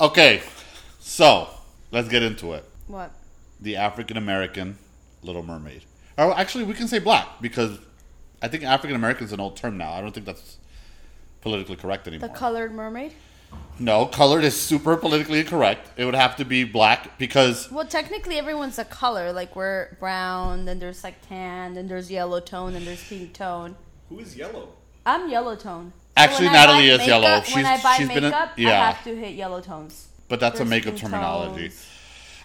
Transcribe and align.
Okay, 0.00 0.42
so 0.98 1.48
let's 1.92 2.08
get 2.08 2.22
into 2.22 2.52
it. 2.54 2.64
What? 2.86 3.12
The 3.60 3.76
African 3.76 4.16
American 4.16 4.76
Little 5.22 5.42
Mermaid. 5.42 5.84
Or 6.18 6.36
actually, 6.36 6.64
we 6.64 6.74
can 6.74 6.88
say 6.88 6.98
black 6.98 7.40
because 7.40 7.78
I 8.42 8.48
think 8.48 8.64
African 8.64 8.96
American 8.96 9.24
is 9.24 9.32
an 9.32 9.40
old 9.40 9.56
term 9.56 9.78
now. 9.78 9.92
I 9.92 10.00
don't 10.00 10.12
think 10.12 10.26
that's 10.26 10.58
politically 11.40 11.76
correct 11.76 12.08
anymore. 12.08 12.28
The 12.28 12.34
colored 12.34 12.72
mermaid? 12.74 13.12
no, 13.78 14.06
colored 14.06 14.42
is 14.42 14.60
super 14.60 14.96
politically 14.96 15.40
incorrect. 15.40 15.88
It 15.96 16.04
would 16.04 16.14
have 16.14 16.36
to 16.36 16.44
be 16.44 16.64
black 16.64 17.18
because 17.18 17.70
Well, 17.70 17.86
technically, 17.86 18.36
everyone's 18.36 18.78
a 18.78 18.84
color. 18.84 19.32
Like 19.32 19.54
we're 19.54 19.96
brown, 20.00 20.64
then 20.64 20.78
there's 20.78 21.04
like 21.04 21.26
tan, 21.28 21.74
then 21.74 21.86
there's 21.86 22.10
yellow 22.10 22.40
tone, 22.40 22.72
then 22.72 22.84
there's 22.84 23.04
pink 23.04 23.32
tone. 23.32 23.76
Who 24.08 24.18
is 24.18 24.36
yellow? 24.36 24.70
I'm 25.06 25.28
yellow 25.28 25.54
tone. 25.54 25.92
Actually, 26.16 26.48
Natalie 26.50 26.88
is 26.90 27.06
yellow. 27.06 27.22
makeup- 27.28 27.44
She's- 27.44 27.56
when 27.56 27.66
I 27.66 27.82
buy 27.82 27.96
she's 27.96 28.08
been 28.08 28.18
a- 28.24 28.30
makeup, 28.30 28.48
I 28.56 28.60
yeah. 28.60 28.92
have 28.92 29.04
to 29.04 29.16
hit 29.16 29.34
yellow 29.34 29.60
tones. 29.60 30.08
but 30.28 30.40
that's 30.40 30.60
a 30.60 30.64
makeup 30.64 30.96
terminology. 30.96 31.68
tones. 31.68 31.86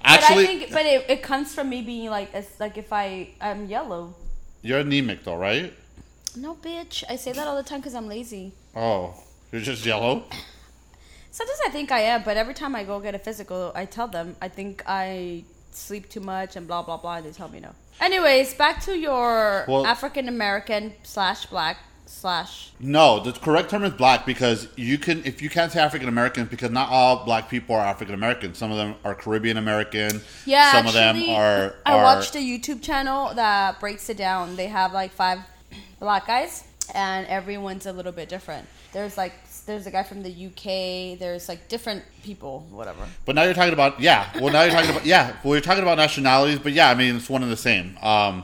Actually, 0.04 0.46
but 0.46 0.50
I 0.52 0.58
think, 0.60 0.72
but 0.74 0.86
it, 0.86 1.06
it 1.10 1.22
comes 1.24 1.54
from 1.54 1.70
me 1.70 1.82
being 1.82 2.10
like, 2.10 2.34
it's 2.34 2.60
like 2.60 2.78
if 2.78 2.92
I 2.94 3.30
I'm 3.42 3.68
yellow. 3.68 4.16
you're 4.62 4.80
anemic 4.80 5.24
though, 5.24 5.36
right? 5.36 5.74
No, 6.36 6.56
bitch. 6.56 7.04
I 7.10 7.16
say 7.16 7.32
that 7.34 7.46
all 7.48 7.56
the 7.56 7.64
time 7.64 7.80
because 7.80 7.96
I'm 7.96 8.08
lazy. 8.08 8.54
Oh, 8.76 9.14
you're 9.52 9.62
just 9.62 9.86
yellow. 9.86 10.24
Sometimes 11.32 11.60
I 11.66 11.70
think 11.70 11.92
I 11.92 12.00
am, 12.02 12.24
but 12.24 12.38
every 12.38 12.54
time 12.54 12.76
I 12.76 12.84
go 12.84 13.00
get 13.00 13.14
a 13.14 13.20
physical, 13.20 13.72
I 13.76 13.86
tell 13.86 14.08
them 14.08 14.36
I 14.42 14.48
think 14.48 14.84
I 14.88 15.44
sleep 15.72 16.10
too 16.10 16.22
much 16.22 16.56
and 16.56 16.66
blah 16.68 16.82
blah 16.82 16.98
blah. 16.98 17.18
And 17.18 17.26
they 17.26 17.32
tell 17.32 17.50
me 17.50 17.60
no. 17.60 17.72
Anyways, 18.02 18.54
back 18.54 18.82
to 18.86 18.98
your 18.98 19.66
Well- 19.68 19.86
African 19.86 20.28
American 20.28 20.94
slash 21.04 21.46
black 21.48 21.78
slash. 22.10 22.72
No, 22.80 23.20
the 23.20 23.32
correct 23.32 23.70
term 23.70 23.84
is 23.84 23.94
black 23.94 24.26
because 24.26 24.68
you 24.76 24.98
can 24.98 25.24
if 25.26 25.42
you 25.42 25.50
can't 25.50 25.72
say 25.72 25.80
African 25.80 26.10
American 26.10 26.46
because 26.46 26.72
not 26.72 26.90
all 26.90 27.24
black 27.24 27.50
people 27.50 27.76
are 27.76 27.86
African 27.86 28.16
American. 28.16 28.54
Some 28.54 28.72
of 28.72 28.78
them 28.78 28.96
are 29.04 29.16
Caribbean 29.16 29.58
American. 29.58 30.22
Yeah, 30.46 30.72
some 30.72 30.88
of 30.88 30.94
them 30.94 31.16
actually, 31.16 31.36
are. 31.36 31.76
I 31.86 31.94
are- 31.94 32.04
watched 32.04 32.36
a 32.36 32.40
YouTube 32.40 32.82
channel 32.82 33.34
that 33.36 33.80
breaks 33.80 34.10
it 34.10 34.18
down. 34.18 34.56
They 34.56 34.68
have 34.68 34.92
like 34.92 35.12
five 35.12 35.40
black 36.00 36.28
guys, 36.28 36.64
and 36.94 37.28
everyone's 37.28 37.86
a 37.86 37.94
little 37.94 38.12
bit 38.12 38.28
different. 38.28 38.68
There's 38.92 39.18
like 39.18 39.34
there's 39.66 39.86
a 39.86 39.92
guy 39.92 40.04
from 40.04 40.24
the 40.24 40.48
UK. 40.48 41.20
There's 41.20 41.48
like 41.48 41.68
different 41.68 42.04
people, 42.24 42.66
whatever. 42.72 43.06
But 43.26 43.36
now 43.36 43.44
you're 43.44 43.54
talking 43.54 43.74
about 43.74 44.00
yeah. 44.00 44.30
Well, 44.42 44.52
now 44.52 44.64
you're 44.64 44.74
talking 44.74 44.90
about 44.90 45.06
yeah. 45.06 45.36
Well, 45.44 45.54
you're 45.54 45.62
talking 45.62 45.84
about 45.84 45.98
nationalities, 45.98 46.60
but 46.60 46.74
yeah, 46.74 46.90
I 46.90 46.96
mean 46.96 47.18
it's 47.18 47.30
one 47.30 47.44
and 47.44 47.52
the 47.52 47.58
same. 47.58 47.98
Um, 48.02 48.44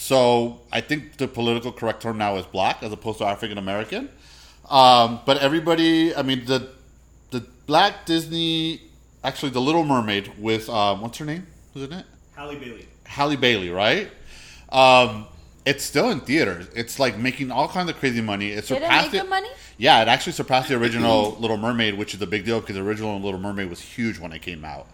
so 0.00 0.60
I 0.72 0.80
think 0.80 1.18
the 1.18 1.28
political 1.28 1.72
correct 1.72 2.00
term 2.00 2.16
now 2.16 2.36
is 2.36 2.46
black 2.46 2.82
as 2.82 2.90
opposed 2.90 3.18
to 3.18 3.26
African 3.26 3.58
American. 3.58 4.08
Um, 4.70 5.20
but 5.26 5.36
everybody, 5.38 6.14
I 6.14 6.22
mean 6.22 6.46
the 6.46 6.70
the 7.30 7.44
black 7.66 8.06
Disney, 8.06 8.80
actually 9.22 9.50
the 9.50 9.60
Little 9.60 9.84
Mermaid 9.84 10.32
with 10.38 10.70
um, 10.70 11.02
what's 11.02 11.18
her 11.18 11.26
name? 11.26 11.46
Isn't 11.74 11.92
it? 11.92 12.06
Halle 12.34 12.56
Bailey. 12.56 12.88
Halle 13.04 13.36
Bailey, 13.36 13.68
right? 13.68 14.10
Um, 14.70 15.26
it's 15.66 15.84
still 15.84 16.10
in 16.10 16.20
theaters. 16.20 16.66
It's 16.74 16.98
like 16.98 17.18
making 17.18 17.50
all 17.50 17.68
kinds 17.68 17.90
of 17.90 17.96
crazy 17.96 18.22
money. 18.22 18.52
It 18.52 18.54
Did 18.54 18.56
it 18.56 18.66
surpassed 18.66 19.12
make 19.12 19.20
good 19.20 19.28
money? 19.28 19.50
Yeah, 19.76 20.00
it 20.00 20.08
actually 20.08 20.32
surpassed 20.32 20.70
the 20.70 20.76
original 20.76 21.32
Little 21.40 21.58
Mermaid, 21.58 21.98
which 21.98 22.14
is 22.14 22.22
a 22.22 22.26
big 22.26 22.46
deal 22.46 22.60
because 22.60 22.76
the 22.76 22.82
original 22.82 23.20
Little 23.20 23.40
Mermaid 23.40 23.68
was 23.68 23.80
huge 23.82 24.18
when 24.18 24.32
it 24.32 24.40
came 24.40 24.64
out. 24.64 24.86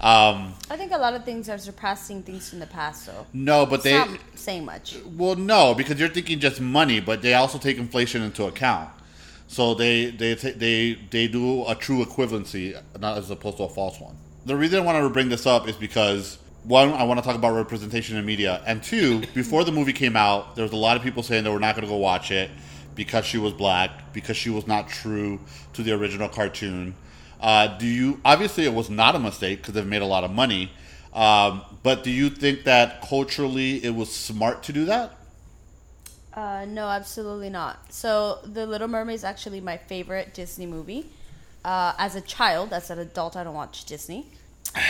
Um, 0.00 0.52
I 0.70 0.76
think 0.76 0.92
a 0.92 0.98
lot 0.98 1.14
of 1.14 1.24
things 1.24 1.48
are 1.48 1.56
surpassing 1.58 2.22
things 2.22 2.50
from 2.50 2.58
the 2.58 2.66
past, 2.66 3.06
though. 3.06 3.26
no, 3.32 3.64
but 3.64 3.76
It's 3.76 3.84
they 3.84 3.92
not 3.98 4.10
saying 4.34 4.64
much. 4.64 4.96
well, 5.16 5.36
no, 5.36 5.74
because 5.74 5.98
you're 5.98 6.10
thinking 6.10 6.38
just 6.38 6.60
money, 6.60 7.00
but 7.00 7.22
they 7.22 7.32
also 7.34 7.58
take 7.58 7.78
inflation 7.78 8.22
into 8.22 8.44
account. 8.44 8.90
So 9.48 9.74
they 9.74 10.06
they 10.10 10.34
they 10.34 10.98
they 11.10 11.28
do 11.28 11.66
a 11.66 11.74
true 11.74 12.04
equivalency, 12.04 12.78
not 13.00 13.16
as 13.16 13.30
opposed 13.30 13.56
to 13.58 13.62
a 13.64 13.68
false 13.68 13.98
one. 14.00 14.16
The 14.44 14.56
reason 14.56 14.80
I 14.80 14.82
wanted 14.84 15.00
to 15.02 15.10
bring 15.10 15.28
this 15.30 15.46
up 15.46 15.66
is 15.68 15.76
because 15.76 16.38
one, 16.64 16.92
I 16.92 17.04
want 17.04 17.18
to 17.20 17.24
talk 17.24 17.36
about 17.36 17.54
representation 17.54 18.16
in 18.16 18.26
media, 18.26 18.60
and 18.66 18.82
two, 18.82 19.20
before 19.34 19.64
the 19.64 19.72
movie 19.72 19.92
came 19.94 20.16
out, 20.16 20.56
there 20.56 20.64
was 20.64 20.72
a 20.72 20.76
lot 20.76 20.96
of 20.96 21.02
people 21.02 21.22
saying 21.22 21.44
that 21.44 21.52
we're 21.52 21.58
not 21.60 21.74
going 21.74 21.86
to 21.86 21.90
go 21.90 21.96
watch 21.96 22.30
it 22.30 22.50
because 22.96 23.24
she 23.24 23.38
was 23.38 23.52
black, 23.52 24.12
because 24.12 24.36
she 24.36 24.50
was 24.50 24.66
not 24.66 24.88
true 24.88 25.38
to 25.74 25.82
the 25.82 25.92
original 25.92 26.28
cartoon. 26.28 26.94
Uh, 27.40 27.78
do 27.78 27.86
you 27.86 28.20
obviously 28.24 28.64
it 28.64 28.74
was 28.74 28.88
not 28.88 29.14
a 29.14 29.18
mistake 29.18 29.58
because 29.58 29.74
they've 29.74 29.86
made 29.86 30.02
a 30.02 30.06
lot 30.06 30.24
of 30.24 30.30
money, 30.30 30.72
um, 31.12 31.62
but 31.82 32.02
do 32.02 32.10
you 32.10 32.30
think 32.30 32.64
that 32.64 33.02
culturally 33.02 33.84
it 33.84 33.94
was 33.94 34.14
smart 34.14 34.62
to 34.64 34.72
do 34.72 34.84
that? 34.86 35.16
Uh, 36.34 36.66
no, 36.66 36.88
absolutely 36.88 37.48
not. 37.48 37.92
So, 37.92 38.40
The 38.44 38.66
Little 38.66 38.88
Mermaid 38.88 39.14
is 39.14 39.24
actually 39.24 39.60
my 39.60 39.78
favorite 39.78 40.34
Disney 40.34 40.66
movie. 40.66 41.06
Uh, 41.64 41.94
as 41.98 42.14
a 42.14 42.20
child, 42.20 42.74
as 42.74 42.90
an 42.90 42.98
adult, 42.98 43.36
I 43.36 43.44
don't 43.44 43.54
watch 43.54 43.86
Disney. 43.86 44.26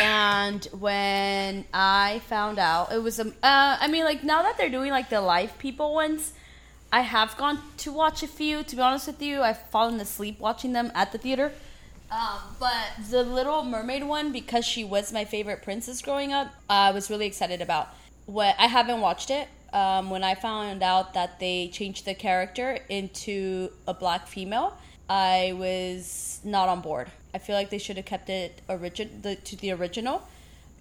And 0.00 0.64
when 0.72 1.64
I 1.72 2.20
found 2.26 2.58
out, 2.58 2.92
it 2.92 3.00
was, 3.00 3.20
um, 3.20 3.28
uh, 3.44 3.76
I 3.80 3.86
mean, 3.86 4.04
like, 4.04 4.24
now 4.24 4.42
that 4.42 4.58
they're 4.58 4.68
doing, 4.68 4.90
like, 4.90 5.08
the 5.08 5.20
live 5.20 5.56
people 5.58 5.94
ones, 5.94 6.32
I 6.92 7.02
have 7.02 7.36
gone 7.36 7.60
to 7.78 7.92
watch 7.92 8.24
a 8.24 8.26
few. 8.26 8.64
To 8.64 8.76
be 8.76 8.82
honest 8.82 9.06
with 9.06 9.22
you, 9.22 9.42
I've 9.42 9.60
fallen 9.70 10.00
asleep 10.00 10.40
watching 10.40 10.72
them 10.72 10.90
at 10.96 11.12
the 11.12 11.18
theater. 11.18 11.52
Um, 12.10 12.38
but 12.60 13.10
the 13.10 13.22
Little 13.22 13.64
Mermaid 13.64 14.04
one, 14.04 14.32
because 14.32 14.64
she 14.64 14.84
was 14.84 15.12
my 15.12 15.24
favorite 15.24 15.62
princess 15.62 16.00
growing 16.02 16.32
up, 16.32 16.54
I 16.70 16.92
was 16.92 17.10
really 17.10 17.26
excited 17.26 17.60
about. 17.60 17.88
What 18.26 18.54
I 18.58 18.66
haven't 18.66 19.00
watched 19.00 19.30
it. 19.30 19.48
Um, 19.72 20.10
when 20.10 20.24
I 20.24 20.34
found 20.34 20.82
out 20.82 21.14
that 21.14 21.38
they 21.38 21.68
changed 21.68 22.06
the 22.06 22.14
character 22.14 22.78
into 22.88 23.70
a 23.86 23.92
black 23.92 24.26
female, 24.26 24.76
I 25.08 25.54
was 25.56 26.40
not 26.44 26.68
on 26.68 26.80
board. 26.80 27.08
I 27.34 27.38
feel 27.38 27.56
like 27.56 27.70
they 27.70 27.78
should 27.78 27.96
have 27.96 28.06
kept 28.06 28.30
it 28.30 28.62
origin 28.68 29.20
the, 29.22 29.34
to 29.36 29.56
the 29.56 29.72
original. 29.72 30.26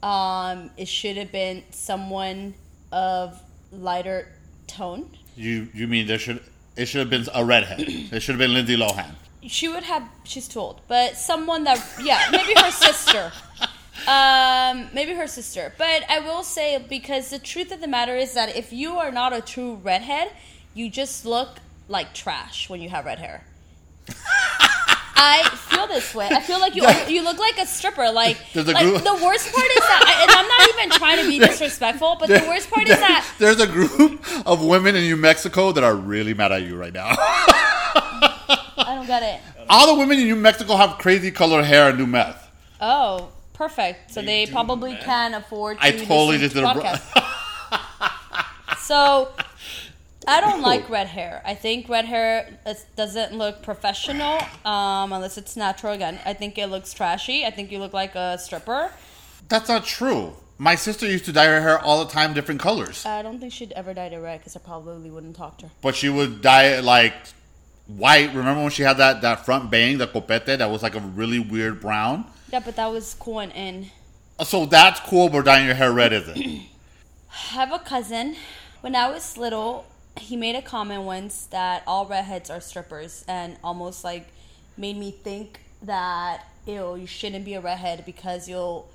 Um, 0.02 0.69
it 0.78 0.88
should 0.88 1.18
have 1.18 1.31
been 1.31 1.64
someone 1.72 2.53
of 2.91 3.41
lighter 3.72 4.30
tone. 4.68 5.09
You 5.35 5.68
you 5.74 5.88
mean 5.88 6.08
there 6.08 6.19
should 6.19 6.41
it 6.78 6.85
should 6.85 7.00
have 7.00 7.09
been 7.09 7.25
a 7.34 7.44
redhead? 7.44 7.81
it 7.81 8.22
should 8.22 8.34
have 8.34 8.40
been 8.40 8.53
Lindsay 8.53 8.78
Lohan. 8.78 9.16
She 9.48 9.68
would 9.68 9.84
have 9.84 10.08
she's 10.24 10.48
too 10.48 10.60
old 10.60 10.82
but 10.88 11.16
someone 11.16 11.64
that 11.64 11.80
yeah 12.02 12.28
maybe 12.32 12.54
her 12.60 12.72
sister 12.72 13.32
um 14.08 14.88
maybe 14.94 15.14
her 15.14 15.28
sister 15.28 15.74
but 15.78 16.04
i 16.10 16.20
will 16.20 16.44
say 16.44 16.84
because 16.90 17.30
the 17.30 17.40
truth 17.40 17.72
of 17.72 17.82
the 17.82 17.88
matter 17.88 18.16
is 18.16 18.34
that 18.34 18.56
if 18.56 18.72
you 18.74 18.98
are 18.98 19.12
not 19.12 19.34
a 19.34 19.42
true 19.42 19.76
redhead 19.84 20.32
you 20.74 20.90
just 20.90 21.26
look 21.26 21.60
like 21.88 22.14
trash 22.14 22.70
when 22.70 22.82
you 22.82 22.90
have 22.90 23.06
red 23.06 23.20
hair 23.20 23.44
I 25.18 25.44
feel 25.56 25.88
this 25.88 26.14
way. 26.14 26.28
I 26.30 26.42
feel 26.42 26.60
like 26.60 26.76
you 26.76 26.84
you 27.08 27.24
look 27.24 27.40
like 27.40 27.58
a 27.58 27.66
stripper. 27.66 28.12
Like, 28.12 28.38
like 28.54 28.66
the 28.66 29.20
worst 29.24 29.52
part 29.52 29.68
is 29.68 29.80
that, 29.80 30.20
and 30.22 30.32
I'm 30.32 30.48
not 30.48 30.70
even 30.70 30.90
trying 31.00 31.24
to 31.24 31.28
be 31.28 31.40
disrespectful, 31.48 32.18
but 32.20 32.28
the 32.28 32.46
worst 32.48 32.70
part 32.70 32.88
is 32.88 33.00
that 33.00 33.26
There's 33.40 33.62
a 33.62 33.66
group 33.66 34.22
of 34.46 34.64
women 34.64 34.96
in 34.96 35.04
New 35.04 35.18
Mexico 35.18 35.72
that 35.72 35.84
are 35.84 35.96
really 35.96 36.34
mad 36.34 36.52
at 36.52 36.64
you 36.64 36.76
right 36.76 36.94
now. 36.94 37.16
I 38.78 38.96
don't 38.96 39.08
get 39.08 39.24
it. 39.24 39.41
All 39.69 39.88
the 39.94 40.00
women 40.00 40.19
in 40.19 40.25
New 40.25 40.36
Mexico 40.36 40.75
have 40.75 40.97
crazy 40.97 41.31
colored 41.31 41.63
hair 41.66 41.90
and 41.90 41.97
do 41.97 42.06
meth. 42.08 42.50
Oh, 42.81 43.30
perfect. 43.53 44.12
So 44.12 44.22
They 44.22 44.25
they 44.28 44.46
do 44.46 44.52
probably 44.52 44.91
that. 44.94 45.03
can 45.03 45.34
afford 45.34 45.80
to 45.80 45.86
I 45.86 45.91
totally 45.91 46.38
listen 46.38 46.40
just 46.41 46.56
to 46.56 46.62
did 46.62 46.69
a 46.69 46.74
bro- 46.74 46.84
podcasts. 46.84 48.78
so 48.80 49.30
I 50.28 50.41
don't 50.41 50.62
like 50.62 50.90
red 50.90 51.08
hair. 51.08 51.41
I 51.46 51.53
think 51.56 51.88
red 51.90 52.06
hair 52.06 52.59
is, 52.66 52.84
doesn't 52.96 53.34
look 53.38 53.62
professional 53.64 54.40
um, 54.66 55.14
unless 55.14 55.38
it's 55.38 55.56
natural. 55.56 55.94
Again, 55.94 56.19
I 56.25 56.34
think 56.34 56.58
it 56.58 56.68
looks 56.68 56.94
trashy. 56.94 57.46
I 57.46 57.52
think 57.52 57.72
you 57.72 57.80
look 57.80 57.94
like 57.94 58.16
a 58.16 58.38
stripper. 58.38 58.91
That's 59.50 59.69
not 59.69 59.85
true. 59.85 60.34
My 60.58 60.75
sister 60.75 61.06
used 61.06 61.25
to 61.25 61.34
dye 61.34 61.46
her 61.47 61.62
hair 61.62 61.80
all 61.80 62.03
the 62.03 62.09
time, 62.12 62.34
different 62.34 62.62
colors. 62.62 63.06
I 63.06 63.22
don't 63.22 63.40
think 63.40 63.52
she'd 63.52 63.74
ever 63.74 63.94
dye 63.94 64.06
it 64.06 64.18
red 64.18 64.40
because 64.40 64.56
I 64.56 64.59
probably 64.59 65.09
wouldn't 65.12 65.35
talk 65.35 65.58
to 65.59 65.66
her. 65.68 65.72
But 65.81 65.96
she 65.96 66.09
would 66.09 66.41
dye 66.41 66.68
it 66.78 66.84
like 66.84 67.14
white. 67.88 68.34
Remember 68.34 68.62
when 68.62 68.72
she 68.72 68.84
had 68.84 68.97
that, 68.97 69.22
that 69.22 69.46
front 69.46 69.70
bang, 69.72 69.97
the 69.97 70.08
copete, 70.08 70.58
that 70.58 70.70
was 70.70 70.84
like 70.84 70.96
a 70.96 70.99
really 70.99 71.40
weird 71.40 71.82
brown? 71.82 72.26
Yeah, 72.52 72.59
but 72.59 72.76
that 72.76 72.87
was 72.87 73.16
cool 73.16 73.40
and 73.40 73.52
in. 73.52 73.91
Uh, 74.37 74.43
so 74.43 74.66
that's 74.66 74.99
cool, 75.02 75.29
but 75.29 75.46
dyeing 75.46 75.66
your 75.66 75.76
hair 75.76 75.91
red 75.91 76.14
isn't. 76.14 76.37
I 76.37 76.67
have 77.32 77.72
a 77.72 77.79
cousin. 77.79 78.35
When 78.82 78.96
I 78.96 79.09
was 79.09 79.37
little, 79.37 79.85
he 80.17 80.35
made 80.35 80.55
a 80.55 80.61
comment 80.61 81.03
once 81.03 81.46
that 81.47 81.84
all 81.87 82.05
redheads 82.05 82.49
are 82.49 82.61
strippers, 82.61 83.26
and 83.28 83.58
almost 83.64 84.03
like 84.03 84.28
made 84.78 84.97
me 84.97 85.11
think 85.11 85.59
that 85.81 86.43
ew, 86.66 86.96
you 86.96 87.08
shouldn't 87.08 87.46
be 87.46 87.53
a 87.53 87.61
redhead 87.61 88.05
because 88.05 88.47
you'll 88.49 88.90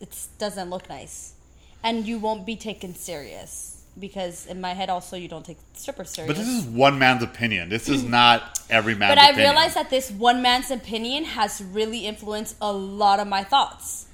it 0.00 0.14
doesn't 0.38 0.70
look 0.70 0.88
nice, 0.88 1.34
and 1.82 2.06
you 2.06 2.18
won't 2.18 2.44
be 2.44 2.56
taken 2.56 2.94
serious. 2.94 3.75
Because 3.98 4.46
in 4.46 4.60
my 4.60 4.74
head, 4.74 4.90
also 4.90 5.16
you 5.16 5.28
don't 5.28 5.44
take 5.44 5.58
strippers 5.74 6.10
serious. 6.10 6.36
But 6.36 6.42
this 6.42 6.48
is 6.48 6.64
one 6.66 6.98
man's 6.98 7.22
opinion. 7.22 7.68
This 7.68 7.88
is 7.88 8.02
not 8.18 8.60
every 8.68 8.94
man's 8.94 9.12
opinion. 9.12 9.16
But 9.16 9.18
I 9.18 9.30
opinion. 9.30 9.50
realize 9.50 9.74
that 9.74 9.90
this 9.90 10.10
one 10.10 10.42
man's 10.42 10.70
opinion 10.70 11.24
has 11.24 11.62
really 11.62 12.06
influenced 12.06 12.56
a 12.60 12.72
lot 12.72 13.20
of 13.20 13.26
my 13.26 13.42
thoughts. 13.42 14.06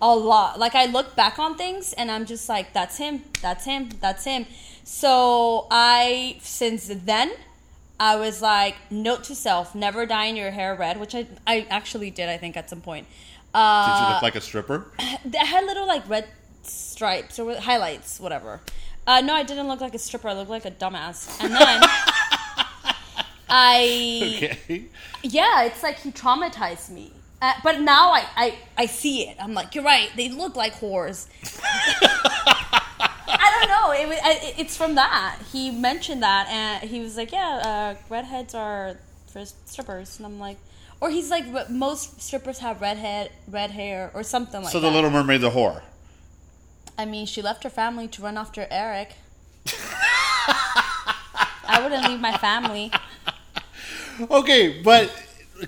A 0.00 0.16
lot. 0.16 0.58
Like 0.58 0.74
I 0.74 0.86
look 0.86 1.14
back 1.14 1.38
on 1.38 1.58
things 1.58 1.92
and 1.92 2.10
I'm 2.10 2.24
just 2.24 2.48
like, 2.48 2.72
that's 2.72 2.96
him, 2.96 3.22
that's 3.42 3.66
him, 3.66 3.90
that's 4.00 4.24
him. 4.24 4.46
So 4.84 5.66
I, 5.70 6.38
since 6.40 6.86
then, 6.88 7.32
I 8.00 8.16
was 8.16 8.40
like, 8.40 8.76
note 8.90 9.24
to 9.24 9.34
self: 9.34 9.74
never 9.74 10.06
dyeing 10.06 10.34
your 10.34 10.50
hair 10.50 10.74
red, 10.74 10.98
which 10.98 11.14
I 11.14 11.26
I 11.46 11.66
actually 11.68 12.10
did. 12.10 12.30
I 12.30 12.38
think 12.38 12.56
at 12.56 12.70
some 12.70 12.80
point. 12.80 13.06
Uh, 13.52 13.86
Did 13.86 14.06
you 14.06 14.14
look 14.14 14.22
like 14.22 14.34
a 14.36 14.40
stripper? 14.40 14.86
I 14.98 15.44
had 15.44 15.64
little 15.66 15.86
like 15.86 16.08
red 16.08 16.26
stripes 16.62 17.38
or 17.38 17.54
highlights, 17.56 18.18
whatever. 18.18 18.60
Uh, 19.10 19.20
no, 19.22 19.34
I 19.34 19.42
didn't 19.42 19.66
look 19.66 19.80
like 19.80 19.92
a 19.94 19.98
stripper. 19.98 20.28
I 20.28 20.34
looked 20.34 20.50
like 20.50 20.64
a 20.66 20.70
dumbass. 20.70 21.18
And 21.42 21.52
then 21.52 21.80
I, 23.48 24.34
Okay. 24.36 24.84
yeah, 25.24 25.64
it's 25.64 25.82
like 25.82 25.98
he 25.98 26.12
traumatized 26.12 26.90
me. 26.90 27.10
Uh, 27.42 27.54
but 27.64 27.80
now 27.80 28.12
I, 28.12 28.24
I, 28.36 28.58
I 28.78 28.86
see 28.86 29.26
it. 29.28 29.36
I'm 29.40 29.52
like, 29.54 29.74
you're 29.74 29.82
right. 29.82 30.10
They 30.16 30.28
look 30.28 30.54
like 30.54 30.74
whores. 30.74 31.26
I 32.22 33.58
don't 33.58 33.68
know. 33.68 34.12
It, 34.14 34.20
I- 34.22 34.54
it's 34.58 34.76
from 34.76 34.94
that. 34.94 35.38
He 35.50 35.70
mentioned 35.72 36.22
that, 36.22 36.46
and 36.48 36.88
he 36.88 37.00
was 37.00 37.16
like, 37.16 37.32
yeah, 37.32 37.96
uh, 37.98 38.02
redheads 38.08 38.54
are 38.54 38.96
for 39.32 39.44
strippers. 39.44 40.18
And 40.18 40.26
I'm 40.26 40.38
like, 40.38 40.58
or 41.00 41.10
he's 41.10 41.30
like, 41.30 41.46
most 41.70 42.20
strippers 42.22 42.58
have 42.60 42.80
red 42.80 42.98
head, 42.98 43.32
red 43.48 43.70
hair, 43.72 44.12
or 44.14 44.22
something 44.22 44.62
like 44.62 44.66
that. 44.72 44.72
So 44.72 44.80
the 44.80 44.90
Little 44.90 45.10
Mermaid, 45.10 45.40
the 45.40 45.50
whore. 45.50 45.82
I 47.00 47.06
mean, 47.06 47.24
she 47.24 47.40
left 47.40 47.64
her 47.64 47.70
family 47.70 48.08
to 48.08 48.20
run 48.20 48.36
after 48.36 48.66
Eric. 48.70 49.14
I 51.66 51.80
wouldn't 51.82 52.06
leave 52.06 52.20
my 52.20 52.36
family. 52.36 52.92
Okay, 54.30 54.82
but 54.82 55.10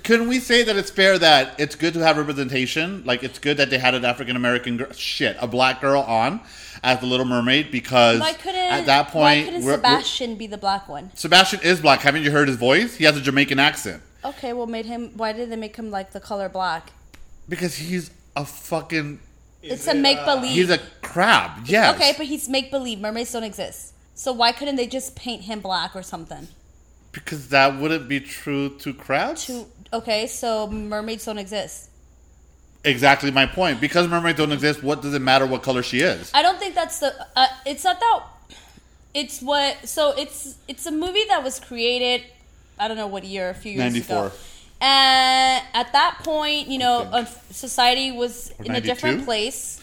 couldn't 0.03 0.27
we 0.27 0.39
say 0.39 0.61
that 0.61 0.75
it's 0.75 0.91
fair 0.91 1.17
that 1.17 1.59
it's 1.59 1.75
good 1.75 1.95
to 1.95 2.01
have 2.01 2.17
representation? 2.19 3.03
Like 3.03 3.23
it's 3.23 3.39
good 3.39 3.57
that 3.57 3.71
they 3.71 3.79
had 3.79 3.95
an 3.95 4.05
African 4.05 4.35
American 4.35 4.77
girl, 4.77 4.91
shit, 4.93 5.35
a 5.39 5.47
black 5.47 5.81
girl 5.81 6.01
on 6.03 6.39
as 6.83 6.99
the 6.99 7.07
Little 7.07 7.25
Mermaid 7.25 7.71
because 7.71 8.21
at 8.21 8.85
that 8.85 9.07
point, 9.07 9.23
Why 9.23 9.43
couldn't 9.45 9.53
we're- 9.65 9.77
we're- 9.77 9.77
Sebastian 9.77 10.35
be 10.35 10.45
the 10.45 10.59
black 10.59 10.87
one? 10.87 11.09
Sebastian 11.15 11.61
is 11.63 11.79
black. 11.81 12.01
Haven't 12.01 12.21
you 12.21 12.29
heard 12.29 12.47
his 12.47 12.57
voice? 12.57 12.95
He 12.97 13.05
has 13.05 13.17
a 13.17 13.21
Jamaican 13.21 13.57
accent 13.59 14.03
Okay, 14.23 14.53
well, 14.53 14.67
made 14.67 14.85
him. 14.85 15.13
Why 15.15 15.33
did 15.33 15.49
they 15.49 15.55
make 15.55 15.77
him 15.77 15.89
like 15.89 16.11
the 16.11 16.19
color 16.19 16.47
black? 16.47 16.91
because 17.49 17.75
he's 17.77 18.11
a 18.35 18.45
fucking 18.45 19.19
it's 19.63 19.87
a 19.87 19.93
make 19.93 20.23
believe. 20.25 20.51
he's 20.51 20.69
a 20.69 20.79
crab. 21.01 21.65
Yes. 21.65 21.95
Okay, 21.95 22.13
but 22.17 22.25
he's 22.25 22.49
make 22.49 22.69
believe. 22.69 22.99
Mermaids 22.99 23.31
don't 23.31 23.43
exist. 23.43 23.93
So 24.15 24.31
why 24.31 24.51
couldn't 24.51 24.75
they 24.75 24.87
just 24.87 25.15
paint 25.15 25.43
him 25.43 25.59
black 25.59 25.95
or 25.95 26.03
something? 26.03 26.47
because 27.13 27.49
that 27.49 27.79
wouldn't 27.79 28.09
be 28.09 28.19
true 28.19 28.69
to 28.79 28.93
crabs. 28.93 29.45
To 29.45 29.65
okay, 29.93 30.27
so 30.27 30.67
mermaids 30.67 31.23
don't 31.23 31.37
exist. 31.37 31.89
Exactly 32.83 33.31
my 33.31 33.45
point. 33.45 33.79
Because 33.79 34.09
mermaids 34.09 34.37
don't 34.37 34.51
exist, 34.51 34.83
what 34.83 35.01
does 35.01 35.13
it 35.13 35.21
matter 35.21 35.45
what 35.45 35.63
color 35.63 35.81
she 35.81 36.01
is? 36.01 36.29
I 36.33 36.41
don't 36.41 36.59
think 36.59 36.75
that's 36.75 36.99
the. 36.99 37.13
Uh, 37.35 37.47
it's 37.65 37.85
not 37.85 37.99
that. 37.99 38.23
It's 39.13 39.41
what. 39.41 39.87
So 39.87 40.13
it's 40.17 40.57
it's 40.67 40.85
a 40.85 40.91
movie 40.91 41.23
that 41.29 41.43
was 41.43 41.59
created. 41.61 42.25
I 42.77 42.87
don't 42.87 42.97
know 42.97 43.07
what 43.07 43.23
year, 43.23 43.49
a 43.49 43.53
few 43.53 43.71
years 43.71 43.93
94. 43.93 44.17
ago. 44.17 44.35
And 44.85 45.63
at 45.73 45.93
that 45.93 46.19
point, 46.25 46.67
you 46.67 46.77
know, 46.77 47.03
uh, 47.03 47.23
society 47.51 48.11
was 48.11 48.51
Or 48.59 48.65
in 48.65 48.75
a 48.75 48.81
different 48.81 49.23
place, 49.23 49.79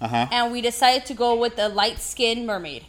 Uh 0.00 0.06
huh. 0.08 0.26
and 0.30 0.52
we 0.52 0.60
decided 0.60 1.06
to 1.06 1.14
go 1.14 1.34
with 1.34 1.58
a 1.58 1.68
light 1.68 1.98
skinned 1.98 2.46
mermaid. 2.46 2.84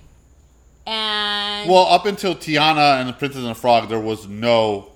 And 0.86 1.68
Well, 1.70 1.86
up 1.88 2.06
until 2.06 2.36
Tiana 2.36 3.00
and 3.00 3.10
the 3.10 3.14
Princess 3.14 3.40
and 3.42 3.50
the 3.50 3.56
Frog, 3.56 3.90
there 3.90 4.00
was 4.00 4.28
no 4.28 4.90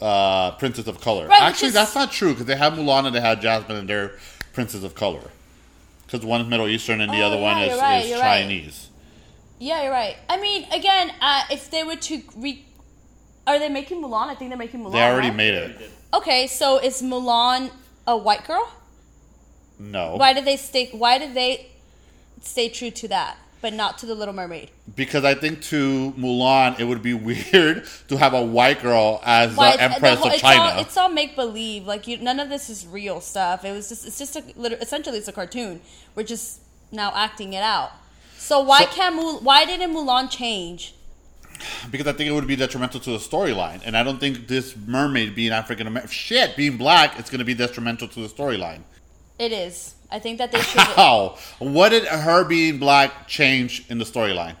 uh, 0.00 0.52
Princess 0.52 0.86
of 0.86 0.98
Color. 1.02 1.26
Right, 1.28 1.42
Actually, 1.42 1.68
is- 1.68 1.74
that's 1.74 1.94
not 1.94 2.10
true 2.10 2.30
because 2.32 2.46
they 2.46 2.56
had 2.56 2.72
Mulan 2.72 3.04
and 3.06 3.14
they 3.14 3.20
had 3.20 3.42
Jasmine 3.42 3.76
and 3.76 3.86
they're 3.88 4.12
Princess 4.54 4.82
of 4.82 4.94
Color. 4.94 5.20
Because 6.06 6.24
one 6.24 6.40
is 6.40 6.46
Middle 6.48 6.66
Eastern 6.66 7.02
and 7.02 7.12
the 7.12 7.20
Oh, 7.20 7.26
other 7.26 7.36
one 7.38 7.58
is, 7.60 7.78
right, 7.78 8.04
is 8.04 8.08
you're 8.10 8.18
right. 8.18 8.40
Chinese. 8.42 8.88
yeah, 9.58 9.82
you're 9.82 9.92
right. 9.92 10.16
I 10.30 10.40
mean, 10.40 10.64
again, 10.72 11.12
uh, 11.20 11.42
if 11.50 11.70
they 11.70 11.84
were 11.84 11.96
to 11.96 12.22
re, 12.36 12.64
are 13.46 13.58
they 13.58 13.68
making 13.68 14.02
Mulan? 14.02 14.28
I 14.28 14.34
think 14.34 14.50
they're 14.50 14.58
making 14.58 14.80
Mulan. 14.80 14.92
They 14.92 15.02
already 15.02 15.28
right? 15.28 15.36
made 15.36 15.54
it. 15.54 15.90
Okay, 16.14 16.46
so 16.46 16.78
is 16.78 17.02
Mulan 17.02 17.70
a 18.06 18.16
white 18.16 18.46
girl? 18.46 18.70
No. 19.78 20.16
Why 20.16 20.32
did 20.32 20.44
they 20.44 20.56
stay? 20.56 20.90
Why 20.92 21.18
did 21.18 21.34
they 21.34 21.66
stay 22.42 22.68
true 22.68 22.90
to 22.90 23.08
that, 23.08 23.36
but 23.62 23.72
not 23.72 23.98
to 23.98 24.06
the 24.06 24.14
Little 24.14 24.34
Mermaid? 24.34 24.70
Because 24.94 25.24
I 25.24 25.34
think 25.34 25.62
to 25.64 26.12
Mulan, 26.18 26.78
it 26.78 26.84
would 26.84 27.02
be 27.02 27.14
weird 27.28 27.86
to 28.08 28.16
have 28.16 28.34
a 28.34 28.42
white 28.42 28.82
girl 28.82 29.20
as 29.24 29.54
Why- 29.56 29.76
the 29.76 29.82
Empress 29.82 30.18
whole- 30.18 30.26
of 30.28 30.32
it's 30.34 30.42
China. 30.42 30.60
All, 30.74 30.80
it's 30.80 30.96
all 30.96 31.08
make 31.08 31.34
believe. 31.36 31.86
Like 31.86 32.06
you, 32.06 32.18
none 32.18 32.40
of 32.40 32.48
this 32.48 32.68
is 32.68 32.86
real 32.86 33.20
stuff. 33.20 33.64
It 33.64 33.72
was 33.72 33.88
just. 33.88 34.06
It's 34.06 34.18
just 34.18 34.36
a. 34.36 34.42
lit- 34.56 34.80
Essentially, 34.82 35.18
it's 35.18 35.28
a 35.28 35.32
cartoon. 35.32 35.80
We're 36.14 36.24
just 36.24 36.60
now 36.92 37.12
acting 37.14 37.52
it 37.54 37.62
out. 37.62 37.92
So 38.36 38.60
why 38.60 38.80
So- 38.84 38.90
can't 38.90 39.14
Mul- 39.16 39.40
Why 39.40 39.64
didn't 39.64 39.92
Mulan 39.94 40.28
change? 40.30 40.94
Because 41.90 42.06
I 42.06 42.12
think 42.12 42.28
it 42.30 42.32
would 42.32 42.46
be 42.46 42.56
detrimental 42.56 43.00
to 43.00 43.10
the 43.10 43.18
storyline. 43.18 43.80
And 43.84 43.96
I 43.96 44.02
don't 44.02 44.18
think 44.18 44.46
this 44.48 44.76
mermaid 44.76 45.34
being 45.34 45.52
African 45.52 45.86
American, 45.86 46.10
shit, 46.10 46.56
being 46.56 46.76
black, 46.76 47.18
it's 47.18 47.30
going 47.30 47.40
to 47.40 47.44
be 47.44 47.54
detrimental 47.54 48.08
to 48.08 48.20
the 48.20 48.28
storyline. 48.28 48.80
It 49.38 49.52
is. 49.52 49.94
I 50.10 50.18
think 50.18 50.38
that 50.38 50.52
they 50.52 50.60
should. 50.60 50.80
How? 50.96 51.38
What 51.58 51.90
did 51.90 52.04
her 52.04 52.44
being 52.44 52.78
black 52.78 53.28
change 53.28 53.84
in 53.88 53.98
the 53.98 54.04
storyline? 54.04 54.56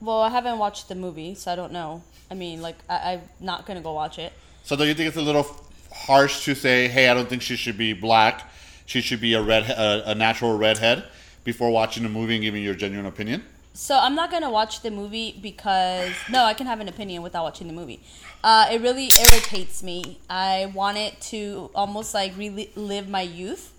well, 0.00 0.20
I 0.22 0.30
haven't 0.30 0.58
watched 0.58 0.88
the 0.88 0.94
movie, 0.94 1.34
so 1.34 1.52
I 1.52 1.56
don't 1.56 1.72
know. 1.72 2.02
I 2.30 2.34
mean, 2.34 2.62
like, 2.62 2.76
I, 2.88 3.12
I'm 3.12 3.22
not 3.40 3.66
gonna 3.66 3.82
go 3.82 3.92
watch 3.92 4.18
it. 4.18 4.32
So 4.62 4.76
do 4.76 4.84
you 4.86 4.94
think 4.94 5.08
it's 5.08 5.16
a 5.16 5.22
little 5.22 5.46
harsh 5.92 6.44
to 6.44 6.54
say, 6.54 6.88
"Hey, 6.88 7.08
I 7.08 7.14
don't 7.14 7.28
think 7.28 7.42
she 7.42 7.56
should 7.56 7.76
be 7.76 7.92
black. 7.92 8.50
She 8.86 9.00
should 9.00 9.20
be 9.20 9.34
a 9.34 9.42
red, 9.42 9.64
a, 9.68 10.10
a 10.10 10.14
natural 10.14 10.56
redhead"? 10.56 11.04
Before 11.42 11.70
watching 11.70 12.02
the 12.02 12.10
movie 12.10 12.34
and 12.34 12.42
giving 12.42 12.62
your 12.62 12.74
genuine 12.74 13.06
opinion, 13.06 13.42
So 13.72 13.96
I'm 13.96 14.14
not 14.14 14.30
gonna 14.30 14.50
watch 14.50 14.82
the 14.82 14.90
movie 14.90 15.38
because 15.40 16.12
no, 16.28 16.44
I 16.44 16.54
can 16.54 16.66
have 16.66 16.80
an 16.80 16.88
opinion 16.88 17.22
without 17.22 17.44
watching 17.44 17.66
the 17.66 17.72
movie. 17.72 18.00
Uh, 18.42 18.68
it 18.70 18.80
really 18.80 19.10
irritates 19.20 19.82
me. 19.82 20.18
I 20.28 20.70
want 20.74 20.98
it 20.98 21.20
to 21.32 21.70
almost 21.74 22.12
like 22.14 22.36
relive 22.36 23.08
my 23.08 23.22
youth, 23.22 23.72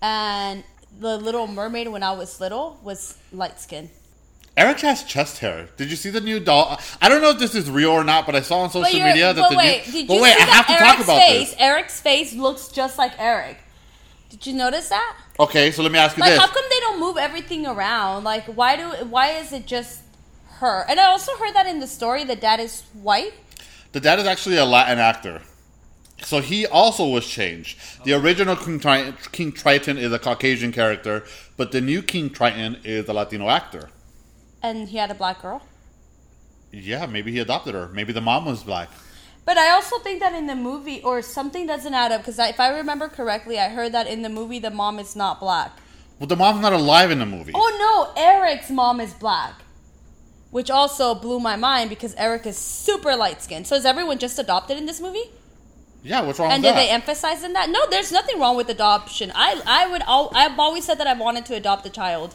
and 0.00 0.64
the 0.98 1.16
Little 1.18 1.46
Mermaid 1.46 1.88
when 1.88 2.02
I 2.02 2.12
was 2.12 2.40
little 2.40 2.78
was 2.82 3.18
light 3.32 3.60
skin. 3.60 3.90
Eric 4.56 4.80
has 4.80 5.02
chest 5.02 5.38
hair. 5.38 5.68
Did 5.76 5.90
you 5.90 5.96
see 5.96 6.10
the 6.10 6.20
new 6.20 6.38
doll? 6.38 6.78
I 7.02 7.08
don't 7.08 7.20
know 7.20 7.30
if 7.30 7.38
this 7.40 7.56
is 7.56 7.68
real 7.68 7.90
or 7.90 8.04
not, 8.04 8.24
but 8.24 8.36
I 8.36 8.40
saw 8.40 8.60
on 8.60 8.70
social 8.70 9.00
media 9.00 9.32
that 9.34 9.40
but 9.40 9.50
the 9.50 9.56
wait, 9.56 9.84
new. 9.86 9.92
did 9.92 10.06
but 10.06 10.14
you 10.14 10.22
wait, 10.22 10.36
see 10.36 10.42
I 10.42 10.46
have 10.46 10.66
to 10.66 10.72
that 10.72 10.78
talk 10.78 10.88
Eric's 10.88 11.04
about 11.04 11.18
face? 11.18 11.50
this. 11.50 11.56
Eric's 11.60 12.00
face 12.00 12.34
looks 12.34 12.68
just 12.68 12.96
like 12.96 13.12
Eric. 13.18 13.58
Did 14.34 14.48
you 14.48 14.54
notice 14.54 14.88
that? 14.88 15.16
Okay, 15.38 15.70
so 15.70 15.82
let 15.84 15.92
me 15.92 15.98
ask 15.98 16.16
you 16.16 16.22
Like, 16.22 16.32
this: 16.32 16.40
how 16.40 16.48
come 16.48 16.64
they 16.68 16.80
don't 16.80 16.98
move 16.98 17.16
everything 17.16 17.66
around? 17.66 18.24
Like, 18.24 18.46
why 18.46 18.74
do? 18.76 18.86
Why 19.06 19.28
is 19.30 19.52
it 19.52 19.64
just 19.64 20.00
her? 20.58 20.84
And 20.88 20.98
I 20.98 21.04
also 21.06 21.36
heard 21.36 21.54
that 21.54 21.66
in 21.66 21.78
the 21.78 21.86
story, 21.86 22.24
the 22.24 22.34
dad 22.34 22.58
is 22.58 22.82
white. 22.94 23.34
The 23.92 24.00
dad 24.00 24.18
is 24.18 24.26
actually 24.26 24.56
a 24.56 24.64
Latin 24.64 24.98
actor. 24.98 25.40
So 26.22 26.40
he 26.40 26.66
also 26.66 27.06
was 27.06 27.26
changed. 27.28 27.78
The 28.04 28.14
original 28.14 28.56
King, 28.56 28.80
Tri- 28.80 29.12
King 29.30 29.52
Triton 29.52 29.98
is 29.98 30.10
a 30.12 30.18
Caucasian 30.18 30.72
character, 30.72 31.22
but 31.56 31.70
the 31.70 31.80
new 31.80 32.02
King 32.02 32.30
Triton 32.30 32.78
is 32.82 33.08
a 33.08 33.12
Latino 33.12 33.48
actor. 33.48 33.90
and 34.62 34.88
he 34.88 34.96
had 34.96 35.10
a 35.12 35.14
black 35.14 35.42
girl. 35.42 35.62
Yeah, 36.72 37.06
maybe 37.06 37.30
he 37.30 37.38
adopted 37.38 37.74
her. 37.74 37.88
Maybe 37.88 38.12
the 38.12 38.20
mom 38.20 38.46
was 38.46 38.64
black. 38.64 38.88
But 39.44 39.58
I 39.58 39.70
also 39.70 39.98
think 39.98 40.20
that 40.20 40.34
in 40.34 40.46
the 40.46 40.54
movie, 40.54 41.02
or 41.02 41.20
something 41.20 41.66
doesn't 41.66 41.92
add 41.92 42.12
up, 42.12 42.22
because 42.22 42.38
if 42.38 42.58
I 42.58 42.68
remember 42.78 43.08
correctly, 43.08 43.58
I 43.58 43.68
heard 43.68 43.92
that 43.92 44.06
in 44.06 44.22
the 44.22 44.30
movie 44.30 44.58
the 44.58 44.70
mom 44.70 44.98
is 44.98 45.14
not 45.14 45.38
black. 45.38 45.72
Well, 46.18 46.26
the 46.26 46.36
mom's 46.36 46.62
not 46.62 46.72
alive 46.72 47.10
in 47.10 47.18
the 47.18 47.26
movie. 47.26 47.52
Oh 47.54 48.12
no, 48.16 48.22
Eric's 48.22 48.70
mom 48.70 49.00
is 49.00 49.12
black. 49.12 49.54
Which 50.50 50.70
also 50.70 51.14
blew 51.16 51.40
my 51.40 51.56
mind 51.56 51.90
because 51.90 52.14
Eric 52.14 52.46
is 52.46 52.56
super 52.56 53.16
light 53.16 53.42
skinned. 53.42 53.66
So 53.66 53.74
is 53.74 53.84
everyone 53.84 54.18
just 54.18 54.38
adopted 54.38 54.78
in 54.78 54.86
this 54.86 55.00
movie? 55.00 55.24
Yeah, 56.04 56.20
what's 56.20 56.38
wrong 56.38 56.52
And 56.52 56.62
did 56.62 56.76
they 56.76 56.90
emphasize 56.90 57.42
in 57.42 57.54
that? 57.54 57.70
No, 57.70 57.80
there's 57.90 58.12
nothing 58.12 58.38
wrong 58.38 58.56
with 58.56 58.68
adoption. 58.68 59.32
I 59.34 59.60
I 59.66 59.88
would 59.88 60.02
al- 60.02 60.30
I've 60.34 60.58
always 60.58 60.84
said 60.84 60.98
that 60.98 61.06
I 61.06 61.14
wanted 61.14 61.46
to 61.46 61.54
adopt 61.54 61.84
a 61.86 61.90
child. 61.90 62.34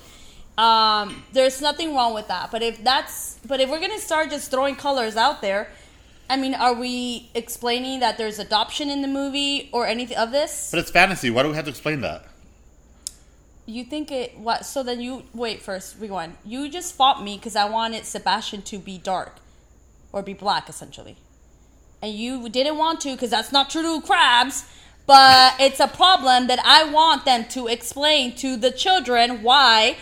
Um, 0.58 1.24
there's 1.32 1.62
nothing 1.62 1.96
wrong 1.96 2.14
with 2.14 2.28
that. 2.28 2.52
But 2.52 2.62
if 2.62 2.84
that's 2.84 3.40
but 3.48 3.62
if 3.62 3.70
we're 3.70 3.80
gonna 3.80 4.00
start 4.00 4.32
just 4.32 4.52
throwing 4.52 4.76
colors 4.76 5.16
out 5.16 5.42
there, 5.42 5.70
I 6.30 6.38
mean, 6.38 6.54
are 6.54 6.76
we 6.76 7.32
explaining 7.34 8.02
that 8.02 8.20
there's 8.20 8.38
adoption 8.38 8.90
in 8.90 9.02
the 9.02 9.08
movie 9.08 9.70
or 9.74 9.88
anything 9.88 10.18
of 10.18 10.32
this? 10.32 10.70
but 10.72 10.80
it's 10.80 10.92
fantasy. 10.92 11.32
Why 11.32 11.42
do 11.42 11.50
we 11.50 11.56
have 11.56 11.66
to 11.66 11.72
explain 11.72 12.02
that? 12.02 12.26
You 13.66 13.84
think 13.84 14.12
it 14.12 14.38
what? 14.38 14.66
So 14.66 14.84
then 14.84 15.02
you 15.02 15.24
wait 15.34 15.62
first. 15.62 15.98
Rewind. 16.00 16.38
You 16.46 16.70
just 16.70 16.96
fought 16.96 17.24
me 17.24 17.36
because 17.38 17.56
I 17.56 17.66
wanted 17.66 18.06
Sebastian 18.06 18.62
to 18.64 18.78
be 18.78 18.98
dark, 18.98 19.38
or 20.12 20.22
be 20.24 20.34
black 20.34 20.70
essentially, 20.70 21.18
and 22.02 22.14
you 22.14 22.50
didn't 22.50 22.78
want 22.78 23.02
to 23.02 23.12
because 23.12 23.30
that's 23.30 23.52
not 23.52 23.70
true 23.70 23.82
to 23.82 24.06
crabs. 24.06 24.66
But 25.06 25.56
it's 25.60 25.80
a 25.80 25.88
problem 25.88 26.48
that 26.48 26.60
I 26.64 26.92
want 26.92 27.26
them 27.26 27.46
to 27.50 27.68
explain 27.68 28.36
to 28.38 28.58
the 28.58 28.72
children 28.72 29.44
why 29.44 29.98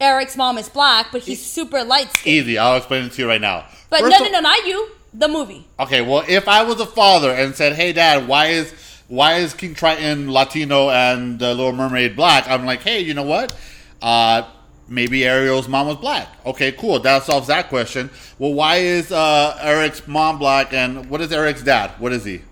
Eric's 0.00 0.36
mom 0.36 0.58
is 0.58 0.68
black, 0.68 1.08
but 1.12 1.22
he's 1.22 1.44
super 1.44 1.84
light 1.84 2.10
skinned. 2.10 2.36
Easy. 2.36 2.58
I'll 2.58 2.76
explain 2.76 3.04
it 3.04 3.12
to 3.12 3.22
you 3.22 3.28
right 3.28 3.40
now. 3.40 3.66
But 3.88 4.00
First 4.00 4.18
no, 4.18 4.26
no, 4.26 4.32
no, 4.32 4.40
not 4.40 4.66
you. 4.66 4.88
The 5.14 5.28
movie. 5.28 5.66
Okay, 5.78 6.02
well, 6.02 6.24
if 6.28 6.48
I 6.48 6.64
was 6.64 6.80
a 6.80 6.86
father 6.86 7.30
and 7.30 7.54
said, 7.54 7.74
"Hey, 7.74 7.92
Dad, 7.92 8.26
why 8.26 8.46
is 8.48 8.74
why 9.06 9.34
is 9.36 9.54
King 9.54 9.74
Triton 9.74 10.30
Latino 10.30 10.90
and 10.90 11.38
the 11.38 11.54
Little 11.54 11.72
Mermaid 11.72 12.16
black?" 12.16 12.48
I'm 12.48 12.66
like, 12.66 12.82
"Hey, 12.82 13.00
you 13.00 13.14
know 13.14 13.22
what? 13.22 13.54
Uh, 14.02 14.42
maybe 14.88 15.24
Ariel's 15.24 15.68
mom 15.68 15.86
was 15.86 15.96
black. 15.96 16.28
Okay, 16.44 16.72
cool. 16.72 16.98
That 17.00 17.22
solves 17.22 17.46
that 17.46 17.68
question. 17.68 18.10
Well, 18.38 18.52
why 18.52 18.76
is 18.76 19.12
uh, 19.12 19.58
Eric's 19.60 20.06
mom 20.06 20.38
black 20.38 20.72
and 20.72 21.08
what 21.08 21.20
is 21.20 21.32
Eric's 21.32 21.62
dad? 21.62 21.92
What 21.98 22.12
is 22.12 22.24
he? 22.24 22.42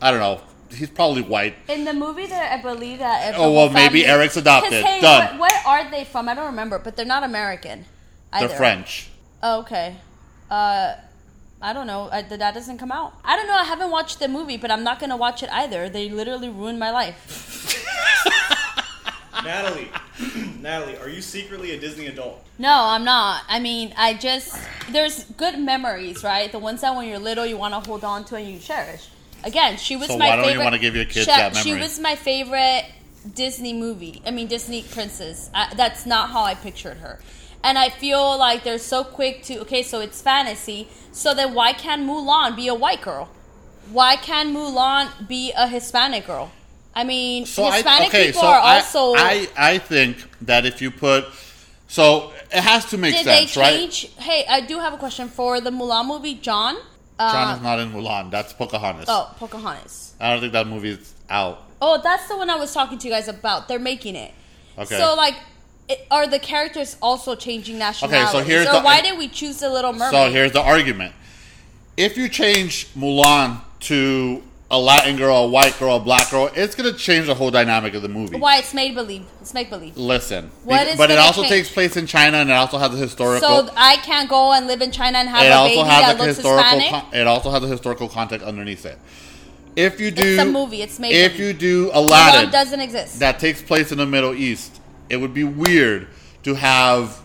I 0.00 0.10
don't 0.10 0.20
know. 0.20 0.40
He's 0.70 0.90
probably 0.90 1.22
white. 1.22 1.54
In 1.68 1.84
the 1.84 1.92
movie, 1.92 2.26
that 2.26 2.58
I 2.58 2.60
believe 2.60 2.98
that. 2.98 3.34
Oh, 3.36 3.52
well, 3.52 3.70
maybe 3.70 4.04
Eric's 4.04 4.36
adopted. 4.36 4.84
Hey, 4.84 5.00
Done. 5.00 5.38
What, 5.38 5.52
what 5.52 5.66
are 5.66 5.90
they 5.90 6.04
from? 6.04 6.28
I 6.28 6.34
don't 6.34 6.46
remember, 6.46 6.78
but 6.78 6.96
they're 6.96 7.06
not 7.06 7.22
American. 7.22 7.84
Either. 8.32 8.48
They're 8.48 8.56
French. 8.56 9.08
Oh, 9.42 9.60
okay. 9.60 9.96
Uh, 10.50 10.94
I 11.64 11.72
don't 11.72 11.86
know. 11.86 12.10
I, 12.12 12.20
the 12.20 12.36
dad 12.36 12.52
doesn't 12.52 12.76
come 12.76 12.92
out. 12.92 13.14
I 13.24 13.36
don't 13.36 13.46
know. 13.46 13.54
I 13.54 13.64
haven't 13.64 13.90
watched 13.90 14.18
the 14.20 14.28
movie, 14.28 14.58
but 14.58 14.70
I'm 14.70 14.84
not 14.84 15.00
gonna 15.00 15.16
watch 15.16 15.42
it 15.42 15.48
either. 15.50 15.88
They 15.88 16.10
literally 16.10 16.50
ruined 16.50 16.78
my 16.78 16.90
life. 16.90 17.16
Natalie, 19.42 19.90
Natalie, 20.60 20.96
are 20.98 21.08
you 21.08 21.20
secretly 21.20 21.72
a 21.72 21.80
Disney 21.80 22.06
adult? 22.06 22.44
No, 22.58 22.72
I'm 22.72 23.04
not. 23.04 23.42
I 23.48 23.60
mean, 23.60 23.92
I 23.96 24.14
just 24.14 24.56
there's 24.90 25.24
good 25.24 25.58
memories, 25.58 26.22
right? 26.22 26.52
The 26.52 26.58
ones 26.58 26.82
that 26.82 26.94
when 26.94 27.08
you're 27.08 27.18
little 27.18 27.46
you 27.46 27.56
want 27.56 27.72
to 27.74 27.80
hold 27.88 28.04
on 28.04 28.24
to 28.26 28.36
and 28.36 28.46
you 28.48 28.58
cherish. 28.58 29.08
Again, 29.42 29.76
she 29.78 29.96
was 29.96 30.08
So 30.08 30.18
my 30.18 30.28
why 30.28 30.36
don't 30.36 30.44
you 30.44 30.50
favorite. 30.52 30.64
wanna 30.64 30.78
give 30.78 30.94
your 30.94 31.04
kids 31.04 31.26
she, 31.26 31.30
that 31.32 31.56
She 31.56 31.74
was 31.74 31.98
my 31.98 32.14
favorite 32.14 32.84
Disney 33.34 33.72
movie. 33.72 34.22
I 34.26 34.30
mean, 34.30 34.48
Disney 34.48 34.82
princess. 34.82 35.50
I, 35.54 35.72
that's 35.74 36.04
not 36.06 36.30
how 36.30 36.44
I 36.44 36.54
pictured 36.54 36.98
her. 36.98 37.20
And 37.64 37.78
I 37.78 37.88
feel 37.88 38.38
like 38.38 38.62
they're 38.62 38.78
so 38.78 39.02
quick 39.02 39.42
to 39.44 39.60
okay, 39.62 39.82
so 39.82 40.00
it's 40.00 40.20
fantasy. 40.20 40.86
So 41.12 41.34
then 41.34 41.54
why 41.54 41.72
can't 41.72 42.02
Mulan 42.02 42.54
be 42.54 42.68
a 42.68 42.74
white 42.74 43.00
girl? 43.00 43.30
Why 43.90 44.16
can't 44.16 44.54
Mulan 44.54 45.26
be 45.26 45.52
a 45.56 45.66
Hispanic 45.66 46.26
girl? 46.26 46.52
I 46.94 47.04
mean, 47.04 47.46
So 47.46 47.64
I, 47.64 47.76
Hispanic 47.76 48.08
okay, 48.08 48.26
people 48.26 48.42
so 48.42 48.46
are 48.48 48.60
I, 48.60 48.76
also. 48.76 49.14
I 49.16 49.48
I 49.56 49.78
think 49.78 50.28
that 50.42 50.66
if 50.66 50.82
you 50.82 50.90
put 50.90 51.24
so 51.88 52.32
it 52.52 52.62
has 52.62 52.84
to 52.86 52.98
make 52.98 53.14
did 53.14 53.24
sense, 53.24 53.54
they 53.54 53.60
right? 53.60 53.94
Hey, 54.18 54.44
I 54.48 54.60
do 54.60 54.78
have 54.78 54.92
a 54.92 54.98
question 54.98 55.28
for 55.28 55.60
the 55.60 55.70
Mulan 55.70 56.06
movie. 56.06 56.34
John. 56.34 56.76
Uh, 57.18 57.32
John 57.32 57.56
is 57.56 57.62
not 57.62 57.78
in 57.80 57.92
Mulan. 57.92 58.30
That's 58.30 58.52
Pocahontas. 58.52 59.06
Oh, 59.08 59.32
Pocahontas. 59.38 60.14
I 60.20 60.32
don't 60.32 60.40
think 60.40 60.52
that 60.52 60.66
movie 60.66 60.90
is 60.90 61.14
out. 61.30 61.62
Oh, 61.80 62.00
that's 62.02 62.28
the 62.28 62.36
one 62.36 62.50
I 62.50 62.56
was 62.56 62.74
talking 62.74 62.98
to 62.98 63.08
you 63.08 63.12
guys 63.12 63.28
about. 63.28 63.68
They're 63.68 63.78
making 63.78 64.16
it. 64.16 64.32
Okay. 64.76 64.98
So, 64.98 65.14
like, 65.14 65.36
it, 65.88 66.06
are 66.10 66.26
the 66.26 66.38
characters 66.38 66.96
also 67.02 67.34
changing 67.34 67.78
nationalities? 67.78 68.46
here's 68.46 68.66
or 68.66 68.72
the- 68.74 68.80
why 68.80 69.00
did 69.00 69.18
we 69.18 69.28
choose 69.28 69.58
the 69.60 69.70
Little 69.70 69.92
Mermaid? 69.92 70.10
So 70.12 70.30
here's 70.30 70.52
the 70.52 70.62
argument: 70.62 71.12
if 71.96 72.16
you 72.16 72.28
change 72.28 72.88
Mulan 72.94 73.60
to 73.80 74.42
a 74.70 74.78
Latin 74.78 75.16
girl, 75.16 75.36
a 75.44 75.46
white 75.46 75.78
girl, 75.78 75.96
a 75.96 76.00
black 76.00 76.30
girl, 76.30 76.50
it's 76.54 76.74
gonna 76.74 76.92
change 76.94 77.26
the 77.26 77.34
whole 77.34 77.50
dynamic 77.50 77.92
of 77.94 78.02
the 78.02 78.08
movie. 78.08 78.38
Why 78.38 78.56
it's 78.58 78.72
made 78.74 78.94
believe? 78.94 79.24
It's 79.40 79.52
make 79.54 79.68
believe. 79.70 79.96
Listen, 79.96 80.50
What 80.64 80.86
is 80.88 80.96
but 80.96 81.10
it 81.10 81.18
also 81.18 81.42
change? 81.42 81.50
takes 81.52 81.70
place 81.70 81.96
in 81.96 82.06
China, 82.06 82.38
and 82.38 82.50
it 82.50 82.54
also 82.54 82.78
has 82.78 82.92
a 82.92 82.96
historical. 82.96 83.46
So 83.66 83.70
I 83.76 83.96
can't 83.96 84.28
go 84.28 84.52
and 84.52 84.66
live 84.66 84.80
in 84.80 84.90
China 84.90 85.18
and 85.18 85.28
have 85.28 85.42
it 85.44 85.50
a 85.50 85.54
also 85.54 85.74
baby 85.76 85.88
has 85.90 86.00
that 86.02 86.16
a 86.16 86.18
looks 86.18 86.36
historical. 86.36 86.80
Con- 86.88 87.04
it 87.12 87.26
also 87.26 87.50
has 87.50 87.62
a 87.62 87.68
historical 87.68 88.08
context 88.08 88.44
underneath 88.46 88.86
it. 88.86 88.98
If 89.76 90.00
you 90.00 90.10
do, 90.10 90.22
It's 90.34 90.42
a 90.42 90.46
movie. 90.46 90.82
It's 90.82 90.98
made 90.98 91.12
If 91.14 91.38
you 91.38 91.52
do 91.52 91.88
Mulan 91.90 91.94
Aladdin, 91.96 92.50
doesn't 92.50 92.80
exist. 92.80 93.18
that 93.18 93.38
takes 93.38 93.60
place 93.60 93.92
in 93.92 93.98
the 93.98 94.06
Middle 94.06 94.32
East, 94.34 94.80
it 95.08 95.16
would 95.16 95.34
be 95.34 95.44
weird 95.44 96.08
to 96.42 96.54
have. 96.54 97.20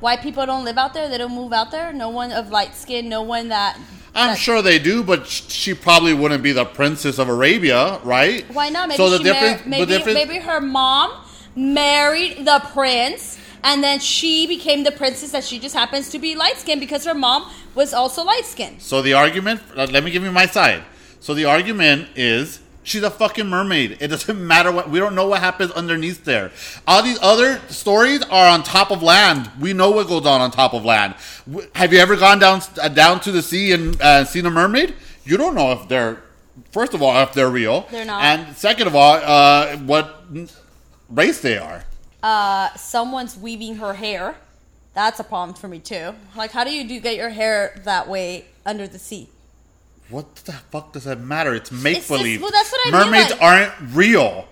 Why 0.00 0.16
people 0.16 0.46
don't 0.46 0.64
live 0.64 0.78
out 0.78 0.94
there? 0.94 1.08
They 1.08 1.18
don't 1.18 1.34
move 1.34 1.52
out 1.52 1.70
there. 1.70 1.92
No 1.92 2.08
one 2.08 2.32
of 2.32 2.50
light 2.50 2.74
skin. 2.74 3.08
No 3.08 3.22
one 3.22 3.48
that. 3.48 3.78
I'm 4.14 4.30
that- 4.30 4.38
sure 4.38 4.62
they 4.62 4.78
do, 4.78 5.02
but 5.02 5.26
she 5.26 5.74
probably 5.74 6.14
wouldn't 6.14 6.42
be 6.42 6.52
the 6.52 6.64
princess 6.64 7.18
of 7.18 7.28
Arabia, 7.28 8.00
right? 8.02 8.44
Why 8.52 8.68
not? 8.68 8.88
Maybe 8.88 8.96
so 8.96 9.10
the 9.10 9.22
difference, 9.22 9.60
mar- 9.60 9.68
maybe 9.68 9.84
the 9.84 9.98
difference, 9.98 10.14
maybe 10.14 10.38
her 10.38 10.60
mom 10.60 11.12
married 11.54 12.44
the 12.44 12.60
prince, 12.72 13.38
and 13.62 13.84
then 13.84 14.00
she 14.00 14.46
became 14.46 14.82
the 14.84 14.90
princess 14.90 15.32
that 15.32 15.44
she 15.44 15.58
just 15.58 15.74
happens 15.74 16.08
to 16.10 16.18
be 16.18 16.34
light 16.34 16.56
skinned 16.56 16.80
because 16.80 17.04
her 17.04 17.14
mom 17.14 17.50
was 17.74 17.92
also 17.94 18.24
light 18.24 18.44
skinned. 18.44 18.80
So 18.82 19.02
the 19.02 19.12
argument, 19.12 19.60
uh, 19.76 19.86
let 19.90 20.02
me 20.02 20.10
give 20.10 20.24
you 20.24 20.32
my 20.32 20.46
side. 20.46 20.82
So 21.20 21.34
the 21.34 21.44
argument 21.44 22.08
is 22.16 22.59
she's 22.82 23.02
a 23.02 23.10
fucking 23.10 23.46
mermaid. 23.46 23.98
It 24.00 24.08
doesn't 24.08 24.46
matter 24.46 24.72
what 24.72 24.90
we 24.90 24.98
don't 24.98 25.14
know 25.14 25.26
what 25.26 25.40
happens 25.40 25.70
underneath 25.72 26.24
there. 26.24 26.50
All 26.86 27.02
these 27.02 27.18
other 27.22 27.60
stories 27.68 28.22
are 28.24 28.48
on 28.48 28.62
top 28.62 28.90
of 28.90 29.02
land. 29.02 29.50
We 29.60 29.72
know 29.72 29.90
what 29.90 30.08
goes 30.08 30.26
on 30.26 30.40
on 30.40 30.50
top 30.50 30.74
of 30.74 30.84
land. 30.84 31.14
Have 31.74 31.92
you 31.92 31.98
ever 31.98 32.16
gone 32.16 32.38
down 32.38 32.62
uh, 32.80 32.88
down 32.88 33.20
to 33.20 33.32
the 33.32 33.42
sea 33.42 33.72
and 33.72 34.00
uh, 34.00 34.24
seen 34.24 34.46
a 34.46 34.50
mermaid? 34.50 34.94
You 35.24 35.36
don't 35.36 35.54
know 35.54 35.72
if 35.72 35.88
they're 35.88 36.22
first 36.72 36.94
of 36.94 37.02
all 37.02 37.20
if 37.22 37.32
they're 37.32 37.50
real. 37.50 37.86
They're 37.90 38.04
not. 38.04 38.22
And 38.22 38.56
second 38.56 38.86
of 38.86 38.94
all, 38.94 39.14
uh, 39.14 39.76
what 39.78 40.24
race 41.08 41.40
they 41.40 41.58
are. 41.58 41.84
Uh, 42.22 42.74
someone's 42.74 43.36
weaving 43.36 43.76
her 43.76 43.94
hair. 43.94 44.36
That's 44.92 45.20
a 45.20 45.24
problem 45.24 45.56
for 45.56 45.68
me 45.68 45.78
too. 45.78 46.14
Like, 46.36 46.50
how 46.50 46.64
do 46.64 46.70
you 46.70 46.86
do 46.86 47.00
get 47.00 47.16
your 47.16 47.30
hair 47.30 47.80
that 47.84 48.08
way 48.08 48.46
under 48.66 48.86
the 48.86 48.98
sea? 48.98 49.28
What 50.10 50.34
the 50.36 50.52
fuck 50.52 50.92
does 50.92 51.04
that 51.04 51.20
matter? 51.20 51.54
It's 51.54 51.70
make 51.70 52.06
believe. 52.08 52.42
well, 52.42 52.50
that's 52.50 52.70
what 52.72 52.80
I 52.86 52.90
mean, 52.90 53.00
Mermaids 53.10 53.30
like- 53.32 53.42
aren't 53.42 53.72
real. 53.94 54.46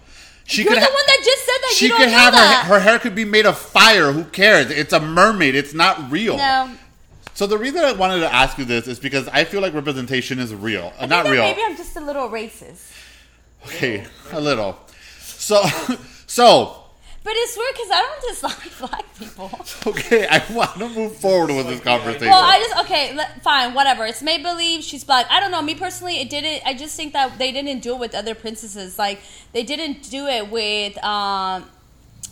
She 0.45 0.63
You're 0.63 0.73
could 0.73 0.79
the 0.83 0.87
ha- 0.87 0.95
one 0.95 1.05
that 1.07 1.21
just 1.25 1.45
said 1.45 1.59
that. 1.61 1.73
She 1.75 1.85
you 1.87 1.91
don't 1.91 2.01
could 2.01 2.09
have 2.09 2.33
that. 2.33 2.65
her, 2.67 2.75
her 2.75 2.81
hair 2.81 2.99
could 2.99 3.15
be 3.15 3.27
made 3.27 3.45
of 3.45 3.59
fire. 3.59 4.13
Who 4.13 4.25
cares? 4.25 4.71
It's 4.71 4.95
a 4.95 5.01
mermaid. 5.01 5.55
It's 5.55 5.75
not 5.75 6.11
real. 6.11 6.39
no, 6.39 6.71
So 7.35 7.47
the 7.47 7.59
reason 7.59 7.85
I 7.85 7.93
wanted 7.93 8.21
to 8.21 8.33
ask 8.33 8.57
you 8.57 8.65
this 8.65 8.89
is 8.89 8.99
because 8.99 9.29
I 9.29 9.45
feel 9.45 9.61
like 9.61 9.75
representation 9.75 10.39
is 10.39 10.55
real. 10.55 10.93
Uh, 10.99 11.03
I 11.03 11.07
not 11.07 11.27
real. 11.27 11.43
Maybe 11.43 11.61
I'm 11.63 11.77
just 11.77 11.97
a 11.97 12.01
little 12.01 12.31
racist. 12.31 12.93
Okay, 13.67 14.07
a 14.33 14.41
little. 14.41 14.79
So, 15.21 15.63
so 16.27 16.83
But 17.29 17.37
it's 17.37 17.59
weird 17.59 17.75
because 17.75 17.91
I 17.91 18.01
don't 18.01 18.23
dislike 18.23 18.79
black 18.91 19.19
people. 19.19 19.51
okay. 19.87 20.27
I 20.27 20.43
want 20.51 20.79
to 20.79 20.89
move 20.89 21.15
forward 21.15 21.55
with 21.55 21.67
this 21.67 21.81
conversation. 21.81 22.29
Well, 22.29 22.43
I 22.43 22.59
just 22.59 22.79
okay, 22.87 23.15
let, 23.15 23.43
fine, 23.43 23.75
whatever. 23.75 24.07
It's 24.07 24.23
made 24.23 24.43
believe 24.43 24.83
she's 24.83 25.05
black. 25.05 25.27
I 25.29 25.39
don't 25.39 25.51
know. 25.51 25.61
Me 25.61 25.75
personally, 25.75 26.21
it 26.23 26.31
didn't. 26.31 26.67
I 26.67 26.73
just 26.73 26.97
think 26.97 27.13
that 27.13 27.37
they 27.37 27.53
didn't 27.53 27.81
do 27.81 27.93
it 27.93 27.99
with 27.99 28.15
other 28.15 28.35
princesses. 28.35 28.99
Like 28.99 29.21
they 29.53 29.63
didn't 29.63 30.09
do 30.09 30.27
it 30.27 30.51
with 30.51 30.97
um, 31.05 31.67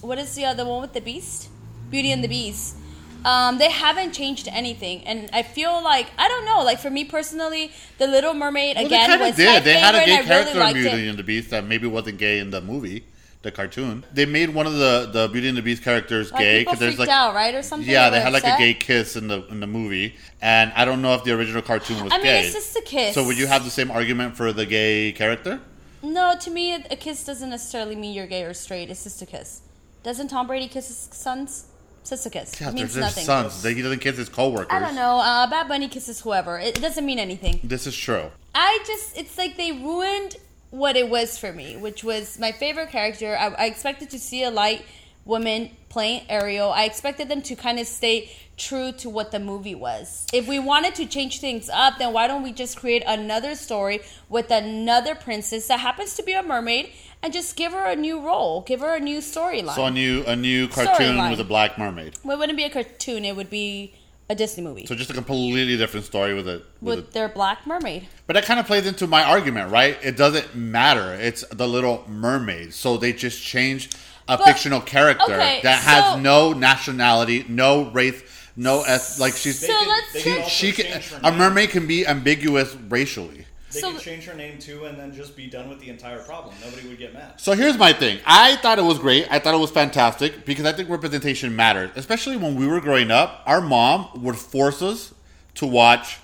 what 0.01 0.17
is 0.17 0.35
the 0.35 0.47
other 0.47 0.65
one 0.65 0.81
with 0.81 0.95
the 0.95 1.03
Beast? 1.03 1.51
Beauty 1.91 2.11
and 2.11 2.25
the 2.25 2.29
Beast. 2.29 2.77
Um, 3.23 3.59
they 3.59 3.71
haven't 3.71 4.13
changed 4.13 4.49
anything, 4.51 5.05
and 5.05 5.29
I 5.31 5.43
feel 5.43 5.85
like 5.85 6.07
I 6.17 6.27
don't 6.27 6.47
know. 6.47 6.63
Like 6.63 6.79
for 6.79 6.89
me 6.89 7.05
personally, 7.05 7.71
the 7.99 8.07
Little 8.07 8.33
Mermaid 8.33 8.77
Well, 8.77 8.87
again 8.87 9.11
they 9.11 9.17
was 9.19 9.33
of 9.33 9.45
my 9.45 9.45
did. 9.45 9.65
They 9.65 9.75
had 9.75 9.95
a 9.95 10.07
gay 10.07 10.23
character 10.23 10.55
really 10.55 10.71
in 10.71 10.75
Beauty 10.75 11.07
it. 11.07 11.11
and 11.11 11.19
the 11.19 11.23
Beast 11.23 11.51
that 11.51 11.67
maybe 11.67 11.87
wasn't 11.87 12.17
gay 12.17 12.39
in 12.39 12.49
the 12.49 12.63
movie, 12.63 13.05
the 13.43 13.51
cartoon. 13.53 14.05
They 14.13 14.27
made 14.27 14.51
one 14.51 14.67
of 14.67 14.75
the 14.75 15.09
the 15.13 15.29
Beauty 15.29 15.49
and 15.49 15.57
the 15.57 15.63
Beast 15.63 15.83
characters 15.83 16.33
Like, 16.33 16.41
gay 16.43 16.59
because 16.65 16.79
there's 16.79 16.99
like 16.99 17.09
out, 17.09 17.35
right, 17.35 17.55
or 17.55 17.63
something. 17.63 17.89
yeah, 17.89 18.11
They 18.11 18.21
had 18.21 18.33
like 18.33 18.45
a 18.45 18.57
gay 18.59 18.75
kiss 18.75 19.17
in 19.17 19.29
the 19.29 19.47
in 19.49 19.61
the 19.61 19.67
movie, 19.67 20.17
and 20.41 20.73
I 20.75 20.85
don't 20.85 21.03
know 21.03 21.15
if 21.15 21.25
the 21.25 21.33
original 21.33 21.63
cartoon 21.63 22.03
was 22.05 22.13
I 22.13 22.17
mean, 22.17 22.25
gay. 22.25 22.41
it's 22.45 22.53
just 22.55 22.77
a 22.77 22.83
kiss. 22.83 23.15
So 23.15 23.25
would 23.25 23.39
you 23.39 23.47
have 23.47 23.65
the 23.65 23.71
same 23.71 23.91
argument 23.91 24.37
for 24.37 24.53
the 24.53 24.67
gay 24.67 25.13
character? 25.13 25.61
No, 26.03 26.35
to 26.41 26.51
me, 26.51 26.75
a 26.75 26.97
kiss 26.97 27.25
doesn't 27.25 27.51
necessarily 27.51 27.97
mean 27.97 28.15
you're 28.15 28.27
gay 28.27 28.45
or 28.45 28.55
straight. 28.55 28.91
It's 28.91 29.05
just 29.05 29.23
a 29.23 29.27
kiss. 29.27 29.63
Doesn't 30.03 30.29
Tom 30.29 30.47
Brady 30.47 30.69
kiss 30.69 30.89
his 30.89 31.09
sons? 31.13 31.67
It's 32.03 32.11
just 32.11 32.27
a 32.27 32.31
kiss. 32.31 32.61
Yeah, 32.61 32.69
it 32.69 32.75
means 32.75 32.97
nothing. 32.97 33.25
sons. 33.25 33.65
He 33.65 33.83
doesn't 33.83 33.99
kiss 33.99 34.17
his 34.17 34.29
coworkers. 34.29 34.69
I 34.71 34.79
don't 34.79 34.95
know. 34.95 35.17
Uh, 35.19 35.51
Bad 35.51 35.67
Bunny 35.67 35.89
kisses 35.89 36.21
whoever. 36.21 36.59
It 36.61 36.81
doesn't 36.81 37.05
mean 37.05 37.19
anything. 37.19 37.59
This 37.65 37.87
is 37.89 37.97
true. 37.97 38.31
I 38.55 38.79
just, 38.87 39.19
it's 39.19 39.37
like 39.37 39.57
they 39.57 39.73
ruined 39.73 40.37
what 40.71 40.97
it 40.97 41.09
was 41.09 41.39
for 41.39 41.53
me, 41.53 41.77
which 41.77 42.03
was 42.05 42.39
my 42.39 42.53
favorite 42.53 42.91
character. 42.91 43.37
I, 43.37 43.49
I 43.49 43.67
expected 43.67 44.11
to 44.11 44.19
see 44.19 44.43
a 44.43 44.51
light 44.51 44.85
woman 45.25 45.71
playing 45.89 46.23
Ariel. 46.29 46.71
I 46.71 46.85
expected 46.85 47.29
them 47.29 47.43
to 47.43 47.57
kind 47.57 47.79
of 47.79 47.87
stay 47.87 48.31
true 48.57 48.93
to 48.93 49.11
what 49.11 49.33
the 49.33 49.39
movie 49.39 49.75
was. 49.75 50.27
If 50.33 50.49
we 50.49 50.59
wanted 50.59 50.95
to 50.97 51.07
change 51.07 51.41
things 51.41 51.69
up, 51.69 51.99
then 51.99 52.13
why 52.13 52.27
don't 52.27 52.43
we 52.43 52.53
just 52.53 52.79
create 52.79 53.03
another 53.07 53.55
story 53.55 54.01
with 54.29 54.51
another 54.51 55.15
princess 55.15 55.69
that 55.69 55.81
happens 55.81 56.15
to 56.17 56.23
be 56.23 56.33
a 56.33 56.43
mermaid 56.43 56.91
and 57.23 57.33
just 57.33 57.57
give 57.57 57.73
her 57.73 57.87
a 57.87 57.97
new 57.97 58.21
role, 58.21 58.63
give 58.63 58.81
her 58.81 58.95
a 58.95 59.01
new 59.01 59.19
storyline. 59.19 59.75
So 59.75 59.87
a 59.87 59.91
new 59.91 60.25
a 60.27 60.37
new 60.37 60.69
cartoon 60.69 61.31
with 61.31 61.41
a 61.41 61.45
black 61.45 61.79
mermaid. 61.79 62.17
Well, 62.25 62.37
it 62.37 62.41
wouldn't 62.41 62.57
be 62.57 62.65
a 62.65 62.71
cartoon; 62.71 63.25
it 63.25 63.37
would 63.37 63.51
be 63.51 63.95
a 64.29 64.35
Disney 64.35 64.63
movie 64.65 64.87
So 64.87 64.95
just 64.95 65.11
a 65.11 65.15
completely 65.15 65.77
different 65.77 66.05
story 66.07 66.35
with 66.35 66.49
it. 66.49 66.65
With 66.81 66.97
with 66.97 66.99
it. 67.09 67.13
their 67.13 67.29
black 67.29 67.67
mermaid. 67.67 68.09
But 68.27 68.35
that 68.35 68.45
kind 68.45 68.59
of 68.59 68.67
plays 68.67 68.87
into 68.87 69.07
my 69.07 69.23
argument, 69.23 69.71
right? 69.71 69.97
It 70.03 70.17
doesn't 70.17 70.55
matter. 70.55 71.15
It's 71.15 71.45
the 71.49 71.67
Little 71.69 72.05
Mermaid. 72.09 72.75
So 72.75 72.97
they 72.97 73.13
just 73.13 73.43
changed 73.43 73.97
a 74.29 74.37
But- 74.37 74.45
fictional 74.47 74.81
character 74.81 75.33
okay, 75.33 75.61
that 75.63 75.81
so- 75.83 75.89
has 75.91 76.23
no 76.23 76.53
nationality, 76.53 77.45
no 77.49 77.85
race, 77.91 78.23
no 78.57 78.83
eth- 78.83 79.21
like 79.21 79.35
she's 79.37 79.61
They 79.61 79.69
So 79.69 79.79
could- 79.79 79.89
let's 79.89 80.13
they 80.13 80.23
take- 80.23 80.49
she 80.49 80.73
can 80.73 81.03
a 81.23 81.31
mermaid 81.31 81.71
can 81.71 81.87
be 81.87 82.05
ambiguous 82.07 82.75
racially. 82.89 83.46
They 83.77 83.83
So- 83.83 83.93
could 83.93 84.01
change 84.01 84.25
her 84.25 84.35
name 84.35 84.59
too, 84.59 84.87
and 84.87 84.99
then 84.99 85.15
just 85.15 85.37
be 85.37 85.47
done 85.49 85.69
with 85.69 85.81
the 85.81 85.91
entire 85.91 86.19
problem. 86.21 86.55
Nobody 86.65 86.89
would 86.89 86.99
get 86.99 87.13
mad. 87.13 87.35
So 87.37 87.53
here's 87.53 87.77
my 87.77 87.93
thing. 87.93 88.19
I 88.25 88.57
thought 88.57 88.79
it 88.79 88.85
was 88.85 88.99
great. 88.99 89.27
I 89.31 89.39
thought 89.39 89.53
it 89.55 89.59
was 89.61 89.71
fantastic 89.71 90.47
because 90.47 90.65
I 90.65 90.73
think 90.73 90.89
representation 90.89 91.55
matters, 91.55 91.91
Especially 91.95 92.37
when 92.39 92.57
we 92.57 92.67
were 92.67 92.81
growing 92.81 93.11
up, 93.11 93.43
our 93.45 93.61
mom 93.61 94.09
would 94.23 94.37
force 94.37 94.81
us 94.81 95.13
to 95.57 95.67
watch 95.67 96.19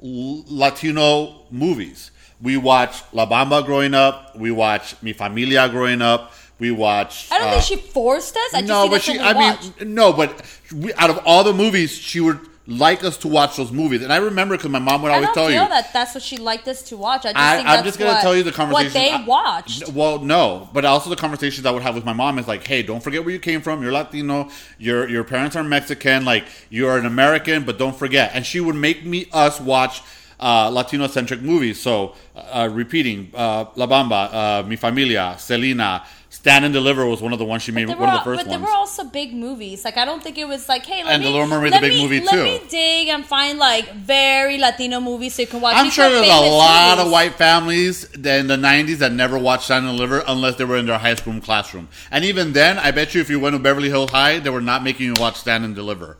Latino 0.00 1.42
movies. 1.50 2.10
We 2.42 2.56
watched 2.56 3.04
La 3.12 3.26
Bamba 3.26 3.64
growing 3.64 3.94
up. 3.94 4.36
We 4.36 4.50
watched 4.50 5.02
Mi 5.02 5.12
Familia 5.12 5.68
growing 5.68 6.02
up. 6.02 6.32
We 6.58 6.70
watched. 6.70 7.32
I 7.32 7.38
don't 7.38 7.48
uh, 7.48 7.50
think 7.52 7.64
she 7.64 7.76
forced 7.76 8.36
us. 8.36 8.54
I 8.54 8.60
just 8.60 8.68
no, 8.68 8.88
but 8.88 9.02
she. 9.02 9.18
I 9.18 9.32
watched. 9.32 9.80
mean, 9.80 9.94
no, 9.94 10.12
but 10.12 10.42
we, 10.74 10.92
out 10.94 11.10
of 11.10 11.20
all 11.24 11.44
the 11.44 11.52
movies, 11.52 11.92
she 11.92 12.20
would 12.20 12.38
like 12.66 13.02
us 13.02 13.16
to 13.18 13.28
watch 13.28 13.56
those 13.56 13.72
movies, 13.72 14.02
and 14.02 14.12
I 14.12 14.18
remember 14.18 14.56
because 14.56 14.70
my 14.70 14.78
mom 14.78 15.02
would 15.02 15.10
I 15.10 15.14
always 15.14 15.28
don't 15.28 15.34
tell 15.34 15.46
feel 15.48 15.62
you. 15.62 15.68
that 15.68 15.92
that's 15.92 16.14
what 16.14 16.22
she 16.22 16.36
liked 16.36 16.68
us 16.68 16.82
to 16.84 16.96
watch. 16.96 17.24
I 17.24 17.32
just 17.32 17.36
I, 17.36 17.56
think 17.56 17.68
I'm 17.68 17.74
that's 17.76 17.86
just 17.86 17.98
gonna 17.98 18.12
what, 18.12 18.20
tell 18.20 18.36
you 18.36 18.42
the 18.42 18.52
conversation. 18.52 18.86
what 18.86 18.92
they 18.92 19.10
I- 19.10 19.24
watched. 19.24 19.88
Well, 19.88 20.18
no, 20.20 20.68
but 20.72 20.84
also 20.84 21.10
the 21.10 21.16
conversations 21.16 21.66
I 21.66 21.70
would 21.70 21.82
have 21.82 21.94
with 21.94 22.04
my 22.04 22.12
mom 22.12 22.38
is 22.38 22.46
like, 22.46 22.64
"Hey, 22.66 22.82
don't 22.82 23.02
forget 23.02 23.24
where 23.24 23.32
you 23.32 23.40
came 23.40 23.60
from. 23.62 23.82
You're 23.82 23.92
Latino. 23.92 24.50
Your 24.78 25.08
your 25.08 25.24
parents 25.24 25.56
are 25.56 25.64
Mexican. 25.64 26.24
Like 26.24 26.44
you're 26.68 26.96
an 26.96 27.06
American, 27.06 27.64
but 27.64 27.78
don't 27.78 27.96
forget." 27.96 28.32
And 28.34 28.44
she 28.46 28.60
would 28.60 28.76
make 28.76 29.04
me 29.04 29.26
us 29.32 29.60
watch 29.60 30.02
uh, 30.40 30.70
Latino 30.70 31.06
centric 31.06 31.42
movies. 31.42 31.80
So, 31.80 32.14
uh, 32.34 32.68
repeating, 32.72 33.30
uh, 33.34 33.66
La 33.76 33.86
Bamba, 33.86 34.32
uh, 34.32 34.62
Mi 34.66 34.76
Familia, 34.76 35.36
Selena, 35.38 36.02
Stand 36.32 36.64
and 36.64 36.72
Deliver 36.72 37.04
was 37.06 37.20
one 37.20 37.32
of 37.32 37.40
the 37.40 37.44
ones 37.44 37.62
she 37.64 37.72
made. 37.72 37.88
One 37.88 37.98
of 38.08 38.14
the 38.14 38.24
first 38.24 38.44
but 38.44 38.46
ones. 38.46 38.48
they 38.50 38.56
were 38.64 38.70
also 38.72 39.02
big 39.04 39.34
movies. 39.34 39.84
Like 39.84 39.96
I 39.96 40.04
don't 40.04 40.22
think 40.22 40.38
it 40.38 40.46
was 40.46 40.68
like, 40.68 40.86
hey, 40.86 41.02
let 41.02 41.14
And 41.14 41.22
me, 41.22 41.26
The 41.28 41.32
Little 41.32 41.48
Mermaid's 41.48 41.72
let 41.72 41.82
a 41.82 41.86
big 41.88 41.94
me, 41.94 42.02
movie, 42.04 42.20
let 42.20 42.30
too. 42.34 42.44
me 42.44 42.60
dig 42.70 43.08
and 43.08 43.26
find 43.26 43.58
like 43.58 43.92
very 43.94 44.56
Latino 44.56 45.00
movies 45.00 45.34
so 45.34 45.42
you 45.42 45.48
can 45.48 45.60
watch. 45.60 45.74
I'm 45.76 45.86
These 45.86 45.94
sure 45.94 46.08
there's 46.08 46.28
a 46.28 46.40
lot 46.40 46.98
of 47.00 47.10
white 47.10 47.34
families 47.34 48.04
in 48.14 48.46
the 48.46 48.56
90s 48.56 48.98
that 48.98 49.10
never 49.12 49.36
watched 49.38 49.64
Stand 49.64 49.86
and 49.86 49.96
Deliver 49.96 50.22
unless 50.28 50.54
they 50.54 50.64
were 50.64 50.76
in 50.78 50.86
their 50.86 50.98
high 50.98 51.16
school 51.16 51.38
classroom. 51.40 51.88
And 52.12 52.24
even 52.24 52.52
then, 52.52 52.78
I 52.78 52.92
bet 52.92 53.12
you 53.12 53.20
if 53.20 53.28
you 53.28 53.40
went 53.40 53.54
to 53.56 53.58
Beverly 53.58 53.88
Hills 53.88 54.10
High, 54.12 54.38
they 54.38 54.50
were 54.50 54.60
not 54.60 54.84
making 54.84 55.06
you 55.06 55.14
watch 55.18 55.34
Stand 55.36 55.64
and 55.64 55.74
Deliver. 55.74 56.16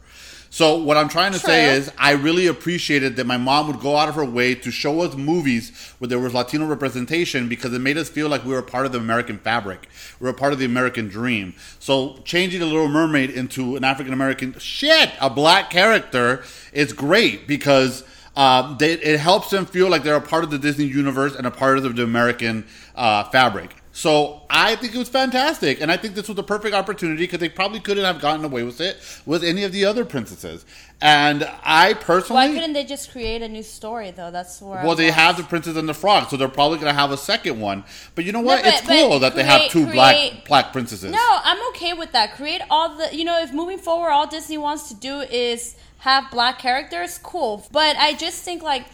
So 0.52 0.76
what 0.83 0.97
I'm 0.97 1.09
trying 1.09 1.30
to 1.33 1.38
say 1.38 1.76
is, 1.76 1.92
I 1.97 2.11
really 2.11 2.49
appreciated 2.49 3.14
that 3.16 3.26
my 3.26 3.37
mom 3.37 3.69
would 3.69 3.78
go 3.78 3.97
out 3.97 4.09
of 4.09 4.16
her 4.16 4.25
way 4.25 4.57
to 4.57 4.71
show 4.73 5.00
us 5.02 5.14
movies 5.14 5.71
where 5.99 6.09
there 6.09 6.19
was 6.19 6.35
Latino 6.35 6.66
representation 6.66 7.49
because 7.49 7.73
it 7.73 7.78
made 7.78 7.97
us 7.97 8.09
feel 8.09 8.28
like 8.28 8.45
we 8.45 8.52
were 8.52 8.61
part 8.61 8.85
of 8.85 8.90
the 8.90 8.99
American 8.99 9.38
fabric, 9.38 9.88
we 10.19 10.26
were 10.26 10.33
part 10.33 10.52
of 10.52 10.59
the 10.59 10.64
American 10.64 11.07
dream. 11.07 11.54
So 11.78 12.16
changing 12.25 12.59
the 12.59 12.66
Little 12.66 12.88
Mermaid 12.88 13.30
into 13.30 13.76
an 13.76 13.85
African 13.85 14.12
American 14.12 14.59
shit, 14.59 15.12
a 15.21 15.30
black 15.30 15.71
character, 15.71 16.42
is 16.73 16.92
great 16.92 17.47
because 17.47 18.02
um, 18.35 18.76
they, 18.80 18.95
it 18.95 19.21
helps 19.21 19.50
them 19.50 19.66
feel 19.66 19.88
like 19.88 20.02
they're 20.02 20.16
a 20.16 20.21
part 20.21 20.42
of 20.42 20.50
the 20.50 20.59
Disney 20.59 20.85
universe 20.85 21.37
and 21.37 21.47
a 21.47 21.50
part 21.52 21.78
of 21.78 21.95
the 21.95 22.02
American 22.02 22.66
uh, 22.97 23.23
fabric. 23.25 23.80
So 24.00 24.40
I 24.49 24.76
think 24.76 24.95
it 24.95 24.99
was 24.99 25.11
fantastic, 25.11 25.83
and 25.83 25.92
I 25.92 25.99
think 25.99 26.14
this 26.14 26.26
was 26.26 26.35
the 26.35 26.42
perfect 26.42 26.75
opportunity 26.75 27.25
because 27.25 27.38
they 27.38 27.50
probably 27.50 27.80
couldn't 27.80 28.02
have 28.02 28.19
gotten 28.19 28.42
away 28.47 28.62
with 28.62 28.80
it 28.80 28.97
with 29.26 29.45
any 29.45 29.62
of 29.62 29.73
the 29.73 29.85
other 29.85 30.07
princesses. 30.07 30.64
And 31.02 31.47
I 31.62 31.92
personally, 31.92 32.49
Why 32.49 32.54
couldn't 32.54 32.73
they 32.73 32.85
just 32.85 33.11
create 33.12 33.42
a 33.42 33.49
new 33.49 33.62
story 33.62 34.11
though? 34.11 34.30
That's 34.30 34.62
where. 34.62 34.80
well, 34.80 34.92
I'm 34.92 34.97
they 34.97 35.09
lost. 35.09 35.19
have 35.19 35.37
the 35.37 35.42
Princess 35.42 35.76
and 35.76 35.87
the 35.87 35.92
Frog, 35.92 36.30
so 36.30 36.38
they're 36.38 36.49
probably 36.49 36.78
going 36.78 36.90
to 36.90 36.99
have 36.99 37.11
a 37.11 37.19
second 37.19 37.61
one. 37.61 37.85
But 38.14 38.25
you 38.25 38.33
know 38.33 38.40
what? 38.40 38.62
but- 38.64 38.73
it's 38.73 38.87
but 38.87 38.88
cool 38.88 39.19
that 39.19 39.35
they 39.35 39.45
have 39.45 39.71
two 39.71 39.83
create- 39.83 39.92
black 39.95 40.45
black 40.47 40.73
princesses. 40.73 41.12
No, 41.12 41.38
I'm 41.45 41.62
okay 41.73 41.92
with 41.92 42.12
that. 42.12 42.37
Create 42.37 42.62
all 42.71 42.97
the, 42.97 43.14
you 43.14 43.26
know, 43.26 43.38
if 43.42 43.52
moving 43.52 43.76
forward, 43.76 44.12
all 44.12 44.26
Disney 44.26 44.57
wants 44.57 44.88
to 44.88 44.95
do 44.95 45.21
is 45.21 45.76
have 45.99 46.30
black 46.30 46.59
characters, 46.59 47.19
cool. 47.23 47.66
But 47.71 47.99
I 47.99 48.14
just 48.14 48.42
think, 48.45 48.62
like, 48.62 48.87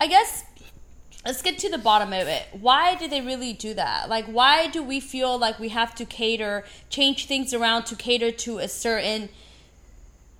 I 0.00 0.06
guess, 0.06 0.44
let's 1.24 1.42
get 1.42 1.58
to 1.58 1.70
the 1.70 1.78
bottom 1.78 2.12
of 2.12 2.28
it. 2.28 2.46
Why 2.52 2.94
do 2.94 3.08
they 3.08 3.20
really 3.20 3.52
do 3.52 3.74
that? 3.74 4.08
Like, 4.08 4.26
why 4.26 4.68
do 4.68 4.82
we 4.82 5.00
feel 5.00 5.38
like 5.38 5.58
we 5.58 5.68
have 5.68 5.94
to 5.96 6.04
cater, 6.04 6.64
change 6.90 7.26
things 7.26 7.54
around 7.54 7.84
to 7.84 7.96
cater 7.96 8.30
to 8.30 8.58
a 8.58 8.68
certain. 8.68 9.28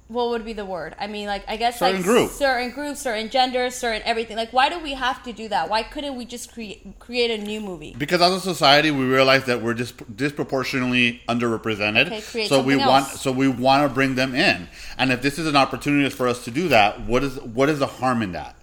What 0.08 0.28
would 0.28 0.44
be 0.44 0.52
the 0.52 0.66
word? 0.66 0.94
I 1.00 1.06
mean, 1.06 1.26
like 1.26 1.42
I 1.48 1.56
guess 1.56 1.78
Certain 1.78 1.96
like 1.96 2.04
group. 2.04 2.30
certain 2.32 2.70
groups, 2.70 3.00
certain 3.00 3.30
genders, 3.30 3.74
certain 3.74 4.02
everything. 4.04 4.36
Like, 4.36 4.52
why 4.52 4.68
do 4.68 4.78
we 4.78 4.92
have 4.92 5.22
to 5.22 5.32
do 5.32 5.48
that? 5.48 5.70
Why 5.70 5.82
couldn't 5.82 6.16
we 6.16 6.26
just 6.26 6.52
create 6.52 6.98
create 6.98 7.30
a 7.30 7.42
new 7.42 7.62
movie? 7.62 7.94
Because 7.96 8.20
as 8.20 8.30
a 8.30 8.40
society, 8.40 8.90
we 8.90 9.06
realize 9.06 9.44
that 9.44 9.62
we're 9.62 9.72
just 9.72 10.14
disproportionately 10.14 11.22
underrepresented. 11.30 12.08
Okay, 12.08 12.46
so 12.46 12.60
we 12.60 12.74
something 12.74 12.86
want, 12.86 13.06
so 13.06 13.32
we 13.32 13.48
want 13.48 13.88
to 13.88 13.94
bring 13.94 14.14
them 14.14 14.34
in. 14.34 14.68
And 14.98 15.12
if 15.12 15.22
this 15.22 15.38
is 15.38 15.46
an 15.46 15.56
opportunity 15.56 16.10
for 16.10 16.28
us 16.28 16.44
to 16.44 16.50
do 16.50 16.68
that, 16.68 17.00
what 17.06 17.24
is 17.24 17.40
what 17.40 17.70
is 17.70 17.78
the 17.78 17.86
harm 17.86 18.20
in 18.20 18.32
that? 18.32 18.54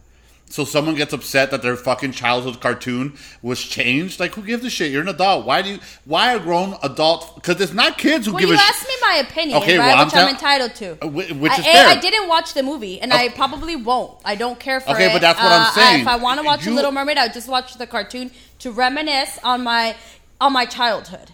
So 0.52 0.66
someone 0.66 0.96
gets 0.96 1.14
upset 1.14 1.52
that 1.52 1.62
their 1.62 1.76
fucking 1.76 2.12
childhood 2.14 2.60
cartoon 2.60 3.16
was 3.44 3.62
changed. 3.62 4.20
Like, 4.20 4.34
who 4.34 4.42
gives 4.42 4.66
a 4.66 4.70
shit? 4.70 4.92
You're 4.92 5.04
an 5.04 5.08
adult. 5.08 5.46
Why 5.46 5.62
do 5.62 5.70
you? 5.70 5.80
Why 6.06 6.34
are 6.36 6.40
grown 6.40 6.76
adults? 6.82 7.28
Because 7.36 7.62
it's 7.62 7.72
not 7.74 8.00
kids 8.00 8.26
who 8.26 8.34
Well, 8.34 8.40
give 8.40 8.50
you 8.50 8.56
a 8.56 8.58
asked 8.60 8.80
shit. 8.80 8.88
me 8.90 8.96
my 9.02 9.16
opinion, 9.30 9.58
Okay, 9.60 9.78
right? 9.78 9.86
well, 9.88 9.98
I'm 10.00 10.08
which 10.08 10.16
I'm, 10.16 10.28
entitled 10.30 10.74
to. 10.76 10.98
Uh, 11.06 11.08
which 11.08 11.30
is 11.54 11.60
I, 11.60 11.62
fair. 11.62 11.88
I 11.88 11.96
didn't 12.00 12.28
watch 12.28 12.56
the 12.56 12.64
movie, 12.64 13.00
and 13.00 13.14
I 13.14 13.30
probably 13.30 13.76
won't. 13.76 14.20
I 14.26 14.34
don't 14.36 14.60
care 14.60 14.80
for 14.80 14.90
Okay, 14.92 15.06
it. 15.10 15.14
but 15.14 15.22
that's 15.22 15.38
what 15.40 15.52
I'm 15.52 15.62
Uh, 15.62 15.66
I- 15.66 15.72
saying. 15.76 16.02
if 16.02 16.08
I 16.08 16.16
want 16.16 16.40
to 16.40 16.46
watch 16.46 16.62
You- 16.66 16.72
The 16.72 16.76
Little 16.78 16.92
Mermaid, 16.92 17.18
I 17.20 17.26
would 17.26 17.34
just 17.34 17.48
watch 17.48 17.76
the 17.76 17.86
cartoon 17.86 18.32
to 18.60 18.72
reminisce 18.72 19.38
on 19.44 19.64
my 19.64 19.96
on 20.42 20.52
my 20.54 20.66
childhood. 20.66 21.32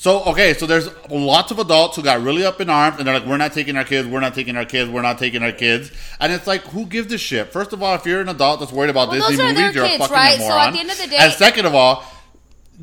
So 0.00 0.22
okay, 0.26 0.54
so 0.54 0.64
there's 0.64 0.88
lots 1.10 1.50
of 1.50 1.58
adults 1.58 1.96
who 1.96 2.02
got 2.04 2.22
really 2.22 2.44
up 2.44 2.60
in 2.60 2.70
arms 2.70 2.98
and 2.98 3.06
they're 3.06 3.18
like, 3.18 3.28
"We're 3.28 3.36
not 3.36 3.52
taking 3.52 3.76
our 3.76 3.82
kids. 3.82 4.06
We're 4.06 4.20
not 4.20 4.32
taking 4.32 4.56
our 4.56 4.64
kids. 4.64 4.88
We're 4.88 5.02
not 5.02 5.18
taking 5.18 5.42
our 5.42 5.50
kids." 5.50 5.90
And 6.20 6.32
it's 6.32 6.46
like, 6.46 6.62
who 6.62 6.86
gives 6.86 7.12
a 7.12 7.18
shit? 7.18 7.52
First 7.52 7.72
of 7.72 7.82
all, 7.82 7.96
if 7.96 8.06
you're 8.06 8.20
an 8.20 8.28
adult 8.28 8.60
that's 8.60 8.70
worried 8.70 8.90
about 8.90 9.08
Well, 9.08 9.28
Disney 9.28 9.36
those 9.36 9.50
are 9.50 9.54
their 9.54 9.62
movies, 9.64 9.74
you're 9.74 9.84
a 9.86 9.98
fucking 9.98 10.14
right? 10.14 10.38
So 10.38 10.44
at 10.44 10.48
moron. 10.50 10.72
the 10.72 10.80
end 10.80 10.90
of 10.90 10.98
the 10.98 11.06
day- 11.08 11.16
and 11.16 11.32
second 11.32 11.66
of 11.66 11.74
all, 11.74 12.04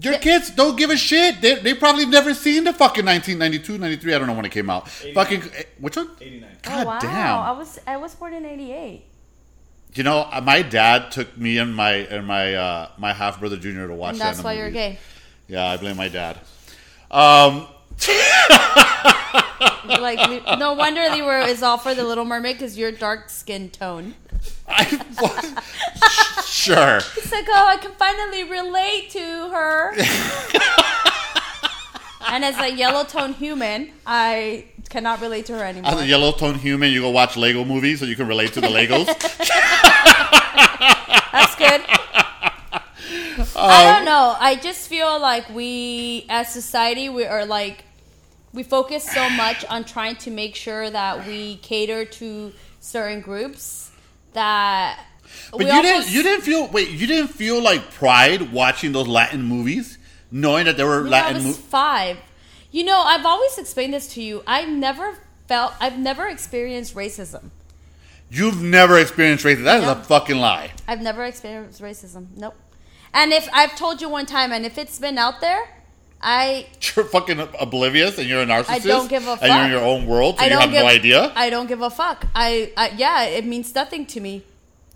your 0.02 0.18
kids 0.18 0.50
don't 0.50 0.76
give 0.76 0.90
a 0.90 0.98
shit. 0.98 1.40
They, 1.40 1.56
they 1.56 1.74
probably 1.74 2.06
never 2.06 2.34
seen 2.34 2.66
the 2.66 2.74
fucking 2.74 3.06
1992, 3.06 3.78
93. 3.78 4.14
I 4.14 4.18
don't 4.18 4.28
know 4.28 4.34
when 4.34 4.44
it 4.44 4.52
came 4.52 4.70
out. 4.70 4.90
Fucking 4.90 5.42
eh, 5.56 5.64
which 5.80 5.96
one? 5.96 6.10
89. 6.20 6.50
God 6.64 6.84
oh, 6.84 6.90
wow. 6.90 7.00
damn. 7.00 7.40
I 7.40 7.52
was 7.54 7.80
I 7.88 7.96
was 7.96 8.14
born 8.14 8.34
in 8.34 8.46
'88. 8.46 9.06
You 9.94 10.04
know, 10.04 10.28
uh, 10.30 10.42
my 10.42 10.64
dad 10.64 11.12
took 11.12 11.38
me 11.38 11.60
and 11.60 11.74
my 11.74 11.94
and 11.94 12.28
my 12.28 12.56
uh, 12.56 12.90
my 12.98 13.14
half 13.14 13.40
brother 13.40 13.56
Junior 13.56 13.88
to 13.88 13.94
watch 13.94 14.12
And 14.12 14.20
that. 14.20 14.26
that's 14.26 14.40
in 14.40 14.44
the 14.44 14.48
why 14.48 14.54
you're 14.56 14.70
gay. 14.70 15.00
Yeah, 15.48 15.66
I 15.66 15.78
blame 15.78 15.96
my 15.96 16.10
dad. 16.10 16.42
Um, 17.12 17.68
Like 19.88 20.60
no 20.60 20.74
wonder 20.74 21.10
they 21.10 21.22
were 21.22 21.40
is 21.40 21.64
all 21.64 21.78
for 21.78 21.94
the 21.94 22.04
Little 22.04 22.26
Mermaid 22.26 22.58
because 22.58 22.78
your 22.78 22.92
dark 22.92 23.30
skin 23.30 23.70
tone. 23.70 24.16
I, 24.68 24.84
sure. 26.46 26.98
It's 27.18 27.32
like 27.32 27.46
oh, 27.50 27.68
I 27.68 27.78
can 27.78 27.92
finally 27.92 28.44
relate 28.44 29.10
to 29.12 29.50
her. 29.50 29.94
and 32.30 32.44
as 32.44 32.58
a 32.60 32.72
yellow 32.72 33.04
tone 33.04 33.34
human, 33.34 33.92
I 34.06 34.66
cannot 34.90 35.22
relate 35.22 35.46
to 35.48 35.54
her 35.54 35.64
anymore. 35.64 35.92
As 35.92 36.02
a 36.02 36.08
yellow 36.08 36.32
tone 36.32 36.56
human, 36.56 36.92
you 36.92 37.02
go 37.02 37.10
watch 37.12 37.38
Lego 37.38 37.64
movies 37.64 38.00
so 38.00 38.06
you 38.06 38.16
can 38.16 38.28
relate 38.28 38.54
to 38.54 38.62
the 38.62 38.68
Legos. 38.68 39.06
That's 41.32 41.56
good. 41.56 41.82
I 43.56 43.88
um, 43.88 43.96
don't 43.96 44.06
know. 44.06 44.36
I 44.40 44.56
just 44.56 44.88
feel 44.88 45.20
like 45.20 45.50
we, 45.50 46.26
as 46.30 46.52
society, 46.52 47.10
we 47.10 47.26
are 47.26 47.46
like, 47.46 47.86
we 48.54 48.64
focus 48.64 49.04
so 49.04 49.30
much 49.30 49.66
on 49.66 49.84
trying 49.84 50.16
to 50.18 50.32
make 50.32 50.56
sure 50.56 50.90
that 50.90 51.28
we 51.28 51.58
cater 51.58 52.06
to 52.06 52.54
certain 52.80 53.22
groups 53.22 53.92
that. 54.34 55.00
But 55.52 55.62
you 55.62 55.82
didn't. 55.82 56.12
You 56.12 56.24
didn't 56.24 56.42
feel. 56.42 56.68
Wait, 56.68 56.90
you 56.90 57.08
didn't 57.08 57.30
feel 57.30 57.62
like 57.62 57.92
pride 57.92 58.54
watching 58.54 58.92
those 58.92 59.08
Latin 59.08 59.42
movies, 59.42 59.98
knowing 60.32 60.66
that 60.66 60.78
there 60.78 60.88
were 60.88 61.02
Latin 61.02 61.44
movies. 61.44 61.58
five. 61.58 62.18
You 62.72 62.84
know, 62.84 63.00
I've 63.00 63.26
always 63.26 63.58
explained 63.58 63.94
this 63.94 64.08
to 64.16 64.22
you. 64.22 64.44
I've 64.46 64.70
never 64.70 65.18
felt, 65.48 65.74
I've 65.80 65.98
never 65.98 66.28
experienced 66.28 66.94
racism. 66.94 67.52
You've 68.30 68.62
never 68.62 68.98
experienced 68.98 69.46
racism. 69.46 69.64
That 69.64 69.84
is 69.84 69.88
a 69.88 69.96
fucking 69.96 70.38
lie. 70.38 70.72
I've 70.88 71.02
never 71.02 71.24
experienced 71.24 71.82
racism. 71.82 72.28
Nope. 72.36 72.56
And 73.16 73.32
if 73.32 73.48
I've 73.54 73.76
told 73.78 74.02
you 74.02 74.10
one 74.10 74.26
time, 74.26 74.52
and 74.52 74.66
if 74.66 74.78
it's 74.78 75.00
been 75.00 75.18
out 75.18 75.40
there, 75.42 75.70
I 76.22 76.68
You're 76.96 77.06
fucking 77.06 77.40
oblivious, 77.60 78.18
and 78.18 78.28
you're 78.28 78.42
a 78.42 78.46
narcissist. 78.46 78.70
I 78.70 78.80
don't 78.80 79.10
give 79.10 79.26
a 79.26 79.38
And 79.42 79.54
you're 79.54 79.66
in 79.66 79.72
your 79.72 79.84
own 79.84 80.06
world, 80.06 80.38
so 80.38 80.44
I 80.44 80.50
you 80.50 80.58
have 80.60 80.70
give, 80.70 80.84
no 80.84 80.88
idea. 80.88 81.32
I 81.36 81.50
don't 81.50 81.68
give 81.68 81.82
a 81.82 81.90
fuck. 81.90 82.28
I, 82.36 82.74
I 82.76 82.90
yeah, 82.98 83.24
it 83.24 83.46
means 83.46 83.74
nothing 83.74 84.06
to 84.08 84.20
me. 84.20 84.44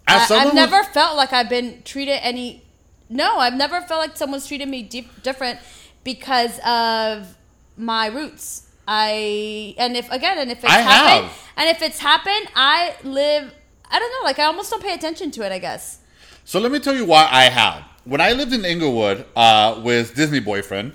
I, 0.07 0.15
I've 0.23 0.27
who's- 0.43 0.53
never 0.53 0.83
felt 0.83 1.15
like 1.15 1.31
I've 1.33 1.49
been 1.49 1.81
treated 1.83 2.19
any. 2.21 2.63
No, 3.09 3.37
I've 3.39 3.55
never 3.55 3.81
felt 3.81 4.01
like 4.01 4.17
someone's 4.17 4.45
treated 4.47 4.67
me 4.67 4.83
dif- 4.83 5.23
different 5.23 5.59
because 6.03 6.59
of 6.65 7.35
my 7.77 8.07
roots. 8.07 8.67
I 8.87 9.75
and 9.77 9.95
if 9.95 10.11
again 10.11 10.39
and 10.39 10.49
if 10.51 10.63
it's 10.63 10.73
I 10.73 10.79
happened 10.79 11.27
have. 11.27 11.51
and 11.57 11.69
if 11.69 11.81
it's 11.81 11.99
happened, 11.99 12.47
I 12.55 12.95
live. 13.03 13.53
I 13.89 13.99
don't 13.99 14.11
know. 14.11 14.23
Like 14.25 14.39
I 14.39 14.45
almost 14.45 14.71
don't 14.71 14.81
pay 14.83 14.93
attention 14.93 15.31
to 15.31 15.43
it. 15.45 15.51
I 15.51 15.59
guess. 15.59 15.99
So 16.43 16.59
let 16.59 16.71
me 16.71 16.79
tell 16.79 16.95
you 16.95 17.05
why 17.05 17.27
I 17.31 17.43
have. 17.45 17.83
When 18.09 18.21
I 18.21 18.31
lived 18.31 18.53
in 18.53 18.65
Inglewood 18.65 19.23
uh, 19.35 19.79
with 19.83 20.15
Disney 20.15 20.39
boyfriend, 20.39 20.93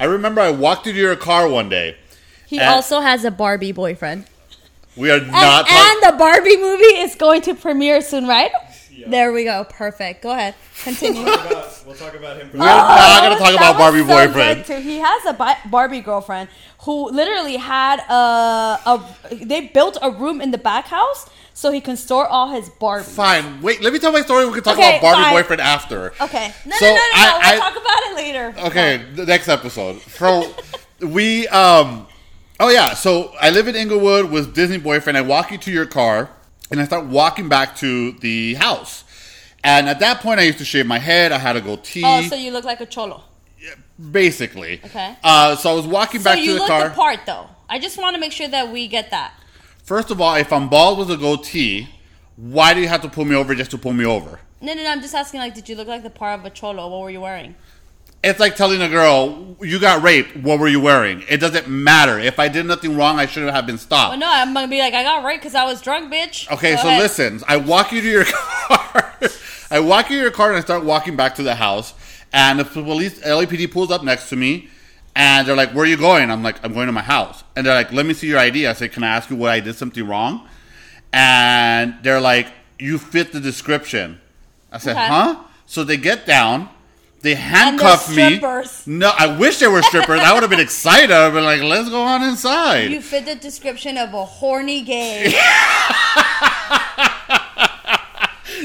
I 0.00 0.06
remember 0.06 0.40
I 0.40 0.50
walked 0.50 0.88
into 0.88 0.98
your 0.98 1.14
car 1.14 1.48
one 1.48 1.68
day. 1.68 1.96
He 2.48 2.58
And- 2.58 2.68
also 2.68 2.98
has 3.00 3.24
a 3.24 3.30
Barbie 3.30 3.70
boyfriend. 3.70 4.24
We 4.96 5.10
are 5.12 5.18
And, 5.18 5.30
not. 5.30 5.68
talk- 5.68 5.72
and 5.72 6.02
the 6.12 6.18
Barbie 6.18 6.56
movie 6.56 6.96
is 7.06 7.14
going 7.14 7.42
to 7.42 7.54
premiere 7.54 8.00
soon, 8.00 8.26
right? 8.26 8.50
There 9.06 9.32
we 9.32 9.44
go. 9.44 9.64
Perfect. 9.64 10.22
Go 10.22 10.30
ahead. 10.30 10.54
Continue. 10.82 11.24
We'll 11.24 11.36
talk 11.36 11.50
about, 11.50 11.82
we'll 11.86 11.94
talk 11.96 12.14
about 12.14 12.36
him. 12.38 12.50
We're 12.52 12.58
not 12.58 13.20
going 13.22 13.36
to 13.36 13.42
talk 13.44 13.54
about 13.54 13.76
Barbie 13.78 14.00
so 14.00 14.06
boyfriend. 14.06 14.64
too. 14.64 14.76
He 14.76 14.98
has 14.98 15.24
a 15.26 15.32
Bi- 15.32 15.58
Barbie 15.66 16.00
girlfriend 16.00 16.48
who 16.80 17.10
literally 17.10 17.56
had 17.56 18.00
a, 18.08 18.80
a. 18.86 19.16
They 19.44 19.68
built 19.68 19.98
a 20.02 20.10
room 20.10 20.40
in 20.40 20.50
the 20.50 20.58
back 20.58 20.86
house 20.86 21.28
so 21.54 21.70
he 21.72 21.80
can 21.80 21.96
store 21.96 22.26
all 22.26 22.48
his 22.50 22.68
Barbies. 22.68 23.04
Fine. 23.14 23.62
Wait, 23.62 23.80
let 23.82 23.92
me 23.92 23.98
tell 23.98 24.12
my 24.12 24.20
story. 24.22 24.46
We 24.46 24.52
can 24.54 24.62
talk 24.62 24.74
Okay, 24.78 24.98
about 24.98 25.02
Barbie 25.02 25.22
fine. 25.22 25.34
boyfriend 25.34 25.60
after. 25.62 26.12
Okay. 26.20 26.52
No, 26.66 26.76
So 26.76 26.86
no, 26.86 26.92
no, 26.94 26.96
no. 26.96 27.02
I- 27.14 27.38
we'll 27.54 27.62
I- 27.62 27.70
talk 27.70 27.82
about 27.82 28.02
it 28.10 28.16
later. 28.16 28.54
Okay, 28.68 29.04
the 29.14 29.26
next 29.26 29.48
episode. 29.48 30.00
So 30.02 30.52
we 31.00 31.46
um 31.48 32.06
oh 32.58 32.70
yeah 32.70 32.94
so 32.94 33.30
i 33.38 33.50
live 33.50 33.68
in 33.68 33.76
inglewood 33.76 34.30
with 34.30 34.54
disney 34.54 34.78
boyfriend 34.78 35.14
i 35.14 35.20
walk 35.20 35.50
you 35.50 35.58
to 35.58 35.70
your 35.70 35.84
car 35.84 36.30
and 36.70 36.80
i 36.80 36.84
start 36.84 37.04
walking 37.06 37.48
back 37.48 37.76
to 37.76 38.12
the 38.20 38.54
house 38.54 39.04
and 39.64 39.88
at 39.88 40.00
that 40.00 40.20
point 40.20 40.40
i 40.40 40.42
used 40.42 40.58
to 40.58 40.64
shave 40.64 40.86
my 40.86 40.98
head 40.98 41.32
i 41.32 41.38
had 41.38 41.56
a 41.56 41.60
goatee 41.60 42.02
Oh, 42.04 42.22
so 42.22 42.34
you 42.34 42.50
look 42.50 42.64
like 42.64 42.80
a 42.80 42.86
cholo. 42.86 43.22
basically 44.10 44.80
Okay. 44.84 45.16
uh, 45.24 45.56
so 45.56 45.70
i 45.70 45.74
was 45.74 45.86
walking 45.86 46.20
So 46.20 46.24
back 46.30 46.38
to 46.38 46.44
you 46.44 46.52
the 46.54 46.58
look 46.60 46.68
car 46.68 46.88
the 46.88 46.94
part, 46.94 47.20
though. 47.26 47.48
I 47.68 47.78
just 47.78 47.98
want 47.98 48.14
to 48.14 48.20
make 48.20 48.32
sure 48.32 48.48
that 48.48 48.70
we 48.72 48.86
get 48.88 49.10
that. 49.10 49.32
first 49.84 50.10
of 50.10 50.20
all 50.20 50.34
if 50.36 50.52
i'm 50.52 50.68
bald 50.68 50.98
with 50.98 51.10
a 51.10 51.16
goatee 51.16 51.88
why 52.36 52.74
do 52.74 52.80
you 52.80 52.88
have 52.88 53.00
to 53.02 53.08
pull 53.08 53.24
me 53.24 53.34
over 53.34 53.54
just 53.54 53.70
to 53.70 53.78
pull 53.78 53.92
me 53.94 54.04
over 54.04 54.40
No, 54.60 54.72
no, 54.74 54.82
no. 54.82 54.90
I'm 54.90 55.00
just 55.00 55.14
asking. 55.14 55.40
Like, 55.40 55.54
did 55.54 55.68
you 55.70 55.76
look 55.76 55.88
like 55.88 56.02
the 56.02 56.10
part 56.10 56.38
of 56.40 56.44
a 56.46 56.50
cholo? 56.50 56.88
What 56.88 57.00
were 57.02 57.10
you 57.10 57.20
wearing? 57.20 57.54
It's 58.26 58.40
like 58.40 58.56
telling 58.56 58.82
a 58.82 58.88
girl 58.88 59.56
you 59.62 59.78
got 59.80 60.02
raped 60.02 60.36
what 60.36 60.58
were 60.58 60.68
you 60.68 60.80
wearing 60.80 61.22
it 61.28 61.38
doesn't 61.38 61.66
matter 61.68 62.18
if 62.18 62.38
i 62.38 62.46
did 62.48 62.66
nothing 62.66 62.96
wrong 62.96 63.18
i 63.18 63.24
shouldn't 63.26 63.52
have 63.54 63.66
been 63.66 63.78
stopped 63.78 64.10
Well, 64.10 64.18
no, 64.18 64.28
I'm 64.30 64.52
gonna 64.52 64.68
be 64.68 64.80
like, 64.80 64.92
I 64.94 65.02
got 65.02 65.24
raped 65.24 65.42
because 65.42 65.54
I 65.54 65.64
was 65.64 65.80
drunk, 65.80 66.12
bitch. 66.12 66.50
Okay, 66.52 66.74
Go 66.76 66.82
so 66.82 66.88
ahead. 66.88 67.00
listen. 67.02 67.40
I 67.48 67.56
walk 67.56 67.92
you 67.92 68.00
to 68.02 68.08
your 68.16 68.24
car. 68.68 69.14
I 69.70 69.80
walk 69.80 70.10
you 70.10 70.16
to 70.18 70.22
your 70.22 70.30
car 70.30 70.48
and 70.50 70.58
I 70.58 70.60
start 70.60 70.84
walking 70.84 71.16
back 71.16 71.34
to 71.36 71.42
the 71.42 71.54
house. 71.54 71.94
And 72.32 72.58
the 72.60 72.64
police, 72.64 73.20
LAPD 73.20 73.70
pulls 73.72 73.90
up 73.90 74.02
next 74.04 74.28
to 74.30 74.36
me. 74.36 74.68
And 75.14 75.46
they're 75.48 75.56
like, 75.56 75.70
Where 75.72 75.84
are 75.84 75.86
you 75.94 75.96
going? 75.96 76.30
I'm 76.30 76.42
like, 76.42 76.62
I'm 76.64 76.72
going 76.74 76.86
to 76.86 76.92
my 76.92 77.02
house. 77.16 77.42
And 77.56 77.64
they're 77.66 77.74
like, 77.74 77.90
Let 77.92 78.04
me 78.06 78.12
see 78.14 78.26
your 78.28 78.38
ID. 78.38 78.66
I 78.66 78.74
say, 78.74 78.88
Can 78.88 79.02
I 79.02 79.08
ask 79.16 79.30
you 79.30 79.36
what 79.36 79.50
I 79.52 79.60
did 79.60 79.74
something 79.76 80.06
wrong? 80.06 80.46
And 81.12 81.94
they're 82.02 82.20
like, 82.20 82.48
You 82.78 82.98
fit 82.98 83.32
the 83.32 83.40
description. 83.40 84.20
I 84.70 84.78
said, 84.78 84.92
Okay. 84.96 85.06
Huh? 85.08 85.42
So 85.66 85.82
they 85.84 85.96
get 85.96 86.26
down. 86.26 86.68
They 87.22 87.34
handcuff 87.34 88.08
me. 88.14 88.36
strippers. 88.36 88.86
No, 88.86 89.10
I 89.18 89.36
wish 89.36 89.58
they 89.58 89.66
were 89.66 89.82
strippers. 89.82 90.20
I 90.20 90.32
would 90.32 90.42
have 90.42 90.50
been 90.50 90.60
excited. 90.60 91.10
I'd 91.10 91.32
been 91.32 91.44
like, 91.44 91.62
let's 91.62 91.88
go 91.88 92.02
on 92.02 92.22
inside. 92.22 92.90
You 92.92 93.00
fit 93.00 93.24
the 93.26 93.34
description 93.34 93.96
of 93.98 94.14
a 94.14 94.24
horny 94.24 94.82
gay. 94.82 95.34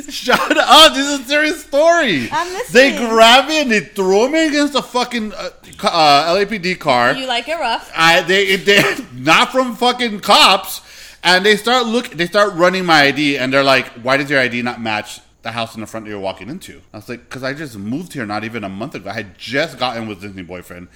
Shut 0.09 0.57
up! 0.57 0.93
This 0.93 1.07
is 1.07 1.19
a 1.21 1.23
serious 1.23 1.63
story. 1.65 2.29
I'm 2.31 2.47
They 2.71 2.91
listening. 2.91 3.09
grabbed 3.09 3.47
me 3.49 3.61
and 3.61 3.71
they 3.71 3.79
threw 3.79 4.29
me 4.29 4.47
against 4.47 4.75
a 4.75 4.81
fucking 4.81 5.33
uh, 5.33 5.49
uh, 5.83 6.35
LAPD 6.35 6.79
car. 6.79 7.13
you 7.13 7.25
like 7.27 7.47
it 7.49 7.55
rough? 7.59 7.91
I 7.95 8.21
they 8.21 8.55
they 8.57 8.83
not 9.15 9.51
from 9.51 9.75
fucking 9.75 10.19
cops, 10.19 10.81
and 11.23 11.45
they 11.45 11.55
start 11.57 11.87
look. 11.87 12.09
They 12.09 12.27
start 12.27 12.53
running 12.53 12.85
my 12.85 13.01
ID, 13.03 13.37
and 13.37 13.51
they're 13.51 13.63
like, 13.63 13.87
"Why 14.03 14.17
does 14.17 14.29
your 14.29 14.39
ID 14.39 14.61
not 14.61 14.79
match 14.81 15.19
the 15.43 15.51
house 15.51 15.75
in 15.75 15.81
the 15.81 15.87
front 15.87 16.05
that 16.05 16.09
you're 16.11 16.19
walking 16.19 16.49
into?" 16.49 16.81
I 16.93 16.97
was 16.97 17.09
like, 17.09 17.29
"Cause 17.29 17.43
I 17.43 17.53
just 17.53 17.77
moved 17.77 18.13
here 18.13 18.25
not 18.25 18.43
even 18.43 18.63
a 18.63 18.69
month 18.69 18.95
ago. 18.95 19.09
I 19.09 19.13
had 19.13 19.37
just 19.37 19.77
gotten 19.79 20.07
with 20.07 20.21
Disney 20.21 20.43
boyfriend, 20.43 20.87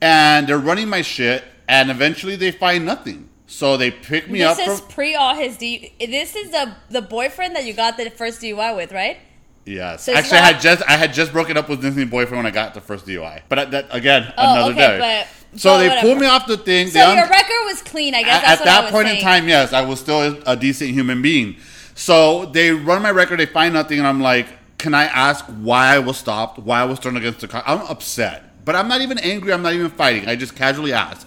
and 0.00 0.46
they're 0.46 0.58
running 0.58 0.88
my 0.88 1.02
shit, 1.02 1.44
and 1.68 1.90
eventually 1.90 2.36
they 2.36 2.50
find 2.50 2.84
nothing." 2.84 3.28
So 3.48 3.76
they 3.76 3.92
pick 3.92 4.28
me 4.28 4.40
This 4.40 4.48
up 4.50 4.56
This 4.56 4.68
is 4.68 4.80
pre 4.80 5.14
all 5.14 5.34
his 5.36 5.56
D. 5.56 5.92
This 6.00 6.34
is 6.34 6.50
the 6.50 6.74
the 6.90 7.02
boyfriend 7.02 7.54
that 7.54 7.64
you 7.64 7.74
got 7.74 7.96
the 7.96 8.10
first 8.10 8.40
DUI 8.40 8.74
with, 8.74 8.92
right? 8.92 9.18
Yes, 9.64 10.04
So 10.04 10.14
actually, 10.14 10.38
I 10.38 10.44
had 10.52 10.60
just 10.60 10.82
I 10.88 10.92
had 10.96 11.12
just 11.12 11.32
broken 11.32 11.56
up 11.56 11.68
with 11.68 11.80
Disney 11.80 12.04
boyfriend 12.04 12.44
when 12.44 12.46
I 12.46 12.54
got 12.54 12.74
the 12.74 12.80
first 12.80 13.04
DUI. 13.06 13.42
But 13.48 13.70
that 13.72 13.86
again, 13.90 14.32
Oh, 14.36 14.52
another 14.52 14.72
okay, 14.72 14.98
day. 14.98 14.98
but- 14.98 15.60
so 15.60 15.78
they 15.78 15.88
whatever. 15.88 16.06
pulled 16.08 16.20
me 16.20 16.26
off 16.26 16.46
the 16.46 16.56
thing. 16.58 16.88
So 16.88 17.00
un- 17.08 17.16
your 17.16 17.26
record 17.28 17.64
was 17.64 17.80
clean, 17.82 18.14
I 18.14 18.22
guess. 18.22 18.44
at, 18.44 18.58
at 18.60 18.64
that 18.64 18.90
point 18.92 19.08
in 19.08 19.20
time, 19.22 19.48
yes, 19.48 19.72
I 19.72 19.80
was 19.82 20.00
still 20.00 20.36
a 20.44 20.54
decent 20.54 20.90
human 20.90 21.22
being. 21.22 21.56
So 21.96 22.44
they 22.44 22.72
run 22.72 23.00
my 23.00 23.10
record, 23.10 23.40
they 23.40 23.46
find 23.46 23.72
nothing, 23.72 23.98
and 23.98 24.06
I'm 24.06 24.20
like, 24.20 24.46
can 24.76 24.92
I 24.92 25.04
ask 25.04 25.46
why 25.46 25.86
I 25.94 25.98
was 25.98 26.18
stopped? 26.18 26.58
Why 26.58 26.82
I 26.82 26.84
was 26.84 26.98
thrown 26.98 27.16
against 27.16 27.40
the 27.40 27.48
car? 27.48 27.62
I'm 27.66 27.80
upset, 27.86 28.64
but 28.66 28.76
I'm 28.76 28.86
not 28.86 29.00
even 29.00 29.18
angry. 29.18 29.50
I'm 29.50 29.62
not 29.62 29.72
even 29.72 29.88
fighting. 29.88 30.28
I 30.28 30.36
just 30.36 30.54
casually 30.54 30.92
asked, 30.92 31.26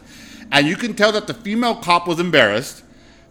and 0.51 0.67
you 0.67 0.75
can 0.75 0.93
tell 0.93 1.11
that 1.11 1.25
the 1.25 1.33
female 1.33 1.75
cop 1.75 2.07
was 2.07 2.19
embarrassed. 2.19 2.83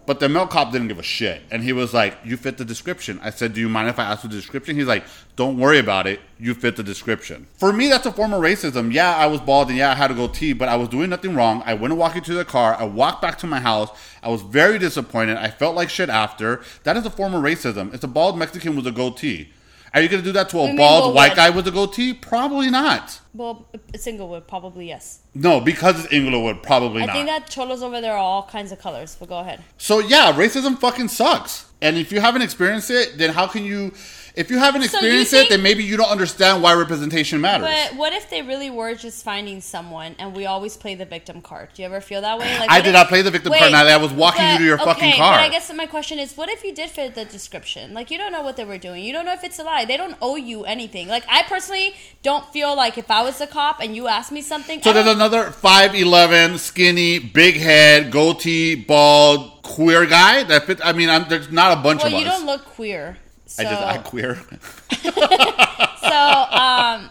But 0.09 0.19
the 0.19 0.27
milk 0.27 0.49
cop 0.49 0.71
didn't 0.71 0.87
give 0.87 0.97
a 0.97 1.03
shit. 1.03 1.43
And 1.51 1.61
he 1.61 1.71
was 1.71 1.93
like, 1.93 2.17
You 2.23 2.35
fit 2.35 2.57
the 2.57 2.65
description. 2.65 3.19
I 3.21 3.29
said, 3.29 3.53
Do 3.53 3.61
you 3.61 3.69
mind 3.69 3.89
if 3.89 3.99
I 3.99 4.05
ask 4.05 4.23
the 4.23 4.27
description? 4.27 4.75
He's 4.75 4.87
like, 4.87 5.03
Don't 5.35 5.59
worry 5.59 5.77
about 5.77 6.07
it. 6.07 6.19
You 6.39 6.55
fit 6.55 6.77
the 6.77 6.81
description. 6.81 7.45
For 7.53 7.71
me, 7.71 7.89
that's 7.89 8.07
a 8.07 8.11
form 8.11 8.33
of 8.33 8.41
racism. 8.41 8.91
Yeah, 8.91 9.15
I 9.15 9.27
was 9.27 9.39
bald 9.39 9.67
and 9.69 9.77
yeah, 9.77 9.91
I 9.91 9.93
had 9.93 10.09
a 10.09 10.15
goatee, 10.15 10.53
but 10.53 10.67
I 10.67 10.77
was 10.77 10.89
doing 10.89 11.11
nothing 11.11 11.35
wrong. 11.35 11.61
I 11.63 11.75
went 11.75 11.91
and 11.91 11.99
walked 11.99 12.15
into 12.15 12.33
the 12.33 12.43
car. 12.43 12.73
I 12.73 12.85
walked 12.85 13.21
back 13.21 13.37
to 13.37 13.45
my 13.45 13.59
house. 13.59 13.91
I 14.23 14.29
was 14.29 14.41
very 14.41 14.79
disappointed. 14.79 15.37
I 15.37 15.51
felt 15.51 15.75
like 15.75 15.91
shit 15.91 16.09
after. 16.09 16.63
That 16.85 16.97
is 16.97 17.05
a 17.05 17.11
form 17.11 17.35
of 17.35 17.43
racism. 17.43 17.93
It's 17.93 18.03
a 18.03 18.07
bald 18.07 18.35
Mexican 18.35 18.75
with 18.75 18.87
a 18.87 18.91
goatee. 18.91 19.51
Are 19.93 20.01
you 20.01 20.07
going 20.09 20.21
to 20.21 20.25
do 20.27 20.33
that 20.33 20.49
to 20.49 20.59
a 20.59 20.75
bald 20.75 21.15
white 21.15 21.35
guy 21.35 21.49
with 21.49 21.67
a 21.67 21.71
goatee? 21.71 22.13
Probably 22.13 22.69
not. 22.69 23.19
Well, 23.33 23.67
it's 23.93 24.05
Inglewood, 24.05 24.47
probably 24.47 24.87
yes. 24.87 25.19
No, 25.33 25.59
because 25.59 26.03
it's 26.03 26.13
Inglewood, 26.13 26.61
probably 26.61 27.03
I 27.03 27.05
not. 27.05 27.15
think 27.15 27.27
that 27.27 27.49
cholos 27.49 27.81
over 27.81 28.01
there 28.01 28.13
are 28.13 28.17
all 28.17 28.43
kinds 28.43 28.71
of 28.71 28.79
colors. 28.79 29.15
But 29.19 29.29
go 29.29 29.39
ahead. 29.39 29.63
So 29.77 29.99
yeah, 29.99 30.31
racism 30.33 30.77
fucking 30.79 31.07
sucks. 31.07 31.65
And 31.81 31.97
if 31.97 32.11
you 32.11 32.19
haven't 32.19 32.41
experienced 32.41 32.91
it, 32.91 33.17
then 33.17 33.31
how 33.31 33.47
can 33.47 33.63
you? 33.63 33.93
If 34.35 34.49
you 34.49 34.59
haven't 34.59 34.83
So 34.83 34.99
you 34.99 35.07
experienced 35.07 35.33
it, 35.33 35.49
then 35.49 35.61
maybe 35.61 35.83
you 35.83 35.97
don't 35.97 36.09
understand 36.09 36.61
why 36.61 36.73
representation 36.73 37.41
matters. 37.41 37.67
But 37.67 37.97
what 37.97 38.13
if 38.13 38.29
they 38.29 38.41
really 38.41 38.69
were 38.69 38.95
just 38.95 39.23
finding 39.23 39.61
someone, 39.61 40.15
and 40.19 40.35
we 40.35 40.45
always 40.45 40.77
play 40.77 40.95
the 40.95 41.05
victim 41.05 41.41
card? 41.41 41.69
Do 41.73 41.81
you 41.81 41.87
ever 41.87 42.01
feel 42.01 42.21
that 42.21 42.39
way? 42.39 42.59
Like, 42.59 42.69
I 42.69 42.79
did 42.79 42.89
if- 42.89 42.93
not 42.93 43.07
play 43.07 43.21
the 43.21 43.31
victim 43.31 43.53
card, 43.53 43.71
Natalie. 43.71 43.93
I 43.93 43.97
was 43.97 44.11
walking 44.11 44.45
you 44.51 44.57
to 44.59 44.63
your 44.63 44.77
fucking 44.77 45.13
car. 45.13 45.33
But 45.33 45.41
I 45.41 45.49
guess 45.49 45.71
my 45.73 45.85
question 45.85 46.19
is, 46.19 46.35
what 46.35 46.49
if 46.49 46.63
you 46.63 46.73
did 46.73 46.89
fit 46.89 47.15
the 47.15 47.25
description? 47.25 47.93
Like, 47.93 48.11
you 48.11 48.17
don't 48.17 48.31
know 48.31 48.43
what 48.43 48.55
they 48.55 48.65
were 48.65 48.77
doing. 48.77 49.03
You 49.03 49.13
don't 49.13 49.25
know 49.25 49.33
if 49.33 49.43
it's 49.43 49.59
a 49.59 49.63
lie. 49.63 49.85
They 49.85 49.97
don't 49.97 50.15
owe 50.21 50.35
you 50.35 50.65
anything. 50.65 51.07
Like, 51.07 51.23
I 51.29 51.43
personally 51.43 51.95
don't 52.23 52.45
feel 52.51 52.75
like 52.75 52.97
if 52.97 53.09
I 53.09 53.23
was 53.23 53.41
a 53.41 53.47
cop 53.47 53.79
and 53.81 53.95
you 53.95 54.07
asked 54.07 54.31
me 54.31 54.41
something, 54.41 54.81
so 54.81 54.93
there's 54.93 55.07
another 55.07 55.51
five 55.51 55.95
eleven, 55.95 56.57
skinny, 56.57 57.19
big 57.19 57.57
head, 57.57 58.11
goatee, 58.11 58.75
bald, 58.75 59.63
queer 59.63 60.05
guy 60.05 60.43
that 60.43 60.65
fit. 60.65 60.79
I 60.83 60.93
mean, 60.93 61.09
I'm, 61.09 61.27
there's 61.29 61.51
not 61.51 61.77
a 61.77 61.81
bunch 61.81 62.03
well, 62.03 62.13
of 62.13 62.21
you 62.21 62.27
us. 62.27 62.37
don't 62.37 62.45
look 62.45 62.65
queer. 62.65 63.17
So, 63.49 63.63
I 63.63 63.65
just 63.65 63.81
act 63.81 64.05
queer. 64.05 64.35
so 65.01 65.09
um, 65.09 67.09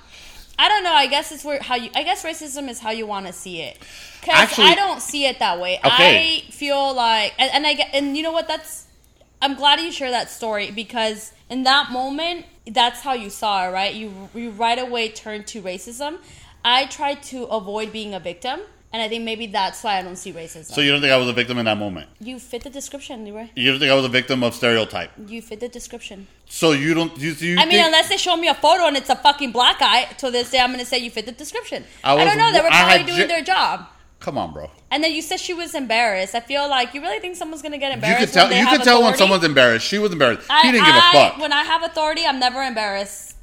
I 0.56 0.68
don't 0.68 0.84
know. 0.84 0.92
I 0.92 1.08
guess 1.10 1.32
it's 1.32 1.44
where 1.44 1.60
how 1.60 1.74
you. 1.74 1.90
I 1.94 2.04
guess 2.04 2.24
racism 2.24 2.68
is 2.68 2.78
how 2.78 2.90
you 2.90 3.06
want 3.06 3.26
to 3.26 3.32
see 3.32 3.60
it. 3.60 3.78
Because 4.20 4.58
I 4.58 4.74
don't 4.74 5.02
see 5.02 5.26
it 5.26 5.40
that 5.40 5.60
way. 5.60 5.78
Okay. 5.84 6.44
I 6.46 6.50
feel 6.50 6.94
like, 6.94 7.34
and, 7.38 7.50
and 7.52 7.66
I 7.66 7.74
get, 7.74 7.90
and 7.92 8.16
you 8.16 8.22
know 8.22 8.32
what? 8.32 8.46
That's. 8.46 8.86
I'm 9.40 9.54
glad 9.54 9.80
you 9.80 9.92
share 9.92 10.10
that 10.10 10.30
story 10.30 10.70
because 10.70 11.32
in 11.48 11.62
that 11.64 11.92
moment, 11.92 12.46
that's 12.66 13.00
how 13.00 13.14
you 13.14 13.30
saw 13.30 13.68
it, 13.68 13.72
right? 13.72 13.94
You 13.94 14.12
you 14.34 14.50
right 14.50 14.78
away 14.78 15.08
turned 15.08 15.46
to 15.48 15.62
racism. 15.62 16.18
I 16.64 16.86
tried 16.86 17.22
to 17.24 17.44
avoid 17.44 17.92
being 17.92 18.14
a 18.14 18.20
victim, 18.20 18.60
and 18.98 19.04
I 19.04 19.08
think 19.08 19.22
maybe 19.22 19.46
that's 19.46 19.84
why 19.84 19.98
I 19.98 20.02
don't 20.02 20.16
see 20.16 20.32
racism. 20.32 20.64
so 20.64 20.80
you 20.80 20.90
don't 20.90 21.00
think 21.00 21.12
I 21.12 21.16
was 21.16 21.28
a 21.28 21.32
victim 21.32 21.56
in 21.58 21.66
that 21.66 21.78
moment? 21.78 22.08
you 22.18 22.40
fit 22.40 22.64
the 22.64 22.70
description, 22.70 23.24
Leroy. 23.24 23.48
You 23.54 23.70
don't 23.70 23.78
think 23.78 23.92
I 23.92 23.94
was 23.94 24.04
a 24.04 24.08
victim 24.08 24.42
of 24.42 24.54
stereotype? 24.54 25.12
You 25.26 25.40
fit 25.40 25.60
the 25.60 25.68
description. 25.68 26.26
So 26.46 26.72
you 26.72 26.94
don't? 26.94 27.16
You, 27.16 27.30
you 27.30 27.54
I 27.58 27.64
mean, 27.64 27.70
think, 27.74 27.86
unless 27.86 28.08
they 28.08 28.16
show 28.16 28.36
me 28.36 28.48
a 28.48 28.54
photo 28.54 28.86
and 28.88 28.96
it's 28.96 29.08
a 29.08 29.14
fucking 29.14 29.52
black 29.52 29.78
guy, 29.78 30.04
to 30.04 30.30
this 30.32 30.50
day 30.50 30.58
I'm 30.58 30.72
gonna 30.72 30.84
say 30.84 30.98
you 30.98 31.10
fit 31.10 31.26
the 31.26 31.32
description. 31.32 31.84
I 32.02 32.16
I, 32.16 32.24
don't 32.24 32.38
know. 32.38 32.52
They 32.52 32.60
were 32.60 32.68
probably 32.68 33.04
doing 33.04 33.18
ju- 33.20 33.26
their 33.28 33.42
job. 33.42 33.86
Come 34.18 34.36
on, 34.36 34.52
bro. 34.52 34.68
And 34.90 35.04
then 35.04 35.12
you 35.12 35.22
said 35.22 35.38
she 35.38 35.54
was 35.54 35.76
embarrassed. 35.76 36.34
I 36.34 36.40
feel 36.40 36.68
like 36.68 36.92
you 36.92 37.00
really 37.00 37.20
think 37.20 37.36
someone's 37.36 37.62
gonna 37.62 37.78
get 37.78 37.92
embarrassed. 37.92 38.20
You 38.20 38.26
could 38.26 38.34
tell. 38.34 38.52
You 38.52 38.66
could 38.66 38.82
tell 38.82 39.02
when 39.02 39.16
someone's 39.16 39.44
embarrassed. 39.44 39.86
She 39.86 39.98
was 39.98 40.12
embarrassed. 40.12 40.50
I, 40.50 40.62
he 40.62 40.72
didn't 40.72 40.86
give 40.86 40.96
a 40.96 41.12
fuck. 41.12 41.38
When 41.38 41.52
I 41.52 41.62
have 41.62 41.84
authority, 41.84 42.26
I'm 42.26 42.40
never 42.40 42.62
embarrassed. 42.62 43.36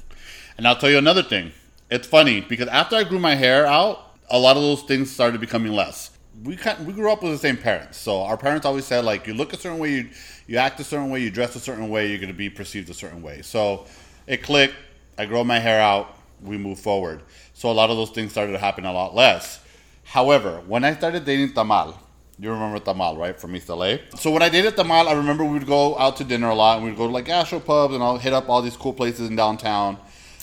And 0.58 0.68
I'll 0.68 0.76
tell 0.76 0.90
you 0.90 0.98
another 0.98 1.22
thing. 1.22 1.52
It's 1.90 2.06
funny 2.06 2.40
because 2.40 2.68
after 2.68 2.96
I 2.96 3.04
grew 3.04 3.18
my 3.18 3.36
hair 3.36 3.64
out, 3.66 4.05
a 4.30 4.38
lot 4.38 4.56
of 4.56 4.62
those 4.62 4.82
things 4.82 5.10
started 5.10 5.40
becoming 5.40 5.72
less. 5.72 6.10
We 6.44 6.56
kind 6.56 6.86
we 6.86 6.92
grew 6.92 7.10
up 7.10 7.22
with 7.22 7.32
the 7.32 7.38
same 7.38 7.56
parents, 7.56 7.98
so 7.98 8.22
our 8.22 8.36
parents 8.36 8.66
always 8.66 8.84
said 8.84 9.04
like 9.04 9.26
you 9.26 9.32
look 9.32 9.52
a 9.52 9.56
certain 9.56 9.78
way, 9.78 9.90
you 9.92 10.10
you 10.46 10.58
act 10.58 10.78
a 10.80 10.84
certain 10.84 11.10
way, 11.10 11.20
you 11.20 11.30
dress 11.30 11.56
a 11.56 11.60
certain 11.60 11.88
way, 11.88 12.08
you're 12.08 12.18
going 12.18 12.28
to 12.28 12.34
be 12.34 12.50
perceived 12.50 12.90
a 12.90 12.94
certain 12.94 13.22
way. 13.22 13.42
So 13.42 13.86
it 14.26 14.42
clicked. 14.42 14.74
I 15.18 15.26
grow 15.26 15.44
my 15.44 15.58
hair 15.58 15.80
out. 15.80 16.14
We 16.42 16.58
move 16.58 16.78
forward. 16.78 17.22
So 17.54 17.70
a 17.70 17.72
lot 17.72 17.88
of 17.88 17.96
those 17.96 18.10
things 18.10 18.32
started 18.32 18.52
to 18.52 18.58
happen 18.58 18.84
a 18.84 18.92
lot 18.92 19.14
less. 19.14 19.60
However, 20.04 20.62
when 20.66 20.84
I 20.84 20.94
started 20.94 21.24
dating 21.24 21.54
Tamal, 21.54 21.96
you 22.38 22.50
remember 22.50 22.78
Tamal, 22.78 23.16
right, 23.16 23.38
from 23.40 23.56
East 23.56 23.68
LA? 23.68 23.96
So 24.16 24.30
when 24.30 24.42
I 24.42 24.50
dated 24.50 24.76
Tamal, 24.76 25.08
I 25.08 25.14
remember 25.14 25.44
we 25.44 25.54
would 25.54 25.66
go 25.66 25.98
out 25.98 26.16
to 26.18 26.24
dinner 26.24 26.50
a 26.50 26.54
lot, 26.54 26.76
and 26.76 26.86
we'd 26.86 26.96
go 26.96 27.06
to 27.06 27.12
like 27.12 27.24
gastropubs, 27.24 27.94
and 27.94 28.02
I'll 28.02 28.18
hit 28.18 28.32
up 28.32 28.48
all 28.48 28.60
these 28.60 28.76
cool 28.76 28.92
places 28.92 29.30
in 29.30 29.36
downtown. 29.36 29.96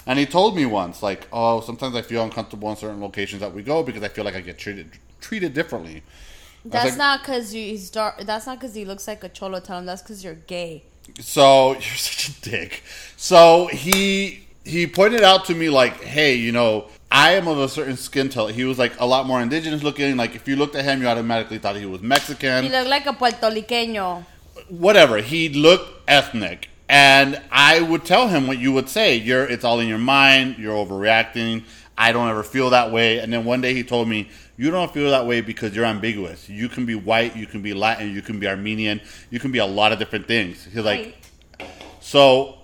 And 0.05 0.19
he 0.19 0.25
told 0.25 0.55
me 0.55 0.65
once, 0.65 1.01
like, 1.01 1.27
oh, 1.31 1.61
sometimes 1.61 1.95
I 1.95 2.01
feel 2.01 2.23
uncomfortable 2.23 2.69
in 2.69 2.75
certain 2.75 2.99
locations 3.01 3.39
that 3.41 3.53
we 3.53 3.63
go 3.63 3.83
because 3.83 4.03
I 4.03 4.09
feel 4.09 4.25
like 4.25 4.35
I 4.35 4.41
get 4.41 4.57
treated 4.57 4.91
treated 5.21 5.53
differently. 5.53 6.03
That's 6.65 6.91
like- 6.91 6.97
not 6.97 7.21
because 7.21 7.51
he's 7.51 7.89
dark. 7.89 8.21
That's 8.25 8.45
not 8.45 8.59
because 8.59 8.75
he 8.75 8.85
looks 8.85 9.07
like 9.07 9.23
a 9.23 9.29
cholo. 9.29 9.59
Tell 9.59 9.79
him 9.79 9.85
that's 9.85 10.01
because 10.01 10.23
you're 10.23 10.33
gay. 10.33 10.83
So 11.19 11.73
you're 11.73 11.81
such 11.81 12.29
a 12.29 12.41
dick. 12.41 12.83
So 13.17 13.67
he 13.67 14.45
he 14.65 14.87
pointed 14.87 15.23
out 15.23 15.45
to 15.45 15.55
me 15.55 15.69
like, 15.69 16.01
hey, 16.01 16.35
you 16.35 16.51
know, 16.51 16.87
I 17.11 17.31
am 17.35 17.47
of 17.47 17.59
a 17.59 17.67
certain 17.69 17.97
skin 17.97 18.29
tone. 18.29 18.53
He 18.53 18.63
was 18.63 18.79
like 18.79 18.99
a 18.99 19.05
lot 19.05 19.25
more 19.27 19.41
indigenous 19.41 19.83
looking. 19.83 20.15
Like 20.17 20.35
if 20.35 20.47
you 20.47 20.55
looked 20.55 20.75
at 20.75 20.83
him, 20.85 21.01
you 21.01 21.07
automatically 21.07 21.57
thought 21.59 21.75
he 21.75 21.85
was 21.85 22.01
Mexican. 22.01 22.63
He 22.63 22.69
looked 22.69 22.89
like 22.89 23.05
a 23.05 23.13
puertorriqueño. 23.13 24.25
whatever. 24.69 25.17
He 25.17 25.49
looked 25.49 26.09
ethnic, 26.09 26.69
and 26.89 27.41
I 27.51 27.81
would 27.81 28.05
tell 28.05 28.27
him 28.27 28.47
what 28.47 28.59
you 28.59 28.71
would 28.73 28.89
say. 28.89 29.15
You're, 29.15 29.45
it's 29.45 29.63
all 29.63 29.79
in 29.79 29.87
your 29.87 29.97
mind. 29.97 30.57
You're 30.57 30.75
overreacting. 30.75 31.63
I 31.97 32.11
don't 32.11 32.29
ever 32.29 32.43
feel 32.43 32.71
that 32.71 32.91
way. 32.91 33.19
And 33.19 33.31
then 33.31 33.45
one 33.45 33.61
day 33.61 33.73
he 33.73 33.83
told 33.83 34.07
me, 34.07 34.29
You 34.57 34.71
don't 34.71 34.91
feel 34.93 35.09
that 35.11 35.25
way 35.25 35.41
because 35.41 35.75
you're 35.75 35.85
ambiguous. 35.85 36.49
You 36.49 36.69
can 36.69 36.85
be 36.85 36.95
white, 36.95 37.35
you 37.35 37.45
can 37.45 37.61
be 37.61 37.73
Latin, 37.73 38.13
you 38.13 38.21
can 38.21 38.39
be 38.39 38.47
Armenian, 38.47 39.01
you 39.29 39.39
can 39.39 39.51
be 39.51 39.59
a 39.59 39.65
lot 39.65 39.91
of 39.91 39.99
different 39.99 40.27
things. 40.27 40.65
He's 40.65 40.83
like, 40.83 41.15
So 41.99 42.57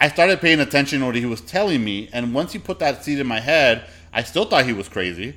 I 0.00 0.08
started 0.08 0.40
paying 0.40 0.60
attention 0.60 1.00
to 1.00 1.06
what 1.06 1.14
he 1.14 1.26
was 1.26 1.40
telling 1.40 1.82
me. 1.84 2.10
And 2.12 2.34
once 2.34 2.52
he 2.52 2.58
put 2.58 2.78
that 2.80 3.04
seed 3.04 3.18
in 3.18 3.26
my 3.26 3.40
head, 3.40 3.84
I 4.12 4.22
still 4.22 4.44
thought 4.44 4.66
he 4.66 4.72
was 4.72 4.88
crazy. 4.88 5.36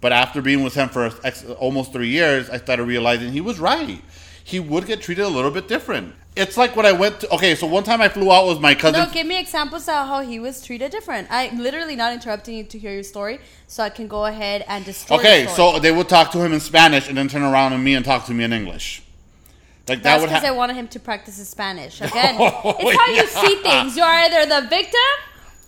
But 0.00 0.12
after 0.12 0.42
being 0.42 0.62
with 0.62 0.74
him 0.74 0.90
for 0.90 1.10
ex- 1.24 1.44
almost 1.44 1.92
three 1.92 2.08
years, 2.08 2.50
I 2.50 2.58
started 2.58 2.84
realizing 2.84 3.32
he 3.32 3.40
was 3.40 3.58
right. 3.58 4.02
He 4.42 4.60
would 4.60 4.86
get 4.86 5.00
treated 5.00 5.24
a 5.24 5.28
little 5.28 5.50
bit 5.50 5.66
different. 5.66 6.14
It's 6.36 6.56
like 6.56 6.74
when 6.74 6.84
I 6.84 6.90
went 6.92 7.20
to, 7.20 7.32
okay, 7.34 7.54
so 7.54 7.66
one 7.66 7.84
time 7.84 8.00
I 8.00 8.08
flew 8.08 8.32
out 8.32 8.48
with 8.48 8.60
my 8.60 8.74
cousin. 8.74 9.00
No, 9.00 9.08
give 9.12 9.24
me 9.26 9.38
examples 9.38 9.86
of 9.88 10.08
how 10.08 10.20
he 10.22 10.40
was 10.40 10.60
treated 10.64 10.90
different. 10.90 11.28
I'm 11.30 11.58
literally 11.58 11.94
not 11.94 12.12
interrupting 12.12 12.56
you 12.56 12.64
to 12.64 12.78
hear 12.78 12.92
your 12.92 13.04
story, 13.04 13.38
so 13.68 13.84
I 13.84 13.88
can 13.90 14.08
go 14.08 14.24
ahead 14.26 14.64
and 14.66 14.84
destroy. 14.84 15.18
Okay, 15.18 15.46
so 15.46 15.78
they 15.78 15.92
would 15.92 16.08
talk 16.08 16.32
to 16.32 16.38
him 16.44 16.52
in 16.52 16.58
Spanish 16.58 17.08
and 17.08 17.16
then 17.16 17.28
turn 17.28 17.42
around 17.42 17.72
on 17.72 17.84
me 17.84 17.94
and 17.94 18.04
talk 18.04 18.26
to 18.26 18.34
me 18.34 18.42
in 18.42 18.52
English. 18.52 19.02
Like 19.88 19.98
that 19.98 20.02
that's 20.02 20.20
would 20.22 20.28
because 20.28 20.44
I 20.44 20.50
wanted 20.50 20.74
him 20.76 20.88
to 20.88 20.98
practice 21.00 21.36
his 21.36 21.48
Spanish. 21.48 22.00
Again, 22.08 22.36
Oh, 22.38 22.74
it's 22.80 22.98
how 22.98 23.06
you 23.12 23.26
see 23.26 23.62
things. 23.62 23.96
You're 23.96 24.06
either 24.06 24.46
the 24.60 24.66
victim, 24.68 25.00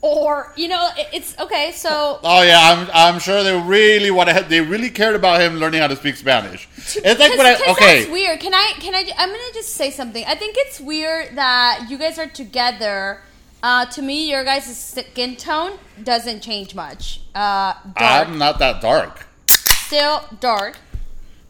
or 0.03 0.53
you 0.57 0.69
know, 0.69 0.89
it's 1.13 1.39
okay. 1.39 1.73
So 1.73 2.21
Oh 2.23 2.43
yeah, 2.43 2.61
I'm, 2.61 2.89
I'm 2.93 3.21
sure 3.21 3.43
they 3.43 3.59
really 3.59 4.11
want 4.11 4.29
to. 4.29 4.45
They 4.49 4.61
really 4.61 4.91
cared 4.91 5.15
about 5.15 5.41
him 5.41 5.57
learning 5.57 5.81
how 5.81 5.89
to 5.89 5.97
speak 5.97 6.17
Spanish. 6.17 6.69
It's 6.77 7.21
like 7.21 7.37
when 7.37 7.47
I 7.47 7.55
okay. 7.73 8.01
that's 8.01 8.11
weird. 8.11 8.41
Can 8.41 8.55
I? 8.55 8.73
Can 8.79 8.95
I? 8.95 9.11
I'm 9.17 9.29
gonna 9.29 9.53
just 9.55 9.75
say 9.75 9.91
something. 9.91 10.25
I 10.27 10.35
think 10.35 10.57
it's 10.59 10.81
weird 10.81 11.37
that 11.37 11.87
you 11.89 11.99
guys 11.99 12.19
are 12.19 12.29
together. 12.29 13.23
Uh, 13.63 13.87
to 13.87 14.03
me, 14.03 14.31
your 14.31 14.45
guys' 14.45 14.77
skin 14.77 15.35
tone 15.35 15.79
doesn't 16.05 16.41
change 16.41 16.75
much. 16.75 17.21
Uh, 17.35 17.75
dark, 17.99 18.29
I'm 18.29 18.39
not 18.39 18.59
that 18.61 18.81
dark. 18.81 19.27
still 19.49 20.25
dark. 20.41 20.77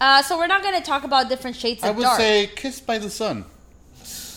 Uh, 0.00 0.22
so 0.22 0.38
we're 0.38 0.46
not 0.46 0.62
gonna 0.62 0.80
talk 0.80 1.04
about 1.04 1.28
different 1.28 1.56
shades 1.56 1.82
of 1.82 1.88
I 1.88 1.90
would 1.92 2.02
dark. 2.02 2.18
say 2.18 2.46
kissed 2.54 2.86
by 2.86 2.98
the 2.98 3.10
sun. 3.10 3.44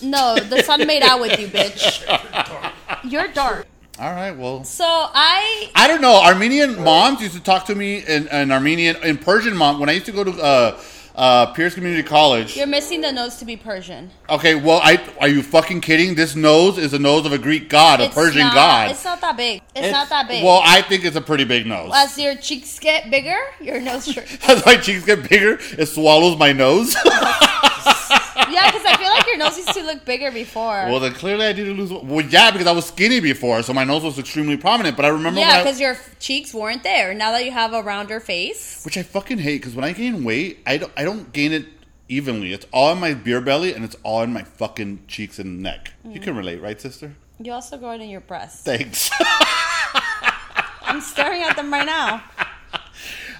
no, 0.01 0.35
the 0.35 0.63
sun 0.63 0.85
made 0.87 1.03
out 1.03 1.21
with 1.21 1.39
you, 1.39 1.47
bitch. 1.47 2.03
You're 3.03 3.27
dark. 3.29 3.67
All 3.99 4.13
right, 4.13 4.31
well. 4.31 4.63
So 4.63 4.85
I 4.85 5.69
I 5.75 5.85
don't 5.87 5.99
know. 5.99 6.21
Armenian 6.23 6.81
moms 6.81 7.19
used 7.19 7.33
to 7.33 7.41
talk 7.41 7.65
to 7.65 7.75
me 7.75 7.97
in, 7.97 8.29
in 8.29 8.49
Armenian, 8.49 8.95
in 9.03 9.17
Persian 9.17 9.57
mom. 9.57 9.77
When 9.77 9.89
I 9.89 9.91
used 9.91 10.05
to 10.05 10.13
go 10.13 10.23
to 10.23 10.31
uh, 10.41 10.79
uh, 11.19 11.47
Pierce 11.47 11.73
Community 11.75 12.01
College. 12.01 12.55
you're 12.55 12.65
missing 12.65 13.01
the 13.01 13.11
nose 13.11 13.35
to 13.37 13.45
be 13.45 13.57
Persian. 13.57 14.09
Okay, 14.29 14.55
well, 14.55 14.79
I 14.81 15.05
are 15.19 15.27
you 15.27 15.43
fucking 15.43 15.81
kidding? 15.81 16.15
This 16.15 16.33
nose 16.33 16.77
is 16.77 16.91
the 16.91 16.99
nose 16.99 17.25
of 17.25 17.33
a 17.33 17.37
Greek 17.37 17.67
god, 17.69 17.99
a 17.99 18.09
Persian 18.09 18.41
not, 18.41 18.53
god. 18.53 18.91
It's 18.91 19.03
not 19.03 19.19
that 19.19 19.35
big. 19.35 19.57
It's, 19.75 19.87
It's- 19.87 19.91
not 19.91 20.07
that 20.09 20.29
big. 20.29 20.43
Well, 20.43 20.61
I 20.63 20.81
think 20.81 21.03
it's 21.03 21.17
a 21.17 21.21
pretty 21.21 21.43
big 21.43 21.67
nose. 21.67 21.91
As 21.93 22.17
your 22.17 22.35
cheeks 22.35 22.79
get 22.79 23.11
bigger, 23.11 23.37
your 23.59 23.81
nose 23.81 24.07
shrinks. 24.11 24.49
As 24.49 24.65
my 24.65 24.77
cheeks 24.77 25.03
get 25.03 25.29
bigger, 25.29 25.59
it 25.77 25.87
swallows 25.87 26.37
my 26.37 26.53
nose. 26.53 26.95
yeah, 28.51 28.71
because 28.71 28.85
I 28.85 28.95
feel 28.97 29.09
like 29.09 29.27
your 29.27 29.37
nose 29.37 29.57
used 29.57 29.73
to 29.73 29.83
look 29.83 30.05
bigger 30.05 30.31
before. 30.31 30.85
well, 30.89 30.99
then 30.99 31.13
clearly 31.13 31.45
I 31.45 31.53
didn't 31.53 31.77
lose. 31.77 31.91
Well, 31.91 32.25
yeah, 32.25 32.51
because 32.51 32.67
I 32.67 32.71
was 32.71 32.85
skinny 32.85 33.19
before, 33.19 33.61
so 33.63 33.73
my 33.73 33.83
nose 33.83 34.03
was 34.03 34.17
extremely 34.19 34.57
prominent. 34.57 34.95
But 34.95 35.05
I 35.05 35.09
remember 35.09 35.39
yeah, 35.39 35.63
because 35.63 35.79
your 35.79 35.97
cheeks 36.19 36.53
weren't 36.53 36.83
there. 36.83 37.13
Now 37.13 37.31
that 37.31 37.45
you 37.45 37.51
have 37.51 37.73
a 37.73 37.81
rounder 37.81 38.19
face, 38.19 38.83
which 38.85 38.97
I 38.97 39.03
fucking 39.03 39.39
hate, 39.39 39.57
because 39.57 39.75
when 39.75 39.85
I 39.85 39.91
gain 39.93 40.23
weight, 40.23 40.59
I 40.65 40.77
don't, 40.77 40.91
I 40.95 41.03
don't 41.03 41.08
gain 41.15 41.51
it 41.51 41.65
evenly. 42.07 42.53
It's 42.53 42.65
all 42.71 42.91
in 42.91 42.99
my 42.99 43.13
beer 43.13 43.41
belly, 43.41 43.73
and 43.73 43.85
it's 43.85 43.95
all 44.03 44.23
in 44.23 44.33
my 44.33 44.43
fucking 44.43 45.03
cheeks 45.07 45.39
and 45.39 45.61
neck. 45.61 45.93
Mm. 46.05 46.15
You 46.15 46.19
can 46.19 46.35
relate, 46.35 46.61
right, 46.61 46.79
sister? 46.79 47.15
you 47.41 47.53
also 47.53 47.77
grow 47.77 47.91
it 47.91 48.01
in 48.01 48.09
your 48.09 48.21
breasts. 48.21 48.63
Thanks. 48.63 49.09
I'm 50.81 51.01
staring 51.01 51.41
at 51.41 51.55
them 51.55 51.71
right 51.71 51.85
now. 51.85 52.23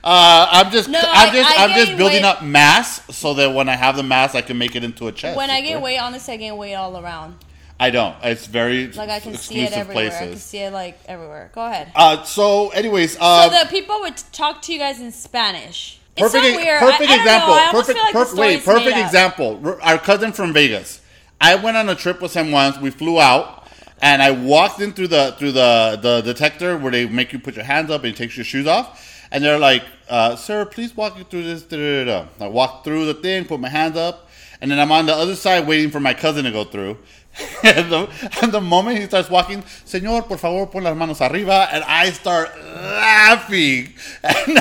Uh, 0.02 0.48
I'm 0.50 0.72
just, 0.72 0.88
No, 0.88 1.02
I'm 1.04 1.34
just, 1.34 1.60
I 1.60 1.66
I'm 1.66 1.72
just 1.72 1.98
building 1.98 2.24
weight- 2.24 2.24
up 2.24 2.42
mass 2.42 3.02
so 3.14 3.34
that 3.34 3.54
when 3.54 3.68
I 3.68 3.76
have 3.76 3.98
the 3.98 4.04
mass, 4.04 4.34
I 4.34 4.42
can 4.42 4.58
make 4.58 4.78
it 4.78 4.84
into 4.86 5.10
a 5.10 5.12
chest. 5.12 5.36
When 5.36 5.50
I 5.50 5.60
get 5.60 5.74
gain 5.74 5.82
weight, 5.82 5.98
honestly, 5.98 6.36
I 6.36 6.38
gain 6.38 6.56
weight 6.56 6.76
all 6.76 6.98
around. 6.98 7.36
I 7.78 7.90
don't. 7.90 8.16
It's 8.24 8.48
very 8.48 8.92
Like 8.94 9.10
I 9.10 9.20
can 9.20 9.36
see 9.36 9.60
it 9.60 9.74
everywhere. 9.74 10.12
I 10.14 10.28
can 10.28 10.38
see 10.38 10.60
it 10.60 10.72
like 10.72 10.98
everywhere. 11.06 11.52
Go 11.54 11.66
ahead. 11.66 11.92
Uh, 11.96 12.24
so, 12.24 12.70
anyways, 12.70 13.18
uh, 13.20 13.50
so 13.50 13.64
the 13.64 13.70
people 13.70 14.00
would 14.00 14.16
talk 14.32 14.62
to 14.64 14.74
you 14.74 14.80
guys 14.80 15.02
in 15.02 15.12
Spanish. 15.12 15.99
It's 16.20 16.32
perfect, 16.34 16.54
so 16.54 16.56
weird. 16.56 16.80
perfect 16.80 17.10
I, 17.10 17.14
I 17.14 17.18
example. 17.18 17.56
Know. 17.56 17.72
Perfect, 17.72 18.00
like 18.00 18.14
perfect. 18.14 18.38
Wait, 18.38 18.64
perfect 18.66 18.98
example. 18.98 19.78
Our 19.82 19.98
cousin 19.98 20.32
from 20.32 20.54
Vegas. 20.54 21.02
I 21.42 21.56
went 21.56 21.78
on 21.78 21.88
a 21.90 21.96
trip 21.96 22.22
with 22.22 22.34
him 22.34 22.52
once. 22.52 22.78
We 22.78 22.90
flew 22.90 23.20
out, 23.20 23.68
and 24.02 24.22
I 24.22 24.32
walked 24.32 24.82
in 24.82 24.94
through 24.94 25.08
the 25.08 25.36
through 25.38 25.54
the 25.54 25.98
the 26.02 26.22
detector 26.22 26.78
where 26.78 26.92
they 26.92 27.08
make 27.08 27.34
you 27.34 27.40
put 27.40 27.56
your 27.56 27.66
hands 27.66 27.90
up 27.90 28.04
and 28.04 28.14
it 28.14 28.18
takes 28.18 28.36
your 28.38 28.44
shoes 28.46 28.68
off. 28.68 29.06
And 29.32 29.44
they're 29.44 29.60
like, 29.60 29.84
uh, 30.10 30.36
"Sir, 30.36 30.66
please 30.66 30.96
walk 30.98 31.18
you 31.18 31.24
through 31.24 31.44
this." 31.44 31.64
Da, 31.64 31.78
da, 31.78 32.06
da, 32.06 32.26
da. 32.40 32.46
I 32.46 32.50
walked 32.50 32.84
through 32.84 33.06
the 33.06 33.14
thing, 33.14 33.46
put 33.46 33.60
my 33.60 33.70
hands 33.70 33.96
up, 33.96 34.29
and 34.62 34.72
then 34.72 34.80
I'm 34.80 34.91
on 34.91 35.06
the 35.06 35.15
other 35.15 35.36
side 35.36 35.67
waiting 35.67 35.89
for 35.89 36.00
my 36.00 36.13
cousin 36.13 36.45
to 36.45 36.52
go 36.52 36.63
through. 36.65 36.98
and, 37.63 37.91
the, 37.91 38.30
and 38.41 38.52
the 38.52 38.60
moment 38.60 38.98
he 38.98 39.06
starts 39.06 39.30
walking, 39.30 39.62
Señor, 39.62 40.28
por 40.28 40.38
favor, 40.38 40.65
pon 40.65 40.84
las 40.84 40.95
manos 40.95 41.22
arriba, 41.22 41.69
and 41.72 41.84
I 41.86 42.10
start 42.10 42.50
laughing. 42.60 43.93
And 44.24 44.60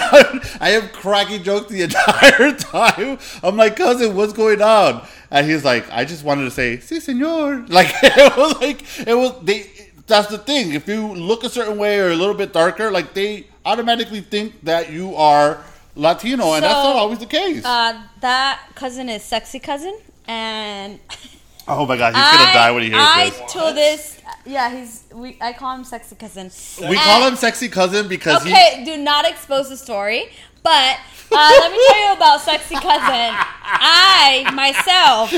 I 0.61 0.71
am 0.71 0.89
cracking 0.91 1.43
jokes 1.43 1.73
the 1.73 1.83
entire 1.89 2.53
time. 2.53 3.19
I'm 3.43 3.57
like, 3.57 3.77
cousin, 3.77 4.15
what's 4.15 4.33
going 4.33 4.63
on? 4.63 5.07
And 5.31 5.51
he's 5.51 5.65
like, 5.65 5.91
I 5.91 6.05
just 6.05 6.25
wanted 6.25 6.45
to 6.45 6.51
say, 6.51 6.77
sí, 6.77 6.99
señor. 6.99 7.69
Like 7.69 7.89
it 8.03 8.37
was 8.37 8.61
like 8.61 8.85
it 9.07 9.15
was 9.15 9.35
they. 9.43 9.67
That's 10.07 10.29
the 10.29 10.39
thing. 10.39 10.73
If 10.73 10.89
you 10.89 11.07
look 11.07 11.45
a 11.45 11.51
certain 11.51 11.77
way 11.77 12.01
or 12.01 12.11
a 12.11 12.17
little 12.17 12.35
bit 12.35 12.55
darker, 12.55 12.91
like 12.91 13.13
they 13.13 13.47
automatically 13.67 14.23
think 14.23 14.65
that 14.65 14.91
you 14.91 15.15
are 15.17 15.63
Latino, 15.95 16.53
and 16.55 16.63
that's 16.63 16.85
not 16.85 16.97
always 16.97 17.19
the 17.19 17.27
case. 17.27 17.65
Uh, 17.65 18.03
that 18.21 18.63
cousin 18.75 19.09
is 19.09 19.23
sexy 19.23 19.59
cousin, 19.59 19.99
and 20.27 20.99
oh 21.69 21.87
my 21.87 21.97
god, 21.97 22.15
he's 22.15 22.23
gonna 22.23 22.51
I, 22.51 22.55
die 22.55 22.71
when 22.71 22.83
he 22.83 22.91
hears 22.91 23.03
I 23.03 23.31
this. 23.31 23.53
told 23.53 23.77
this. 23.77 24.21
Yeah, 24.47 24.75
he's. 24.75 25.05
We, 25.13 25.37
I 25.41 25.53
call 25.53 25.77
him 25.77 25.85
sexy 25.85 26.15
cousin. 26.15 26.51
We 26.89 26.97
call 26.97 27.29
him 27.29 27.37
sexy 27.37 27.69
cousin 27.69 28.09
because 28.09 28.45
he. 28.45 28.51
Okay, 28.51 28.83
do 28.85 28.97
not 28.97 29.29
expose 29.29 29.69
the 29.69 29.77
story. 29.77 30.31
But 30.63 30.99
uh, 31.33 31.53
let 31.61 31.73
me 31.73 31.79
tell 31.89 32.09
you 32.09 32.17
about 32.17 32.41
sexy 32.41 32.75
cousin. 32.75 33.35
I 33.63 34.51
myself 34.55 35.31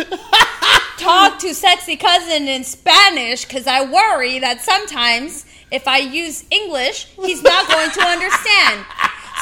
talk 0.99 1.39
to 1.41 1.55
sexy 1.55 1.97
cousin 1.97 2.49
in 2.49 2.65
Spanish 2.65 3.45
because 3.45 3.67
I 3.67 3.85
worry 3.85 4.39
that 4.39 4.61
sometimes 4.61 5.47
if 5.71 5.87
I 5.87 5.99
use 5.99 6.45
English, 6.51 7.07
he's 7.23 7.43
not 7.43 7.69
going 7.69 7.91
to 7.91 8.03
understand. 8.03 8.85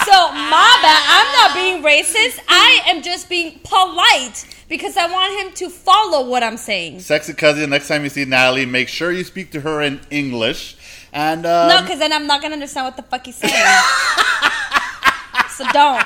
So 0.04 0.32
my 0.32 0.78
bad. 0.82 1.02
I'm 1.08 1.32
not 1.32 1.54
being 1.54 1.82
racist. 1.82 2.40
I 2.48 2.80
am 2.86 3.02
just 3.02 3.28
being 3.28 3.58
polite 3.64 4.46
because 4.68 4.96
I 4.96 5.06
want 5.10 5.40
him 5.40 5.52
to 5.56 5.70
follow 5.70 6.28
what 6.28 6.42
I'm 6.42 6.56
saying. 6.56 7.00
Sexy 7.00 7.32
cousin, 7.34 7.70
next 7.70 7.88
time 7.88 8.04
you 8.04 8.10
see 8.10 8.24
Natalie, 8.24 8.66
make 8.66 8.88
sure 8.88 9.10
you 9.12 9.24
speak 9.24 9.50
to 9.52 9.60
her 9.60 9.80
in 9.82 10.00
English. 10.10 10.76
And 11.12 11.46
um, 11.46 11.68
No, 11.68 11.80
because 11.82 11.98
then 11.98 12.12
I'm 12.12 12.26
not 12.26 12.42
gonna 12.42 12.54
understand 12.54 12.84
what 12.86 12.96
the 12.96 13.02
fuck 13.02 13.24
he's 13.26 13.36
saying. 13.36 13.52
so 15.50 15.64
don't, 15.72 16.04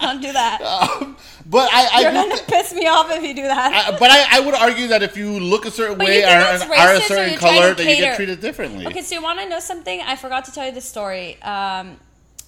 don't 0.00 0.20
do 0.20 0.32
that. 0.32 0.58
but 1.46 1.68
I, 1.72 1.88
I 1.92 2.00
You're 2.02 2.12
gonna 2.12 2.36
thi- 2.36 2.44
piss 2.52 2.74
me 2.74 2.86
off 2.86 3.10
if 3.10 3.22
you 3.22 3.34
do 3.34 3.42
that. 3.42 3.88
I- 3.88 3.98
but 3.98 4.10
I, 4.10 4.38
I 4.38 4.40
would 4.40 4.54
argue 4.54 4.88
that 4.88 5.02
if 5.02 5.16
you 5.16 5.40
look 5.40 5.64
a 5.64 5.70
certain 5.70 5.96
But 5.98 6.06
way 6.06 6.22
or, 6.24 6.28
are 6.28 6.94
a 6.94 7.00
certain 7.00 7.38
color, 7.38 7.74
then 7.74 7.88
you 7.88 7.96
get 7.96 8.16
treated 8.16 8.40
differently. 8.40 8.86
Okay, 8.86 9.00
so 9.02 9.14
you 9.14 9.22
want 9.22 9.40
to 9.40 9.48
know 9.48 9.60
something? 9.60 10.00
I 10.02 10.16
forgot 10.16 10.44
to 10.44 10.52
tell 10.52 10.66
you 10.66 10.72
this 10.72 10.84
story, 10.84 11.40
um, 11.42 11.96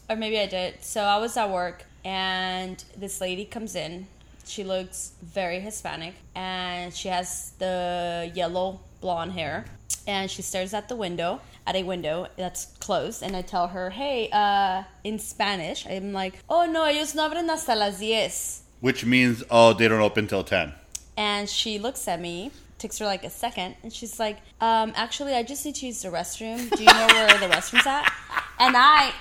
or 0.09 0.17
maybe 0.17 0.39
I 0.39 0.47
did. 0.47 0.83
So 0.83 1.03
I 1.03 1.19
was 1.19 1.37
at 1.37 1.51
work, 1.51 1.85
and 2.05 2.83
this 2.97 3.21
lady 3.21 3.45
comes 3.45 3.75
in. 3.75 4.07
She 4.47 4.63
looks 4.65 5.13
very 5.23 5.61
Hispanic, 5.61 6.15
and 6.35 6.95
she 6.95 7.09
has 7.09 7.53
the 7.59 8.31
yellow 8.35 8.81
blonde 9.01 9.33
hair. 9.33 9.65
And 10.07 10.31
she 10.31 10.43
stares 10.43 10.73
at 10.73 10.89
the 10.89 10.95
window, 10.95 11.41
at 11.67 11.75
a 11.75 11.83
window 11.83 12.29
that's 12.37 12.67
closed. 12.79 13.25
And 13.25 13.35
I 13.35 13.43
tell 13.43 13.69
her, 13.69 13.91
"Hey, 13.91 14.29
uh, 14.31 14.85
in 15.03 15.19
Spanish, 15.19 15.85
I'm 15.85 16.13
like, 16.13 16.35
oh 16.49 16.65
no, 16.67 16.85
ellos 16.85 17.15
no 17.15 17.29
abren 17.29 17.49
hasta 17.49 17.75
las 17.75 17.99
diez." 17.99 18.63
Which 18.81 19.05
means, 19.05 19.43
oh, 19.51 19.73
they 19.73 19.89
don't 19.89 20.01
open 20.01 20.29
till 20.29 20.45
10. 20.45 20.73
And 21.17 21.49
she 21.49 21.79
looks 21.79 22.07
at 22.07 22.21
me, 22.21 22.53
takes 22.79 22.99
her 22.99 23.07
like 23.07 23.25
a 23.25 23.31
second, 23.31 23.77
and 23.83 23.93
she's 23.93 24.19
like, 24.19 24.39
um, 24.61 24.93
actually, 24.97 25.35
I 25.35 25.43
just 25.43 25.65
need 25.65 25.77
to 25.77 25.87
use 25.87 26.03
the 26.03 26.09
restroom. 26.09 26.71
Do 26.71 26.83
you 26.83 26.93
know 26.93 27.07
where 27.07 27.27
the 27.39 27.47
restroom's 27.47 27.87
at? 27.87 28.13
And 28.59 28.75
I 28.75 29.13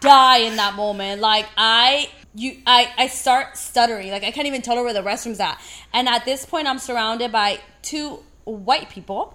die 0.00 0.38
in 0.38 0.56
that 0.56 0.74
moment. 0.74 1.20
Like 1.20 1.46
I 1.58 2.08
you 2.34 2.56
I, 2.66 2.90
I 2.96 3.06
start 3.08 3.56
stuttering. 3.56 4.10
Like 4.10 4.24
I 4.24 4.30
can't 4.30 4.46
even 4.46 4.62
tell 4.62 4.76
her 4.76 4.82
where 4.82 4.94
the 4.94 5.02
restroom's 5.02 5.40
at. 5.40 5.60
And 5.92 6.08
at 6.08 6.24
this 6.24 6.44
point 6.44 6.66
I'm 6.66 6.78
surrounded 6.78 7.32
by 7.32 7.60
two 7.82 8.20
white 8.44 8.90
people. 8.90 9.34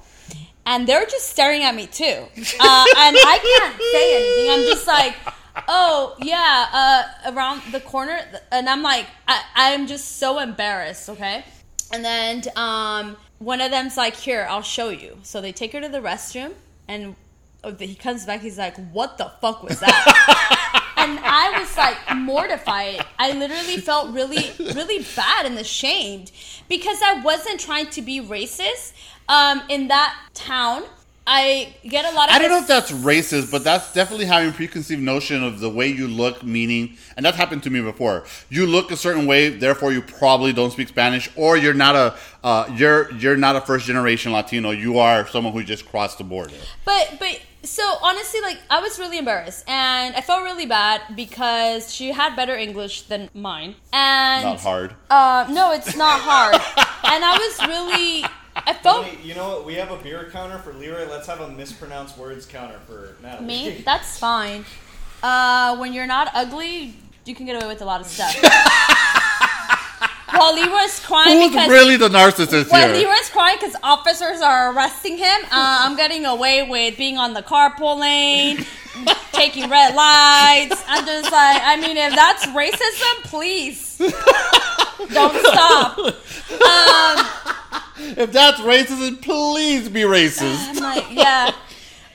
And 0.66 0.86
they're 0.86 1.06
just 1.06 1.30
staring 1.30 1.64
at 1.64 1.74
me 1.74 1.88
too. 1.88 2.04
Uh, 2.04 2.86
and 2.98 3.16
I 3.18 3.40
can't 3.42 3.82
say 3.94 4.16
anything. 4.18 4.52
I'm 4.52 4.66
just 4.66 4.86
like, 4.86 5.16
oh 5.68 6.16
yeah, 6.20 6.68
uh, 6.74 7.32
around 7.34 7.62
the 7.72 7.80
corner, 7.80 8.20
and 8.52 8.68
I'm 8.68 8.84
like, 8.84 9.06
I, 9.28 9.44
I'm 9.56 9.88
just 9.88 10.18
so 10.18 10.40
embarrassed. 10.40 11.10
Okay, 11.10 11.46
and 11.94 12.04
then 12.04 12.44
um, 12.58 13.16
one 13.40 13.62
of 13.62 13.72
them's 13.72 13.98
like, 13.98 14.16
here, 14.16 14.48
I'll 14.50 14.62
show 14.62 14.90
you. 14.90 15.18
So 15.24 15.42
they 15.42 15.52
take 15.52 15.74
her 15.74 15.82
to 15.82 15.90
the 15.90 16.00
restroom, 16.00 16.54
and 16.88 17.16
oh, 17.64 17.74
he 17.76 17.96
comes 17.96 18.26
back. 18.26 18.42
He's 18.42 18.58
like, 18.58 18.78
"What 18.92 19.18
the 19.18 19.32
fuck 19.42 19.64
was 19.64 19.80
that?" 19.80 20.94
and 20.98 21.20
I 21.22 21.60
was 21.60 21.78
like 21.78 21.98
mortified. 22.18 23.06
I 23.20 23.32
literally 23.34 23.78
felt 23.78 24.14
really, 24.14 24.52
really 24.60 25.06
bad 25.16 25.46
and 25.46 25.58
ashamed 25.58 26.32
because 26.68 27.00
I 27.04 27.22
wasn't 27.22 27.60
trying 27.60 27.88
to 27.92 28.02
be 28.02 28.20
racist. 28.22 28.94
Um, 29.30 29.62
in 29.68 29.90
that 29.90 30.18
town, 30.34 30.84
I 31.30 31.76
get 31.84 32.06
a 32.06 32.16
lot 32.16 32.30
of. 32.30 32.36
I 32.36 32.40
don't 32.40 32.50
know 32.50 32.60
if 32.60 32.68
that's 32.68 32.90
racist, 32.90 33.52
but 33.52 33.66
that's 33.66 33.92
definitely 33.92 34.26
having 34.26 34.54
preconceived 34.54 35.02
notion 35.02 35.44
of 35.44 35.60
the 35.60 35.70
way 35.70 35.90
you 35.90 36.08
look, 36.08 36.42
meaning, 36.42 36.96
and 37.18 37.26
that's 37.26 37.36
happened 37.36 37.64
to 37.64 37.70
me 37.70 37.82
before. 37.82 38.24
You 38.48 38.66
look 38.66 38.92
a 38.92 38.96
certain 38.96 39.26
way, 39.26 39.50
therefore 39.50 39.92
you 39.92 40.02
probably 40.02 40.54
don't 40.54 40.72
speak 40.72 40.88
Spanish, 40.88 41.30
or 41.36 41.58
you're 41.58 41.74
not 41.74 41.98
a 41.98 42.16
uh, 42.46 42.74
you're 42.78 43.12
you're 43.16 43.36
not 43.36 43.58
a 43.58 43.62
first 43.62 43.86
generation 43.86 44.32
Latino. 44.32 44.72
You 44.72 45.00
are 45.00 45.28
someone 45.28 45.52
who 45.52 45.66
just 45.66 45.86
crossed 45.90 46.18
the 46.18 46.24
border. 46.24 46.56
But 46.86 47.18
but 47.20 47.42
so 47.62 47.84
honestly, 48.02 48.40
like 48.40 48.60
I 48.70 48.80
was 48.80 48.98
really 48.98 49.18
embarrassed 49.18 49.66
and 49.68 50.16
I 50.16 50.22
felt 50.22 50.44
really 50.44 50.66
bad 50.66 51.02
because 51.14 51.94
she 51.94 52.14
had 52.14 52.38
better 52.38 52.56
English 52.56 53.02
than 53.04 53.30
mine. 53.34 53.76
And 53.92 54.46
Not 54.46 54.62
hard. 54.62 54.96
Uh, 55.10 55.46
no, 55.50 55.74
it's 55.74 55.98
not 55.98 56.22
hard. 56.22 56.56
and 57.04 57.26
I 57.26 57.38
was 57.38 57.68
really. 57.68 58.26
I 58.66 58.74
felt 58.74 59.06
Tony, 59.06 59.20
you 59.24 59.36
know 59.36 59.50
what? 59.50 59.66
We 59.66 59.76
have 59.76 59.92
a 59.92 59.98
beer 59.98 60.30
counter 60.32 60.58
for 60.58 60.74
Leroy. 60.74 61.08
Let's 61.10 61.28
have 61.28 61.42
a 61.42 61.50
mispronounced 61.50 62.18
words 62.18 62.46
counter 62.46 62.80
for 62.88 63.16
Natalie. 63.22 63.48
me. 63.48 63.82
That's 63.86 64.18
fine. 64.18 64.66
Uh, 65.22 65.78
when 65.78 65.94
you're 65.94 66.08
not 66.08 66.30
ugly, 66.34 66.96
you 67.26 67.36
can 67.36 67.46
get 67.46 67.56
away 67.56 67.68
with 67.68 67.82
a 67.82 67.86
lot 67.86 68.02
of 68.02 68.08
stuff. 68.08 68.36
While 70.32 70.56
Leroy's 70.56 71.00
crying 71.00 71.40
Who's 71.40 71.52
because 71.52 71.70
really 71.70 71.98
the 71.98 72.10
narcissist 72.10 72.72
When 72.72 72.90
here? 72.94 73.06
Leroy's 73.08 73.30
crying 73.30 73.58
because 73.60 73.76
officers 73.82 74.42
are 74.42 74.74
arresting 74.74 75.18
him, 75.18 75.42
uh, 75.46 75.50
I'm 75.52 75.96
getting 75.96 76.26
away 76.26 76.64
with 76.64 76.98
being 76.98 77.18
on 77.18 77.34
the 77.34 77.42
carpool 77.42 78.00
lane, 78.00 78.64
taking 79.32 79.70
red 79.70 79.96
lights. 79.96 80.84
I'm 80.88 81.06
just 81.06 81.32
like, 81.32 81.62
I 81.64 81.78
mean, 81.82 81.98
if 81.98 82.14
that's 82.14 82.46
racism, 82.48 83.24
please 83.24 83.98
don't 85.14 85.36
stop. 85.46 85.98
Um, 85.98 87.26
if 88.00 88.32
that's 88.32 88.60
racism, 88.62 89.22
please 89.22 89.90
be 89.90 90.02
racist. 90.02 90.70
I'm 90.70 90.76
like, 90.78 91.06
yeah. 91.12 91.52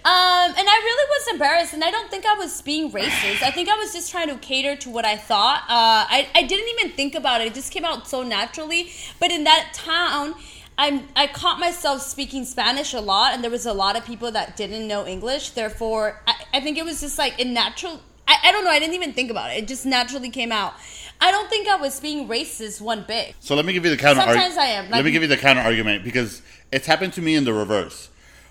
Um, 0.05 0.11
and 0.11 0.69
I 0.69 0.81
really 0.85 1.09
was 1.11 1.29
embarrassed, 1.35 1.75
and 1.75 1.85
I 1.85 1.93
don't 1.93 2.11
think 2.11 2.27
I 2.27 2.35
was 2.35 2.61
being 2.61 2.91
racist. 2.91 3.41
I 3.43 3.53
think 3.53 3.69
I 3.69 3.77
was 3.77 3.93
just 3.93 4.11
trying 4.11 4.29
to 4.29 4.37
cater 4.37 4.75
to 4.75 4.91
what 4.91 5.05
I 5.05 5.17
thought. 5.17 5.61
Uh, 5.69 6.11
I, 6.11 6.29
I 6.35 6.43
didn't 6.43 6.69
even 6.77 6.97
think 6.97 7.15
about 7.15 7.41
it; 7.41 7.47
it 7.47 7.55
just 7.55 7.73
came 7.73 7.85
out 7.85 8.09
so 8.09 8.25
naturally. 8.25 8.91
But 9.21 9.31
in 9.31 9.45
that 9.45 9.71
town, 9.75 10.35
I'm 10.77 11.07
I 11.15 11.29
caught 11.29 11.61
myself 11.61 12.03
speaking 12.03 12.45
Spanish 12.45 12.95
a 12.95 13.01
lot, 13.01 13.33
and 13.33 13.45
there 13.45 13.51
was 13.51 13.65
a 13.65 13.73
lot 13.73 13.97
of 13.97 14.05
people 14.05 14.33
that 14.33 14.57
didn't 14.57 14.89
know 14.89 15.07
English. 15.07 15.51
Therefore, 15.51 16.21
I, 16.27 16.35
I 16.55 16.61
think 16.61 16.79
it 16.79 16.85
was 16.85 17.01
just 17.01 17.17
like 17.17 17.41
a 17.41 17.45
natural. 17.45 18.01
I, 18.27 18.37
I 18.45 18.53
don't 18.53 18.65
know. 18.65 18.71
I 18.71 18.79
didn't 18.79 18.95
even 18.95 19.13
think 19.13 19.31
about 19.31 19.51
it; 19.51 19.59
it 19.59 19.69
just 19.69 19.87
naturally 19.87 20.31
came 20.31 20.53
out. 20.53 20.75
I 21.21 21.31
don't 21.31 21.49
think 21.49 21.69
I 21.69 21.77
was 21.77 22.01
being 22.01 22.29
racist 22.29 22.81
one 22.81 23.05
bit. 23.07 23.35
So 23.41 23.55
let 23.55 23.65
me 23.65 23.73
give 23.73 23.85
you 23.85 23.91
the 23.91 23.97
counter. 23.97 24.21
Argument. 24.21 24.53
Sometimes 24.53 24.59
I 24.59 24.73
am, 24.73 24.91
let 24.91 25.05
me 25.05 25.11
give 25.13 25.23
you 25.23 25.29
the 25.29 25.37
counter 25.37 25.63
argument 25.63 26.05
because 26.05 26.43
it's 26.73 26.87
happened 26.87 27.13
to 27.15 27.23
me 27.23 27.35
in 27.35 27.45
the 27.45 27.53
reverse, 27.53 28.09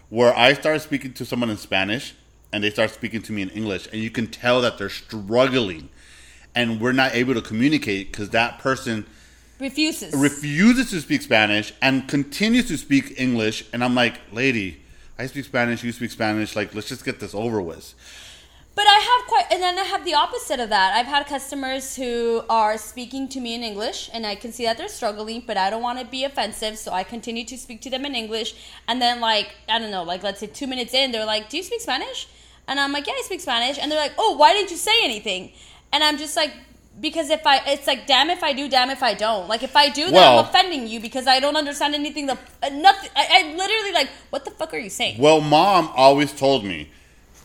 where 0.09 0.35
I 0.35 0.53
start 0.53 0.81
speaking 0.81 1.13
to 1.13 1.25
someone 1.25 1.49
in 1.49 1.57
Spanish 1.57 2.13
and 2.53 2.63
they 2.63 2.69
start 2.69 2.91
speaking 2.91 3.21
to 3.23 3.31
me 3.31 3.41
in 3.41 3.49
English, 3.49 3.87
and 3.87 4.01
you 4.01 4.09
can 4.09 4.27
tell 4.27 4.61
that 4.61 4.77
they're 4.77 4.89
struggling, 4.89 5.89
and 6.53 6.81
we're 6.81 6.91
not 6.91 7.15
able 7.15 7.33
to 7.33 7.41
communicate 7.41 8.11
because 8.11 8.29
that 8.31 8.59
person 8.59 9.05
Refuses. 9.59 10.13
refuses 10.13 10.89
to 10.89 10.99
speak 11.01 11.21
Spanish 11.21 11.71
and 11.81 12.07
continues 12.07 12.67
to 12.67 12.77
speak 12.77 13.13
English, 13.17 13.65
and 13.71 13.83
I'm 13.83 13.95
like, 13.95 14.19
lady, 14.31 14.81
I 15.17 15.27
speak 15.27 15.45
Spanish, 15.45 15.83
you 15.83 15.91
speak 15.91 16.11
Spanish, 16.11 16.55
like 16.55 16.73
let's 16.73 16.89
just 16.89 17.05
get 17.05 17.19
this 17.19 17.33
over 17.33 17.61
with. 17.61 17.93
But 18.73 18.85
I 18.87 18.99
have 18.99 19.27
quite, 19.27 19.45
and 19.51 19.61
then 19.61 19.77
I 19.77 19.83
have 19.83 20.05
the 20.05 20.13
opposite 20.13 20.59
of 20.61 20.69
that. 20.69 20.95
I've 20.95 21.05
had 21.05 21.27
customers 21.27 21.95
who 21.95 22.43
are 22.49 22.77
speaking 22.77 23.27
to 23.29 23.39
me 23.41 23.53
in 23.53 23.63
English, 23.63 24.09
and 24.13 24.25
I 24.25 24.35
can 24.35 24.53
see 24.53 24.63
that 24.63 24.77
they're 24.77 24.87
struggling, 24.87 25.43
but 25.45 25.57
I 25.57 25.69
don't 25.69 25.81
want 25.81 25.99
to 25.99 26.05
be 26.05 26.23
offensive, 26.23 26.77
so 26.77 26.93
I 26.93 27.03
continue 27.03 27.43
to 27.45 27.57
speak 27.57 27.81
to 27.81 27.89
them 27.89 28.05
in 28.05 28.15
English. 28.15 28.55
And 28.87 29.01
then, 29.01 29.19
like, 29.19 29.55
I 29.67 29.77
don't 29.77 29.91
know, 29.91 30.03
like, 30.03 30.23
let's 30.23 30.39
say 30.39 30.47
two 30.47 30.67
minutes 30.67 30.93
in, 30.93 31.11
they're 31.11 31.25
like, 31.25 31.49
Do 31.49 31.57
you 31.57 31.63
speak 31.63 31.81
Spanish? 31.81 32.27
And 32.67 32.79
I'm 32.79 32.93
like, 32.93 33.07
Yeah, 33.07 33.13
I 33.17 33.21
speak 33.25 33.41
Spanish. 33.41 33.77
And 33.77 33.91
they're 33.91 33.99
like, 33.99 34.13
Oh, 34.17 34.37
why 34.37 34.53
didn't 34.53 34.71
you 34.71 34.77
say 34.77 35.03
anything? 35.03 35.51
And 35.91 36.01
I'm 36.01 36.17
just 36.17 36.37
like, 36.37 36.53
because 36.99 37.29
if 37.29 37.45
I, 37.45 37.61
it's 37.67 37.87
like, 37.87 38.07
damn 38.07 38.29
if 38.29 38.41
I 38.41 38.53
do, 38.53 38.69
damn 38.69 38.89
if 38.89 39.03
I 39.03 39.13
don't. 39.13 39.49
Like, 39.49 39.63
if 39.63 39.75
I 39.75 39.89
do, 39.89 40.05
then 40.05 40.13
Well- 40.13 40.39
I'm 40.39 40.45
offending 40.45 40.87
you 40.87 41.01
because 41.01 41.27
I 41.27 41.41
don't 41.41 41.57
understand 41.57 41.93
anything. 41.93 42.25
The 42.27 42.37
uh, 42.63 42.69
nothing. 42.69 43.09
I, 43.17 43.27
I 43.31 43.55
literally 43.55 43.91
like, 43.91 44.09
what 44.29 44.45
the 44.45 44.51
fuck 44.51 44.73
are 44.73 44.77
you 44.77 44.89
saying? 44.89 45.19
Well, 45.19 45.41
mom 45.41 45.89
always 45.95 46.31
told 46.31 46.63
me 46.63 46.89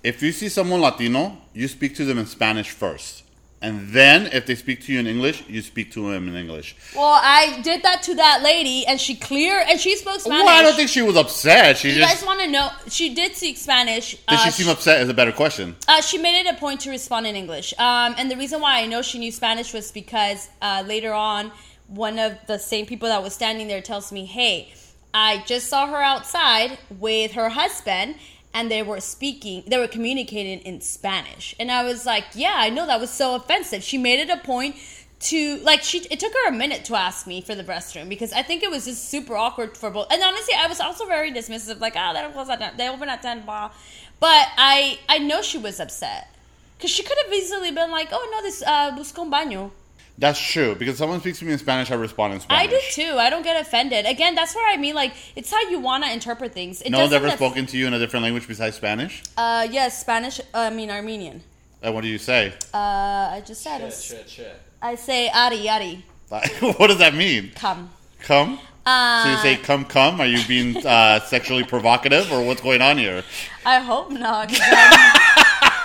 if 0.07 0.23
you 0.23 0.31
see 0.31 0.49
someone 0.49 0.81
Latino, 0.81 1.37
you 1.53 1.67
speak 1.67 1.97
to 1.97 2.05
them 2.05 2.17
in 2.17 2.27
Spanish 2.27 2.71
first. 2.71 3.25
And 3.61 3.89
then 3.89 4.27
if 4.33 4.47
they 4.47 4.55
speak 4.55 4.83
to 4.83 4.93
you 4.93 5.01
in 5.01 5.09
English, 5.09 5.43
you 5.49 5.61
speak 5.63 5.91
to 5.93 6.13
them 6.13 6.29
in 6.29 6.37
English. 6.37 6.77
Well, 6.95 7.19
I 7.21 7.61
did 7.63 7.83
that 7.83 8.05
to 8.05 8.15
that 8.15 8.43
lady, 8.45 8.87
and 8.87 9.01
she 9.01 9.17
clear 9.17 9.65
and 9.69 9.81
she 9.81 9.97
spoke 9.97 10.21
Spanish. 10.21 10.45
Well, 10.45 10.49
I 10.49 10.63
don't 10.63 10.77
think 10.77 10.91
she 10.91 11.03
was 11.03 11.17
upset. 11.17 11.79
She 11.79 11.89
you 11.89 11.95
just 11.97 12.21
guys 12.21 12.25
want 12.25 12.41
to 12.41 12.47
know? 12.47 12.69
She 12.89 13.15
did 13.15 13.35
speak 13.35 13.57
Spanish. 13.57 14.13
did 14.13 14.21
Uh, 14.29 14.45
she 14.45 14.51
seem 14.53 14.69
upset 14.69 15.01
is 15.01 15.09
a 15.09 15.15
better 15.15 15.33
question. 15.33 15.75
uh, 15.89 16.01
she 16.03 16.19
made 16.19 16.39
it 16.39 16.47
a 16.55 16.57
point 16.57 16.79
to 16.83 16.91
respond 16.91 17.27
in 17.27 17.35
English. 17.35 17.75
Um, 17.79 18.15
and 18.17 18.31
the 18.31 18.37
reason 18.37 18.61
why 18.61 18.83
I 18.83 18.87
know 18.87 19.03
she 19.03 19.19
knew 19.19 19.33
Spanish 19.33 19.73
was 19.73 19.91
because 19.91 20.49
uh, 20.63 20.85
later 20.87 21.13
on, 21.13 21.51
one 21.89 22.21
of 22.21 22.33
the 22.47 22.59
same 22.59 22.87
people 22.87 23.09
that 23.09 23.23
was 23.23 23.35
standing 23.35 23.67
there 23.67 23.81
tells 23.81 24.13
me, 24.13 24.27
"Hey, 24.27 24.73
I 25.13 25.43
just 25.47 25.67
saw 25.69 25.89
her 25.89 26.03
outside 26.13 26.79
with 26.91 27.33
her 27.33 27.49
husband." 27.49 28.17
And 28.57 28.71
they 28.71 28.83
were 28.83 29.01
speaking, 29.01 29.65
they 29.67 29.77
were 29.77 29.87
communicating 29.87 30.61
in 30.61 30.81
Spanish. 30.81 31.55
And 31.61 31.71
I 31.71 31.85
was 31.85 32.07
like, 32.07 32.25
yeah, 32.35 32.55
I 32.57 32.71
know 32.71 32.87
that 32.87 32.99
was 32.99 33.11
so 33.11 33.35
offensive. 33.35 33.83
She 33.83 33.99
made 33.99 34.19
it 34.19 34.31
a 34.31 34.39
point 34.39 34.77
to, 35.19 35.59
like, 35.59 35.83
she, 35.83 35.99
it 36.11 36.19
took 36.21 36.33
her 36.33 36.49
a 36.49 36.53
minute 36.53 36.87
to 36.87 36.97
ask 36.97 37.27
me 37.27 37.43
for 37.43 37.55
the 37.55 37.65
restroom 37.65 38.09
because 38.09 38.33
I 38.33 38.43
think 38.43 38.63
it 38.63 38.71
was 38.71 38.87
just 38.87 39.11
super 39.11 39.37
awkward 39.37 39.77
for 39.77 39.91
both. 39.91 40.11
And 40.11 40.23
honestly, 40.23 40.55
I 40.59 40.69
was 40.69 40.81
also 40.81 41.05
very 41.05 41.31
dismissive, 41.33 41.81
like, 41.81 41.97
oh 41.99 42.15
they 42.15 42.23
don't 42.23 42.33
close 42.33 42.49
at 42.49 42.59
10, 42.59 42.79
they 42.79 42.89
open 42.89 43.11
at 43.11 43.21
10, 43.21 43.45
blah. 43.45 43.73
But 44.21 44.49
I, 44.57 45.01
I 45.07 45.19
know 45.19 45.43
she 45.43 45.59
was 45.59 45.79
upset. 45.79 46.35
Because 46.79 46.91
she 46.91 47.03
could 47.03 47.17
have 47.25 47.33
easily 47.33 47.73
been 47.73 47.91
like, 47.91 48.09
oh, 48.13 48.29
no, 48.33 48.43
this, 48.43 48.63
uh, 48.63 48.97
busco 48.97 49.31
baño. 49.31 49.71
That's 50.19 50.41
true 50.41 50.75
because 50.75 50.97
someone 50.97 51.21
speaks 51.21 51.41
to 51.41 51.45
me 51.45 51.53
in 51.53 51.59
Spanish, 51.59 51.91
I 51.91 51.95
respond 51.95 52.33
in 52.35 52.41
Spanish. 52.41 52.69
I 52.69 52.71
do 52.71 52.81
too. 52.91 53.19
I 53.19 53.29
don't 53.29 53.43
get 53.43 53.61
offended. 53.61 54.07
Again, 54.07 54.35
that's 54.35 54.55
where 54.55 54.67
I 54.73 54.77
mean, 54.79 54.95
like, 54.95 55.13
it's 55.37 55.51
how 55.51 55.61
you 55.69 55.79
want 55.79 56.05
to 56.05 56.13
interpret 56.13 56.55
things. 56.55 56.81
It 56.81 56.91
No 56.91 57.01
one's 57.01 57.13
ever 57.13 57.31
spoken 57.31 57.67
to 57.67 57.77
you 57.77 57.87
in 57.87 57.93
a 57.93 57.99
different 57.99 58.23
language 58.25 58.49
besides 58.49 58.77
Spanish. 58.77 59.23
Uh, 59.37 59.69
yes, 59.71 60.01
Spanish. 60.01 60.41
Uh, 60.41 60.59
I 60.59 60.71
mean 60.71 60.91
Armenian. 60.91 61.43
And 61.83 61.95
what 61.95 62.01
do 62.01 62.09
you 62.09 62.17
say? 62.19 62.55
Uh, 62.73 62.79
I 62.79 63.43
just 63.47 63.63
said. 63.63 63.81
Shit, 63.93 64.03
shit, 64.03 64.29
shit. 64.31 64.61
I 64.81 64.95
say 64.95 65.29
ari 65.29 65.69
ari. 65.69 66.05
what 66.79 66.87
does 66.89 66.99
that 66.99 67.15
mean? 67.15 67.53
Come. 67.55 67.91
Come. 68.21 68.59
Uh, 68.87 69.23
So 69.25 69.31
you 69.33 69.37
say 69.57 69.63
come 69.63 69.85
come? 69.85 70.21
Are 70.21 70.27
you 70.27 70.43
being 70.49 70.79
uh, 70.87 71.21
sexually 71.27 71.65
provocative 71.65 72.33
or 72.33 72.43
what's 72.43 72.63
going 72.63 72.81
on 72.81 72.97
here? 72.99 73.23
I 73.67 73.81
hope 73.81 74.11
not. 74.11 74.49
'cause 74.49 74.61
I'm- 74.63 75.23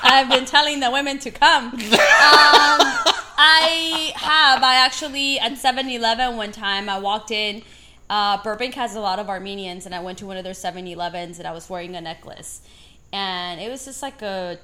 I've 0.04 0.30
been 0.30 0.46
telling 0.46 0.80
the 0.80 0.90
women 0.90 1.20
to 1.20 1.32
come. 1.32 1.74
Um, 2.22 2.98
I 3.44 4.14
have. 4.16 4.62
I 4.62 4.76
actually 4.76 5.40
at 5.40 5.54
7-Eleven 5.54 6.38
one 6.38 6.52
time. 6.52 6.88
I 6.90 7.00
walked 7.00 7.32
in. 7.32 7.64
Uh, 8.08 8.42
Burbank 8.44 8.76
has 8.76 8.96
a 8.96 9.00
lot 9.00 9.18
of 9.18 9.30
Armenians, 9.30 9.86
and 9.88 9.96
I 9.96 10.02
went 10.02 10.20
to 10.20 10.28
one 10.28 10.38
of 10.38 10.44
their 10.44 10.54
7-Elevens, 10.54 11.40
and 11.40 11.48
I 11.48 11.52
was 11.52 11.68
wearing 11.70 11.96
a 11.96 12.02
necklace, 12.02 12.62
and 13.12 13.60
it 13.60 13.70
was 13.72 13.86
just 13.86 14.02
like 14.04 14.22
a 14.22 14.60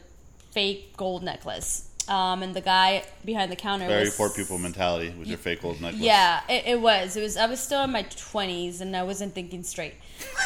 fake 0.51 0.95
gold 0.95 1.23
necklace. 1.23 1.89
Um, 2.07 2.41
and 2.43 2.53
the 2.53 2.61
guy 2.61 3.03
behind 3.25 3.51
the 3.51 3.57
counter 3.57 3.85
Very 3.85 4.05
was 4.05 4.15
poor 4.15 4.29
people 4.29 4.57
mentality 4.57 5.09
with 5.17 5.27
your 5.27 5.37
fake 5.37 5.61
gold 5.61 5.81
necklace. 5.81 6.01
Yeah, 6.01 6.39
it, 6.47 6.63
it 6.67 6.79
was. 6.81 7.17
It 7.17 7.21
was. 7.21 7.35
I 7.35 7.47
was 7.47 7.59
still 7.59 7.83
in 7.83 7.91
my 7.91 8.03
twenties, 8.03 8.79
and 8.79 8.95
I 8.95 9.03
wasn't 9.03 9.33
thinking 9.33 9.63
straight. 9.63 9.95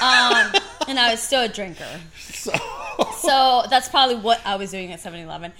Um, 0.01 0.53
and 0.87 0.97
I 0.97 1.11
was 1.11 1.21
still 1.21 1.43
a 1.43 1.49
drinker. 1.49 1.99
So, 2.15 2.53
So 3.17 3.63
that's 3.69 3.89
probably 3.89 4.15
what 4.15 4.41
I 4.45 4.55
was 4.55 4.71
doing 4.71 4.91
at 4.91 4.99
7-Eleven. 4.99 5.53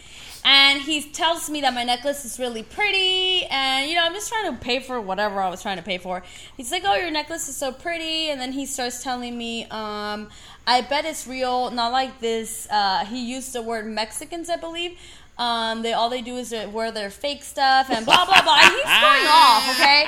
And 0.44 0.82
he 0.82 1.04
tells 1.04 1.50
me 1.50 1.62
that 1.62 1.74
my 1.74 1.84
necklace 1.84 2.26
is 2.26 2.40
really 2.40 2.64
pretty, 2.64 3.46
and 3.46 3.88
you 3.88 3.96
know 3.96 4.04
I'm 4.04 4.14
just 4.14 4.28
trying 4.28 4.52
to 4.52 4.60
pay 4.60 4.80
for 4.80 5.00
whatever 5.00 5.40
I 5.40 5.50
was 5.50 5.62
trying 5.62 5.78
to 5.78 5.84
pay 5.84 6.00
for. 6.00 6.24
He's 6.58 6.72
like, 6.72 6.82
"Oh, 6.84 6.96
your 6.96 7.12
necklace 7.12 7.48
is 7.48 7.56
so 7.56 7.72
pretty," 7.72 8.30
and 8.30 8.42
then 8.42 8.52
he 8.52 8.66
starts 8.66 9.04
telling 9.04 9.38
me, 9.38 9.66
um, 9.66 10.30
"I 10.66 10.82
bet 10.82 11.06
it's 11.06 11.28
real, 11.28 11.70
not 11.70 11.92
like 11.92 12.20
this." 12.22 12.68
Uh, 12.72 13.06
he 13.06 13.24
used 13.24 13.54
the 13.54 13.62
word 13.62 13.86
Mexicans, 13.86 14.50
I 14.50 14.56
believe. 14.56 14.98
Um, 15.38 15.82
they 15.82 15.94
all 15.94 16.10
they 16.10 16.22
do 16.22 16.38
is 16.38 16.54
wear 16.72 16.92
their 16.92 17.10
fake 17.10 17.44
stuff 17.44 17.90
and 17.90 18.06
blah 18.06 18.26
blah 18.26 18.42
blah. 18.42 18.60
And 18.62 18.74
he's 18.74 18.84
going 18.84 19.28
off, 19.28 19.70
okay. 19.72 20.06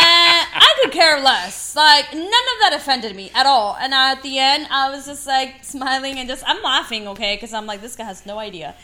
And 0.00 0.46
I 0.54 0.78
could 0.82 0.92
care 0.92 1.20
less. 1.20 1.74
Like 1.74 2.12
none 2.12 2.24
of 2.24 2.58
that 2.60 2.72
offended 2.74 3.16
me 3.16 3.30
at 3.34 3.46
all. 3.46 3.76
And 3.80 3.92
at 3.94 4.22
the 4.22 4.38
end, 4.38 4.68
I 4.70 4.90
was 4.90 5.06
just 5.06 5.26
like 5.26 5.64
smiling 5.64 6.18
and 6.18 6.28
just 6.28 6.44
I'm 6.46 6.62
laughing, 6.62 7.08
okay, 7.08 7.36
because 7.36 7.52
I'm 7.52 7.66
like 7.66 7.80
this 7.80 7.96
guy 7.96 8.04
has 8.04 8.24
no 8.26 8.38
idea. 8.38 8.74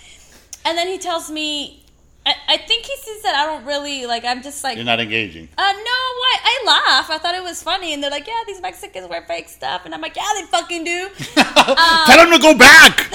And 0.65 0.77
then 0.79 0.89
he 0.89 0.99
tells 0.99 1.31
me, 1.31 1.85
I, 2.27 2.35
I 2.49 2.57
think 2.57 2.87
he 2.87 2.97
sees 2.97 3.23
that 3.23 3.35
I 3.35 3.45
don't 3.45 3.67
really 3.67 4.07
like. 4.07 4.25
I'm 4.25 4.43
just 4.43 4.65
like, 4.65 4.77
You're 4.77 4.85
not 4.87 4.99
engaging. 5.01 5.49
uh, 5.59 5.63
no, 5.73 5.73
I, 5.75 6.39
I 6.43 6.63
laugh. 6.67 7.11
I 7.11 7.19
thought 7.19 7.35
it 7.35 7.43
was 7.43 7.63
funny, 7.63 7.93
and 7.93 8.03
they're 8.03 8.11
like, 8.11 8.27
yeah, 8.27 8.41
these 8.47 8.63
Mexicans 8.63 9.09
wear 9.09 9.23
fake 9.23 9.49
stuff, 9.49 9.83
and 9.85 9.95
I'm 9.95 10.01
like, 10.01 10.17
yeah, 10.17 10.25
they 10.37 10.47
fucking 10.47 10.85
do. 10.85 11.09
Tell 11.35 12.27
him 12.27 12.31
to 12.33 12.39
go 12.41 12.57
back. 12.57 13.11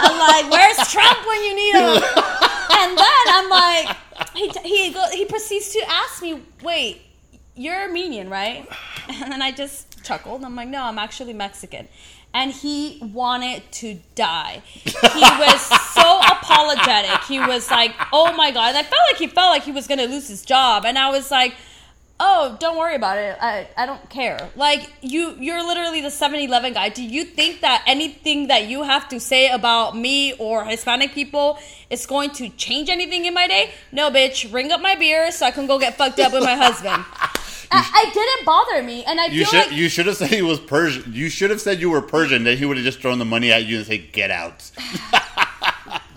I'm 0.00 0.18
like, 0.18 0.50
where's 0.50 0.76
Trump 0.90 1.26
when 1.26 1.42
you 1.44 1.54
need 1.54 1.74
him? 1.74 2.02
And 2.76 2.98
then 2.98 3.24
I'm 3.28 3.48
like, 3.48 3.96
he 4.34 4.48
he 4.64 4.92
go, 4.92 5.06
he 5.12 5.24
proceeds 5.26 5.70
to 5.74 5.80
ask 5.88 6.20
me, 6.22 6.42
wait, 6.62 7.00
you're 7.54 7.74
Armenian, 7.74 8.28
right? 8.28 8.66
And 9.08 9.30
then 9.32 9.40
I 9.42 9.52
just 9.52 10.02
chuckled. 10.04 10.42
I'm 10.44 10.56
like, 10.56 10.68
no, 10.68 10.82
I'm 10.82 10.98
actually 10.98 11.34
Mexican. 11.34 11.88
And 12.34 12.52
he 12.52 12.98
wanted 13.00 13.62
to 13.72 14.00
die. 14.16 14.62
He 14.84 14.92
was 14.92 15.60
so 15.94 16.20
apologetic. 16.32 17.22
He 17.28 17.38
was 17.38 17.70
like, 17.70 17.94
oh 18.12 18.32
my 18.34 18.50
God. 18.50 18.70
And 18.70 18.78
I 18.78 18.82
felt 18.82 19.02
like 19.12 19.18
he 19.18 19.28
felt 19.28 19.50
like 19.50 19.62
he 19.62 19.72
was 19.72 19.86
going 19.86 20.00
to 20.00 20.06
lose 20.06 20.28
his 20.28 20.44
job. 20.44 20.84
And 20.84 20.98
I 20.98 21.10
was 21.10 21.30
like, 21.30 21.54
oh, 22.20 22.56
don't 22.60 22.76
worry 22.76 22.94
about 22.94 23.18
it. 23.18 23.36
I, 23.40 23.68
I 23.76 23.86
don't 23.86 24.08
care. 24.08 24.50
Like, 24.56 24.90
you, 25.00 25.36
you're 25.38 25.66
literally 25.66 26.00
the 26.00 26.10
7 26.10 26.38
Eleven 26.38 26.72
guy. 26.72 26.88
Do 26.88 27.04
you 27.04 27.24
think 27.24 27.60
that 27.60 27.82
anything 27.86 28.48
that 28.48 28.66
you 28.66 28.82
have 28.82 29.08
to 29.08 29.20
say 29.20 29.48
about 29.50 29.96
me 29.96 30.32
or 30.34 30.64
Hispanic 30.64 31.12
people 31.12 31.58
is 31.90 32.06
going 32.06 32.30
to 32.30 32.48
change 32.50 32.88
anything 32.88 33.24
in 33.24 33.34
my 33.34 33.46
day? 33.46 33.72
No, 33.92 34.10
bitch. 34.10 34.52
Ring 34.52 34.72
up 34.72 34.80
my 34.80 34.94
beer 34.94 35.30
so 35.32 35.46
I 35.46 35.50
can 35.50 35.66
go 35.66 35.78
get 35.78 35.96
fucked 35.96 36.20
up 36.20 36.32
with 36.32 36.42
my 36.42 36.56
husband. 36.56 37.04
I, 37.70 37.78
uh, 37.78 37.84
I 37.92 38.10
didn't 38.12 38.44
bother 38.46 38.82
me. 38.82 39.04
And 39.04 39.20
I 39.20 39.26
You 39.26 39.44
feel 39.44 39.60
should 39.62 39.70
like. 39.70 39.78
you 39.78 39.88
should 39.88 40.06
have 40.06 40.16
said 40.16 40.30
he 40.30 40.42
was 40.42 40.60
Persian. 40.60 41.12
You 41.12 41.28
should 41.28 41.50
have 41.50 41.60
said 41.60 41.80
you 41.80 41.90
were 41.90 42.02
Persian. 42.02 42.44
Then 42.44 42.56
he 42.56 42.64
would 42.64 42.76
have 42.76 42.84
just 42.84 43.00
thrown 43.00 43.18
the 43.18 43.24
money 43.24 43.52
at 43.52 43.64
you 43.64 43.78
and 43.78 43.86
say, 43.86 43.98
"Get 43.98 44.30
out." 44.30 44.70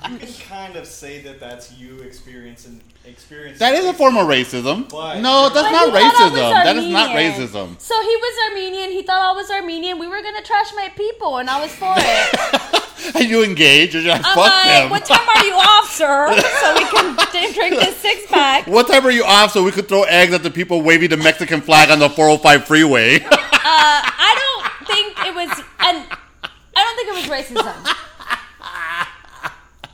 You 0.10 0.18
can 0.20 0.34
kind 0.48 0.76
of 0.78 0.88
say 0.88 1.20
that 1.24 1.38
that's 1.38 1.74
you 1.74 2.00
experiencing 2.00 2.80
experience. 3.04 3.60
That 3.60 3.74
is 3.76 3.84
a 3.86 3.94
form 3.94 4.16
of 4.16 4.28
racism. 4.28 4.90
But- 4.90 5.20
no, 5.20 5.50
that's 5.50 5.68
But 5.68 5.72
not 5.72 5.86
he 5.88 5.92
thought 5.92 6.16
I 6.16 6.24
was 6.30 6.32
racism. 6.40 6.64
That 6.64 6.76
is 6.78 6.86
not 6.88 7.10
racism. 7.12 7.82
So 7.82 8.02
he 8.02 8.16
was 8.16 8.50
Armenian. 8.50 8.92
He 8.92 9.02
thought 9.02 9.20
I 9.20 9.34
was 9.36 9.52
Armenian. 9.52 10.00
We 10.00 10.08
were 10.08 10.22
gonna 10.22 10.42
trash 10.44 10.68
my 10.78 10.90
people, 10.96 11.40
and 11.40 11.50
I 11.50 11.60
was 11.62 11.76
for 11.76 11.94
it. 11.98 12.84
And 13.16 13.26
you 13.30 13.44
engaged? 13.44 13.94
just 13.94 14.08
I'm 14.08 14.22
fuck 14.24 14.38
like, 14.38 14.66
them. 14.66 14.90
what 14.90 15.06
time 15.06 15.28
are 15.28 15.46
you 15.46 15.54
off, 15.54 15.92
sir? 15.92 16.28
So 16.58 16.74
we 16.74 16.86
can 16.86 17.54
drink 17.54 17.76
this 17.76 17.98
six 17.98 18.26
pack. 18.28 18.68
What 18.68 18.88
time 18.88 19.06
are 19.06 19.12
you 19.12 19.24
off 19.24 19.52
so 19.52 19.64
we 19.64 19.72
could 19.72 19.88
throw 19.88 20.04
eggs 20.04 20.34
at 20.34 20.44
the 20.44 20.50
people 20.50 20.82
waving 20.82 21.10
the 21.10 21.18
Mexican 21.18 21.62
flag 21.62 21.90
on 21.92 22.00
the 22.00 22.10
405 22.10 22.66
freeway? 22.66 23.20
Uh, 23.20 23.30
I 23.70 24.34
don't 24.40 24.88
think 24.88 25.18
it 25.26 25.36
was, 25.36 25.50
and 25.80 26.04
I 26.44 26.50
don't 26.76 26.96
think 26.96 27.10
it 27.10 27.16
was 27.16 27.64
racism. 27.66 27.94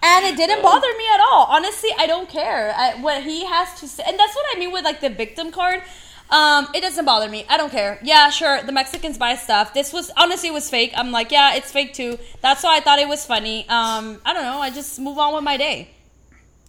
And 0.05 0.25
it 0.25 0.35
didn't 0.35 0.61
bother 0.61 0.87
me 0.97 1.05
at 1.13 1.21
all. 1.21 1.45
Honestly, 1.49 1.89
I 1.97 2.07
don't 2.07 2.27
care 2.27 2.73
I, 2.75 2.95
what 3.01 3.23
he 3.23 3.45
has 3.45 3.79
to 3.79 3.87
say, 3.87 4.03
and 4.05 4.19
that's 4.19 4.35
what 4.35 4.45
I 4.53 4.59
mean 4.59 4.71
with 4.71 4.83
like 4.83 4.99
the 4.99 5.09
victim 5.09 5.49
card. 5.51 5.81
Um, 6.29 6.67
it 6.73 6.81
doesn't 6.81 7.05
bother 7.05 7.29
me. 7.29 7.45
I 7.47 7.57
don't 7.57 7.69
care. 7.69 7.99
Yeah, 8.01 8.29
sure. 8.29 8.63
The 8.63 8.71
Mexicans 8.71 9.17
buy 9.17 9.35
stuff. 9.35 9.73
This 9.73 9.93
was 9.93 10.09
honestly 10.17 10.49
it 10.49 10.53
was 10.53 10.69
fake. 10.69 10.91
I'm 10.95 11.11
like, 11.11 11.31
yeah, 11.31 11.55
it's 11.55 11.71
fake 11.71 11.93
too. 11.93 12.17
That's 12.41 12.63
why 12.63 12.77
I 12.77 12.79
thought 12.79 12.99
it 12.99 13.07
was 13.07 13.25
funny. 13.25 13.61
Um, 13.69 14.19
I 14.25 14.33
don't 14.33 14.43
know. 14.43 14.59
I 14.59 14.71
just 14.71 14.99
move 14.99 15.19
on 15.19 15.35
with 15.35 15.43
my 15.43 15.57
day. 15.57 15.89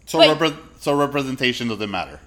so, 0.07 0.19
Wait. 0.19 0.37
repre- 0.37 0.59
so 0.81 0.95
representation 0.95 1.69
doesn't 1.69 1.91
matter. 1.91 2.21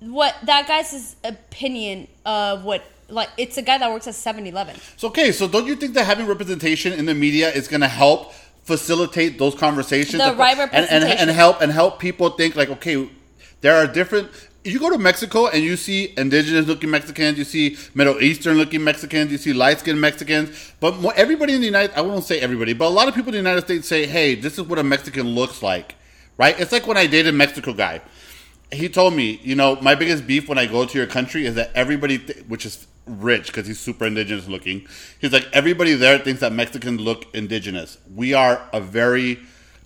What 0.00 0.34
that 0.44 0.66
guy's 0.66 1.16
opinion 1.24 2.08
of 2.24 2.64
what 2.64 2.82
like 3.10 3.28
it's 3.36 3.58
a 3.58 3.62
guy 3.62 3.78
that 3.78 3.90
works 3.90 4.06
at 4.06 4.14
7-Eleven. 4.14 4.76
So 4.96 5.08
okay, 5.08 5.32
so 5.32 5.48
don't 5.48 5.66
you 5.66 5.76
think 5.76 5.94
that 5.94 6.04
having 6.04 6.26
representation 6.26 6.92
in 6.92 7.06
the 7.06 7.14
media 7.14 7.50
is 7.50 7.68
going 7.68 7.80
to 7.80 7.88
help 7.88 8.32
facilitate 8.62 9.38
those 9.38 9.54
conversations? 9.54 10.22
The 10.22 10.34
right 10.34 10.56
and, 10.58 10.72
and, 10.72 10.72
representation. 10.72 11.28
and 11.28 11.30
help 11.30 11.60
and 11.60 11.72
help 11.72 11.98
people 11.98 12.30
think 12.30 12.56
like, 12.56 12.70
okay, 12.70 13.08
there 13.60 13.76
are 13.76 13.86
different. 13.86 14.30
You 14.62 14.78
go 14.78 14.90
to 14.90 14.98
Mexico 14.98 15.46
and 15.46 15.62
you 15.62 15.76
see 15.76 16.12
indigenous 16.18 16.66
looking 16.66 16.90
Mexicans, 16.90 17.38
you 17.38 17.44
see 17.44 17.78
Middle 17.94 18.20
Eastern 18.20 18.58
looking 18.58 18.84
Mexicans, 18.84 19.32
you 19.32 19.38
see 19.38 19.54
light 19.54 19.80
skinned 19.80 20.00
Mexicans, 20.00 20.74
but 20.80 20.94
everybody 21.16 21.54
in 21.54 21.60
the 21.60 21.66
United 21.66 21.96
I 21.96 22.02
won't 22.02 22.24
say 22.24 22.40
everybody, 22.40 22.74
but 22.74 22.86
a 22.86 22.90
lot 22.90 23.08
of 23.08 23.14
people 23.14 23.28
in 23.28 23.42
the 23.42 23.50
United 23.50 23.64
States 23.64 23.88
say, 23.88 24.06
hey, 24.06 24.34
this 24.34 24.58
is 24.58 24.62
what 24.62 24.78
a 24.78 24.82
Mexican 24.82 25.28
looks 25.28 25.62
like, 25.62 25.94
right? 26.36 26.58
It's 26.60 26.72
like 26.72 26.86
when 26.86 26.98
I 26.98 27.06
dated 27.06 27.34
a 27.34 27.36
Mexico 27.36 27.72
guy 27.72 28.02
he 28.72 28.88
told 28.88 29.14
me, 29.14 29.40
you 29.42 29.54
know, 29.54 29.76
my 29.80 29.94
biggest 29.94 30.26
beef 30.26 30.48
when 30.48 30.58
I 30.58 30.66
go 30.66 30.86
to 30.86 30.98
your 30.98 31.06
country 31.06 31.44
is 31.46 31.54
that 31.56 31.70
everybody, 31.74 32.18
th- 32.18 32.44
which 32.46 32.64
is 32.64 32.86
rich 33.06 33.48
because 33.48 33.66
he's 33.66 33.80
super 33.80 34.06
indigenous 34.06 34.48
looking, 34.48 34.86
he's 35.20 35.32
like, 35.32 35.46
everybody 35.52 35.94
there 35.94 36.18
thinks 36.18 36.40
that 36.40 36.52
Mexicans 36.52 37.00
look 37.00 37.26
indigenous. 37.34 37.98
We 38.14 38.34
are 38.34 38.68
a 38.72 38.80
very 38.80 39.40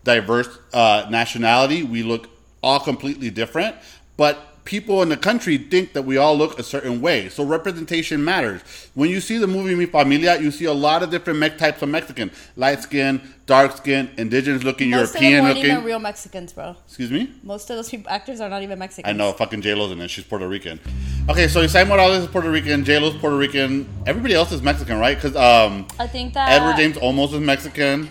diverse 0.05 0.49
uh, 0.73 1.07
nationality. 1.09 1.83
We 1.83 2.03
look 2.03 2.29
all 2.63 2.81
completely 2.81 3.31
different, 3.31 3.77
but 4.17 4.54
people 4.65 5.03
in 5.03 5.09
the 5.11 5.17
country 5.17 5.59
think 5.59 5.93
that 5.93 6.03
we 6.03 6.17
all 6.17 6.37
look 6.37 6.59
a 6.59 6.63
certain 6.63 7.01
way. 7.01 7.29
So 7.29 7.45
representation 7.45 8.25
matters. 8.25 8.63
When 8.95 9.11
you 9.11 9.21
see 9.21 9.39
the 9.39 9.47
movie 9.47 9.75
Mi 9.75 9.87
Familia, 9.87 10.41
you 10.41 10.51
see 10.51 10.65
a 10.65 10.73
lot 10.73 11.03
of 11.03 11.11
different 11.11 11.39
me- 11.39 11.51
types 11.51 11.83
of 11.83 11.89
Mexican: 11.89 12.31
light 12.57 12.81
skin, 12.83 13.21
dark 13.47 13.77
skin, 13.77 14.11
indigenous 14.17 14.63
looking, 14.63 14.91
Most 14.91 15.15
of 15.15 15.21
them 15.21 15.23
European 15.31 15.45
looking. 15.49 15.65
even 15.73 15.85
real 15.85 15.99
Mexicans, 15.99 16.53
bro. 16.53 16.77
Excuse 16.87 17.11
me. 17.11 17.31
Most 17.43 17.69
of 17.71 17.77
those 17.77 17.91
people, 17.91 18.11
actors 18.11 18.41
are 18.41 18.49
not 18.49 18.63
even 18.63 18.79
Mexican. 18.79 19.09
I 19.09 19.13
know, 19.13 19.33
fucking 19.33 19.61
J 19.61 19.75
Lo's 19.75 19.93
in 19.93 20.01
it. 20.01 20.09
She's 20.09 20.25
Puerto 20.25 20.49
Rican. 20.49 20.81
Okay, 21.29 21.49
so 21.49 21.61
Esai 21.63 21.87
Morales 21.87 22.23
is 22.25 22.29
Puerto 22.29 22.51
Rican, 22.51 22.85
J 22.85 22.99
Lo's 22.99 23.17
Puerto 23.17 23.37
Rican. 23.37 23.87
Everybody 24.07 24.35
else 24.35 24.53
is 24.53 24.63
Mexican, 24.63 24.99
right? 24.99 25.17
Because 25.21 25.37
um, 25.37 25.87
I 25.99 26.07
think 26.07 26.35
that 26.35 26.51
Edward 26.51 26.77
James 26.77 26.97
Olmos 26.97 27.33
is 27.35 27.41
Mexican. 27.41 28.09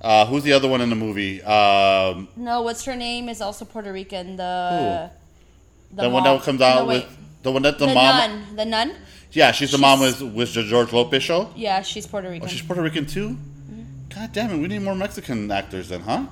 Uh, 0.00 0.24
who's 0.24 0.42
the 0.44 0.52
other 0.54 0.66
one 0.66 0.80
in 0.80 0.88
the 0.88 0.96
movie? 0.96 1.42
Um, 1.42 2.26
No, 2.34 2.62
what's 2.62 2.84
her 2.86 2.96
name 2.96 3.28
is 3.28 3.42
also 3.42 3.66
Puerto 3.66 3.92
Rican. 3.92 4.36
The 4.36 5.10
the, 5.92 6.08
one 6.08 6.24
that 6.24 6.42
comes 6.42 6.60
out 6.60 6.86
with 6.86 7.06
the 7.42 7.52
one 7.52 7.62
that 7.62 7.78
the, 7.78 7.86
mom 7.86 7.94
the, 7.94 8.02
mom. 8.02 8.16
nun. 8.30 8.56
The 8.56 8.64
nun. 8.64 8.96
Yeah, 9.32 9.52
she's 9.52 9.70
the 9.72 9.78
mom 9.78 10.00
She's- 10.00 10.20
with 10.20 10.34
with 10.34 10.54
the 10.54 10.62
George 10.64 10.92
Lopez 10.92 11.22
show. 11.22 11.50
Yeah, 11.54 11.82
she's 11.82 12.06
Puerto 12.06 12.28
Rican. 12.28 12.46
Oh, 12.48 12.50
she's 12.50 12.62
Puerto 12.62 12.82
Rican 12.82 13.06
too. 13.06 13.30
Mm-hmm. 13.30 13.82
God 14.14 14.32
damn 14.32 14.50
it, 14.50 14.58
we 14.58 14.66
need 14.68 14.82
more 14.82 14.94
Mexican 14.94 15.50
actors 15.50 15.88
then, 15.88 16.00
huh? 16.00 16.26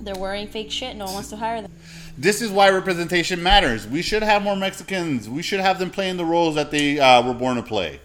They're 0.00 0.16
wearing 0.16 0.48
fake 0.48 0.70
shit. 0.72 0.96
No 0.96 1.04
one 1.04 1.14
wants 1.14 1.30
to 1.30 1.36
hire 1.36 1.62
them. 1.62 1.70
This 2.18 2.42
is 2.42 2.50
why 2.50 2.70
representation 2.70 3.40
matters. 3.42 3.86
We 3.86 4.02
should 4.02 4.22
have 4.24 4.42
more 4.42 4.56
Mexicans. 4.56 5.28
We 5.28 5.42
should 5.42 5.60
have 5.60 5.78
them 5.78 5.90
playing 5.90 6.16
the 6.16 6.24
roles 6.24 6.56
that 6.56 6.70
they 6.72 6.98
uh, 6.98 7.22
were 7.26 7.34
born 7.34 7.56
to 7.56 7.62
play. 7.62 8.00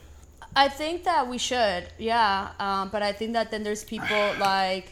I 0.55 0.69
think 0.69 1.03
that 1.03 1.27
we 1.27 1.37
should, 1.39 1.87
yeah. 1.97 2.49
Um, 2.59 2.89
but 2.89 3.01
I 3.01 3.11
think 3.13 3.33
that 3.33 3.49
then 3.51 3.63
there's 3.63 3.83
people 3.83 4.07
like 4.39 4.91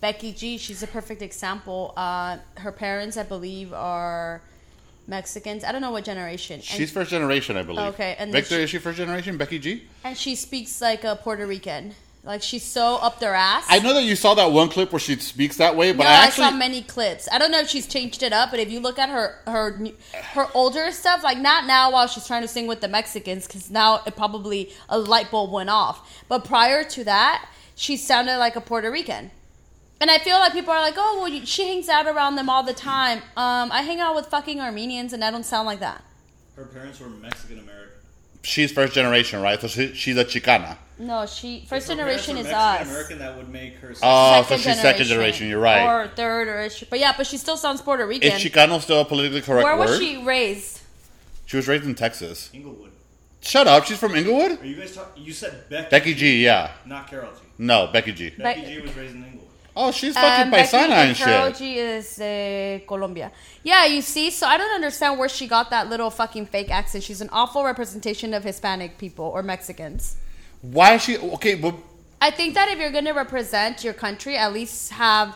Becky 0.00 0.32
G. 0.32 0.56
She's 0.58 0.82
a 0.82 0.86
perfect 0.86 1.22
example. 1.22 1.92
Uh, 1.96 2.38
her 2.58 2.70
parents, 2.72 3.16
I 3.16 3.24
believe, 3.24 3.72
are 3.72 4.40
Mexicans. 5.06 5.64
I 5.64 5.72
don't 5.72 5.80
know 5.80 5.90
what 5.90 6.04
generation. 6.04 6.54
And, 6.56 6.64
She's 6.64 6.90
first 6.90 7.10
generation, 7.10 7.56
I 7.56 7.62
believe. 7.62 7.94
Okay, 7.94 8.16
and 8.18 8.32
Victor, 8.32 8.56
she- 8.56 8.62
is 8.62 8.70
she 8.70 8.78
first 8.78 8.98
generation? 8.98 9.36
Becky 9.36 9.58
G? 9.58 9.82
and 10.02 10.16
she 10.16 10.34
speaks 10.34 10.80
like 10.80 11.04
a 11.04 11.16
Puerto 11.16 11.46
Rican. 11.46 11.94
Like 12.24 12.42
she's 12.42 12.62
so 12.62 12.96
up 12.96 13.20
their 13.20 13.34
ass. 13.34 13.66
I 13.68 13.80
know 13.80 13.92
that 13.92 14.04
you 14.04 14.16
saw 14.16 14.32
that 14.34 14.50
one 14.50 14.70
clip 14.70 14.92
where 14.92 14.98
she 14.98 15.16
speaks 15.16 15.58
that 15.58 15.76
way, 15.76 15.92
but 15.92 16.04
no, 16.04 16.08
I 16.08 16.12
I, 16.12 16.16
actually 16.26 16.44
saw 16.44 16.50
many 16.56 16.80
clips. 16.80 17.28
I 17.30 17.36
don't 17.38 17.50
know 17.50 17.60
if 17.60 17.68
she's 17.68 17.86
changed 17.86 18.22
it 18.22 18.32
up, 18.32 18.50
but 18.50 18.60
if 18.60 18.70
you 18.70 18.80
look 18.80 18.98
at 18.98 19.10
her 19.10 19.36
her 19.46 19.78
her 20.32 20.46
older 20.54 20.90
stuff, 20.90 21.22
like 21.22 21.36
not 21.36 21.66
now 21.66 21.92
while 21.92 22.06
she's 22.06 22.26
trying 22.26 22.40
to 22.40 22.48
sing 22.48 22.66
with 22.66 22.80
the 22.80 22.88
Mexicans, 22.88 23.46
because 23.46 23.70
now 23.70 24.00
it 24.06 24.16
probably 24.16 24.72
a 24.88 24.98
light 24.98 25.30
bulb 25.30 25.52
went 25.52 25.68
off. 25.68 26.24
But 26.26 26.46
prior 26.46 26.82
to 26.82 27.04
that, 27.04 27.46
she 27.74 27.98
sounded 27.98 28.38
like 28.38 28.56
a 28.56 28.60
Puerto 28.62 28.90
Rican. 28.90 29.30
And 30.00 30.10
I 30.10 30.18
feel 30.18 30.38
like 30.38 30.52
people 30.52 30.72
are 30.72 30.80
like, 30.80 30.94
oh, 30.96 31.18
well, 31.20 31.28
you- 31.28 31.46
she 31.46 31.66
hangs 31.68 31.88
out 31.88 32.06
around 32.06 32.34
them 32.36 32.50
all 32.50 32.62
the 32.62 32.74
time. 32.74 33.18
Um, 33.36 33.70
I 33.72 33.82
hang 33.82 34.00
out 34.00 34.14
with 34.14 34.26
fucking 34.26 34.60
Armenians, 34.60 35.12
and 35.12 35.24
I 35.24 35.30
don't 35.30 35.44
sound 35.46 35.66
like 35.66 35.80
that. 35.80 36.02
Her 36.56 36.64
parents 36.64 37.00
were 37.00 37.08
Mexican 37.08 37.58
American. 37.60 37.90
she's 38.42 38.70
first 38.72 38.92
generation, 38.94 39.40
right? 39.40 39.60
So 39.60 39.66
she, 39.68 39.94
she's 39.94 40.16
a 40.16 40.24
Chicana. 40.24 40.76
No, 40.98 41.26
she 41.26 41.64
first 41.68 41.90
If 41.90 41.96
her 41.98 42.04
parents 42.04 42.26
generation 42.26 42.36
is 42.36 42.44
Mexican 42.44 42.58
us. 42.60 42.88
American, 42.90 43.18
that 43.18 43.36
would 43.36 43.48
make 43.48 43.74
her. 43.78 43.94
Second 43.94 44.08
Oh, 44.08 44.42
so 44.48 44.56
she's 44.56 44.80
second 44.80 45.06
generation. 45.06 45.48
You're 45.48 45.58
right. 45.58 45.82
Or 46.04 46.08
third, 46.08 46.46
or 46.46 46.60
is 46.60 46.76
she, 46.76 46.84
but 46.84 47.00
yeah, 47.00 47.14
but 47.16 47.26
she 47.26 47.36
still 47.36 47.56
sounds 47.56 47.80
Puerto 47.82 48.06
Rican. 48.06 48.30
Is 48.30 48.34
Chicano 48.34 48.80
still 48.80 49.00
a 49.00 49.04
politically 49.04 49.40
correct 49.40 49.64
Where 49.64 49.76
word? 49.76 49.88
was 49.90 49.98
she 49.98 50.22
raised? 50.22 50.82
She 51.46 51.56
was 51.56 51.66
raised 51.66 51.84
in 51.84 51.94
Texas. 51.96 52.50
Inglewood. 52.52 52.92
Shut 53.40 53.66
up. 53.66 53.84
She's 53.86 53.98
from 53.98 54.14
Inglewood. 54.14 54.60
Are 54.60 54.64
you 54.66 54.76
guys 54.76 54.94
talking? 54.94 55.24
You 55.24 55.32
said 55.32 55.68
Becky. 55.68 55.90
Becky 55.90 56.14
G. 56.14 56.44
Yeah. 56.44 56.70
Not 56.86 57.08
Karol 57.10 57.30
G. 57.32 57.38
No, 57.58 57.88
Becky 57.88 58.12
G. 58.12 58.30
Becky 58.30 58.60
Be- 58.60 58.66
G 58.76 58.80
was 58.82 58.94
raised 58.96 59.14
in 59.16 59.24
Inglewood. 59.24 59.43
Oh, 59.76 59.90
she's 59.90 60.14
fucking 60.14 60.44
Um, 60.44 60.50
Becky 60.50 60.76
paisana 60.76 60.90
and 61.08 61.16
Karol 61.16 61.48
shit. 61.48 61.56
G 61.58 61.78
is 61.78 62.20
uh, 62.20 62.78
Colombia. 62.86 63.32
Yeah, 63.64 63.86
you 63.86 64.02
see, 64.02 64.30
so 64.30 64.46
I 64.46 64.56
don't 64.56 64.72
understand 64.74 65.18
where 65.18 65.28
she 65.28 65.48
got 65.48 65.70
that 65.70 65.88
little 65.88 66.10
fucking 66.10 66.46
fake 66.46 66.70
accent. 66.70 67.02
She's 67.02 67.20
an 67.20 67.28
awful 67.32 67.64
representation 67.64 68.34
of 68.34 68.44
Hispanic 68.44 68.98
people 68.98 69.24
or 69.24 69.42
Mexicans. 69.42 70.16
Why 70.62 70.94
is 70.94 71.02
she 71.02 71.18
okay? 71.18 71.56
But 71.56 71.74
I 72.22 72.30
think 72.30 72.54
that 72.54 72.68
if 72.68 72.78
you're 72.78 72.92
going 72.92 73.04
to 73.06 73.12
represent 73.12 73.82
your 73.82 73.94
country, 73.94 74.36
at 74.36 74.52
least 74.52 74.92
have 74.92 75.34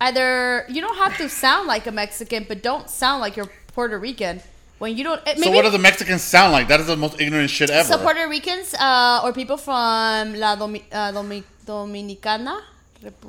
either 0.00 0.64
you 0.68 0.80
don't 0.80 0.96
have 0.96 1.16
to 1.18 1.28
sound 1.28 1.66
like 1.68 1.86
a 1.86 1.92
Mexican, 1.92 2.46
but 2.48 2.62
don't 2.62 2.88
sound 2.88 3.20
like 3.20 3.36
you're 3.36 3.50
Puerto 3.74 3.98
Rican. 3.98 4.40
When 4.78 4.96
you 4.96 5.04
don't, 5.04 5.20
eh, 5.26 5.34
maybe 5.36 5.42
so, 5.42 5.50
what 5.52 5.62
do 5.62 5.70
the 5.70 5.78
Mexicans 5.78 6.22
sound 6.22 6.52
like? 6.52 6.66
That 6.66 6.80
is 6.80 6.88
the 6.88 6.96
most 6.96 7.20
ignorant 7.20 7.50
shit 7.50 7.70
ever. 7.70 7.86
so 7.86 7.98
Puerto 7.98 8.26
Ricans 8.28 8.74
uh, 8.74 9.20
or 9.22 9.32
people 9.32 9.56
from 9.56 10.34
La 10.34 10.56
Domi- 10.56 10.82
uh, 10.90 11.12
Domi- 11.12 11.44
Dominicana, 11.64 12.60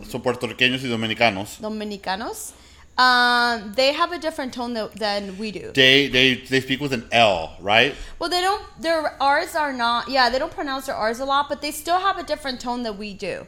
So 0.09 0.19
puertorriqueños 0.19 0.83
y 0.83 0.87
dominicanos. 0.89 1.59
Dominicanos. 1.59 2.53
Um, 2.95 3.73
they 3.73 3.91
have 3.91 4.11
a 4.11 4.19
different 4.19 4.53
tone 4.53 4.75
tha- 4.75 4.91
than 4.95 5.35
we 5.39 5.51
do. 5.51 5.71
They 5.73 6.07
they 6.09 6.35
they 6.35 6.61
speak 6.61 6.79
with 6.79 6.93
an 6.93 7.07
L, 7.11 7.55
right? 7.59 7.95
Well, 8.19 8.29
they 8.29 8.39
don't. 8.41 8.61
Their 8.79 9.15
R's 9.19 9.55
are 9.55 9.73
not. 9.73 10.09
Yeah, 10.09 10.29
they 10.29 10.37
don't 10.37 10.51
pronounce 10.53 10.85
their 10.85 10.95
R's 10.95 11.19
a 11.19 11.25
lot, 11.25 11.49
but 11.49 11.61
they 11.61 11.71
still 11.71 11.99
have 11.99 12.19
a 12.19 12.23
different 12.23 12.61
tone 12.61 12.83
that 12.83 12.95
we 12.95 13.15
do. 13.15 13.47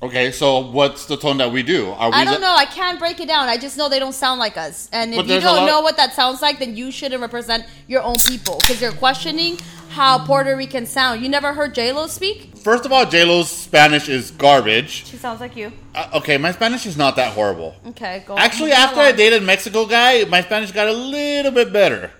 Okay, 0.00 0.30
so 0.30 0.58
what's 0.70 1.06
the 1.06 1.16
tone 1.16 1.38
that 1.38 1.50
we 1.50 1.62
do? 1.62 1.90
Are 1.90 2.10
we 2.10 2.16
I 2.16 2.24
don't 2.24 2.40
know. 2.40 2.54
I 2.54 2.66
can't 2.66 2.98
break 3.00 3.18
it 3.20 3.26
down. 3.26 3.48
I 3.48 3.56
just 3.58 3.76
know 3.76 3.88
they 3.88 3.98
don't 3.98 4.12
sound 4.14 4.38
like 4.38 4.56
us. 4.56 4.88
And 4.92 5.12
if 5.12 5.26
you 5.28 5.40
don't 5.40 5.66
know 5.66 5.80
what 5.80 5.96
that 5.96 6.14
sounds 6.14 6.40
like, 6.40 6.58
then 6.60 6.76
you 6.76 6.90
shouldn't 6.92 7.20
represent 7.20 7.64
your 7.88 8.02
own 8.02 8.14
people 8.26 8.58
because 8.60 8.80
you're 8.80 8.92
questioning 8.92 9.58
how 9.98 10.24
Puerto 10.24 10.54
Rican 10.56 10.86
sound. 10.86 11.22
You 11.22 11.28
never 11.28 11.52
heard 11.52 11.74
J 11.74 11.92
Lo 11.92 12.06
speak? 12.06 12.56
First 12.56 12.86
of 12.86 12.92
all, 12.92 13.04
J 13.04 13.24
Lo's 13.24 13.50
Spanish 13.50 14.08
is 14.08 14.30
garbage. 14.30 15.04
She 15.10 15.16
sounds 15.16 15.40
like 15.40 15.56
you. 15.56 15.72
Uh, 15.94 16.18
okay, 16.18 16.38
my 16.38 16.52
Spanish 16.52 16.86
is 16.86 16.96
not 16.96 17.16
that 17.16 17.32
horrible. 17.34 17.74
Okay, 17.88 18.22
go. 18.26 18.38
Actually, 18.38 18.70
move 18.70 18.78
after 18.78 19.00
I 19.00 19.08
along. 19.08 19.16
dated 19.16 19.42
Mexico 19.42 19.86
guy, 19.86 20.24
my 20.24 20.40
Spanish 20.42 20.70
got 20.70 20.86
a 20.86 20.92
little 20.92 21.50
bit 21.50 21.72
better. 21.72 22.12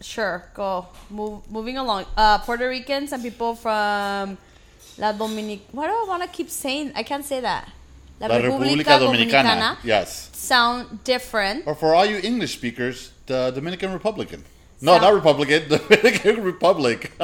Sure, 0.00 0.44
go. 0.54 0.86
Move, 1.10 1.50
moving 1.50 1.78
along. 1.78 2.04
Uh, 2.16 2.38
Puerto 2.38 2.68
Ricans 2.68 3.10
and 3.12 3.22
people 3.22 3.54
from 3.54 4.36
La 4.98 5.12
Dominic. 5.12 5.60
Why 5.72 5.86
do 5.86 5.92
I 5.92 6.04
want 6.06 6.22
to 6.22 6.28
keep 6.28 6.50
saying? 6.50 6.92
I 6.94 7.02
can't 7.02 7.24
say 7.24 7.40
that. 7.40 7.72
La 8.20 8.28
República 8.28 8.98
Dominicana. 9.00 9.78
Yes. 9.82 10.28
sound 10.34 11.02
different. 11.04 11.66
Or 11.66 11.74
for 11.74 11.94
all 11.94 12.04
you 12.04 12.18
English 12.18 12.52
speakers, 12.52 13.12
the 13.26 13.50
Dominican 13.50 13.92
Republican. 13.92 14.44
No, 14.80 14.98
not 14.98 15.14
Republican. 15.14 15.68
Dominican 15.68 16.42
Republic. 16.42 17.12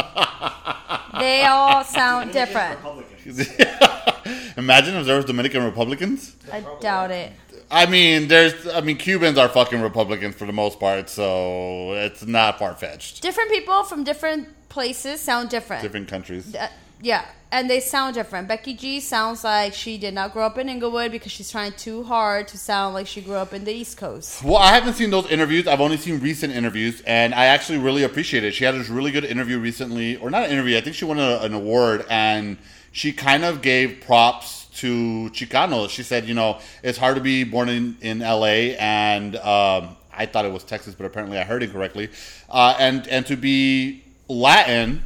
They 1.19 1.45
all 1.45 1.85
sound 1.85 2.33
different. 2.33 2.81
Imagine 4.57 4.97
if 4.97 5.07
there 5.07 5.17
was 5.17 5.25
Dominican 5.25 5.63
Republicans. 5.65 6.35
I 6.53 6.65
doubt 6.81 7.13
it. 7.13 7.33
I 7.71 7.87
mean, 7.87 8.29
there's. 8.29 8.67
I 8.67 8.81
mean, 8.81 8.97
Cubans 8.97 9.39
are 9.39 9.49
fucking 9.49 9.81
Republicans 9.81 10.35
for 10.35 10.45
the 10.45 10.53
most 10.53 10.81
part, 10.81 11.09
so 11.09 11.93
it's 11.93 12.27
not 12.27 12.59
far 12.59 12.75
fetched. 12.75 13.23
Different 13.23 13.51
people 13.51 13.85
from 13.85 14.03
different 14.05 14.49
places 14.69 15.21
sound 15.21 15.51
different. 15.51 15.83
Different 15.83 16.09
countries. 16.09 16.55
Uh, 16.55 16.69
yeah, 17.01 17.25
and 17.55 17.71
they 17.71 17.79
sound 17.79 18.17
different. 18.17 18.49
Becky 18.49 18.75
G 18.75 18.99
sounds 18.99 19.45
like 19.45 19.75
she 19.75 19.97
did 19.97 20.13
not 20.13 20.33
grow 20.33 20.45
up 20.45 20.59
in 20.59 20.69
Inglewood 20.69 21.13
because 21.13 21.31
she's 21.31 21.53
trying 21.53 21.71
too 21.75 22.03
hard 22.03 22.49
to 22.49 22.59
sound 22.59 22.95
like 22.95 23.07
she 23.07 23.21
grew 23.21 23.37
up 23.37 23.55
in 23.55 23.63
the 23.63 23.73
East 23.73 23.97
Coast. 23.97 24.43
Well, 24.43 24.57
I 24.57 24.75
haven't 24.75 24.95
seen 24.95 25.11
those 25.11 25.31
interviews. 25.31 25.69
I've 25.69 25.81
only 25.81 25.97
seen 25.97 26.19
recent 26.19 26.53
interviews, 26.53 27.01
and 27.07 27.33
I 27.33 27.47
actually 27.47 27.79
really 27.79 28.03
appreciate 28.03 28.43
it. 28.43 28.55
She 28.55 28.65
had 28.65 28.75
this 28.75 28.89
really 28.89 29.13
good 29.13 29.25
interview 29.25 29.61
recently, 29.61 30.17
or 30.17 30.31
not 30.31 30.47
an 30.47 30.51
interview. 30.51 30.77
I 30.77 30.81
think 30.81 30.97
she 30.97 31.05
won 31.05 31.21
a, 31.21 31.39
an 31.43 31.55
award, 31.55 32.05
and 32.11 32.59
she 32.91 33.13
kind 33.13 33.45
of 33.45 33.63
gave 33.63 34.01
props 34.01 34.67
to 34.81 35.31
Chicanos. 35.33 35.91
She 35.91 36.03
said, 36.03 36.27
you 36.27 36.35
know, 36.35 36.59
it's 36.83 36.99
hard 36.99 37.15
to 37.15 37.23
be 37.23 37.45
born 37.45 37.69
in 37.69 37.97
in 38.01 38.21
L.A. 38.21 38.77
and 38.79 39.37
um, 39.37 39.97
I 40.13 40.27
thought 40.27 40.45
it 40.45 40.53
was 40.53 40.65
Texas, 40.65 40.97
but 40.97 41.05
apparently 41.05 41.39
I 41.39 41.45
heard 41.45 41.63
it 41.63 41.71
correctly, 41.71 42.09
uh, 42.51 42.75
and 42.81 43.07
and 43.07 43.25
to 43.27 43.37
be 43.37 44.03
Latin 44.27 45.05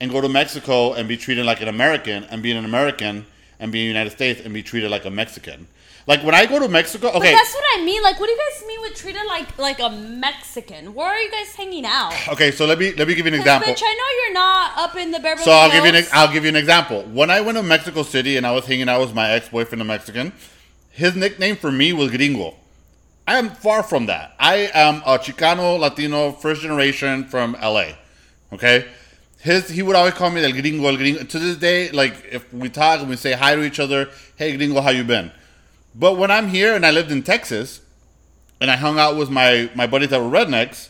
and 0.00 0.10
go 0.10 0.20
to 0.20 0.28
Mexico 0.28 0.94
and 0.94 1.06
be 1.08 1.16
treated 1.16 1.44
like 1.44 1.60
an 1.60 1.68
American, 1.68 2.24
and 2.24 2.42
be 2.42 2.52
an 2.52 2.64
American 2.64 3.26
and 3.58 3.70
be 3.70 3.80
in 3.80 3.84
the 3.84 3.88
United 3.88 4.10
States 4.10 4.40
and 4.42 4.54
be 4.54 4.62
treated 4.62 4.90
like 4.90 5.04
a 5.04 5.10
Mexican. 5.10 5.68
Like 6.06 6.24
when 6.24 6.34
I 6.34 6.46
go 6.46 6.58
to 6.58 6.66
Mexico, 6.66 7.08
okay. 7.08 7.18
But 7.18 7.38
that's 7.38 7.54
what 7.54 7.64
I 7.78 7.84
mean. 7.84 8.02
Like, 8.02 8.18
what 8.18 8.26
do 8.26 8.32
you 8.32 8.38
guys 8.38 8.66
mean 8.66 8.80
with 8.80 8.94
treated 8.94 9.22
like 9.28 9.58
like 9.58 9.80
a 9.80 9.90
Mexican? 9.90 10.94
Where 10.94 11.06
are 11.06 11.18
you 11.18 11.30
guys 11.30 11.54
hanging 11.54 11.84
out? 11.84 12.14
Okay, 12.28 12.50
so 12.50 12.66
let 12.66 12.78
me 12.78 12.92
let 12.94 13.06
me 13.06 13.14
give 13.14 13.26
you 13.26 13.32
an 13.32 13.38
example. 13.38 13.72
Bitch, 13.72 13.82
I 13.84 13.94
know 13.94 14.24
you're 14.24 14.34
not 14.34 14.78
up 14.78 14.96
in 14.96 15.10
the 15.10 15.20
Beverly 15.20 15.44
So 15.44 15.52
I'll 15.52 15.70
give 15.70 15.84
you 15.84 15.94
an 15.94 16.04
I'll 16.12 16.32
give 16.32 16.44
you 16.44 16.48
an 16.48 16.56
example. 16.56 17.02
When 17.02 17.30
I 17.30 17.42
went 17.42 17.58
to 17.58 17.62
Mexico 17.62 18.02
City 18.02 18.38
and 18.38 18.46
I 18.46 18.52
was 18.52 18.66
hanging 18.66 18.88
out 18.88 19.00
with 19.02 19.14
my 19.14 19.30
ex 19.30 19.50
boyfriend, 19.50 19.82
a 19.82 19.84
Mexican, 19.84 20.32
his 20.90 21.14
nickname 21.14 21.56
for 21.56 21.70
me 21.70 21.92
was 21.92 22.10
Gringo. 22.10 22.54
I 23.28 23.36
am 23.38 23.50
far 23.50 23.82
from 23.82 24.06
that. 24.06 24.34
I 24.40 24.70
am 24.74 25.02
a 25.06 25.18
Chicano 25.18 25.78
Latino, 25.78 26.32
first 26.32 26.62
generation 26.62 27.24
from 27.24 27.52
LA. 27.62 27.92
Okay, 28.52 28.88
his 29.40 29.68
he 29.68 29.82
would 29.82 29.96
always 29.96 30.14
call 30.14 30.30
me 30.30 30.44
el 30.44 30.52
Gringo, 30.52 30.86
el 30.88 30.96
Gringo. 30.96 31.24
To 31.24 31.38
this 31.38 31.56
day, 31.56 31.90
like 31.90 32.14
if 32.30 32.52
we 32.52 32.68
talk 32.68 33.00
and 33.00 33.08
we 33.08 33.16
say 33.16 33.32
hi 33.32 33.54
to 33.54 33.62
each 33.62 33.80
other, 33.80 34.08
hey 34.36 34.56
Gringo, 34.56 34.80
how 34.80 34.90
you 34.90 35.04
been? 35.04 35.32
But 35.94 36.16
when 36.16 36.30
I'm 36.30 36.48
here 36.48 36.74
and 36.74 36.86
I 36.86 36.90
lived 36.90 37.10
in 37.10 37.22
Texas, 37.22 37.80
and 38.60 38.70
I 38.70 38.76
hung 38.76 38.98
out 38.98 39.16
with 39.16 39.30
my 39.30 39.70
my 39.74 39.86
buddies 39.86 40.10
that 40.10 40.20
were 40.20 40.30
rednecks, 40.30 40.88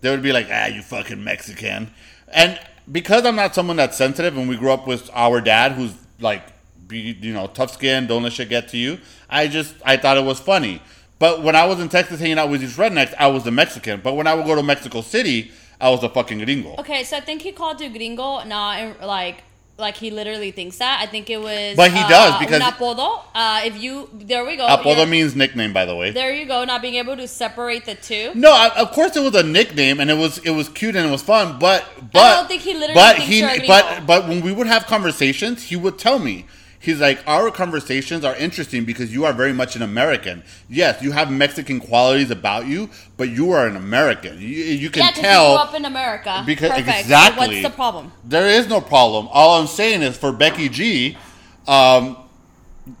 they 0.00 0.10
would 0.10 0.22
be 0.22 0.32
like, 0.32 0.48
ah, 0.50 0.66
you 0.66 0.82
fucking 0.82 1.22
Mexican. 1.22 1.90
And 2.28 2.58
because 2.90 3.24
I'm 3.24 3.36
not 3.36 3.54
someone 3.54 3.76
that's 3.76 3.96
sensitive 3.96 4.36
and 4.36 4.48
we 4.48 4.56
grew 4.56 4.72
up 4.72 4.86
with 4.86 5.10
our 5.12 5.40
dad 5.40 5.72
who's 5.72 5.94
like, 6.20 6.42
be, 6.86 7.16
you 7.20 7.32
know, 7.32 7.46
tough 7.46 7.72
skin, 7.72 8.06
don't 8.06 8.22
let 8.22 8.32
shit 8.32 8.48
get 8.48 8.68
to 8.68 8.76
you, 8.76 8.98
I 9.28 9.48
just, 9.48 9.74
I 9.84 9.96
thought 9.96 10.16
it 10.16 10.24
was 10.24 10.38
funny. 10.38 10.80
But 11.18 11.42
when 11.42 11.56
I 11.56 11.66
was 11.66 11.80
in 11.80 11.88
Texas 11.88 12.20
hanging 12.20 12.38
out 12.38 12.50
with 12.50 12.60
these 12.60 12.76
rednecks, 12.76 13.14
I 13.18 13.28
was 13.28 13.44
the 13.44 13.50
Mexican. 13.50 14.00
But 14.02 14.14
when 14.14 14.26
I 14.26 14.34
would 14.34 14.46
go 14.46 14.54
to 14.54 14.62
Mexico 14.62 15.00
City, 15.00 15.50
I 15.80 15.90
was 15.90 16.02
a 16.02 16.08
fucking 16.08 16.38
gringo. 16.38 16.74
Okay, 16.78 17.04
so 17.04 17.16
I 17.16 17.20
think 17.20 17.42
he 17.42 17.52
called 17.52 17.80
you 17.80 17.90
gringo, 17.90 18.44
not 18.44 18.80
in, 18.80 18.94
like 19.06 19.42
like 19.78 19.96
he 19.96 20.10
literally 20.10 20.50
thinks 20.52 20.78
that. 20.78 21.00
I 21.02 21.06
think 21.06 21.28
it 21.28 21.38
was. 21.38 21.76
But 21.76 21.92
he 21.92 21.98
uh, 21.98 22.08
does, 22.08 22.38
because- 22.38 22.62
un 22.62 22.72
apodo. 22.72 23.22
Uh, 23.34 23.60
if 23.64 23.80
you 23.80 24.08
there 24.14 24.44
we 24.44 24.56
go. 24.56 24.66
Apodo 24.66 24.96
You're- 24.96 25.10
means 25.10 25.36
nickname, 25.36 25.72
by 25.72 25.84
the 25.84 25.94
way. 25.94 26.12
There 26.12 26.32
you 26.32 26.46
go. 26.46 26.64
Not 26.64 26.80
being 26.80 26.94
able 26.94 27.16
to 27.16 27.28
separate 27.28 27.84
the 27.84 27.94
two. 27.94 28.32
No, 28.34 28.52
I, 28.52 28.74
of 28.76 28.92
course 28.92 29.16
it 29.16 29.22
was 29.22 29.34
a 29.34 29.42
nickname 29.42 30.00
and 30.00 30.10
it 30.10 30.16
was 30.16 30.38
it 30.38 30.50
was 30.50 30.68
cute 30.70 30.96
and 30.96 31.06
it 31.06 31.10
was 31.10 31.22
fun, 31.22 31.58
but 31.58 31.84
but 32.12 32.20
I 32.20 32.36
don't 32.36 32.48
think 32.48 32.62
he 32.62 32.74
literally 32.74 32.94
but 32.94 33.16
he 33.18 33.42
but 33.66 34.06
but 34.06 34.28
when 34.28 34.40
we 34.40 34.52
would 34.52 34.66
have 34.66 34.86
conversations, 34.86 35.64
he 35.64 35.76
would 35.76 35.98
tell 35.98 36.18
me 36.18 36.46
he's 36.86 37.00
like 37.00 37.18
our 37.26 37.50
conversations 37.50 38.24
are 38.24 38.36
interesting 38.36 38.84
because 38.84 39.12
you 39.12 39.24
are 39.24 39.32
very 39.32 39.52
much 39.52 39.74
an 39.76 39.82
American. 39.82 40.42
Yes, 40.70 41.02
you 41.02 41.10
have 41.12 41.30
Mexican 41.30 41.80
qualities 41.80 42.30
about 42.30 42.66
you, 42.66 42.88
but 43.16 43.28
you 43.28 43.50
are 43.50 43.66
an 43.66 43.76
American. 43.76 44.40
You, 44.40 44.46
you 44.46 44.88
can 44.88 45.02
yeah, 45.02 45.10
tell 45.10 45.50
you 45.50 45.58
grew 45.58 45.64
up 45.64 45.74
in 45.74 45.84
America. 45.84 46.42
because 46.46 46.70
Perfect. 46.70 46.88
So 46.88 47.00
exactly. 47.00 47.48
what's 47.48 47.62
the 47.62 47.74
problem? 47.74 48.12
There 48.24 48.46
is 48.46 48.68
no 48.68 48.80
problem. 48.80 49.28
All 49.32 49.60
I'm 49.60 49.66
saying 49.66 50.02
is 50.02 50.16
for 50.16 50.30
Becky 50.30 50.68
G, 50.68 51.18
um, 51.66 52.16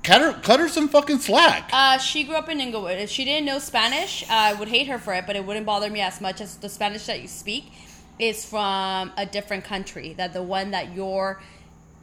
cut 0.02 0.20
her 0.20 0.32
cut 0.42 0.58
her 0.58 0.68
some 0.68 0.88
fucking 0.88 1.20
slack. 1.20 1.70
Uh, 1.72 1.98
she 1.98 2.24
grew 2.24 2.34
up 2.34 2.48
in 2.48 2.60
Inglewood. 2.60 2.98
If 2.98 3.08
she 3.08 3.24
didn't 3.24 3.46
know 3.46 3.60
Spanish, 3.60 4.28
I 4.28 4.52
would 4.54 4.68
hate 4.68 4.88
her 4.88 4.98
for 4.98 5.14
it, 5.14 5.26
but 5.28 5.36
it 5.36 5.46
wouldn't 5.46 5.64
bother 5.64 5.88
me 5.88 6.00
as 6.00 6.20
much 6.20 6.40
as 6.40 6.56
the 6.56 6.68
Spanish 6.68 7.06
that 7.06 7.22
you 7.22 7.28
speak 7.28 7.72
is 8.18 8.44
from 8.44 9.12
a 9.16 9.24
different 9.26 9.62
country. 9.62 10.12
That 10.14 10.32
the 10.32 10.42
one 10.42 10.72
that 10.72 10.92
your 10.92 11.40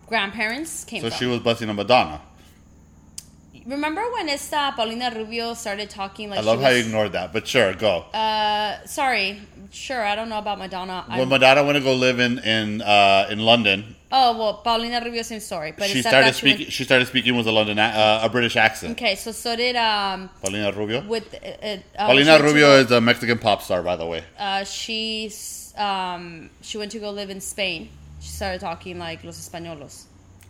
grandparents 0.08 0.84
came 0.86 1.02
so 1.02 1.10
from. 1.10 1.18
she 1.20 1.26
was 1.26 1.40
busting 1.40 1.70
a 1.70 1.74
Madonna. 1.74 2.22
Remember 3.66 4.02
when 4.12 4.28
esta 4.28 4.74
Paulina 4.76 5.10
Rubio 5.16 5.54
started 5.54 5.90
talking 5.90 6.30
like 6.30 6.40
I 6.40 6.42
love 6.42 6.60
she 6.60 6.66
how 6.66 6.70
you 6.72 6.82
ignored 6.84 7.14
that, 7.14 7.32
but 7.32 7.48
sure, 7.48 7.74
go. 7.74 8.00
Uh, 8.14 8.86
sorry, 8.86 9.40
sure. 9.72 10.04
I 10.06 10.16
don't 10.16 10.28
know 10.28 10.40
about 10.40 10.60
Madonna. 10.60 11.06
when 11.08 11.20
I'm- 11.20 11.30
Madonna 11.30 11.64
went 11.64 11.78
to 11.78 11.84
go 11.84 11.94
live 11.94 12.20
in 12.20 12.40
in 12.40 12.82
uh, 12.82 13.28
in 13.32 13.40
London, 13.40 13.96
oh 14.12 14.38
well, 14.38 14.56
Paulina 14.56 15.00
Rubio 15.02 15.22
same 15.22 15.40
story, 15.40 15.72
but 15.78 15.88
she 15.88 16.02
started 16.02 16.28
that 16.28 16.36
she 16.36 16.46
went- 16.46 16.58
speaking. 16.58 16.72
She 16.72 16.84
started 16.84 17.08
speaking 17.08 17.38
with 17.38 17.48
a 17.48 17.52
London 17.54 17.80
a- 17.80 17.84
uh, 17.84 18.20
a 18.24 18.30
British 18.30 18.58
accent. 18.58 18.92
Okay, 19.00 19.16
so 19.16 19.32
so 19.32 19.56
did 19.56 19.78
um 19.78 20.30
Paulina 20.42 20.74
Rubio. 20.74 21.00
with 21.08 21.34
uh, 21.34 21.38
uh, 21.48 21.78
uh, 21.98 22.06
Paulina 22.08 22.40
Rubio 22.44 22.68
go- 22.68 22.80
is 22.80 22.92
a 22.92 23.00
Mexican 23.00 23.38
pop 23.40 23.62
star, 23.62 23.82
by 23.82 23.96
the 23.96 24.06
way. 24.06 24.26
uh, 24.38 24.66
she's 24.66 25.74
um 25.78 26.50
she 26.62 26.78
went 26.78 26.92
to 26.92 27.00
go 27.00 27.12
live 27.12 27.30
in 27.30 27.40
Spain. 27.40 27.88
She 28.24 28.30
started 28.30 28.62
talking 28.62 28.98
like 28.98 29.26
los 29.26 29.38
españolos. 29.38 30.06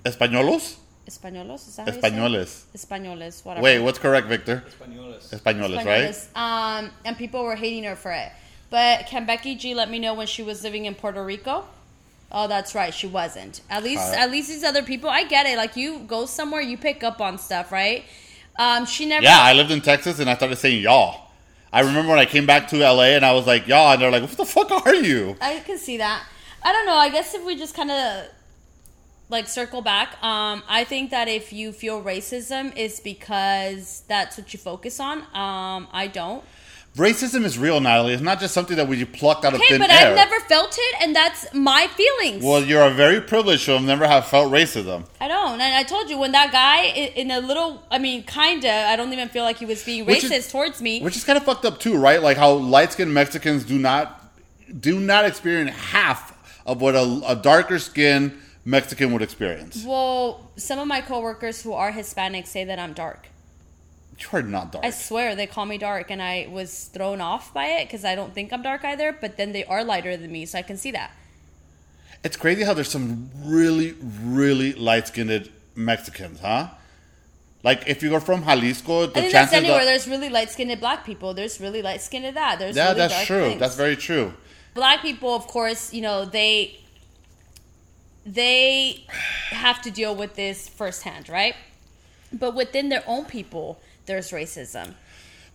Españolos, 0.05 0.75
Españolos, 1.07 1.67
is 1.67 1.75
that 1.77 1.89
how 1.89 1.95
you 1.95 2.01
say 2.01 2.07
it? 2.07 2.13
españoles. 2.13 2.63
Españoles, 2.75 3.43
whatever. 3.43 3.63
Wait, 3.63 3.79
what's 3.79 3.97
correct, 3.97 4.27
Victor? 4.27 4.63
Españoles. 4.69 5.33
Españoles, 5.33 5.83
right? 5.83 6.15
Um, 6.35 6.91
and 7.03 7.17
people 7.17 7.43
were 7.43 7.55
hating 7.55 7.83
her 7.85 7.95
for 7.95 8.11
it. 8.11 8.31
But 8.69 9.07
can 9.07 9.25
Becky 9.25 9.55
G 9.55 9.73
let 9.73 9.89
me 9.89 9.97
know 9.97 10.13
when 10.13 10.27
she 10.27 10.43
was 10.43 10.63
living 10.63 10.85
in 10.85 10.93
Puerto 10.93 11.25
Rico? 11.25 11.65
Oh, 12.31 12.47
that's 12.47 12.75
right, 12.75 12.93
she 12.93 13.07
wasn't. 13.07 13.61
At 13.71 13.83
least, 13.83 14.03
Uh, 14.13 14.17
at 14.17 14.29
least 14.29 14.49
these 14.49 14.63
other 14.63 14.83
people, 14.83 15.09
I 15.09 15.23
get 15.23 15.47
it. 15.47 15.57
Like 15.57 15.75
you 15.75 15.99
go 15.99 16.27
somewhere, 16.27 16.61
you 16.61 16.77
pick 16.77 17.03
up 17.03 17.21
on 17.21 17.39
stuff, 17.39 17.71
right? 17.71 18.03
Um, 18.57 18.85
she 18.85 19.07
never. 19.07 19.23
Yeah, 19.23 19.39
I 19.39 19.53
lived 19.53 19.71
in 19.71 19.81
Texas 19.81 20.19
and 20.19 20.29
I 20.29 20.35
started 20.35 20.57
saying 20.57 20.83
y'all. 20.83 21.21
I 21.71 21.79
remember 21.81 22.11
when 22.11 22.19
I 22.19 22.25
came 22.25 22.45
back 22.45 22.67
to 22.67 22.77
LA 22.77 23.15
and 23.17 23.25
I 23.25 23.33
was 23.33 23.47
like 23.47 23.67
y'all, 23.67 23.93
and 23.93 23.99
they're 24.01 24.11
like, 24.11 24.21
"What 24.21 24.37
the 24.37 24.45
fuck 24.45 24.69
are 24.85 24.93
you?" 24.93 25.35
I 25.41 25.59
can 25.61 25.79
see 25.79 25.97
that. 25.97 26.23
I 26.63 26.71
don't 26.71 26.85
know. 26.85 26.95
I 26.95 27.09
guess 27.09 27.33
if 27.33 27.45
we 27.45 27.55
just 27.55 27.75
kind 27.75 27.91
of 27.91 28.25
like 29.29 29.47
circle 29.47 29.81
back, 29.81 30.21
um, 30.23 30.63
I 30.67 30.83
think 30.83 31.11
that 31.11 31.27
if 31.27 31.51
you 31.53 31.71
feel 31.71 32.01
racism, 32.01 32.71
it's 32.75 32.99
because 32.99 34.03
that's 34.07 34.37
what 34.37 34.53
you 34.53 34.59
focus 34.59 34.99
on. 34.99 35.19
Um, 35.33 35.87
I 35.91 36.07
don't. 36.11 36.43
Racism 36.95 37.43
is 37.43 37.57
real, 37.57 37.79
Natalie. 37.81 38.13
It's 38.13 38.21
not 38.21 38.39
just 38.39 38.53
something 38.53 38.77
that 38.77 38.87
we 38.87 39.03
plucked 39.03 39.45
out 39.45 39.53
of 39.55 39.59
thin 39.59 39.65
Okay, 39.65 39.77
thin 39.79 39.79
but. 39.79 39.89
I've 39.89 40.15
never 40.15 40.39
felt 40.41 40.75
it, 40.79 40.95
and 41.01 41.15
that's 41.15 41.51
my 41.51 41.87
feelings. 41.87 42.43
well, 42.43 42.63
you're 42.63 42.83
a 42.83 42.91
very 42.91 43.19
privileged 43.19 43.65
to 43.65 43.71
have 43.71 43.81
never 43.81 44.05
have 44.07 44.27
felt 44.27 44.51
racism. 44.51 45.07
I 45.19 45.27
don't. 45.27 45.53
And 45.59 45.75
I 45.75 45.81
told 45.81 46.11
you 46.11 46.19
when 46.19 46.33
that 46.33 46.51
guy 46.51 46.83
in 46.83 47.31
a 47.31 47.39
little, 47.39 47.81
I 47.89 47.97
mean, 47.97 48.21
kinda. 48.23 48.71
I 48.71 48.95
don't 48.95 49.11
even 49.11 49.27
feel 49.29 49.43
like 49.43 49.57
he 49.57 49.65
was 49.65 49.83
being 49.83 50.05
Which 50.05 50.23
racist 50.23 50.31
is- 50.37 50.51
towards 50.51 50.83
me. 50.83 51.01
Which 51.01 51.15
is 51.17 51.23
kind 51.23 51.35
of 51.35 51.43
fucked 51.43 51.65
up 51.65 51.79
too, 51.79 51.97
right? 51.97 52.21
Like 52.21 52.37
how 52.37 52.51
light 52.53 52.91
skinned 52.93 53.11
Mexicans 53.11 53.63
do 53.63 53.79
not 53.79 54.19
do 54.79 54.99
not 54.99 55.25
experience 55.25 55.71
half 55.75 56.31
of 56.65 56.81
what 56.81 56.95
a, 56.95 57.21
a 57.27 57.35
darker 57.35 57.79
skinned 57.79 58.39
Mexican 58.65 59.11
would 59.13 59.21
experience. 59.21 59.83
well, 59.85 60.51
some 60.55 60.79
of 60.79 60.87
my 60.87 61.01
coworkers 61.01 61.61
who 61.61 61.73
are 61.73 61.91
Hispanic 61.91 62.47
say 62.47 62.63
that 62.63 62.79
I'm 62.79 62.93
dark. 62.93 63.27
You 64.19 64.27
are 64.31 64.41
not 64.41 64.71
dark. 64.71 64.85
I 64.85 64.91
swear 64.91 65.35
they 65.35 65.47
call 65.47 65.65
me 65.65 65.77
dark, 65.77 66.11
and 66.11 66.21
I 66.21 66.47
was 66.49 66.85
thrown 66.85 67.19
off 67.19 67.53
by 67.53 67.65
it 67.65 67.85
because 67.85 68.05
I 68.05 68.15
don't 68.15 68.33
think 68.33 68.53
I'm 68.53 68.61
dark 68.61 68.85
either. 68.85 69.11
But 69.11 69.37
then 69.37 69.51
they 69.51 69.65
are 69.65 69.83
lighter 69.83 70.15
than 70.15 70.31
me, 70.31 70.45
so 70.45 70.59
I 70.59 70.61
can 70.61 70.77
see 70.77 70.91
that. 70.91 71.11
It's 72.23 72.37
crazy 72.37 72.63
how 72.63 72.73
there's 72.73 72.89
some 72.89 73.31
really, 73.43 73.95
really 74.21 74.73
light 74.73 75.07
skinned 75.07 75.49
Mexicans, 75.75 76.39
huh? 76.39 76.69
Like 77.63 77.83
if 77.87 78.03
you 78.03 78.13
are 78.13 78.19
from 78.19 78.43
Jalisco, 78.43 79.07
the 79.07 79.19
I 79.19 79.21
think 79.21 79.33
that's 79.33 79.53
anywhere. 79.53 79.85
There's 79.85 80.07
really 80.07 80.29
light 80.29 80.51
skinned 80.51 80.79
black 80.79 81.05
people. 81.05 81.33
There's 81.33 81.59
really 81.59 81.81
light 81.81 82.01
skinned 82.01 82.35
that. 82.35 82.59
There's 82.59 82.75
yeah, 82.75 82.87
really 82.87 82.97
that's 82.97 83.25
true. 83.25 83.41
things. 83.41 83.59
That's 83.59 83.75
very 83.75 83.95
true. 83.95 84.33
Black 84.73 85.01
people 85.01 85.33
of 85.35 85.45
course 85.47 85.93
you 85.93 86.01
know 86.01 86.25
they 86.25 86.79
they 88.25 89.03
have 89.51 89.81
to 89.81 89.91
deal 89.91 90.15
with 90.15 90.35
this 90.35 90.69
firsthand 90.69 91.29
right 91.29 91.55
but 92.31 92.55
within 92.55 92.89
their 92.89 93.03
own 93.07 93.25
people 93.25 93.79
there's 94.05 94.31
racism 94.31 94.93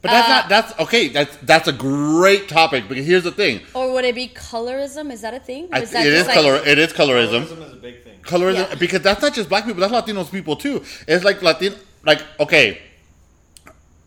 But 0.01 0.11
that's 0.13 0.29
Uh, 0.29 0.35
not 0.37 0.45
that's 0.49 0.71
okay. 0.85 1.05
That's 1.17 1.35
that's 1.43 1.67
a 1.67 1.73
great 1.73 2.45
topic 2.49 2.83
because 2.89 3.05
here's 3.11 3.25
the 3.31 3.33
thing. 3.43 3.55
or 3.75 3.87
would 3.95 4.05
it 4.11 4.15
be 4.15 4.29
colorism 4.29 5.11
is 5.15 5.21
that 5.23 5.35
a 5.35 5.41
thing 5.51 5.65
Or 5.73 5.77
I, 5.79 5.81
is 5.83 5.91
that 5.91 6.07
it 6.07 6.13
is 6.21 6.27
like- 6.27 6.37
color. 6.39 6.55
It 6.73 6.79
is 6.85 6.93
colorism. 7.01 7.43
Colorism 7.43 7.67
is 7.67 7.73
a 7.73 7.83
big 7.89 7.97
thing. 8.05 8.19
Colorism 8.23 8.69
Yeah. 8.69 8.75
because 8.85 9.01
that's 9.03 9.21
not 9.25 9.33
just 9.39 9.49
black 9.53 9.65
people. 9.67 9.81
That's 9.83 9.93
Latinos 9.99 10.31
people 10.31 10.55
too. 10.55 10.77
It's 11.09 11.25
like 11.29 11.43
Latin. 11.43 11.75
Like 12.11 12.21
okay, 12.45 12.67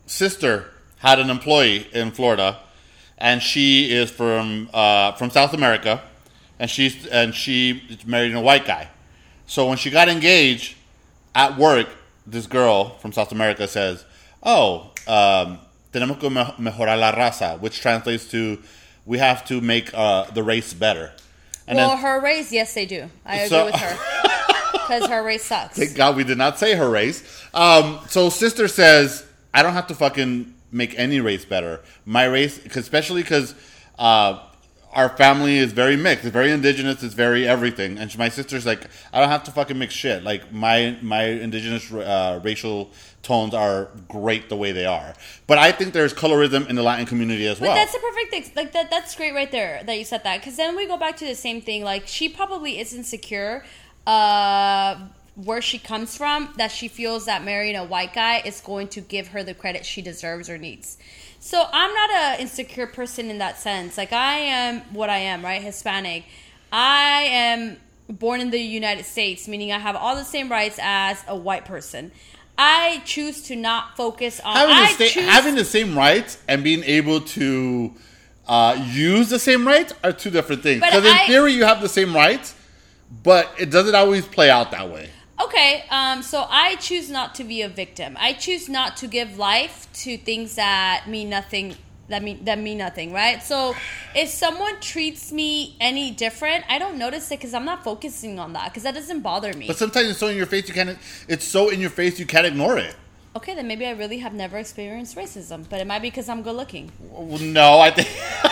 sister 0.06 0.52
had 1.06 1.18
an 1.18 1.28
employee 1.28 1.86
in 1.92 2.10
Florida, 2.12 2.48
and 3.22 3.40
she 3.40 3.90
is 3.90 4.10
from 4.10 4.68
uh, 4.74 5.12
from 5.12 5.30
South 5.30 5.54
America, 5.54 6.02
and 6.58 6.68
she's 6.68 7.06
and 7.06 7.34
she 7.34 7.80
is 7.88 8.04
married 8.04 8.34
a 8.34 8.40
white 8.40 8.66
guy. 8.66 8.90
So 9.46 9.68
when 9.68 9.78
she 9.78 9.90
got 9.90 10.08
engaged 10.08 10.76
at 11.34 11.56
work, 11.56 11.88
this 12.26 12.46
girl 12.46 12.98
from 12.98 13.12
South 13.12 13.30
America 13.30 13.68
says, 13.68 14.04
"Oh, 14.42 14.90
um, 15.06 15.60
tenemos 15.92 16.18
que 16.18 16.28
mejorar 16.28 16.98
la 16.98 17.12
raza," 17.12 17.60
which 17.60 17.80
translates 17.80 18.28
to, 18.32 18.58
"We 19.06 19.18
have 19.18 19.46
to 19.46 19.60
make 19.60 19.94
uh, 19.94 20.24
the 20.32 20.42
race 20.42 20.74
better." 20.74 21.12
And 21.68 21.76
well 21.76 21.90
then, 21.90 21.98
her 21.98 22.20
race 22.20 22.50
yes 22.50 22.74
they 22.74 22.86
do 22.86 23.08
i 23.24 23.36
agree 23.36 23.62
with 23.62 23.76
her 23.76 23.96
because 24.72 25.06
her 25.06 25.22
race 25.22 25.44
sucks 25.44 25.76
Thank 25.78 25.94
God 25.94 26.16
we 26.16 26.24
did 26.24 26.36
not 26.36 26.58
say 26.58 26.74
her 26.74 26.90
race. 26.90 27.22
Um, 27.54 28.00
so 28.08 28.30
sister 28.30 28.66
says, 28.66 29.24
I 29.54 29.62
don't 29.62 29.74
have 29.74 29.86
to 29.86 29.94
fucking 29.94 30.52
make 30.72 30.98
any 30.98 31.20
race 31.20 31.44
better. 31.44 31.80
My 32.04 32.24
race, 32.24 32.58
especially 32.74 33.22
because 33.22 33.54
uh, 33.98 34.40
our 34.92 35.08
family 35.10 35.58
is 35.58 35.72
very 35.72 35.96
mixed. 35.96 36.24
It's 36.24 36.32
very 36.32 36.50
indigenous. 36.50 37.02
It's 37.02 37.14
very 37.14 37.46
everything. 37.46 37.98
And 37.98 38.16
my 38.18 38.28
sister's 38.28 38.66
like, 38.66 38.86
I 39.12 39.20
don't 39.20 39.28
have 39.28 39.44
to 39.44 39.50
fucking 39.50 39.78
mix 39.78 39.94
shit. 39.94 40.22
Like 40.22 40.52
my 40.52 40.96
my 41.02 41.24
indigenous 41.24 41.92
uh, 41.92 42.40
racial 42.42 42.90
tones 43.22 43.54
are 43.54 43.88
great 44.08 44.48
the 44.48 44.56
way 44.56 44.72
they 44.72 44.84
are. 44.84 45.14
But 45.46 45.58
I 45.58 45.72
think 45.72 45.92
there's 45.92 46.12
colorism 46.12 46.68
in 46.68 46.76
the 46.76 46.82
Latin 46.82 47.06
community 47.06 47.46
as 47.46 47.58
But 47.58 47.68
well. 47.68 47.74
that's 47.76 47.92
the 47.92 48.00
perfect 48.00 48.30
thing. 48.30 48.44
Like 48.56 48.72
that. 48.72 48.90
That's 48.90 49.14
great 49.14 49.34
right 49.34 49.50
there 49.50 49.82
that 49.84 49.96
you 49.98 50.04
said 50.04 50.24
that. 50.24 50.40
Because 50.40 50.56
then 50.56 50.76
we 50.76 50.86
go 50.86 50.96
back 50.96 51.16
to 51.18 51.26
the 51.26 51.34
same 51.34 51.62
thing. 51.62 51.84
Like 51.84 52.06
she 52.06 52.28
probably 52.28 52.78
is 52.78 52.92
insecure, 52.92 53.64
uh, 54.06 54.96
where 55.34 55.62
she 55.62 55.78
comes 55.78 56.16
from. 56.16 56.52
That 56.58 56.70
she 56.70 56.88
feels 56.88 57.26
that 57.26 57.44
marrying 57.44 57.76
a 57.76 57.84
white 57.84 58.12
guy 58.14 58.38
is 58.44 58.60
going 58.60 58.88
to 58.88 59.00
give 59.00 59.28
her 59.28 59.42
the 59.42 59.54
credit 59.54 59.84
she 59.86 60.02
deserves 60.02 60.48
or 60.50 60.58
needs. 60.58 60.98
So 61.40 61.64
I'm 61.72 61.92
not 61.94 62.10
an 62.10 62.40
insecure 62.40 62.86
person 62.86 63.30
in 63.30 63.38
that 63.38 63.58
sense. 63.58 63.96
Like 63.98 64.12
I 64.12 64.38
am 64.38 64.80
what 64.94 65.10
I 65.10 65.18
am, 65.18 65.44
right? 65.44 65.60
Hispanic. 65.62 66.24
I 66.70 67.22
am 67.24 67.76
born 68.08 68.40
in 68.40 68.50
the 68.50 68.58
United 68.60 69.04
States, 69.04 69.48
meaning 69.48 69.72
I 69.72 69.78
have 69.78 69.96
all 69.96 70.14
the 70.16 70.24
same 70.24 70.50
rights 70.50 70.78
as 70.80 71.22
a 71.26 71.36
white 71.36 71.64
person. 71.64 72.12
I 72.58 73.02
choose 73.06 73.42
to 73.44 73.56
not 73.56 73.96
focus 73.96 74.38
on 74.40 74.54
having, 74.54 74.74
I 74.74 74.86
the 74.88 74.94
sta- 74.94 75.08
choose- 75.08 75.28
having 75.28 75.54
the 75.54 75.64
same 75.64 75.96
rights 75.96 76.38
and 76.46 76.62
being 76.62 76.84
able 76.84 77.20
to 77.20 77.92
uh, 78.46 78.86
use 78.90 79.30
the 79.30 79.38
same 79.38 79.66
rights 79.66 79.94
are 80.04 80.12
two 80.12 80.30
different 80.30 80.62
things. 80.62 80.80
Because 80.82 81.04
in 81.04 81.10
I- 81.12 81.26
theory, 81.26 81.52
you 81.54 81.64
have 81.64 81.80
the 81.80 81.88
same 81.88 82.14
rights, 82.14 82.54
but 83.22 83.50
it 83.58 83.70
doesn't 83.70 83.94
always 83.94 84.26
play 84.26 84.50
out 84.50 84.70
that 84.72 84.90
way. 84.90 85.08
Okay, 85.44 85.84
um, 85.90 86.22
so 86.22 86.46
I 86.48 86.76
choose 86.76 87.10
not 87.10 87.34
to 87.36 87.44
be 87.44 87.62
a 87.62 87.68
victim. 87.68 88.16
I 88.20 88.32
choose 88.32 88.68
not 88.68 88.96
to 88.98 89.08
give 89.08 89.38
life 89.38 89.88
to 90.04 90.16
things 90.16 90.54
that 90.56 91.04
mean 91.08 91.30
nothing. 91.30 91.74
That 92.08 92.22
mean 92.22 92.44
that 92.44 92.58
mean 92.58 92.78
nothing, 92.78 93.12
right? 93.12 93.42
So, 93.42 93.74
if 94.14 94.28
someone 94.28 94.78
treats 94.80 95.32
me 95.32 95.76
any 95.80 96.10
different, 96.10 96.64
I 96.68 96.78
don't 96.78 96.98
notice 96.98 97.30
it 97.30 97.38
because 97.38 97.54
I'm 97.54 97.64
not 97.64 97.82
focusing 97.82 98.38
on 98.38 98.52
that 98.52 98.66
because 98.66 98.82
that 98.82 98.94
doesn't 98.94 99.20
bother 99.20 99.52
me. 99.54 99.66
But 99.66 99.78
sometimes 99.78 100.10
it's 100.10 100.18
so 100.18 100.28
in 100.28 100.36
your 100.36 100.46
face 100.46 100.68
you 100.68 100.74
can't. 100.74 100.98
It's 101.28 101.44
so 101.44 101.70
in 101.70 101.80
your 101.80 101.90
face 101.90 102.18
you 102.18 102.26
can't 102.26 102.46
ignore 102.46 102.76
it. 102.78 102.94
Okay, 103.34 103.54
then 103.54 103.66
maybe 103.66 103.86
I 103.86 103.92
really 103.92 104.18
have 104.18 104.34
never 104.34 104.58
experienced 104.58 105.16
racism, 105.16 105.66
but 105.68 105.80
it 105.80 105.86
might 105.86 106.02
be 106.02 106.10
because 106.10 106.28
I'm 106.28 106.42
good 106.42 106.54
looking. 106.54 106.92
No, 107.00 107.80
I 107.80 107.90
think. 107.90 108.08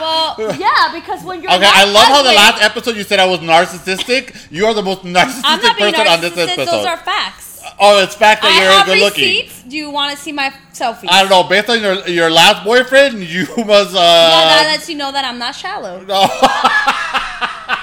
Well, 0.00 0.56
yeah, 0.58 0.92
because 0.92 1.22
when 1.24 1.42
you're 1.42 1.52
Okay, 1.52 1.64
I 1.70 1.84
love 1.84 2.06
how 2.06 2.22
the 2.22 2.32
last 2.32 2.62
episode 2.62 2.96
you 2.96 3.04
said 3.04 3.18
I 3.20 3.26
was 3.26 3.40
narcissistic. 3.40 4.34
You 4.50 4.66
are 4.66 4.74
the 4.74 4.82
most 4.82 5.04
I'm 5.04 5.12
narcissistic 5.12 5.42
not 5.62 5.76
being 5.76 5.92
person 5.92 6.06
on 6.08 6.20
this 6.20 6.36
episode. 6.36 6.66
Those 6.66 6.86
are 6.86 6.96
facts. 6.96 7.62
oh, 7.78 8.02
it's 8.02 8.14
fact 8.14 8.42
that 8.42 8.52
I 8.52 8.62
you're 8.62 8.72
have 8.72 8.86
good 8.86 8.98
looking. 9.00 9.24
receipts. 9.24 9.62
Do 9.64 9.76
you 9.76 9.90
want 9.90 10.16
to 10.16 10.22
see 10.22 10.32
my 10.32 10.52
selfies? 10.72 11.08
I 11.10 11.20
don't 11.20 11.30
know. 11.30 11.44
Based 11.44 11.68
on 11.68 11.80
your 11.80 12.08
your 12.08 12.30
last 12.30 12.64
boyfriend, 12.64 13.20
you 13.22 13.42
must. 13.58 13.94
Uh, 13.94 13.98
Yeah, 14.00 14.48
that 14.56 14.68
lets 14.72 14.88
you 14.88 14.96
know 14.96 15.12
that 15.12 15.24
I'm 15.24 15.38
not 15.38 15.54
shallow. 15.54 16.00
No. 16.06 16.26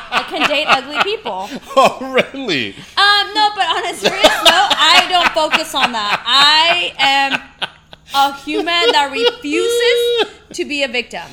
I 0.10 0.24
can 0.30 0.48
date 0.50 0.66
ugly 0.68 0.98
people. 1.04 1.50
oh, 1.76 1.98
really? 2.02 2.70
Um, 2.98 3.34
no, 3.34 3.50
but 3.56 3.66
on 3.68 3.86
a 3.86 3.94
serious 3.94 4.24
note, 4.44 4.72
I 4.76 5.06
don't 5.10 5.30
focus 5.34 5.76
on 5.76 5.92
that. 5.92 6.24
I 6.26 6.94
am 6.98 7.42
a 8.16 8.34
human 8.42 8.66
that 8.92 9.10
refuses 9.12 10.34
to 10.58 10.66
be 10.66 10.84
a 10.84 10.88
victim. 10.88 11.28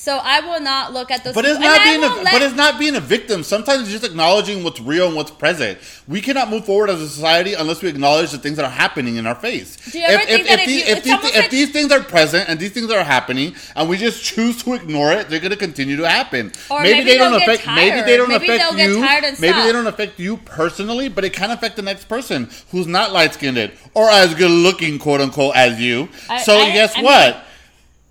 So 0.00 0.16
I 0.22 0.38
will 0.40 0.60
not 0.60 0.92
look 0.92 1.10
at 1.10 1.24
those. 1.24 1.34
But 1.34 1.44
it's 1.44 1.58
people. 1.58 1.70
not 1.70 1.80
And 1.80 2.00
being 2.00 2.04
a, 2.10 2.22
let- 2.22 2.32
but 2.32 2.40
it's 2.42 2.54
not 2.54 2.78
being 2.78 2.94
a 2.94 3.00
victim. 3.00 3.42
Sometimes 3.42 3.82
it's 3.82 3.90
just 3.90 4.04
acknowledging 4.04 4.62
what's 4.62 4.80
real 4.80 5.08
and 5.08 5.16
what's 5.16 5.32
present. 5.32 5.76
We 6.06 6.20
cannot 6.20 6.48
move 6.50 6.64
forward 6.66 6.88
as 6.88 7.00
a 7.02 7.08
society 7.08 7.54
unless 7.54 7.82
we 7.82 7.88
acknowledge 7.88 8.30
the 8.30 8.38
things 8.38 8.56
that 8.58 8.64
are 8.64 8.70
happening 8.70 9.16
in 9.16 9.26
our 9.26 9.34
face. 9.34 9.76
Do 9.90 9.98
you 9.98 10.04
ever 10.06 10.24
think 10.24 10.46
that 10.46 10.60
if 10.60 10.66
these, 10.66 10.86
you- 10.86 10.94
if, 10.94 11.02
these, 11.02 11.12
if 11.14 11.34
like- 11.34 11.50
these 11.50 11.70
things 11.72 11.90
are 11.90 12.00
present 12.00 12.48
and 12.48 12.60
these 12.60 12.70
things 12.70 12.92
are 12.92 13.02
happening 13.02 13.56
and 13.74 13.88
we 13.88 13.96
just 13.96 14.22
choose 14.22 14.62
to 14.62 14.74
ignore 14.74 15.10
it, 15.12 15.28
they're 15.28 15.40
going 15.40 15.50
to 15.50 15.56
continue 15.56 15.96
to 15.96 16.08
happen. 16.08 16.52
Or 16.70 16.80
maybe 16.80 17.02
they 17.02 17.18
don't 17.18 17.34
affect. 17.34 17.66
Maybe 17.66 18.00
they 18.02 18.16
don't 18.16 18.28
Maybe 18.28 18.44
affect 18.46 18.62
they'll 18.62 18.76
get 18.78 18.90
you. 18.90 19.00
tired 19.00 19.24
and 19.24 19.40
maybe 19.40 19.60
they 19.62 19.72
don't 19.72 19.88
affect 19.88 20.20
you 20.20 20.36
personally, 20.36 21.08
but 21.08 21.24
it 21.24 21.32
can 21.32 21.50
affect 21.50 21.74
the 21.74 21.82
next 21.82 22.04
person 22.04 22.48
who's 22.70 22.86
not 22.86 23.10
light 23.12 23.34
skinned 23.34 23.72
or 23.94 24.08
as 24.08 24.32
good 24.36 24.50
looking, 24.52 25.00
quote 25.00 25.20
unquote, 25.20 25.56
as 25.56 25.80
you. 25.80 26.08
I- 26.30 26.40
so 26.44 26.56
I- 26.56 26.70
guess 26.70 26.92
I 26.94 26.98
mean- 26.98 27.04
what? 27.04 27.44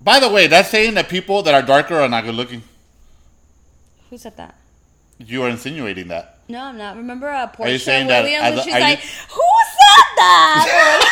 By 0.00 0.20
the 0.20 0.28
way, 0.28 0.46
that's 0.46 0.68
saying 0.68 0.94
that 0.94 1.08
people 1.08 1.42
that 1.42 1.54
are 1.54 1.62
darker 1.62 1.96
are 1.96 2.08
not 2.08 2.24
good 2.24 2.34
looking. 2.34 2.62
Who 4.10 4.18
said 4.18 4.36
that? 4.36 4.54
You 5.18 5.42
are 5.42 5.48
insinuating 5.48 6.08
that. 6.08 6.38
No, 6.48 6.62
I'm 6.62 6.78
not. 6.78 6.96
Remember 6.96 7.28
uh, 7.28 7.46
Portia 7.48 7.72
you 7.72 7.78
saying 7.78 8.06
that 8.06 8.24
as 8.24 8.32
and 8.32 8.58
a- 8.58 8.62
she's 8.62 8.72
are 8.74 8.78
you- 8.78 8.84
like, 8.84 9.00
"Who 9.00 9.42
said 9.66 10.16
that?" 10.16 11.04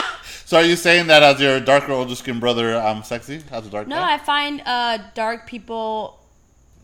So 0.46 0.58
are 0.58 0.62
you 0.62 0.76
saying 0.76 1.06
that 1.06 1.22
as 1.22 1.40
your 1.40 1.58
darker, 1.58 1.92
older 1.92 2.14
skin 2.14 2.38
brother, 2.38 2.76
I'm 2.76 3.02
sexy 3.02 3.42
as 3.50 3.66
a 3.66 3.70
dark 3.70 3.88
no, 3.88 3.96
guy? 3.96 4.14
I 4.14 4.18
find 4.18 4.62
uh, 4.66 4.98
dark 5.14 5.46
people 5.46 6.20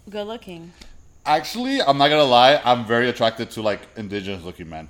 good 0.08 0.26
looking. 0.26 0.72
Actually, 1.26 1.82
I'm 1.82 1.98
not 1.98 2.08
gonna 2.08 2.24
lie. 2.24 2.60
I'm 2.64 2.86
very 2.86 3.10
attracted 3.10 3.50
to 3.52 3.62
like 3.62 3.80
indigenous 3.96 4.42
looking 4.42 4.70
men. 4.70 4.88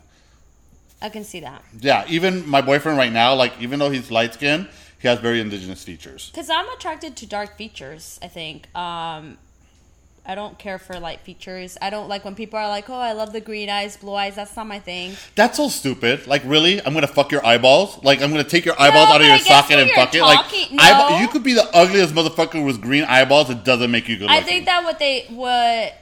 I 1.02 1.08
can 1.08 1.24
see 1.24 1.40
that. 1.40 1.64
Yeah, 1.80 2.04
even 2.08 2.48
my 2.48 2.60
boyfriend 2.60 2.96
right 2.96 3.12
now, 3.12 3.34
like 3.34 3.60
even 3.60 3.80
though 3.80 3.90
he's 3.90 4.10
light 4.10 4.34
skinned, 4.34 4.68
he 5.00 5.08
has 5.08 5.18
very 5.18 5.40
indigenous 5.40 5.82
features. 5.82 6.30
Because 6.30 6.50
I'm 6.50 6.68
attracted 6.70 7.16
to 7.16 7.26
dark 7.26 7.56
features, 7.56 8.18
I 8.22 8.28
think. 8.28 8.74
Um, 8.76 9.38
I 10.26 10.34
don't 10.34 10.58
care 10.58 10.78
for 10.78 11.00
light 11.00 11.20
features. 11.20 11.78
I 11.80 11.88
don't 11.88 12.06
like 12.06 12.24
when 12.24 12.34
people 12.34 12.58
are 12.58 12.68
like, 12.68 12.90
oh, 12.90 12.94
I 12.94 13.12
love 13.12 13.32
the 13.32 13.40
green 13.40 13.70
eyes, 13.70 13.96
blue 13.96 14.14
eyes. 14.14 14.36
That's 14.36 14.54
not 14.54 14.66
my 14.66 14.78
thing. 14.78 15.16
That's 15.34 15.56
so 15.56 15.68
stupid. 15.68 16.26
Like 16.26 16.42
really, 16.44 16.84
I'm 16.84 16.92
gonna 16.92 17.06
fuck 17.06 17.32
your 17.32 17.44
eyeballs. 17.44 18.04
Like 18.04 18.20
I'm 18.20 18.30
gonna 18.30 18.44
take 18.44 18.66
your 18.66 18.78
eyeballs 18.78 19.08
No, 19.08 19.14
out 19.14 19.20
of 19.22 19.26
your 19.26 19.38
socket 19.38 19.78
and 19.78 19.90
fuck 19.92 20.14
it. 20.14 20.20
Like 20.20 20.36
talking- 20.36 20.78
eyeball, 20.78 21.20
you 21.20 21.28
could 21.28 21.42
be 21.42 21.54
the 21.54 21.68
ugliest 21.74 22.14
motherfucker 22.14 22.64
with 22.64 22.82
green 22.82 23.04
eyeballs. 23.04 23.48
It 23.48 23.64
doesn't 23.64 23.90
make 23.90 24.06
you 24.08 24.18
good. 24.18 24.28
I 24.28 24.42
think 24.42 24.66
that 24.66 24.84
what 24.84 24.98
they 24.98 25.26
what 25.30 25.94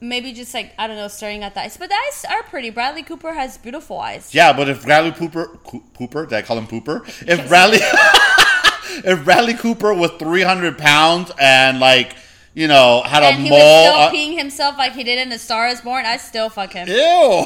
maybe 0.00 0.32
just 0.32 0.54
like 0.54 0.72
I 0.78 0.86
don't 0.86 0.96
know, 0.96 1.08
staring 1.08 1.42
at 1.42 1.54
the 1.54 1.60
eyes. 1.60 1.76
But 1.76 1.88
the 1.90 1.94
eyes 1.96 2.24
are 2.30 2.42
pretty. 2.44 2.70
Bradley 2.70 3.02
Cooper 3.02 3.32
has 3.34 3.58
beautiful 3.58 3.98
eyes. 4.00 4.34
Yeah, 4.34 4.52
but 4.52 4.68
if 4.68 4.84
Bradley 4.84 5.10
Pooper, 5.12 5.62
Coo- 5.64 5.82
Pooper, 5.94 6.28
did 6.28 6.34
I 6.36 6.42
call 6.42 6.58
him 6.58 6.66
Pooper? 6.66 7.02
If 7.28 7.48
Bradley, 7.48 7.78
if 9.10 9.24
Bradley 9.24 9.54
Cooper 9.54 9.92
was 9.94 10.10
300 10.12 10.78
pounds 10.78 11.30
and 11.40 11.78
like, 11.80 12.14
you 12.54 12.66
know, 12.68 13.02
had 13.04 13.22
And 13.22 13.36
a 13.38 13.40
he 13.40 13.50
mole. 13.50 13.58
was 13.58 13.86
still 13.86 14.00
uh, 14.00 14.10
peeing 14.12 14.36
himself 14.38 14.76
like 14.78 14.92
he 14.92 15.04
did 15.04 15.18
in 15.18 15.28
*The 15.28 15.38
Star 15.38 15.68
Is 15.68 15.80
Born. 15.80 16.04
I 16.06 16.16
still 16.16 16.48
fuck 16.48 16.72
him. 16.72 16.88
ew. 16.88 17.44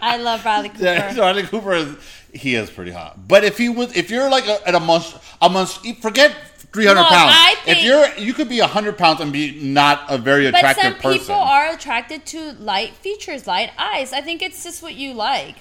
I 0.00 0.16
love 0.20 0.42
Bradley 0.42 0.68
Cooper. 0.70 0.84
yeah, 0.84 1.14
Bradley 1.14 1.42
Cooper 1.44 1.74
is, 1.74 1.96
he 2.32 2.54
is 2.54 2.70
pretty 2.70 2.92
hot. 2.92 3.26
But 3.28 3.44
if 3.44 3.58
he 3.58 3.68
was, 3.68 3.96
if 3.96 4.10
you're 4.10 4.30
like 4.30 4.46
a, 4.46 4.66
at 4.66 4.74
a 4.74 4.80
month, 4.80 5.36
a 5.42 5.48
month, 5.48 5.84
forget 6.00 6.34
300 6.72 6.94
No, 7.00 7.06
pounds. 7.08 7.32
I 7.34 7.56
if 7.66 7.82
you're, 7.82 8.06
you 8.18 8.34
could 8.34 8.48
be 8.48 8.60
100 8.60 8.98
pounds 8.98 9.20
and 9.20 9.32
be 9.32 9.58
not 9.62 10.02
a 10.08 10.18
very 10.18 10.50
But 10.50 10.58
attractive 10.58 10.84
some 10.84 10.94
person. 10.94 11.18
people 11.20 11.34
are 11.36 11.72
attracted 11.72 12.26
to 12.26 12.52
light 12.52 12.92
features, 12.94 13.46
light 13.46 13.70
eyes. 13.78 14.12
I 14.12 14.20
think 14.20 14.42
it's 14.42 14.62
just 14.64 14.82
what 14.82 14.94
you 14.94 15.14
like. 15.14 15.56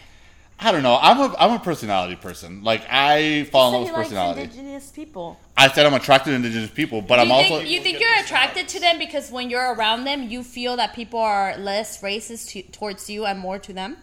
I 0.59 0.71
don't 0.71 0.81
know. 0.81 0.97
I'm 0.99 1.19
a 1.19 1.35
I'm 1.37 1.51
a 1.51 1.59
personality 1.59 2.15
person. 2.15 2.63
Like 2.63 2.81
I 2.89 3.43
fall 3.51 3.69
in 3.69 3.73
love 3.75 3.83
with 3.83 3.93
personality. 4.05 4.41
indigenous 4.41 4.89
people. 4.89 5.39
I 5.55 5.67
said 5.69 5.85
I'm 5.85 5.93
attracted 5.93 6.31
to 6.31 6.35
indigenous 6.35 6.71
people, 6.71 7.01
but 7.01 7.19
I'm 7.19 7.27
you 7.27 7.33
also 7.33 7.59
think, 7.59 7.69
you 7.69 7.81
think 7.81 7.99
you're 7.99 8.19
attracted 8.19 8.67
to 8.69 8.79
them 8.79 8.97
because 8.97 9.31
when 9.31 9.51
you're 9.51 9.75
around 9.75 10.05
them, 10.05 10.23
you 10.29 10.43
feel 10.43 10.75
that 10.77 10.93
people 10.95 11.19
are 11.19 11.55
less 11.57 12.01
racist 12.01 12.49
to, 12.49 12.63
towards 12.63 13.07
you 13.07 13.25
and 13.25 13.37
more 13.39 13.59
to 13.59 13.71
them? 13.71 13.97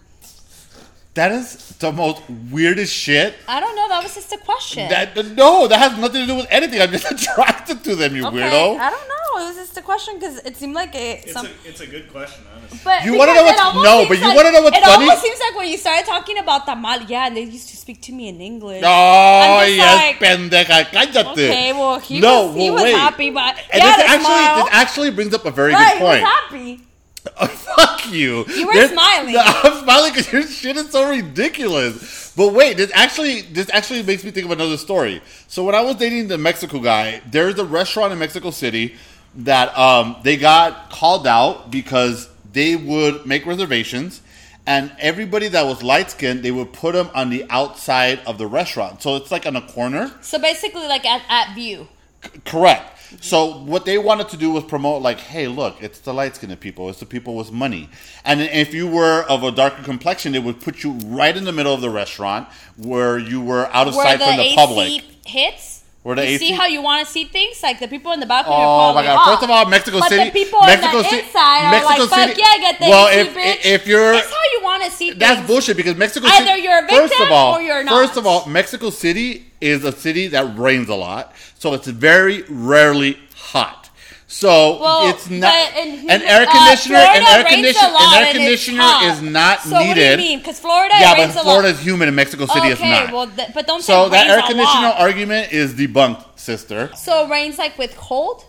That 1.14 1.30
is 1.32 1.56
the 1.78 1.92
most 1.92 2.22
weirdest 2.50 2.92
shit. 2.92 3.34
I 3.46 3.60
don't 3.60 3.76
know. 3.76 3.88
That 3.88 4.02
was 4.02 4.14
just 4.14 4.32
a 4.32 4.38
question. 4.38 4.88
That 4.88 5.14
no, 5.36 5.68
that 5.68 5.78
has 5.78 5.92
nothing 5.98 6.22
to 6.22 6.26
do 6.26 6.36
with 6.36 6.46
anything. 6.50 6.80
I'm 6.82 6.90
just 6.90 7.10
attracted 7.16 7.84
to 7.84 7.94
them, 7.94 8.16
you 8.16 8.26
okay, 8.26 8.36
weirdo. 8.38 8.78
I 8.78 8.90
don't 8.90 9.08
know. 9.08 9.14
It 9.42 9.46
was 9.48 9.56
just 9.56 9.76
a 9.76 9.82
question 9.82 10.14
because 10.18 10.38
it 10.38 10.56
seemed 10.56 10.74
like 10.74 10.94
a. 10.94 11.22
It's 11.22 11.32
Some, 11.32 11.46
a 11.46 11.50
it's 11.64 11.80
a 11.80 11.86
good 11.86 12.10
question, 12.10 12.44
honestly. 12.54 12.78
but 12.84 13.04
You 13.04 13.16
wanna 13.18 13.34
know 13.34 13.46
it 13.46 13.54
what's- 13.56 13.74
no, 13.88 14.06
but 14.08 14.18
you 14.18 14.24
like- 14.26 14.36
wanna 14.36 14.52
know 14.52 14.62
what's 14.62 14.76
it 14.78 14.84
funny? 14.84 15.04
almost 15.08 15.22
seems 15.22 15.38
like 15.40 15.56
when 15.56 15.68
you 15.68 15.76
started 15.76 16.06
talking 16.06 16.38
about 16.38 16.66
tamal, 16.66 17.08
yeah, 17.08 17.26
and 17.26 17.36
they 17.36 17.42
used 17.42 17.68
to 17.70 17.76
speak 17.76 18.00
to 18.02 18.12
me 18.12 18.28
in 18.28 18.40
English. 18.40 18.82
Oh, 18.86 19.62
yes, 19.66 19.96
like, 20.02 20.18
pendeja, 20.20 20.84
cállate. 20.90 21.32
Okay, 21.32 21.72
well, 21.72 21.98
he 21.98 22.20
no, 22.20 22.46
was, 22.46 22.56
he 22.56 22.70
was 22.70 22.82
wait. 22.82 22.94
happy, 22.94 23.30
but 23.30 23.56
And 23.72 23.82
yeah, 23.82 23.86
this 23.86 23.96
the 23.96 24.10
actually, 24.10 24.24
smile. 24.24 24.56
this 24.64 24.68
actually 24.82 25.10
brings 25.10 25.34
up 25.34 25.44
a 25.46 25.50
very 25.50 25.72
right, 25.74 25.94
good 25.94 25.98
he 25.98 26.04
was 26.04 26.10
point. 26.14 26.24
happy. 26.26 26.80
Fuck 27.49 28.11
you. 28.12 28.45
You 28.47 28.66
were 28.66 28.72
This- 28.72 28.93
smiling. 28.93 29.37
I'm 29.39 29.83
smiling 29.83 30.12
because 30.12 30.33
your 30.33 30.43
shit 30.47 30.77
is 30.77 30.91
so 30.91 31.09
ridiculous. 31.11 32.33
But 32.37 32.53
wait, 32.53 32.77
this 32.77 32.91
actually 32.95 33.43
this 33.43 33.70
actually 33.72 34.03
makes 34.03 34.25
me 34.25 34.31
think 34.31 34.47
of 34.47 34.53
another 34.53 34.77
story. 34.77 35.22
So 35.49 35.64
when 35.64 35.75
I 35.75 35.81
was 35.81 35.97
dating 35.97 36.29
the 36.29 36.39
Mexico 36.39 36.81
guy, 36.81 37.22
there's 37.31 37.59
a 37.59 37.64
restaurant 37.64 38.12
in 38.12 38.18
Mexico 38.18 38.51
City 38.51 38.95
that 39.37 39.77
um, 39.79 40.16
they 40.22 40.37
got 40.37 40.91
called 40.91 41.27
out 41.27 41.70
because 41.70 42.29
they 42.53 42.77
would 42.77 43.27
make 43.27 43.47
reservations. 43.47 44.20
And 44.66 44.93
everybody 44.99 45.49
that 45.49 45.66
was 45.66 45.83
light 45.83 46.11
skinned, 46.11 46.43
they 46.43 46.51
would 46.51 46.72
put 46.72 46.95
them 46.95 47.11
on 47.14 47.29
the 47.31 47.45
outside 47.51 48.20
of 48.27 48.39
the 48.39 48.47
restaurant. 48.47 49.03
So 49.03 49.16
it's 49.16 49.31
like 49.31 49.45
on 49.47 49.57
a 49.57 49.62
corner. 49.62 50.11
So 50.22 50.39
basically, 50.39 50.87
like 50.87 51.05
at, 51.05 51.22
at 51.29 51.55
view. 51.55 51.87
C- 52.25 52.31
correct. 52.47 52.93
So 53.20 53.58
what 53.64 53.84
they 53.84 53.98
wanted 53.98 54.28
to 54.30 54.36
do 54.36 54.50
was 54.52 54.64
promote, 54.64 55.02
like, 55.02 55.18
hey, 55.18 55.48
look, 55.48 55.82
it's 55.82 55.98
the 56.00 56.12
light 56.14 56.36
skinned 56.36 56.58
people, 56.60 56.88
it's 56.90 57.00
the 57.00 57.06
people 57.06 57.36
with 57.36 57.50
money, 57.52 57.88
and 58.24 58.40
if 58.40 58.74
you 58.74 58.86
were 58.86 59.22
of 59.28 59.42
a 59.42 59.50
darker 59.50 59.82
complexion, 59.82 60.32
they 60.32 60.38
would 60.38 60.60
put 60.60 60.82
you 60.82 60.92
right 61.06 61.36
in 61.36 61.44
the 61.44 61.52
middle 61.52 61.72
of 61.74 61.80
the 61.80 61.90
restaurant 61.90 62.48
where 62.76 63.18
you 63.18 63.40
were 63.40 63.66
out 63.72 63.88
of 63.88 63.94
Where 63.94 64.04
sight 64.06 64.18
the 64.18 64.24
from 64.26 64.36
the 64.36 64.42
AC 64.42 64.54
public. 64.56 65.02
hits. 65.26 65.82
Where 66.02 66.14
the 66.16 66.22
you 66.22 66.34
AC 66.34 66.48
see 66.48 66.52
how 66.52 66.66
you 66.66 66.82
want 66.82 67.06
to 67.06 67.10
see 67.10 67.24
things? 67.24 67.62
Like 67.62 67.80
the 67.80 67.88
people 67.88 68.12
in 68.12 68.20
the 68.20 68.26
balcony 68.26 68.54
Oh 68.58 68.92
my 68.92 69.02
god! 69.02 69.16
off. 69.16 69.26
First 69.26 69.42
of 69.44 69.50
all, 69.50 69.64
Mexico 69.64 70.00
but 70.00 70.10
City, 70.10 70.24
the 70.24 70.30
people 70.32 70.60
Mexico 70.60 70.98
on 70.98 71.02
the 71.02 71.18
inside 71.18 71.64
are 71.64 71.70
Mexico 71.70 72.00
like, 72.02 72.10
fuck 72.10 72.28
City- 72.28 72.42
yeah, 72.42 72.58
get 72.60 72.78
the 72.78 72.86
well, 72.90 73.08
AC, 73.08 73.20
if 73.20 73.34
bitch. 73.34 73.64
if 73.64 73.86
you're 73.86 74.12
That's 74.12 74.26
how 74.30 74.42
you 74.52 74.60
want 74.62 74.84
to 74.84 74.90
see 74.90 75.08
things. 75.08 75.18
That's 75.20 75.46
bullshit 75.46 75.78
because 75.78 75.96
Mexico 75.96 76.26
Either 76.26 76.44
City. 76.46 76.60
you're 76.62 76.78
a 76.84 76.88
first 76.88 77.08
victim 77.14 77.26
of 77.28 77.32
all, 77.32 77.54
or 77.56 77.62
you're 77.62 77.82
not. 77.82 77.94
First 78.06 78.18
of 78.18 78.26
all, 78.26 78.44
Mexico 78.46 78.90
City 78.90 79.46
is 79.64 79.84
a 79.84 79.92
city 79.92 80.28
that 80.28 80.56
rains 80.58 80.88
a 80.88 80.94
lot, 80.94 81.32
so 81.58 81.72
it's 81.74 81.86
very 81.88 82.42
rarely 82.48 83.18
hot. 83.34 83.80
So 84.26 84.80
Well, 84.80 85.10
it's 85.10 85.30
not 85.30 85.52
but 85.52 85.86
in- 85.86 86.10
an 86.10 86.22
air 86.22 86.42
uh, 86.46 86.50
conditioner. 86.52 86.98
Florida 86.98 87.20
an 87.20 87.26
air 87.26 87.44
rains 87.44 87.54
conditioner. 87.54 87.94
An 87.96 88.14
air 88.24 88.32
conditioner 88.32 88.90
is 89.04 89.22
not 89.22 89.60
so 89.60 89.78
needed. 89.78 89.86
what 89.88 89.94
do 89.94 90.00
you 90.02 90.16
mean? 90.30 90.38
Because 90.40 90.58
Florida 90.60 90.94
Yeah, 90.98 91.14
rains 91.14 91.34
but 91.34 91.44
a 91.44 91.46
lot. 91.46 91.52
Florida 91.52 91.68
is 91.68 91.80
humid 91.80 92.08
and 92.08 92.16
Mexico 92.16 92.46
City 92.46 92.60
okay, 92.60 92.72
is 92.72 92.80
not. 92.80 93.12
well, 93.12 93.26
th- 93.28 93.48
but 93.54 93.66
don't 93.66 93.82
so 93.82 94.04
say 94.04 94.10
that 94.10 94.22
rains 94.26 94.32
air 94.32 94.42
conditioner 94.48 94.88
lot. 94.88 95.00
argument 95.00 95.52
is 95.52 95.74
debunked, 95.74 96.24
sister. 96.38 96.90
So 96.96 97.28
rains 97.28 97.58
like 97.58 97.78
with 97.78 97.96
cold. 97.96 98.44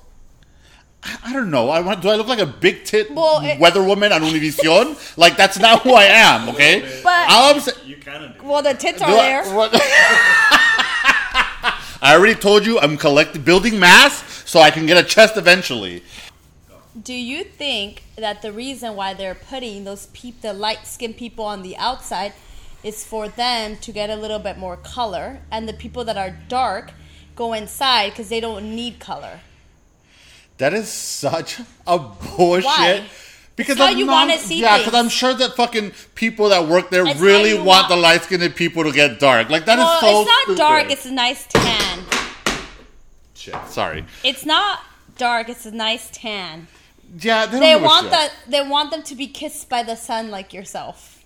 I 1.24 1.34
don't 1.34 1.52
know. 1.52 1.70
I 1.70 1.82
want. 1.82 2.02
Do 2.02 2.10
I 2.10 2.16
look 2.16 2.26
like 2.28 2.40
a 2.40 2.48
big 2.48 2.84
tit 2.84 3.12
Well, 3.14 3.40
it- 3.46 3.60
weather 3.60 3.84
woman 3.84 4.12
on 4.12 4.22
Univision? 4.24 4.98
like 5.18 5.38
that's 5.38 5.60
not 5.60 5.84
who 5.84 5.94
I 5.94 6.06
am. 6.06 6.50
Okay. 6.50 6.82
But- 7.04 7.30
All 7.30 7.54
I'm 7.54 7.60
saying. 7.60 7.78
You 7.86 7.98
kind 7.98 8.24
of 8.26 8.34
do. 8.40 8.44
Well, 8.48 8.64
the 8.64 8.74
tits 8.74 9.04
are 9.04 9.12
Do 9.12 9.16
I- 9.16 9.22
there. 9.22 9.44
I 12.06 12.16
already 12.16 12.36
told 12.36 12.68
you 12.68 12.78
I'm 12.78 12.98
collecting 12.98 13.42
building 13.42 13.80
mass 13.80 14.24
so 14.48 14.60
I 14.60 14.70
can 14.70 14.86
get 14.86 14.96
a 14.96 15.04
chest 15.04 15.38
eventually. 15.38 16.04
Do 17.02 17.16
you 17.16 17.44
think 17.44 18.04
that 18.16 18.44
the 18.44 18.52
reason 18.52 18.96
why 18.96 19.16
they're 19.16 19.34
putting 19.34 19.86
those 19.86 20.06
peop 20.14 20.42
the 20.42 20.54
light 20.54 20.86
skinned 20.86 21.18
people 21.18 21.46
on 21.46 21.64
the 21.64 21.76
outside 21.78 22.34
is 22.84 23.04
for 23.04 23.28
them 23.28 23.78
to 23.78 23.92
get 23.92 24.12
a 24.12 24.16
little 24.16 24.38
bit 24.38 24.60
more 24.60 24.78
color, 24.78 25.40
and 25.52 25.68
the 25.68 25.74
people 25.74 26.06
that 26.06 26.16
are 26.16 26.30
dark 26.48 26.94
go 27.36 27.54
inside 27.54 28.12
because 28.12 28.30
they 28.30 28.40
don't 28.40 28.76
need 28.76 29.00
color? 29.00 29.40
That 30.60 30.76
is 30.76 30.88
such 30.88 31.60
a 31.88 31.98
bullshit. 32.38 32.66
Why? 32.66 33.06
Because 33.56 33.78
how 33.78 33.86
I'm 33.88 33.98
you 33.98 34.06
wanna 34.08 34.38
see 34.38 34.60
Yeah, 34.60 34.78
because 34.80 34.94
I'm 34.94 35.08
sure 35.10 35.34
that 35.34 35.56
fucking 35.56 35.92
people 36.16 36.50
that 36.50 36.68
work 36.68 36.90
there 36.90 37.08
It's 37.08 37.20
really 37.20 37.54
want 37.54 37.66
want- 37.66 37.90
the 37.90 37.96
light 37.96 38.24
skinned 38.24 38.56
people 38.56 38.84
to 38.84 38.92
get 38.92 39.20
dark. 39.20 39.50
Like 39.50 39.66
that 39.66 39.80
is 39.80 39.86
well, 39.86 40.02
so 40.02 40.22
it's 40.22 40.28
not 40.28 40.44
stupid. 40.44 40.58
dark; 40.58 40.92
it's 40.92 41.06
a 41.06 41.12
nice 41.12 41.46
tan. 41.48 42.00
Shit, 43.34 43.56
sorry. 43.70 44.06
It's 44.24 44.46
not 44.46 44.80
dark; 45.18 45.50
it's 45.50 45.66
a 45.66 45.72
nice 45.72 46.10
tan. 46.12 46.68
Yeah, 47.20 47.46
they, 47.46 47.60
They 47.60 47.76
want 47.76 48.10
that. 48.10 48.34
They 48.48 48.62
want 48.62 48.92
them 48.92 49.04
to 49.04 49.16
be 49.16 49.28
kissed 49.28 49.70
by 49.70 49.84
the 49.84 49.96
sun 49.96 50.32
like 50.32 50.54
yourself. 50.54 51.24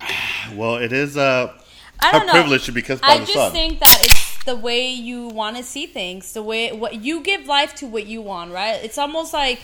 Well, 0.54 0.76
it 0.76 0.92
is 0.92 1.16
uh, 1.18 1.52
I 2.00 2.08
a 2.08 2.12
don't 2.12 2.26
know. 2.26 2.32
privilege 2.32 2.64
to 2.66 2.72
be 2.72 2.80
kissed 2.80 3.02
by 3.02 3.08
I 3.08 3.18
the 3.18 3.26
just 3.26 3.52
think 3.52 3.80
that 3.80 3.98
it's 4.02 4.44
the 4.44 4.56
way 4.56 4.88
you 4.88 5.26
want 5.28 5.58
to 5.58 5.62
see 5.62 5.84
things, 5.84 6.32
the 6.32 6.42
way 6.42 6.72
what 6.72 7.02
you 7.04 7.20
give 7.20 7.44
life 7.46 7.74
to 7.76 7.86
what 7.86 8.06
you 8.06 8.22
want, 8.22 8.52
right? 8.52 8.82
It's 8.82 8.96
almost 8.96 9.34
like 9.34 9.60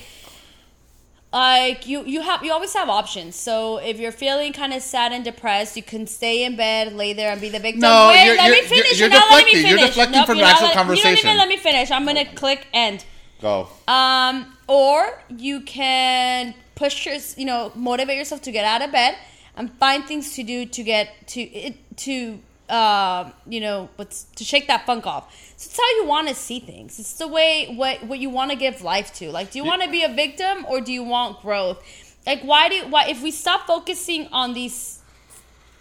like 1.35 1.87
you 1.89 2.05
you 2.05 2.21
have 2.23 2.45
you 2.45 2.53
always 2.53 2.73
have 2.75 2.89
options. 2.89 3.35
So 3.35 3.79
if 3.79 3.99
you're 3.99 4.13
feeling 4.13 4.53
kind 4.53 4.73
of 4.73 4.83
sad 4.83 5.13
and 5.13 5.25
depressed, 5.25 5.77
you 5.77 5.83
can 5.83 6.07
stay 6.07 6.45
in 6.45 6.55
bed, 6.57 6.93
lay 6.95 7.13
there, 7.13 7.33
and 7.33 7.41
be 7.41 7.49
the 7.49 7.59
victim. 7.59 7.81
No, 7.81 8.09
Wait, 8.09 8.25
you're- 8.25 8.37
let 8.37 8.47
you're- 8.47 8.61
me 8.63 8.67
finish. 8.69 8.99
you're 9.01 9.09
You're, 9.11 9.19
not 9.19 9.31
letting 9.33 9.47
me 9.47 9.53
deflecting. 9.55 9.79
You're 9.79 9.89
deflecting 9.89 10.19
Nope, 10.21 10.27
from 10.27 10.39
the 10.39 10.45
actual 10.45 10.67
let- 10.69 10.97
You 10.97 11.03
don't 11.03 11.19
even 11.19 11.37
let 11.37 11.49
me 11.49 11.57
finish. 11.57 11.91
I'm 11.91 12.05
gonna 12.07 12.25
click 12.25 12.67
end. 12.73 13.05
Go. 13.43 13.69
Um, 13.89 14.57
or 14.69 15.23
you 15.29 15.61
can 15.63 16.55
push 16.77 17.05
your, 17.07 17.17
you 17.37 17.45
know, 17.45 17.73
motivate 17.75 18.17
yourself 18.17 18.41
to 18.43 18.53
get 18.53 18.65
out 18.65 18.81
of 18.83 18.93
bed 18.93 19.17
and 19.57 19.73
find 19.75 20.05
things 20.07 20.35
to 20.37 20.43
do 20.45 20.65
to 20.67 20.83
get 20.83 21.27
to 21.29 21.41
it 21.43 21.75
to, 21.99 22.39
uh, 22.69 23.31
you 23.49 23.61
know, 23.61 23.89
what's 23.97 24.25
to 24.37 24.45
shake 24.45 24.67
that 24.69 24.87
funk 24.87 25.05
off. 25.07 25.25
It's 25.67 25.77
how 25.77 25.89
you 25.97 26.07
want 26.07 26.29
to 26.29 26.35
see 26.35 26.61
things. 26.61 26.99
It's 26.99 27.15
the 27.15 27.29
way 27.29 27.75
what 27.75 28.05
what 28.05 28.19
you 28.19 28.31
want 28.31 28.51
to 28.51 28.57
give 28.57 28.83
life 28.83 29.13
to. 29.15 29.31
Like, 29.31 29.51
do 29.53 29.59
you 29.59 29.65
want 29.65 29.83
to 29.83 29.91
be 29.91 30.03
a 30.03 30.13
victim 30.13 30.67
or 30.69 30.81
do 30.81 30.93
you 30.93 31.03
want 31.03 31.41
growth? 31.41 31.83
Like, 32.27 32.43
why 32.43 32.69
do 32.69 32.87
why 32.89 33.07
if 33.09 33.23
we 33.23 33.31
stop 33.31 33.67
focusing 33.67 34.29
on 34.33 34.55
these 34.55 35.01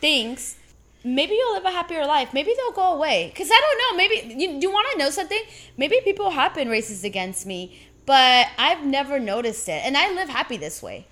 things? 0.01 0.57
Maybe 1.05 1.33
you'll 1.33 1.53
live 1.53 1.65
a 1.65 1.71
happier 1.71 2.05
life. 2.05 2.33
Maybe 2.33 2.53
they'll 2.55 2.71
go 2.71 2.93
away. 2.93 3.33
Cause 3.35 3.49
I 3.51 3.59
don't 3.59 3.77
know. 3.81 3.97
Maybe 3.97 4.41
you 4.41 4.59
do 4.59 4.67
you 4.67 4.71
want 4.71 4.87
to 4.93 4.97
know 4.97 5.09
something? 5.09 5.41
Maybe 5.77 5.99
people 6.03 6.29
have 6.29 6.53
been 6.53 6.69
racist 6.69 7.03
against 7.03 7.45
me, 7.45 7.77
but 8.05 8.47
I've 8.57 8.85
never 8.85 9.19
noticed 9.19 9.67
it, 9.67 9.85
and 9.85 9.97
I 9.97 10.13
live 10.13 10.29
happy 10.29 10.57
this 10.57 10.81
way. 10.81 11.07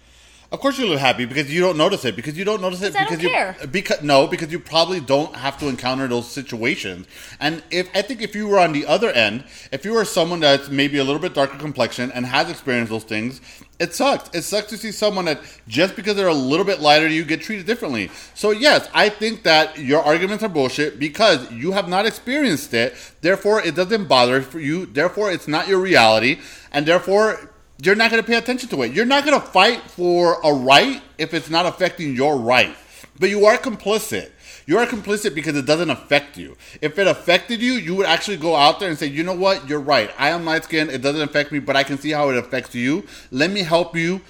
Of 0.51 0.59
course 0.59 0.77
you 0.77 0.85
live 0.85 0.99
happy 0.99 1.23
because 1.23 1.49
you 1.49 1.61
don't 1.61 1.77
notice 1.77 2.03
it 2.03 2.13
because 2.13 2.37
you 2.37 2.43
don't 2.43 2.61
notice 2.61 2.81
it 2.81 2.91
Because 2.91 2.95
I 2.95 3.09
don't 3.09 3.17
because 3.19 3.31
care. 3.31 3.55
you 3.61 3.67
because 3.67 4.01
no 4.01 4.27
because 4.27 4.51
you 4.51 4.59
probably 4.59 4.99
don't 4.99 5.33
have 5.33 5.57
to 5.59 5.69
encounter 5.69 6.09
those 6.09 6.29
situations. 6.29 7.07
And 7.39 7.63
if 7.71 7.89
I 7.95 8.01
think 8.01 8.21
if 8.21 8.35
you 8.35 8.49
were 8.49 8.59
on 8.59 8.73
the 8.73 8.85
other 8.85 9.11
end, 9.11 9.45
if 9.71 9.85
you 9.85 9.93
were 9.93 10.03
someone 10.03 10.41
that's 10.41 10.67
maybe 10.67 10.97
a 10.97 11.05
little 11.05 11.21
bit 11.21 11.33
darker 11.33 11.57
complexion 11.57 12.11
and 12.11 12.25
has 12.25 12.49
experienced 12.49 12.91
those 12.91 13.05
things, 13.05 13.39
it 13.79 13.93
sucks. 13.93 14.29
It 14.35 14.41
sucks 14.41 14.67
to 14.71 14.77
see 14.77 14.91
someone 14.91 15.23
that 15.23 15.39
just 15.69 15.95
because 15.95 16.17
they're 16.17 16.27
a 16.27 16.33
little 16.33 16.65
bit 16.65 16.81
lighter 16.81 17.07
you 17.07 17.23
get 17.23 17.41
treated 17.41 17.65
differently. 17.65 18.11
So 18.33 18.51
yes, 18.51 18.89
I 18.93 19.07
think 19.07 19.43
that 19.43 19.79
your 19.79 20.01
arguments 20.03 20.43
are 20.43 20.49
bullshit 20.49 20.99
because 20.99 21.49
you 21.49 21.71
have 21.71 21.87
not 21.87 22.05
experienced 22.05 22.73
it. 22.73 22.93
Therefore, 23.21 23.61
it 23.61 23.73
doesn't 23.75 24.09
bother 24.09 24.41
for 24.41 24.59
you. 24.59 24.85
Therefore, 24.85 25.31
it's 25.31 25.47
not 25.47 25.69
your 25.69 25.79
reality, 25.79 26.41
and 26.73 26.85
therefore 26.85 27.50
you're 27.83 27.95
not 27.95 28.11
going 28.11 28.21
to 28.21 28.27
pay 28.27 28.37
attention 28.37 28.69
to 28.69 28.83
it. 28.83 28.93
You're 28.93 29.05
not 29.05 29.25
going 29.25 29.39
to 29.39 29.45
fight 29.45 29.81
for 29.81 30.39
a 30.43 30.53
right 30.53 31.01
if 31.17 31.33
it's 31.33 31.49
not 31.49 31.65
affecting 31.65 32.15
your 32.15 32.37
right. 32.37 32.75
But 33.19 33.29
you 33.29 33.45
are 33.45 33.57
complicit. 33.57 34.31
You 34.67 34.77
are 34.77 34.85
complicit 34.85 35.33
because 35.33 35.55
it 35.55 35.65
doesn't 35.65 35.89
affect 35.89 36.37
you. 36.37 36.55
If 36.81 36.99
it 36.99 37.07
affected 37.07 37.61
you, 37.61 37.73
you 37.73 37.95
would 37.95 38.05
actually 38.05 38.37
go 38.37 38.55
out 38.55 38.79
there 38.79 38.89
and 38.89 38.97
say, 38.97 39.07
you 39.07 39.23
know 39.23 39.33
what, 39.33 39.67
you're 39.67 39.79
right. 39.79 40.11
I 40.17 40.29
am 40.29 40.45
light 40.45 40.63
skinned. 40.65 40.91
It 40.91 41.01
doesn't 41.01 41.21
affect 41.21 41.51
me, 41.51 41.59
but 41.59 41.75
I 41.75 41.83
can 41.83 41.97
see 41.97 42.11
how 42.11 42.29
it 42.29 42.37
affects 42.37 42.75
you. 42.75 43.05
Let 43.31 43.49
me 43.51 43.63
help 43.63 43.95
you 43.95 44.21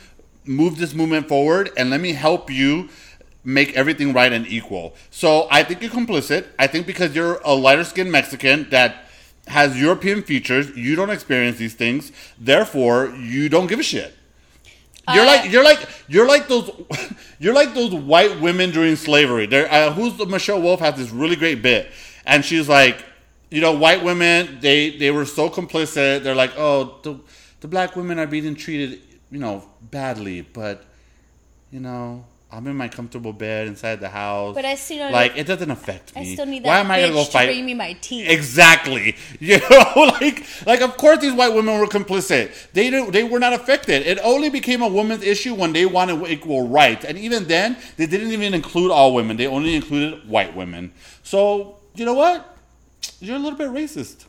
move 0.45 0.77
this 0.77 0.93
movement 0.93 1.27
forward 1.27 1.71
and 1.77 1.89
let 1.89 2.01
me 2.01 2.13
help 2.13 2.49
you 2.49 2.89
make 3.43 3.75
everything 3.75 4.13
right 4.13 4.31
and 4.31 4.47
equal. 4.47 4.95
So 5.09 5.47
I 5.51 5.63
think 5.63 5.81
you're 5.81 5.91
complicit. 5.91 6.47
I 6.57 6.67
think 6.67 6.87
because 6.87 7.15
you're 7.15 7.41
a 7.43 7.53
lighter 7.53 7.83
skinned 7.83 8.11
Mexican 8.11 8.69
that 8.69 9.07
has 9.51 9.79
European 9.79 10.23
features, 10.23 10.75
you 10.75 10.95
don't 10.95 11.09
experience 11.11 11.57
these 11.57 11.75
things. 11.75 12.11
Therefore, 12.39 13.13
you 13.17 13.49
don't 13.49 13.67
give 13.67 13.79
a 13.79 13.83
shit. 13.83 14.15
You're 15.07 15.25
Uh, 15.25 15.25
like 15.25 15.51
you're 15.51 15.63
like 15.63 15.87
you're 16.07 16.27
like 16.27 16.47
those 16.47 16.69
you're 17.39 17.53
like 17.53 17.73
those 17.73 17.93
white 17.93 18.39
women 18.39 18.71
during 18.71 18.95
slavery. 18.95 19.45
There, 19.47 19.71
uh, 19.71 19.91
who's 19.93 20.15
the 20.17 20.25
Michelle 20.25 20.61
Wolf 20.61 20.79
has 20.79 20.95
this 20.95 21.09
really 21.11 21.35
great 21.35 21.61
bit, 21.61 21.91
and 22.25 22.45
she's 22.45 22.69
like, 22.69 23.03
you 23.49 23.61
know, 23.61 23.73
white 23.73 24.03
women 24.03 24.59
they 24.61 24.97
they 24.97 25.11
were 25.11 25.25
so 25.25 25.49
complicit. 25.49 26.23
They're 26.23 26.35
like, 26.35 26.53
oh, 26.57 26.99
the 27.03 27.19
the 27.61 27.67
black 27.67 27.95
women 27.95 28.19
are 28.19 28.27
being 28.27 28.55
treated, 28.55 29.01
you 29.31 29.39
know, 29.39 29.67
badly, 29.81 30.41
but 30.41 30.85
you 31.71 31.79
know, 31.79 32.25
I'm 32.53 32.67
in 32.67 32.75
my 32.75 32.89
comfortable 32.89 33.31
bed 33.31 33.67
inside 33.67 34.01
the 34.01 34.09
house. 34.09 34.53
But 34.55 34.65
I 34.65 34.75
still 34.75 34.97
don't- 34.97 35.13
like 35.13 35.37
it 35.37 35.47
doesn't 35.47 35.71
affect 35.71 36.13
me. 36.15 36.21
I 36.21 36.33
still 36.33 36.45
need 36.45 36.63
that 36.63 36.67
Why 36.67 36.79
am 36.79 36.91
I 36.91 36.99
gonna 36.99 37.13
go 37.13 37.23
fight? 37.23 37.63
me 37.63 37.73
my 37.73 37.93
tea. 38.01 38.27
Exactly. 38.27 39.15
You 39.39 39.59
know, 39.69 39.93
like 40.21 40.43
like 40.65 40.81
of 40.81 40.97
course 40.97 41.19
these 41.19 41.33
white 41.33 41.53
women 41.53 41.79
were 41.79 41.87
complicit. 41.87 42.51
They 42.73 42.89
didn't, 42.89 43.11
they 43.11 43.23
were 43.23 43.39
not 43.39 43.53
affected. 43.53 44.05
It 44.05 44.19
only 44.23 44.49
became 44.49 44.81
a 44.81 44.87
woman's 44.87 45.23
issue 45.23 45.53
when 45.55 45.71
they 45.73 45.85
wanted 45.85 46.27
equal 46.29 46.67
rights, 46.67 47.05
and 47.05 47.17
even 47.17 47.47
then 47.47 47.77
they 47.97 48.05
didn't 48.05 48.31
even 48.31 48.53
include 48.53 48.91
all 48.91 49.13
women. 49.15 49.37
They 49.37 49.47
only 49.47 49.75
included 49.75 50.27
white 50.27 50.55
women. 50.55 50.91
So 51.23 51.77
you 51.95 52.05
know 52.05 52.13
what? 52.13 52.57
You're 53.19 53.37
a 53.37 53.39
little 53.39 53.57
bit 53.57 53.69
racist. 53.69 54.25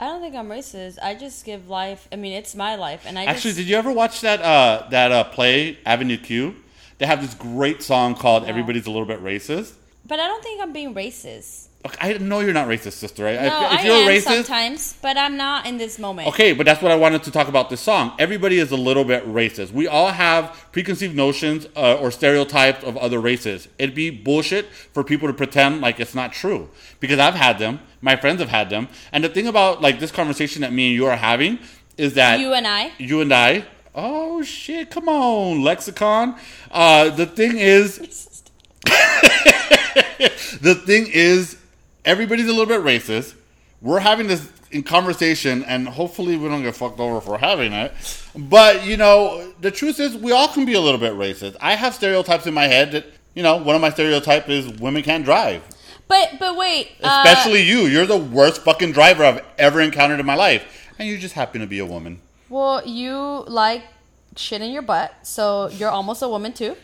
I 0.00 0.06
don't 0.06 0.20
think 0.20 0.34
I'm 0.34 0.48
racist. 0.48 0.98
I 1.02 1.14
just 1.14 1.44
give 1.44 1.68
life. 1.68 2.06
I 2.12 2.16
mean, 2.16 2.32
it's 2.32 2.54
my 2.54 2.76
life, 2.76 3.04
and 3.06 3.18
I 3.18 3.24
Actually, 3.24 3.50
just, 3.50 3.56
did 3.58 3.68
you 3.68 3.76
ever 3.76 3.92
watch 3.92 4.20
that 4.22 4.40
uh, 4.42 4.88
that 4.90 5.10
uh, 5.12 5.24
play 5.24 5.78
Avenue 5.86 6.18
Q? 6.18 6.54
They 6.98 7.06
have 7.06 7.20
this 7.22 7.34
great 7.34 7.82
song 7.82 8.14
called 8.14 8.42
No. 8.44 8.48
"Everybody's 8.48 8.86
a 8.86 8.90
Little 8.90 9.06
Bit 9.06 9.22
Racist." 9.22 9.72
But 10.06 10.20
I 10.20 10.26
don't 10.26 10.42
think 10.42 10.62
I'm 10.62 10.72
being 10.72 10.94
racist. 10.94 11.66
I 12.00 12.14
know 12.14 12.40
you're 12.40 12.52
not 12.52 12.66
racist, 12.66 12.94
sister. 12.94 13.24
Right? 13.24 13.40
No, 13.40 13.46
if, 13.46 13.52
I 13.52 13.74
if 13.78 13.84
you're 13.84 13.94
am 13.94 14.08
racist, 14.08 14.22
sometimes, 14.22 14.94
but 15.00 15.16
I'm 15.16 15.36
not 15.36 15.64
in 15.66 15.78
this 15.78 15.98
moment. 15.98 16.28
Okay, 16.28 16.52
but 16.52 16.66
that's 16.66 16.82
what 16.82 16.90
I 16.90 16.96
wanted 16.96 17.22
to 17.24 17.30
talk 17.30 17.46
about 17.48 17.70
this 17.70 17.80
song. 17.80 18.12
Everybody 18.18 18.58
is 18.58 18.72
a 18.72 18.76
little 18.76 19.04
bit 19.04 19.24
racist. 19.26 19.70
We 19.70 19.86
all 19.86 20.08
have 20.08 20.66
preconceived 20.72 21.14
notions 21.14 21.66
uh, 21.76 21.94
or 21.94 22.10
stereotypes 22.10 22.82
of 22.84 22.96
other 22.96 23.20
races. 23.20 23.68
It'd 23.78 23.94
be 23.94 24.10
bullshit 24.10 24.66
for 24.92 25.04
people 25.04 25.28
to 25.28 25.34
pretend 25.34 25.80
like 25.80 26.00
it's 26.00 26.14
not 26.16 26.32
true 26.32 26.68
because 27.00 27.18
I've 27.18 27.34
had 27.34 27.58
them. 27.58 27.80
My 28.00 28.16
friends 28.16 28.40
have 28.40 28.50
had 28.50 28.70
them. 28.70 28.88
And 29.12 29.22
the 29.22 29.28
thing 29.28 29.46
about 29.46 29.80
like 29.80 30.00
this 30.00 30.10
conversation 30.10 30.62
that 30.62 30.72
me 30.72 30.88
and 30.88 30.94
you 30.94 31.06
are 31.06 31.16
having 31.16 31.58
is 31.96 32.14
that 32.14 32.40
You 32.40 32.54
and 32.54 32.66
I. 32.66 32.92
you 32.98 33.20
and 33.20 33.32
I. 33.32 33.64
Oh 33.94 34.42
shit! 34.42 34.90
Come 34.90 35.08
on, 35.08 35.62
lexicon. 35.62 36.36
Uh, 36.70 37.10
the 37.10 37.26
thing 37.26 37.58
is, 37.58 37.98
the 40.60 40.74
thing 40.86 41.06
is, 41.08 41.56
everybody's 42.04 42.46
a 42.46 42.52
little 42.52 42.66
bit 42.66 42.80
racist. 42.82 43.34
We're 43.80 44.00
having 44.00 44.26
this 44.26 44.50
in 44.70 44.82
conversation, 44.82 45.64
and 45.64 45.88
hopefully 45.88 46.36
we 46.36 46.48
don't 46.48 46.62
get 46.62 46.76
fucked 46.76 47.00
over 47.00 47.20
for 47.20 47.38
having 47.38 47.72
it. 47.72 47.92
But 48.36 48.84
you 48.86 48.96
know, 48.96 49.52
the 49.60 49.70
truth 49.70 50.00
is, 50.00 50.16
we 50.16 50.32
all 50.32 50.48
can 50.48 50.64
be 50.64 50.74
a 50.74 50.80
little 50.80 51.00
bit 51.00 51.14
racist. 51.14 51.56
I 51.60 51.74
have 51.74 51.94
stereotypes 51.94 52.46
in 52.46 52.54
my 52.54 52.66
head 52.66 52.92
that 52.92 53.06
you 53.34 53.42
know. 53.42 53.56
One 53.56 53.74
of 53.74 53.80
my 53.80 53.90
stereotypes 53.90 54.48
is 54.48 54.68
women 54.80 55.02
can't 55.02 55.24
drive. 55.24 55.62
But 56.06 56.36
but 56.38 56.56
wait. 56.56 56.92
uh, 57.02 57.22
Especially 57.24 57.62
you. 57.62 57.80
You're 57.80 58.06
the 58.06 58.16
worst 58.16 58.62
fucking 58.62 58.92
driver 58.92 59.24
I've 59.24 59.44
ever 59.58 59.80
encountered 59.80 60.20
in 60.20 60.26
my 60.26 60.34
life, 60.36 60.92
and 60.98 61.08
you 61.08 61.18
just 61.18 61.34
happen 61.34 61.60
to 61.60 61.66
be 61.66 61.78
a 61.78 61.86
woman. 61.86 62.20
Well, 62.48 62.86
you 62.86 63.44
like 63.46 63.82
shit 64.36 64.62
in 64.62 64.70
your 64.70 64.82
butt, 64.82 65.14
so 65.22 65.68
you're 65.68 65.90
almost 65.90 66.22
a 66.22 66.28
woman 66.28 66.52
too. 66.52 66.76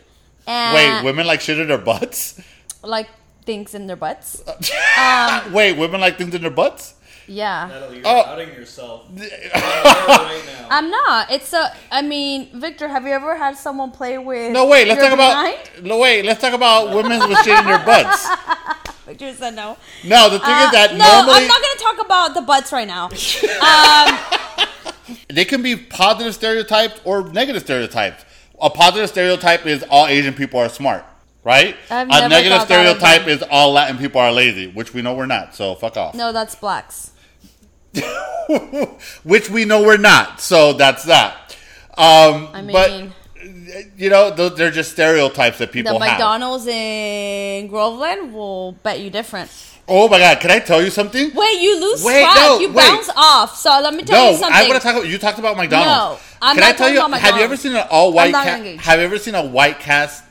And 0.47 0.75
Wait, 0.75 1.03
women 1.03 1.25
like 1.25 1.41
shit 1.41 1.59
in 1.59 1.67
their 1.67 1.77
butts? 1.77 2.39
like 2.83 3.09
things 3.45 3.73
in 3.73 3.87
their 3.87 3.95
butts. 3.95 4.43
Wait, 5.51 5.73
women 5.73 6.01
like 6.01 6.17
things 6.17 6.33
in 6.35 6.41
their 6.41 6.51
butts? 6.51 6.93
Yeah. 7.27 7.67
Natalie, 7.67 7.97
you're 7.97 8.05
Oh. 8.07 8.23
outing 8.25 8.49
yourself. 8.49 9.05
right. 9.15 10.41
I'm 10.69 10.91
not. 10.91 11.31
It's 11.31 11.53
a. 11.53 11.75
I 11.91 12.03
mean, 12.03 12.49
Victor, 12.53 12.87
have 12.87 13.03
you 13.05 13.13
ever 13.13 13.35
had 13.35 13.57
someone 13.57 13.89
play 13.91 14.19
with? 14.19 14.51
No, 14.51 14.67
wait. 14.67 14.87
Let's 14.87 14.99
your 15.01 15.09
talk 15.09 15.13
about. 15.15 15.83
No, 15.83 15.97
wait. 15.97 16.23
Let's 16.23 16.39
talk 16.41 16.53
about 16.53 16.93
women 16.95 17.17
with 17.27 17.39
shit 17.39 17.57
in 17.57 17.65
their 17.65 17.83
butts. 17.83 18.27
Victor 19.07 19.33
said 19.33 19.55
no. 19.55 19.77
No, 20.03 20.29
the 20.29 20.37
thing 20.39 20.49
Uh, 20.53 20.65
is 20.65 20.71
that 20.71 20.91
no, 20.91 20.97
normally 20.97 21.41
I'm 21.43 21.47
not 21.47 21.61
going 21.61 21.77
to 21.77 21.83
talk 21.83 22.05
about 22.05 22.33
the 22.35 22.41
butts 22.41 22.71
right 22.71 22.87
now. 22.87 23.05
Um, 23.05 24.67
they 25.27 25.45
can 25.45 25.61
be 25.61 25.75
positive 25.75 26.33
stereotypes 26.35 26.99
or 27.03 27.29
negative 27.29 27.61
stereotypes. 27.63 28.25
A 28.61 28.69
positive 28.69 29.09
stereotype 29.09 29.65
is 29.65 29.83
all 29.89 30.07
Asian 30.07 30.33
people 30.33 30.59
are 30.59 30.69
smart, 30.69 31.03
right? 31.43 31.75
I've 31.89 32.07
a 32.07 32.29
negative 32.29 32.57
thought 32.59 32.67
that 32.69 32.85
of 32.85 32.97
stereotype 32.97 33.27
is 33.27 33.43
all 33.49 33.71
Latin 33.73 33.97
people 33.97 34.21
are 34.21 34.31
lazy, 34.31 34.67
which 34.67 34.93
we 34.93 35.01
know 35.01 35.13
we're 35.13 35.25
not. 35.25 35.55
So 35.55 35.75
fuck 35.75 35.97
off. 35.97 36.15
no, 36.15 36.31
that's 36.31 36.55
blacks. 36.55 37.11
which 39.23 39.49
we 39.49 39.65
know 39.65 39.81
we're 39.83 39.97
not. 39.97 40.39
So 40.41 40.73
that's 40.73 41.03
that. 41.05 41.55
Um, 41.97 42.49
I 42.53 42.67
but 42.71 42.91
mean- 42.91 43.13
you 43.97 44.09
know, 44.09 44.29
they're 44.31 44.71
just 44.71 44.91
stereotypes 44.91 45.57
that 45.59 45.71
The 45.71 45.73
people 45.73 45.99
have. 45.99 46.11
McDonald's 46.11 46.67
in 46.67 47.67
Groveland 47.67 48.33
will 48.33 48.73
bet 48.83 48.99
you 48.99 49.09
different. 49.09 49.51
Oh 49.87 50.09
my 50.09 50.17
god! 50.17 50.39
Can 50.39 50.49
I 50.49 50.59
tell 50.59 50.81
you 50.81 50.89
something? 50.89 51.29
Wait, 51.35 51.61
you 51.61 51.79
lose 51.79 52.03
Wait, 52.03 52.21
swag. 52.23 52.35
no, 52.35 52.59
you 52.59 52.69
wait. 52.69 52.75
bounce 52.75 53.09
off. 53.15 53.55
So 53.55 53.69
let 53.69 53.93
me 53.93 54.01
tell 54.03 54.25
No, 54.25 54.31
you 54.31 54.37
something. 54.37 54.55
I 54.57 54.67
want 54.67 54.81
to 54.81 54.87
talk 54.87 54.95
about. 54.95 55.07
You 55.07 55.17
talked 55.19 55.37
about 55.37 55.57
McDonald's. 55.57 56.19
No, 56.23 56.37
I'm 56.41 56.55
Can 56.55 56.61
not 56.61 56.69
I 56.69 56.71
tell 56.73 56.87
talking 56.87 56.93
you? 56.95 57.05
about 57.05 57.19
Have 57.21 57.35
you 57.37 57.41
ever 57.43 57.55
seen 57.55 57.75
an 57.75 57.85
all 57.91 58.11
white? 58.11 58.33
Ca- 58.33 58.77
have 58.77 58.99
you 58.99 59.05
ever 59.05 59.19
seen 59.19 59.35
a 59.35 59.45
white 59.45 59.79
cast, 59.79 60.23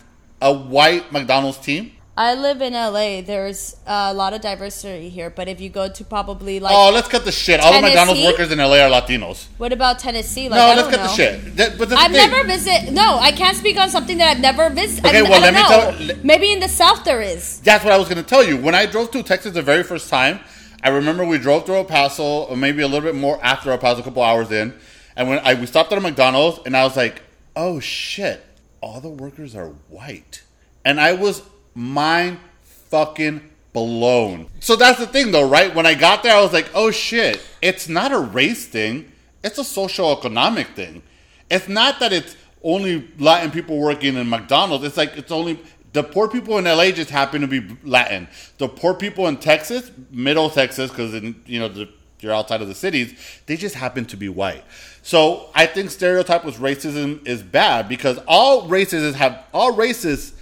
a 0.43 0.53
white 0.53 1.13
McDonald's 1.13 1.59
team? 1.59 1.93
I 2.17 2.35
live 2.35 2.63
in 2.63 2.75
LA. 2.75 3.23
There's 3.23 3.77
a 3.87 4.15
lot 4.15 4.35
of 4.35 4.41
diversity 4.41 5.09
here, 5.09 5.31
but 5.31 5.49
if 5.49 5.61
you 5.61 5.69
go 5.69 5.89
to 5.89 6.05
probably 6.05 6.61
like, 6.61 6.73
oh, 6.73 6.93
let's 6.93 7.09
cut 7.09 7.25
the 7.25 7.33
shit. 7.33 7.59
All 7.61 7.73
the 7.73 7.81
McDonald's 7.81 8.23
workers 8.23 8.53
in 8.53 8.59
LA 8.59 8.77
are 8.79 8.89
Latinos. 8.91 9.47
what 9.59 9.73
about 9.73 9.99
Tennessee? 9.99 10.49
Like, 10.49 10.59
no, 10.59 10.65
I 10.67 10.75
let's 10.77 10.89
cut 10.91 10.97
know. 10.99 11.03
the 11.09 11.09
shit. 11.13 11.57
That- 11.57 11.77
but 11.77 11.93
I've 11.93 12.13
thing- 12.13 12.31
never 12.31 12.47
visited. 12.47 12.93
No, 12.95 13.19
I 13.19 13.33
can't 13.33 13.57
speak 13.57 13.77
on 13.79 13.91
something 13.91 14.17
that 14.19 14.37
I've 14.37 14.41
never 14.41 14.71
visited. 14.71 15.07
Okay, 15.09 15.19
I, 15.19 15.23
well, 15.23 15.41
let 15.41 15.55
me 15.55 15.61
know. 15.61 16.15
tell- 16.15 16.25
Maybe 16.25 16.53
in 16.53 16.61
the 16.61 16.69
South 16.69 17.03
there 17.05 17.21
is. 17.21 17.59
That's 17.61 17.83
what 17.83 17.93
I 17.93 17.99
was 17.99 18.09
going 18.09 18.23
to 18.23 18.29
tell 18.29 18.45
you. 18.45 18.59
When 18.59 18.77
I 18.77 18.87
drove 18.87 19.11
to 19.11 19.23
Texas 19.25 19.53
the 19.55 19.63
very 19.63 19.83
first 19.83 20.09
time, 20.09 20.39
I 20.85 20.91
remember 20.91 21.25
we 21.25 21.39
drove 21.39 21.67
through 21.67 21.77
El 21.77 21.85
Paso, 21.85 22.45
or 22.45 22.57
maybe 22.57 22.83
a 22.83 22.87
little 22.87 23.01
bit 23.11 23.17
more 23.17 23.41
after 23.43 23.73
El 23.73 23.79
Paso, 23.79 24.03
a 24.03 24.05
couple 24.05 24.23
hours 24.23 24.53
in, 24.53 24.73
and 25.17 25.29
when 25.29 25.41
I 25.41 25.55
we 25.55 25.67
stopped 25.67 25.91
at 25.91 25.99
a 25.99 26.01
McDonald's, 26.01 26.61
and 26.65 26.77
I 26.77 26.85
was 26.85 26.97
like, 26.97 27.23
"Oh 27.57 27.81
shit, 27.81 28.45
all 28.81 29.01
the 29.01 29.09
workers 29.09 29.57
are 29.57 29.71
white," 29.89 30.43
and 30.85 31.01
I 31.01 31.13
was 31.15 31.43
mind 31.75 32.39
fucking 32.63 33.51
blown. 33.73 34.47
So 34.61 34.77
that's 34.77 34.99
the 34.99 35.07
thing, 35.07 35.33
though, 35.33 35.49
right? 35.49 35.75
When 35.75 35.87
I 35.87 35.95
got 35.95 36.23
there, 36.23 36.35
I 36.35 36.41
was 36.41 36.53
like, 36.53 36.71
"Oh 36.75 36.91
shit, 36.91 37.41
it's 37.61 37.89
not 37.89 38.13
a 38.13 38.19
race 38.19 38.67
thing; 38.67 39.13
it's 39.43 39.59
a 39.59 39.65
social 39.65 40.17
economic 40.17 40.69
thing. 40.69 41.03
It's 41.51 41.69
not 41.69 42.01
that 42.01 42.13
it's 42.13 42.37
only 42.63 43.11
Latin 43.19 43.51
people 43.51 43.79
working 43.79 44.17
in 44.17 44.29
McDonald's. 44.29 44.85
It's 44.85 44.97
like 44.97 45.17
it's 45.17 45.33
only." 45.33 45.59
The 45.93 46.03
poor 46.03 46.29
people 46.29 46.59
in 46.59 46.65
LA 46.65 46.91
just 46.91 47.11
happen 47.11 47.41
to 47.43 47.47
be 47.47 47.65
Latin. 47.85 48.27
The 48.59 48.69
poor 48.69 48.95
people 48.95 49.29
in 49.29 49.37
Texas, 49.37 49.93
Middle 50.11 50.51
Texas, 50.51 50.91
because 50.91 51.15
you 51.47 51.61
know 51.61 51.69
the, 51.69 51.89
you're 52.25 52.33
outside 52.33 52.63
of 52.63 52.67
the 52.67 52.75
cities, 52.75 53.15
they 53.47 53.57
just 53.57 53.77
happen 53.77 54.05
to 54.07 54.17
be 54.17 54.29
white. 54.29 54.65
So 55.03 55.51
I 55.55 55.67
think 55.67 55.91
stereotype 55.91 56.45
with 56.45 56.57
racism 56.57 57.25
is 57.27 57.43
bad 57.43 57.89
because 57.89 58.19
all 58.27 58.67
races 58.67 59.15
have 59.15 59.45
all 59.53 59.77
races, 59.77 60.33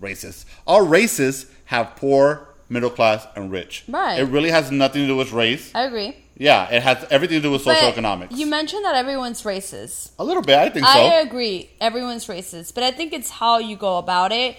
races, 0.00 0.46
all 0.66 0.86
races 0.86 1.46
have 1.66 1.96
poor, 1.96 2.48
middle 2.68 2.90
class, 2.90 3.26
and 3.36 3.50
rich. 3.50 3.84
Right. 3.88 4.18
It 4.18 4.24
really 4.24 4.50
has 4.50 4.70
nothing 4.70 5.02
to 5.02 5.06
do 5.06 5.16
with 5.16 5.32
race. 5.32 5.70
I 5.74 5.82
agree. 5.82 6.16
Yeah, 6.36 6.68
it 6.70 6.82
has 6.82 7.06
everything 7.10 7.38
to 7.38 7.42
do 7.42 7.50
with 7.50 7.64
But 7.64 7.76
socioeconomics. 7.76 8.36
You 8.36 8.46
mentioned 8.46 8.84
that 8.84 8.94
everyone's 8.94 9.42
racist. 9.42 10.12
A 10.18 10.24
little 10.24 10.42
bit, 10.42 10.58
I 10.58 10.70
think 10.70 10.86
so. 10.86 10.92
I 10.92 11.20
agree. 11.20 11.70
Everyone's 11.80 12.26
racist, 12.26 12.74
but 12.74 12.82
I 12.82 12.90
think 12.90 13.12
it's 13.12 13.30
how 13.30 13.58
you 13.58 13.76
go 13.76 13.98
about 13.98 14.32
it, 14.32 14.56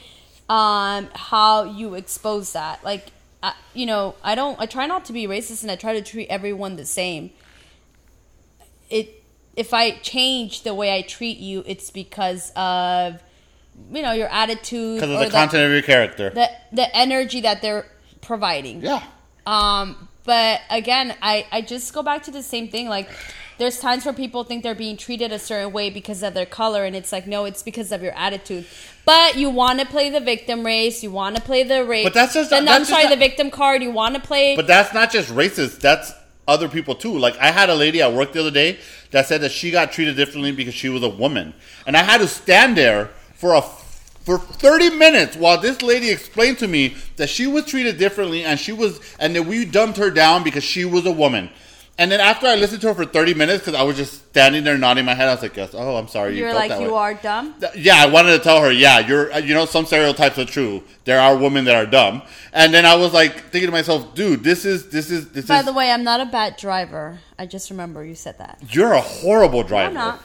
um, 0.49 1.10
how 1.14 1.64
you 1.64 1.95
expose 1.95 2.54
that. 2.54 2.84
Like, 2.84 3.08
I, 3.41 3.54
you 3.74 3.86
know, 3.86 4.16
I 4.24 4.36
don't. 4.36 4.60
I 4.60 4.66
try 4.68 4.86
not 4.86 5.06
to 5.06 5.14
be 5.14 5.28
racist, 5.28 5.64
and 5.64 5.72
I 5.72 5.76
try 5.76 5.93
to 5.93 6.01
treat 6.01 6.28
everyone 6.30 6.76
the 6.76 6.86
same. 6.86 7.32
It. 8.89 9.20
If 9.56 9.72
I 9.72 9.91
change 9.91 10.64
the 10.64 10.74
way 10.74 10.95
I 10.95 11.04
treat 11.04 11.38
you, 11.38 11.64
it's 11.68 11.91
because 11.91 12.51
of, 12.56 13.22
you 13.91 14.01
know, 14.01 14.11
your 14.13 14.28
attitude 14.28 14.95
Because 14.95 15.09
of 15.11 15.21
or 15.21 15.26
the 15.26 15.32
content 15.32 15.65
of 15.65 15.71
your 15.71 15.82
character. 15.82 16.30
the 16.30 16.49
the 16.71 16.95
energy 16.95 17.41
that 17.41 17.61
they're 17.61 17.86
providing. 18.21 18.82
yeah. 18.82 19.03
Um, 19.45 20.07
but 20.26 20.61
again, 20.69 21.15
I, 21.21 21.45
I 21.51 21.61
just 21.61 21.93
go 21.93 22.01
back 22.01 22.24
to 22.24 22.32
the 22.32 22.41
same 22.43 22.69
thing. 22.69 22.88
Like, 22.88 23.09
there's 23.57 23.78
times 23.80 24.05
where 24.05 24.13
people 24.13 24.45
think 24.45 24.63
they're 24.63 24.74
being 24.74 24.95
treated 24.95 25.34
a 25.34 25.38
certain 25.39 25.74
way 25.74 25.89
because 25.89 26.24
of 26.24 26.34
their 26.34 26.45
color, 26.45 26.86
and 26.86 26.95
it's 26.95 27.11
like, 27.11 27.28
no, 27.28 27.43
it's 27.43 27.61
because 27.61 27.91
of 27.91 28.01
your 28.01 28.13
attitude. 28.13 28.65
But 29.05 29.36
you 29.36 29.49
want 29.49 29.82
to 29.82 29.86
play 29.86 30.09
the 30.09 30.21
victim 30.21 30.65
race, 30.65 31.03
you 31.03 31.11
want 31.11 31.36
to 31.36 31.41
play 31.41 31.63
the 31.63 31.84
race. 31.84 32.05
But 32.05 32.13
that's 32.13 32.34
just- 32.34 32.51
the, 32.51 32.55
I'm 32.57 32.65
just 32.65 32.89
sorry, 32.89 33.03
not- 33.03 33.09
the 33.09 33.17
victim 33.17 33.51
card. 33.51 33.84
You 33.84 33.91
want 33.91 34.15
to 34.15 34.21
play. 34.21 34.55
But 34.55 34.65
that's 34.67 34.93
not 34.93 35.11
just 35.11 35.30
racist. 35.30 35.82
That's 35.82 36.13
other 36.47 36.69
people 36.69 36.95
too. 36.95 37.17
Like 37.17 37.38
I 37.38 37.51
had 37.51 37.69
a 37.69 37.76
lady 37.76 38.01
at 38.01 38.13
work 38.13 38.32
the 38.34 38.39
other 38.39 38.51
day 38.51 38.80
that 39.11 39.28
said 39.28 39.41
that 39.41 39.51
she 39.51 39.71
got 39.71 39.91
treated 39.91 40.15
differently 40.15 40.51
because 40.53 40.74
she 40.74 40.88
was 40.89 41.03
a 41.03 41.09
woman, 41.09 41.53
and 41.86 41.97
I 41.97 42.03
had 42.03 42.19
to 42.19 42.28
stand 42.28 42.78
there 42.78 43.09
for 43.44 43.56
a 43.56 43.62
for 43.62 44.38
30 44.38 44.91
minutes 44.91 45.36
while 45.36 45.60
this 45.60 45.82
lady 45.82 46.10
explained 46.10 46.58
to 46.60 46.66
me 46.66 46.96
that 47.18 47.28
she 47.28 47.46
was 47.46 47.66
treated 47.66 47.98
differently 47.98 48.46
and 48.46 48.58
she 48.58 48.72
was 48.72 49.02
and 49.20 49.36
that 49.36 49.44
we 49.44 49.66
dumped 49.66 49.98
her 49.98 50.10
down 50.10 50.44
because 50.46 50.64
she 50.64 50.86
was 50.86 51.06
a 51.06 51.12
woman. 51.12 51.50
And 51.98 52.10
then 52.10 52.22
after 52.22 52.48
I 52.48 52.56
listened 52.56 52.80
to 52.82 52.88
her 52.88 52.94
for 52.94 53.06
30 53.06 53.34
minutes 53.34 53.66
because 53.66 53.78
I 53.78 53.84
was 53.84 53.98
just 53.98 54.30
standing 54.30 54.64
there 54.64 54.78
nodding 54.78 55.04
my 55.04 55.14
head, 55.14 55.28
I 55.28 55.34
was 55.34 55.44
like, 55.44 55.58
"Yes, 55.58 55.72
oh, 55.74 55.98
I'm 55.98 56.08
sorry." 56.08 56.36
you 56.36 56.39
you're 56.39 56.54
felt 56.54 56.70
like, 56.70 56.80
you 56.82 56.94
way." 56.94 56.98
are 56.98 57.14
dumb. 57.16 57.54
Yeah, 57.76 57.98
I 57.98 58.06
wanted 58.08 58.32
to 58.32 58.39
tell 58.39 58.62
her, 58.62 58.72
yeah, 58.72 58.98
you're, 59.00 59.32
uh, 59.32 59.38
you 59.39 59.54
know, 59.54 59.66
some 59.66 59.86
stereotypes 59.86 60.39
are 60.39 60.46
true. 60.46 60.82
There 61.04 61.20
are 61.20 61.38
women 61.38 61.66
that 61.66 61.76
are 61.76 61.86
dumb. 61.86 62.24
And 62.54 62.74
then 62.74 62.86
I 62.86 62.96
was 62.96 63.14
like 63.14 63.52
thinking 63.52 63.68
to 63.68 63.72
myself, 63.72 64.16
dude, 64.16 64.44
this 64.44 64.66
is, 64.66 64.89
this 64.89 65.12
is, 65.12 65.30
this 65.30 65.46
By 65.46 65.60
is, 65.60 65.66
By 65.66 65.72
the 65.72 65.78
way, 65.78 65.91
I'm 65.91 66.04
not 66.04 66.20
a 66.20 66.26
bad 66.26 66.58
driver. 66.58 67.20
I 67.38 67.46
just 67.46 67.70
remember 67.70 68.04
you 68.04 68.16
said 68.16 68.39
that. 68.39 68.58
you're 68.72 68.94
a 68.94 69.02
horrible 69.02 69.62
driver. 69.62 69.89
I'm 69.89 69.94
not. 69.94 70.24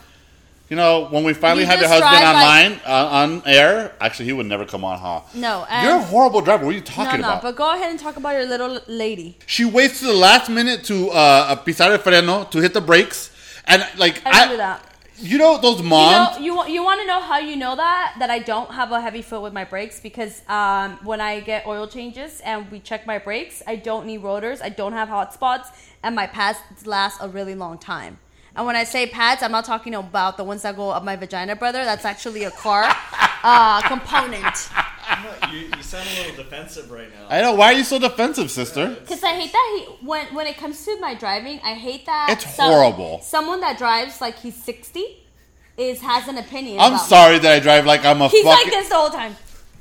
You 0.68 0.76
know, 0.76 1.06
when 1.08 1.24
we 1.24 1.32
finally 1.32 1.62
You 1.62 1.66
have 1.68 1.80
your 1.80 1.88
husband 1.88 2.24
online 2.24 2.72
like- 2.72 2.86
uh, 2.88 3.18
on 3.20 3.42
air, 3.46 3.94
actually, 4.00 4.26
he 4.26 4.34
would 4.34 4.46
never 4.46 4.66
come 4.66 4.84
on, 4.84 4.98
huh? 4.98 5.20
No, 5.32 5.66
You're 5.82 5.96
a 5.96 6.02
horrible 6.02 6.42
driver. 6.42 6.66
What 6.66 6.72
are 6.74 6.78
you 6.78 6.82
talking 6.82 7.20
no. 7.22 7.26
about? 7.28 7.42
But 7.42 7.56
go 7.56 7.72
ahead 7.74 7.90
and 7.90 7.98
talk 7.98 8.16
about 8.18 8.32
your 8.34 8.44
little 8.44 8.78
lady. 8.86 9.38
she 9.46 9.64
waits 9.64 10.00
to 10.00 10.06
the 10.06 10.12
last 10.12 10.50
minute 10.50 10.84
to 10.84 11.10
uh, 11.10 11.56
pisar 11.64 11.90
el 11.92 11.98
freno 11.98 12.50
to 12.50 12.58
hit 12.60 12.74
the 12.74 12.82
brakes, 12.82 13.30
and 13.66 13.82
like 13.96 14.20
I 14.26 14.40
don't 14.40 14.50
do 14.50 14.56
that. 14.58 14.84
You 15.20 15.36
know 15.36 15.58
those 15.58 15.78
You 15.80 15.84
moms. 15.88 16.36
know, 16.38 16.44
you 16.44 16.54
want 16.54 16.70
you 16.70 16.84
want 16.84 17.00
to 17.00 17.06
know 17.06 17.20
how 17.20 17.38
you 17.38 17.56
know 17.56 17.74
that 17.74 18.14
that 18.20 18.30
I 18.30 18.38
don't 18.38 18.70
have 18.70 18.92
a 18.92 19.00
heavy 19.00 19.22
foot 19.22 19.42
with 19.42 19.52
my 19.52 19.64
brakes 19.64 19.98
because 20.00 20.42
um, 20.48 20.96
when 21.02 21.20
I 21.20 21.40
get 21.40 21.66
oil 21.66 21.88
changes 21.88 22.40
and 22.44 22.70
we 22.70 22.78
check 22.78 23.04
my 23.04 23.18
brakes, 23.18 23.60
I 23.66 23.74
don't 23.76 24.06
need 24.06 24.18
rotors, 24.22 24.60
I 24.62 24.68
don't 24.68 24.92
have 24.92 25.08
hot 25.08 25.32
spots, 25.34 25.70
and 26.04 26.14
my 26.14 26.26
pads 26.28 26.58
last 26.84 27.18
a 27.20 27.28
really 27.28 27.56
long 27.56 27.78
time. 27.78 28.18
And 28.58 28.66
when 28.66 28.74
I 28.74 28.82
say 28.82 29.06
pads, 29.06 29.44
I'm 29.44 29.52
not 29.52 29.64
talking 29.64 29.94
about 29.94 30.36
the 30.36 30.42
ones 30.42 30.62
that 30.62 30.74
go 30.74 30.90
up 30.90 31.04
my 31.04 31.14
vagina, 31.14 31.54
brother. 31.54 31.84
That's 31.84 32.04
actually 32.04 32.42
a 32.42 32.50
car 32.50 32.82
uh, 33.44 33.80
component. 33.82 34.68
You, 35.52 35.70
you 35.76 35.82
sound 35.82 36.08
a 36.08 36.20
little 36.22 36.42
defensive 36.42 36.90
right 36.90 37.08
now. 37.08 37.28
I 37.30 37.40
know. 37.40 37.54
Why 37.54 37.66
are 37.66 37.72
you 37.74 37.84
so 37.84 38.00
defensive, 38.00 38.50
sister? 38.50 38.96
Because 39.00 39.22
I 39.22 39.32
hate 39.34 39.52
that 39.52 39.76
he 39.76 40.04
when 40.04 40.34
when 40.34 40.48
it 40.48 40.56
comes 40.56 40.84
to 40.86 40.98
my 40.98 41.14
driving, 41.14 41.60
I 41.62 41.74
hate 41.74 42.04
that 42.06 42.30
It's 42.32 42.56
horrible. 42.56 43.20
Someone 43.22 43.60
that 43.60 43.78
drives 43.78 44.20
like 44.20 44.36
he's 44.40 44.56
sixty 44.56 45.22
is 45.76 46.00
has 46.00 46.26
an 46.26 46.36
opinion. 46.38 46.80
I'm 46.80 46.94
about 46.94 47.02
me. 47.04 47.08
sorry 47.08 47.38
that 47.38 47.52
I 47.52 47.60
drive 47.60 47.86
like 47.86 48.04
I'm 48.04 48.20
a 48.20 48.28
He's 48.28 48.42
fucking. 48.42 48.64
like 48.64 48.72
this 48.72 48.88
the 48.88 48.96
whole 48.96 49.10
time. 49.10 49.36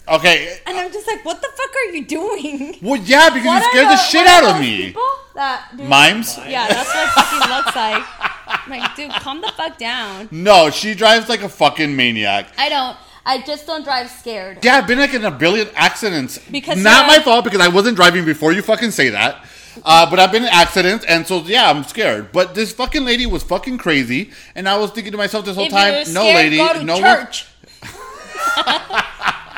Okay. 0.09 0.57
And 0.65 0.77
I'm 0.77 0.91
just 0.91 1.05
like, 1.07 1.23
what 1.25 1.41
the 1.41 1.49
fuck 1.55 1.69
are 1.75 1.91
you 1.93 2.05
doing? 2.05 2.77
Well, 2.81 3.01
yeah, 3.01 3.29
because 3.29 3.45
What 3.45 3.63
you 3.63 3.69
scared 3.71 3.85
the 3.87 3.89
the- 3.91 3.97
shit 3.97 4.27
out 4.27 4.43
of 4.55 4.59
me. 4.61 4.87
People 4.87 5.03
that 5.35 5.71
Mimes? 5.77 6.37
Yeah, 6.47 6.67
that's 6.67 6.93
what 6.93 7.09
fucking 7.09 7.49
looks 7.55 7.75
like. 7.75 8.03
I'm 8.47 8.69
like, 8.79 8.95
dude, 8.95 9.11
calm 9.11 9.41
the 9.41 9.51
fuck 9.57 9.77
down. 9.77 10.29
No, 10.31 10.69
she 10.69 10.93
drives 10.93 11.27
like 11.29 11.41
a 11.43 11.49
fucking 11.49 11.95
maniac. 11.95 12.47
I 12.57 12.69
don't. 12.69 12.97
I 13.25 13.41
just 13.41 13.67
don't 13.67 13.83
drive 13.83 14.09
scared. 14.09 14.63
Yeah, 14.63 14.77
I've 14.77 14.87
been 14.87 14.99
like 14.99 15.13
in 15.13 15.25
a 15.25 15.31
billion 15.31 15.67
accidents. 15.75 16.37
Because 16.49 16.81
not 16.81 17.07
my 17.07 17.19
fault 17.19 17.43
because 17.43 17.59
I 17.59 17.67
wasn't 17.67 17.97
driving 17.97 18.23
before 18.23 18.53
you 18.53 18.61
fucking 18.61 18.91
say 18.91 19.09
that. 19.09 19.43
Uh, 19.83 20.09
but 20.09 20.17
I've 20.19 20.31
been 20.31 20.43
in 20.43 20.49
accidents, 20.49 21.03
and 21.05 21.27
so 21.27 21.41
yeah, 21.41 21.69
I'm 21.69 21.83
scared. 21.83 22.31
But 22.31 22.55
this 22.55 22.71
fucking 22.71 23.03
lady 23.03 23.25
was 23.25 23.43
fucking 23.43 23.77
crazy, 23.79 24.31
and 24.55 24.67
I 24.69 24.77
was 24.77 24.91
thinking 24.91 25.11
to 25.11 25.17
myself 25.17 25.43
this 25.45 25.55
whole 25.57 25.65
If 25.65 25.71
time, 25.71 25.93
you're 26.05 26.13
no 26.13 26.23
lady, 26.23 26.83
no 26.85 26.99
church. 27.01 27.45
one. 27.83 28.81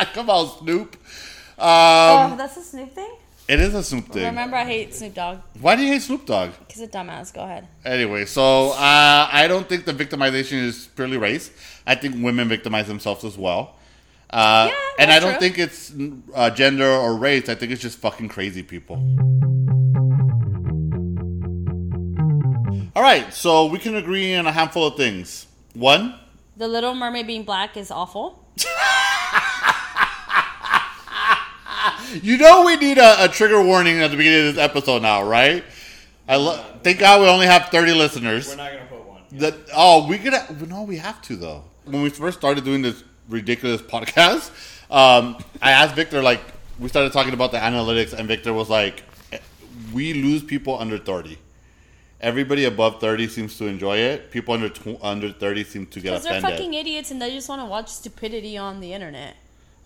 Come 0.14 0.30
on, 0.30 0.58
Snoop. 0.60 0.95
Um, 1.58 2.32
oh, 2.32 2.36
that's 2.38 2.58
a 2.58 2.62
Snoop 2.62 2.93
thing. 2.93 3.12
it 3.47 3.60
is 3.60 3.74
a 3.74 3.84
Snoop 3.84 4.08
thing. 4.10 4.26
Remember, 4.26 4.56
I 4.58 4.64
hate 4.66 4.93
Snoop 4.93 5.14
Dogg 5.14 5.39
Why 5.60 5.76
do 5.76 5.82
you 5.84 5.89
hate 5.93 6.02
Snoop 6.02 6.26
Dogg? 6.26 6.52
because 6.60 6.82
it's 6.82 6.95
a 6.95 6.97
dumbass. 6.97 7.34
Go 7.34 7.41
ahead. 7.43 7.68
Anyway, 7.84 8.26
so 8.26 8.70
uh, 8.72 9.30
I 9.32 9.45
don't 9.47 9.68
think 9.68 9.86
the 9.86 9.93
victimization 9.93 10.64
is 10.64 10.88
purely 10.95 11.18
race. 11.18 11.52
I 11.86 11.95
think 11.95 12.16
women 12.24 12.47
victimize 12.47 12.88
themselves 12.88 13.24
as 13.26 13.38
well. 13.38 13.76
Uh, 14.30 14.70
Yeah, 14.70 14.76
and 15.00 15.12
I 15.12 15.20
don't 15.20 15.32
true. 15.32 15.39
think 15.39 15.58
it's 15.60 15.91
uh, 16.36 16.50
gender 16.52 16.89
or 16.89 17.16
race. 17.18 17.50
I 17.50 17.56
think 17.56 17.72
it's 17.72 17.82
just 17.82 17.97
fucking 18.00 18.30
crazy 18.30 18.64
people. 18.64 18.95
All 22.95 23.04
right, 23.04 23.34
so 23.34 23.66
we 23.68 23.80
can 23.80 23.95
agree 23.95 24.36
on 24.36 24.45
a 24.45 24.52
handful 24.52 24.86
of 24.88 24.95
things. 24.97 25.47
One, 25.74 26.16
The 26.58 26.68
Little 26.68 26.93
Mermaid 26.93 27.28
being 27.28 27.43
black 27.43 27.78
is 27.78 27.91
awful. 27.91 28.43
You 32.22 32.38
know 32.38 32.66
we 32.66 32.76
need 32.76 32.97
a, 32.97 33.26
a 33.26 33.28
trigger 33.28 33.62
warning 33.64 34.01
at 34.01 34.12
the 34.12 34.18
beginning 34.18 34.49
of 34.49 34.55
this 34.55 34.64
episode 34.64 35.01
now, 35.01 35.24
right? 35.24 35.64
I 36.28 36.36
lo- 36.36 36.64
thank 36.84 36.99
God 36.99 37.22
we 37.22 37.28
only 37.28 37.45
have 37.47 37.70
thirty 37.70 37.91
listeners. 37.91 38.49
We're 38.49 38.55
not 38.55 38.72
gonna 38.72 38.86
put 38.86 39.05
one. 39.05 39.22
That 39.34 39.55
oh, 39.76 40.07
we 40.07 40.18
could 40.18 40.34
no, 40.68 40.84
we 40.84 40.97
have 40.97 41.22
to 41.24 41.36
though. 41.36 41.64
When 41.86 42.01
we 42.01 42.10
first 42.10 42.38
started 42.38 42.64
doing 42.64 42.82
this 42.82 43.03
ridiculous 43.28 43.82
podcast, 43.82 44.49
um, 44.91 45.38
I 45.62 45.72
asked 45.72 45.95
Victor 45.95 46.22
like 46.22 46.41
we 46.80 46.88
started 46.88 47.14
talking 47.14 47.34
about 47.34 47.51
the 47.51 47.57
analytics, 47.57 48.14
and 48.14 48.28
Victor 48.28 48.53
was 48.53 48.70
like, 48.70 49.03
"We 49.93 50.14
lose 50.14 50.43
people 50.43 50.78
under 50.78 50.97
thirty. 50.97 51.38
Everybody 52.22 52.66
above 52.66 52.99
thirty 52.99 53.28
seems 53.28 53.57
to 53.57 53.66
enjoy 53.66 53.97
it. 53.97 54.30
People 54.30 54.53
under 54.53 54.70
tw- 54.70 55.01
under 55.01 55.32
thirty 55.32 55.64
seem 55.64 55.86
to 55.88 55.99
get 55.99 56.12
Because 56.12 56.24
they're 56.24 56.41
fucking 56.41 56.74
idiots 56.74 57.12
and 57.12 57.22
they 57.22 57.32
just 57.32 57.47
want 57.47 57.62
to 57.62 57.66
watch 57.66 57.89
stupidity 57.89 58.57
on 58.57 58.82
the 58.82 58.93
internet. 58.93 59.36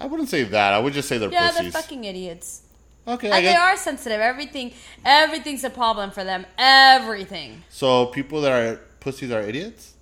I 0.04 0.06
wouldn't 0.06 0.28
say 0.28 0.44
that. 0.44 0.74
I 0.74 0.80
would 0.80 0.92
just 0.92 1.08
say 1.08 1.18
they're 1.18 1.30
pussies. 1.30 1.42
Yeah, 1.42 1.52
pussies. 1.52 1.72
they're 1.72 1.82
fucking 1.82 2.04
idiots. 2.04 2.64
okay, 3.08 3.32
And 3.32 3.46
they 3.46 3.56
are 3.56 3.78
sensitive. 3.78 4.20
Everything, 4.20 4.74
everything's 5.06 5.64
a 5.64 5.70
problem 5.70 6.12
for 6.12 6.26
them. 6.26 6.46
Everything. 6.58 7.64
So 7.70 8.08
people 8.08 8.42
that 8.42 8.52
are 8.52 8.82
pussies 9.00 9.32
are 9.32 9.40
idiots. 9.40 9.94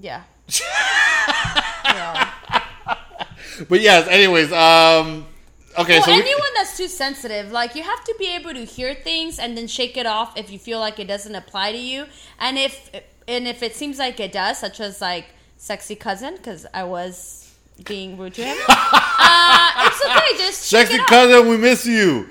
Yeah. 0.00 0.22
yeah. 1.84 2.30
But 3.68 3.80
yes, 3.80 4.06
anyways, 4.06 4.52
um, 4.52 5.26
okay, 5.76 5.98
Well, 5.98 6.04
so 6.04 6.12
we, 6.12 6.20
anyone 6.22 6.54
that's 6.54 6.76
too 6.76 6.86
sensitive, 6.86 7.50
like 7.50 7.74
you 7.74 7.82
have 7.82 8.04
to 8.04 8.14
be 8.20 8.32
able 8.34 8.54
to 8.54 8.64
hear 8.64 8.94
things 8.94 9.40
and 9.40 9.58
then 9.58 9.66
shake 9.66 9.96
it 9.96 10.06
off 10.06 10.38
if 10.38 10.50
you 10.52 10.58
feel 10.58 10.78
like 10.78 11.00
it 11.00 11.08
doesn't 11.08 11.34
apply 11.34 11.72
to 11.72 11.78
you, 11.78 12.06
and 12.38 12.58
if 12.58 12.90
and 13.26 13.48
if 13.48 13.62
it 13.62 13.74
seems 13.74 13.98
like 13.98 14.20
it 14.20 14.30
does, 14.32 14.58
such 14.58 14.78
as 14.80 15.00
like 15.00 15.26
sexy 15.56 15.96
cousin, 15.96 16.36
because 16.36 16.64
I 16.72 16.84
was 16.84 17.41
being 17.84 18.16
rude 18.16 18.34
to 18.34 18.44
him. 18.44 18.56
uh, 18.68 19.72
it's 19.86 20.04
okay. 20.04 20.38
Just 20.38 20.68
shake 20.68 20.86
sexy 20.88 21.02
cousin, 21.04 21.48
we 21.48 21.56
miss 21.56 21.86
you. 21.86 22.28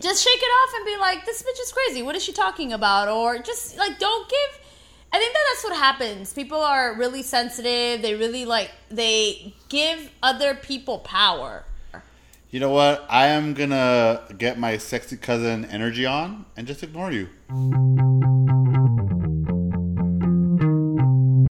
just 0.00 0.24
shake 0.24 0.38
it 0.42 0.46
off 0.46 0.74
and 0.76 0.86
be 0.86 0.96
like, 0.96 1.24
"This 1.26 1.42
bitch 1.42 1.60
is 1.62 1.72
crazy. 1.72 2.02
What 2.02 2.14
is 2.16 2.22
she 2.22 2.32
talking 2.32 2.72
about?" 2.72 3.08
Or 3.08 3.38
just 3.38 3.76
like, 3.78 3.98
don't 3.98 4.28
give. 4.28 4.60
I 5.12 5.18
think 5.18 5.32
that 5.32 5.44
that's 5.52 5.64
what 5.64 5.76
happens. 5.76 6.32
People 6.32 6.58
are 6.58 6.96
really 6.96 7.22
sensitive. 7.22 8.02
They 8.02 8.14
really 8.14 8.44
like 8.44 8.70
they 8.90 9.54
give 9.68 10.10
other 10.22 10.54
people 10.54 10.98
power. 10.98 11.64
You 12.50 12.60
know 12.60 12.70
what? 12.70 13.04
I 13.08 13.26
am 13.28 13.54
gonna 13.54 14.22
get 14.38 14.58
my 14.58 14.76
sexy 14.78 15.16
cousin 15.16 15.64
energy 15.66 16.06
on 16.06 16.44
and 16.56 16.66
just 16.66 16.82
ignore 16.82 17.10
you. 17.12 17.28